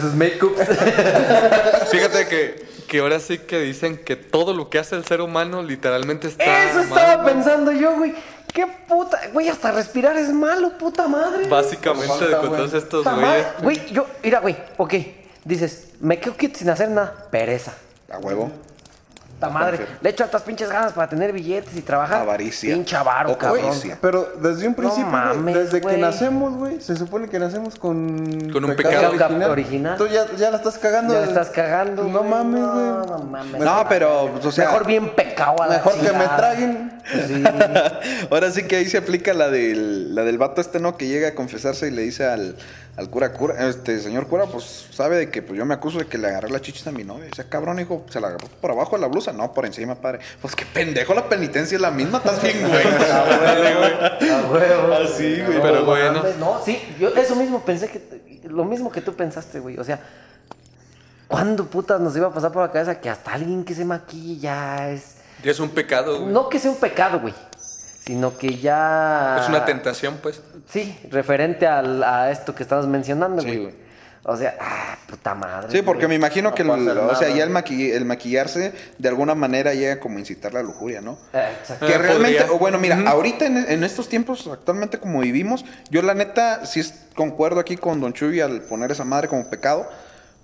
Sus 0.00 0.14
make-ups. 0.14 0.60
Fíjate 1.90 2.26
que, 2.28 2.66
que 2.88 2.98
ahora 3.00 3.20
sí 3.20 3.38
que 3.38 3.60
dicen 3.60 3.96
que 3.98 4.16
todo 4.16 4.54
lo 4.54 4.70
que 4.70 4.78
hace 4.78 4.96
el 4.96 5.04
ser 5.04 5.20
humano 5.20 5.62
literalmente 5.62 6.28
está. 6.28 6.64
Eso 6.64 6.74
mal, 6.78 6.84
estaba 6.88 7.16
¿no? 7.22 7.24
pensando 7.28 7.72
yo, 7.72 7.96
güey. 7.96 8.14
Qué 8.52 8.66
puta. 8.88 9.20
Güey, 9.32 9.48
hasta 9.48 9.70
respirar 9.72 10.16
es 10.16 10.30
malo, 10.32 10.78
puta 10.78 11.06
madre. 11.08 11.48
Básicamente 11.48 12.06
Falta, 12.08 12.26
de 12.26 12.36
con 12.36 12.48
güey. 12.48 12.60
todos 12.60 12.74
estos 12.74 13.04
Puta 13.04 13.14
güeyes. 13.16 13.28
madre. 13.30 13.46
Güey, 13.62 13.92
yo. 13.92 14.06
Mira, 14.22 14.40
güey. 14.40 14.56
Ok. 14.78 14.94
Dices, 15.44 15.88
me 16.00 16.18
quedo 16.18 16.34
quieto 16.36 16.58
sin 16.58 16.70
hacer 16.70 16.90
nada. 16.90 17.26
Pereza. 17.30 17.74
A 18.10 18.18
huevo. 18.18 18.50
Puta 19.36 19.50
madre. 19.50 19.86
Le 20.00 20.08
echo 20.10 20.24
estas 20.24 20.42
pinches 20.42 20.70
ganas 20.70 20.94
para 20.94 21.10
tener 21.10 21.30
billetes 21.30 21.76
y 21.76 21.82
trabajar. 21.82 22.22
Avaricia. 22.22 22.72
Pinche 22.74 22.96
avaro, 22.96 23.32
O 23.32 23.38
cabrón. 23.38 23.70
Pero 24.00 24.32
desde 24.40 24.66
un 24.66 24.74
principio, 24.74 25.10
güey, 25.10 25.22
mames, 25.22 25.54
desde 25.54 25.80
que 25.82 25.98
nacemos, 25.98 26.54
güey, 26.54 26.80
se 26.80 26.96
supone 26.96 27.28
que 27.28 27.38
nacemos 27.38 27.76
con... 27.76 28.50
Con 28.50 28.64
un 28.64 28.74
pecado 28.74 29.10
original. 29.10 29.50
original. 29.50 29.98
Tú 29.98 30.06
ya, 30.06 30.24
ya 30.36 30.50
la 30.50 30.56
estás 30.56 30.78
cagando. 30.78 31.12
Ya 31.12 31.20
la 31.20 31.26
estás 31.26 31.50
cagando. 31.50 32.04
No 32.04 32.22
mames, 32.22 32.60
No, 32.62 32.72
güey. 32.72 33.10
no 33.10 33.18
mames. 33.30 33.60
No, 33.60 33.86
pero, 33.90 34.30
pues, 34.32 34.46
o 34.46 34.52
sea, 34.52 34.66
Mejor 34.68 34.86
bien 34.86 35.14
pecado 35.14 35.62
a 35.62 35.66
la 35.66 35.74
Mejor 35.76 35.94
que 36.00 36.12
me 36.12 36.24
traguen. 36.24 36.92
Sí. 37.26 37.44
ahora 38.30 38.50
sí 38.50 38.62
que 38.62 38.76
ahí 38.76 38.86
se 38.86 38.96
aplica 38.96 39.34
la 39.34 39.50
del, 39.50 40.14
la 40.14 40.24
del 40.24 40.38
vato 40.38 40.62
este, 40.62 40.80
¿no? 40.80 40.96
Que 40.96 41.08
llega 41.08 41.28
a 41.28 41.34
confesarse 41.34 41.88
y 41.88 41.90
le 41.90 42.02
dice 42.02 42.24
al, 42.24 42.56
al 42.96 43.10
cura, 43.10 43.32
cura, 43.32 43.68
este 43.68 44.00
señor 44.00 44.26
cura, 44.26 44.46
pues 44.46 44.86
sabe 44.90 45.16
de 45.18 45.30
que 45.30 45.42
pues 45.42 45.58
yo 45.58 45.66
me 45.66 45.74
acuso 45.74 45.98
de 45.98 46.06
que 46.06 46.16
le 46.16 46.28
agarré 46.28 46.48
la 46.48 46.60
chichis 46.60 46.86
a 46.86 46.92
mi 46.92 47.04
novia. 47.04 47.26
Dice, 47.26 47.46
cabrón, 47.48 47.78
hijo, 47.78 48.04
¿se 48.08 48.20
la 48.20 48.28
agarró 48.28 48.48
por 48.60 48.70
abajo 48.70 48.96
de 48.96 49.02
la 49.02 49.08
blusa? 49.08 49.32
No, 49.32 49.52
por 49.52 49.66
encima, 49.66 49.94
padre. 49.96 50.20
Pues 50.40 50.54
qué 50.56 50.64
pendejo, 50.64 51.12
la 51.12 51.28
penitencia 51.28 51.76
es 51.76 51.80
la 51.82 51.90
misma, 51.90 52.18
estás 52.18 52.42
bien, 52.42 52.56
güey. 52.68 52.86
A 54.30 54.46
huevo. 54.50 54.94
Así, 54.94 55.42
güey. 55.42 55.60
Pero 55.60 55.80
No 55.80 55.84
bueno. 55.84 56.22
No, 56.38 56.60
sí, 56.64 56.80
yo 56.98 57.08
eso 57.08 57.36
mismo 57.36 57.62
pensé 57.64 57.88
que. 57.88 58.40
Lo 58.48 58.64
mismo 58.64 58.90
que 58.90 59.00
tú 59.02 59.14
pensaste, 59.14 59.58
güey. 59.60 59.78
O 59.78 59.84
sea, 59.84 60.00
¿cuándo 61.28 61.66
putas 61.66 62.00
nos 62.00 62.16
iba 62.16 62.28
a 62.28 62.32
pasar 62.32 62.52
por 62.52 62.62
la 62.62 62.72
cabeza 62.72 63.00
que 63.00 63.10
hasta 63.10 63.32
alguien 63.34 63.64
que 63.64 63.74
se 63.74 63.84
maquille 63.84 64.38
ya 64.40 64.88
es. 64.90 65.16
Ya 65.42 65.50
es 65.50 65.60
un 65.60 65.68
pecado, 65.68 66.20
güey. 66.20 66.32
No 66.32 66.48
que 66.48 66.58
sea 66.58 66.70
un 66.70 66.78
pecado, 66.78 67.20
güey. 67.20 67.34
Sino 68.06 68.38
que 68.38 68.58
ya. 68.58 69.38
Es 69.42 69.48
una 69.48 69.64
tentación, 69.64 70.18
pues. 70.22 70.40
Sí, 70.70 70.96
referente 71.10 71.66
al- 71.66 72.02
a 72.04 72.30
esto 72.30 72.54
que 72.54 72.62
estabas 72.62 72.86
mencionando, 72.86 73.42
Sí, 73.42 73.48
güey. 73.48 73.62
güey. 73.62 73.86
O 74.28 74.36
sea, 74.36 74.56
ah, 74.60 74.96
puta 75.08 75.34
madre. 75.36 75.70
Sí, 75.70 75.82
porque 75.82 76.08
me 76.08 76.14
imagino 76.16 76.52
que, 76.54 76.62
el- 76.62 76.70
o 76.70 77.14
sea, 77.14 77.28
ya 77.28 77.44
el, 77.44 77.50
maqui- 77.50 77.92
el 77.92 78.04
maquillarse 78.04 78.72
de 78.98 79.08
alguna 79.08 79.36
manera 79.36 79.72
llega 79.74 80.00
como 80.00 80.16
a 80.16 80.20
incitar 80.20 80.52
la 80.52 80.62
lujuria, 80.62 81.00
¿no? 81.00 81.16
Eh, 81.32 81.48
exacto. 81.60 81.86
Que 81.86 81.94
Ah, 81.94 81.98
realmente, 81.98 82.38
podría. 82.40 82.52
o 82.56 82.58
bueno, 82.58 82.78
mira, 82.78 82.98
ahorita 83.06 83.46
en, 83.46 83.56
en 83.68 83.84
estos 83.84 84.08
tiempos, 84.08 84.48
actualmente 84.52 84.98
como 84.98 85.20
vivimos, 85.20 85.64
yo 85.90 86.02
la 86.02 86.14
neta 86.14 86.66
sí 86.66 86.80
es- 86.80 86.94
concuerdo 87.14 87.60
aquí 87.60 87.76
con 87.76 88.00
Don 88.00 88.12
Chuy 88.12 88.40
al 88.40 88.62
poner 88.62 88.90
esa 88.90 89.04
madre 89.04 89.28
como 89.28 89.48
pecado, 89.48 89.88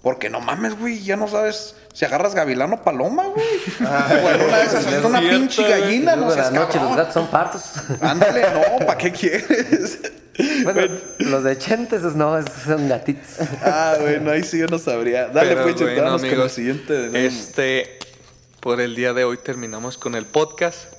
porque 0.02 0.28
no 0.28 0.40
mames, 0.40 0.76
güey, 0.76 1.02
ya 1.02 1.16
no 1.16 1.28
sabes 1.28 1.76
si 1.92 2.04
agarras 2.04 2.34
gavilano 2.34 2.76
o 2.76 2.82
paloma, 2.82 3.28
güey. 3.28 3.46
bueno, 4.22 4.46
una 4.46 4.58
de 4.58 4.64
esas 4.64 4.86
es 4.86 4.92
es 4.94 5.04
una 5.04 5.20
cierto, 5.20 5.38
pinche 5.38 5.68
gallina, 5.68 6.16
no 6.16 6.30
seas 6.30 6.52
noche 6.52 6.80
los 6.80 6.96
gatos 6.96 7.14
son 7.14 7.28
partos. 7.28 7.62
Ándale, 8.00 8.42
no, 8.50 8.84
¿para 8.84 8.98
qué 8.98 9.12
quieres? 9.12 10.00
bueno, 10.64 10.96
los 11.18 11.44
de 11.44 11.56
Chentes 11.56 12.00
esos 12.00 12.16
no, 12.16 12.36
esos 12.36 12.62
son 12.64 12.88
gatitos. 12.88 13.46
ah, 13.62 13.96
bueno, 14.00 14.32
ahí 14.32 14.42
sí 14.42 14.58
yo 14.58 14.66
no 14.66 14.78
sabría. 14.78 15.28
Dale, 15.28 15.56
pues, 15.56 15.76
bueno, 15.80 16.18
con 16.18 16.24
el 16.24 16.50
siguiente. 16.50 17.26
Este, 17.26 17.98
por 18.58 18.80
el 18.80 18.96
día 18.96 19.12
de 19.12 19.24
hoy 19.24 19.38
terminamos 19.38 19.98
con 19.98 20.16
el 20.16 20.26
podcast. 20.26 20.92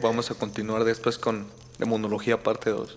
Vamos 0.00 0.30
a 0.30 0.34
continuar 0.34 0.84
después 0.84 1.18
con 1.18 1.48
Demonología 1.78 2.42
parte 2.42 2.70
2. 2.70 2.96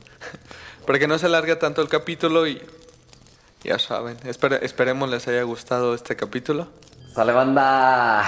Para 0.86 1.00
que 1.00 1.08
no 1.08 1.18
se 1.18 1.26
alargue 1.26 1.56
tanto 1.56 1.82
el 1.82 1.90
capítulo 1.90 2.48
y 2.48 2.62
ya 3.68 3.78
saben, 3.80 4.18
espere- 4.24 4.60
esperemos 4.64 5.10
les 5.10 5.28
haya 5.28 5.44
gustado 5.44 5.94
este 5.94 6.16
capítulo. 6.16 6.68
Sale 7.14 7.34
banda. 7.34 8.24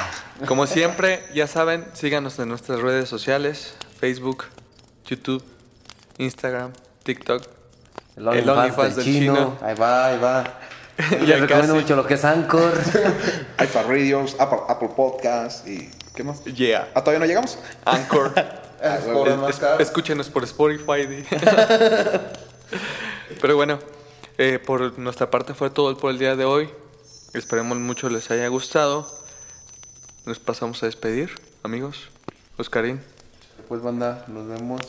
Como 0.47 0.65
siempre, 0.67 1.23
ya 1.33 1.47
saben, 1.47 1.85
síganos 1.93 2.37
en 2.39 2.49
nuestras 2.49 2.79
redes 2.81 3.07
sociales, 3.07 3.75
Facebook, 3.99 4.45
YouTube, 5.05 5.43
Instagram, 6.17 6.73
TikTok. 7.03 7.43
El 8.17 8.27
OnlyFans 8.27 8.95
del 8.97 9.05
chino. 9.05 9.57
Ahí 9.61 9.75
va, 9.75 10.07
ahí 10.07 10.17
va. 10.17 10.43
Les 11.21 11.39
recomiendo 11.39 11.47
casi. 11.47 11.71
mucho 11.73 11.95
lo 11.95 12.05
que 12.05 12.15
es 12.15 12.25
Anchor. 12.25 12.73
iPad 13.63 13.85
Radios, 13.87 14.35
Apple, 14.39 14.59
Apple 14.67 14.89
Podcast 14.95 15.65
y... 15.67 15.89
¿Qué 16.13 16.23
más? 16.23 16.43
Yeah. 16.43 16.89
¿Ah, 16.93 16.99
todavía 17.01 17.19
no 17.19 17.25
llegamos? 17.25 17.57
Anchor. 17.85 18.33
Caro. 18.81 19.47
escúchenos 19.79 20.29
por 20.29 20.43
Spotify. 20.45 21.25
Pero 23.41 23.55
bueno, 23.55 23.79
eh, 24.39 24.57
por 24.57 24.97
nuestra 24.97 25.29
parte 25.29 25.53
fue 25.53 25.69
todo 25.69 25.95
por 25.97 26.11
el 26.11 26.17
día 26.17 26.35
de 26.37 26.45
hoy. 26.45 26.69
Esperemos 27.33 27.77
mucho 27.77 28.09
les 28.09 28.31
haya 28.31 28.47
gustado. 28.47 29.05
Nos 30.25 30.39
pasamos 30.39 30.81
a 30.81 30.85
despedir, 30.85 31.29
amigos. 31.61 32.09
Oscarín. 32.57 33.01
Pues 33.67 33.81
banda, 33.81 34.23
nos 34.27 34.47
vemos. 34.47 34.81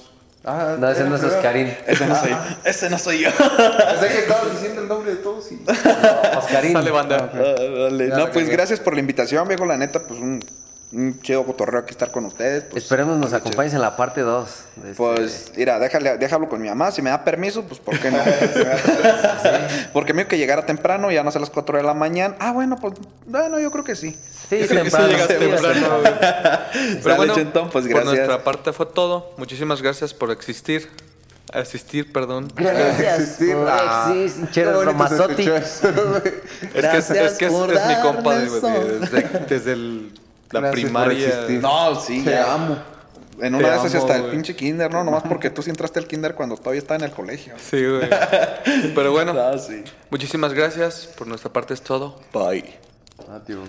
Ah, 0.45 0.77
No, 0.79 0.89
ese 0.89 1.05
no 1.05 1.17
es 1.17 1.25
Oscarín. 1.25 1.67
Ese 1.87 2.07
no 2.07 2.15
soy 2.17 2.31
yo. 2.31 2.37
Ese 2.65 2.91
no 2.91 2.99
soy 2.99 3.19
yo. 3.25 3.31
Pensé 3.31 4.09
que 4.09 4.19
estabas 4.21 4.53
diciendo 4.53 4.83
el 4.83 4.89
nombre 4.89 5.11
de 5.11 5.17
todos 5.17 5.51
y... 5.51 5.57
Oscarín. 6.39 6.73
Sale 6.73 6.91
banda. 6.93 7.31
Ah, 7.35 7.39
dale. 7.39 8.09
Ya 8.09 8.17
No, 8.17 8.31
pues 8.31 8.49
gracias 8.49 8.79
por 8.79 8.95
la 8.95 9.01
invitación, 9.01 9.47
viejo. 9.49 9.67
La 9.67 9.77
neta, 9.77 10.01
pues 10.07 10.21
un, 10.21 10.41
un 10.93 11.21
chido 11.23 11.45
cotorreo 11.45 11.81
aquí 11.81 11.91
estar 11.93 12.11
con 12.11 12.25
ustedes. 12.27 12.65
Pues, 12.65 12.83
Esperemos 12.85 13.17
nos 13.19 13.27
chido. 13.29 13.39
acompañes 13.39 13.75
en 13.75 13.81
la 13.81 13.97
parte 13.97 14.21
2. 14.23 14.51
Pues, 14.97 15.53
mira, 15.57 15.79
déjale, 15.79 16.19
déjalo 16.19 16.49
con 16.49 16.61
mi 16.61 16.69
mamá. 16.69 16.91
Si 16.91 17.01
me 17.03 17.11
da 17.11 17.23
permiso, 17.25 17.63
pues, 17.65 17.79
¿por 17.81 17.99
qué 17.99 18.11
no? 18.11 18.19
Porque 19.93 20.15
mío 20.15 20.27
que 20.27 20.39
llegara 20.39 20.67
temprano, 20.67 21.11
ya 21.11 21.23
no 21.23 21.31
sé 21.31 21.39
las 21.39 21.51
4 21.51 21.79
de 21.79 21.85
la 21.85 21.95
mañana. 21.95 22.35
Ah, 22.41 22.53
bueno, 22.53 22.77
pues, 22.81 22.95
bueno, 23.27 23.61
yo 23.61 23.71
creo 23.71 23.85
que 23.85 23.95
sí. 23.95 24.17
Sí, 24.49 24.63
Sí, 24.63 24.69
sí 24.69 24.75
temprano. 24.75 25.09
sí. 25.09 25.15
Pero 25.39 25.59
Sale, 27.03 27.17
bueno, 27.17 27.35
Chentón, 27.35 27.71
pues, 27.71 27.87
por 27.87 28.05
nuestra 28.05 28.43
parte 28.43 28.73
fue 28.73 28.87
todo. 28.87 29.33
Muchísimas 29.37 29.81
gracias 29.83 30.13
por 30.13 30.31
existir. 30.33 30.89
Asistir, 31.53 32.13
perdón. 32.13 32.49
Gracias 32.55 33.19
Existir. 33.21 33.57
por 33.57 33.67
Ah, 33.69 34.13
Chero. 34.53 34.83
Es 34.83 34.89
que 36.87 36.99
es, 36.99 37.07
que 37.39 37.47
es, 37.47 37.53
mi 37.53 37.95
compa 38.03 38.39
desde 39.49 39.73
el- 39.73 40.20
la 40.53 40.61
Gracias 40.61 40.83
primaria. 40.85 41.47
No, 41.61 41.95
sí. 42.01 42.23
Te 42.25 42.31
ya. 42.31 42.55
amo. 42.55 42.77
En 43.41 43.53
Te 43.53 43.59
una 43.59 43.71
de 43.71 43.77
esas 43.77 43.95
amo, 43.95 44.03
hasta 44.05 44.17
el 44.17 44.25
pinche 44.31 44.55
kinder, 44.55 44.93
¿no? 44.93 45.03
Nomás 45.03 45.23
porque 45.23 45.49
tú 45.49 45.63
sí 45.63 45.71
entraste 45.71 45.99
al 45.99 46.07
kinder 46.07 46.35
cuando 46.35 46.57
todavía 46.57 46.81
estaba 46.81 46.99
en 46.99 47.05
el 47.05 47.13
colegio. 47.13 47.55
Sí, 47.59 47.85
güey. 47.87 48.09
Pero 48.95 49.13
bueno, 49.13 49.33
Ah, 49.39 49.57
sí. 49.59 49.83
muchísimas 50.11 50.53
gracias. 50.53 51.09
Por 51.17 51.27
nuestra 51.27 51.51
parte 51.53 51.73
es 51.75 51.81
todo. 51.83 52.21
Bye. 52.33 52.79
Adiós. 53.31 53.69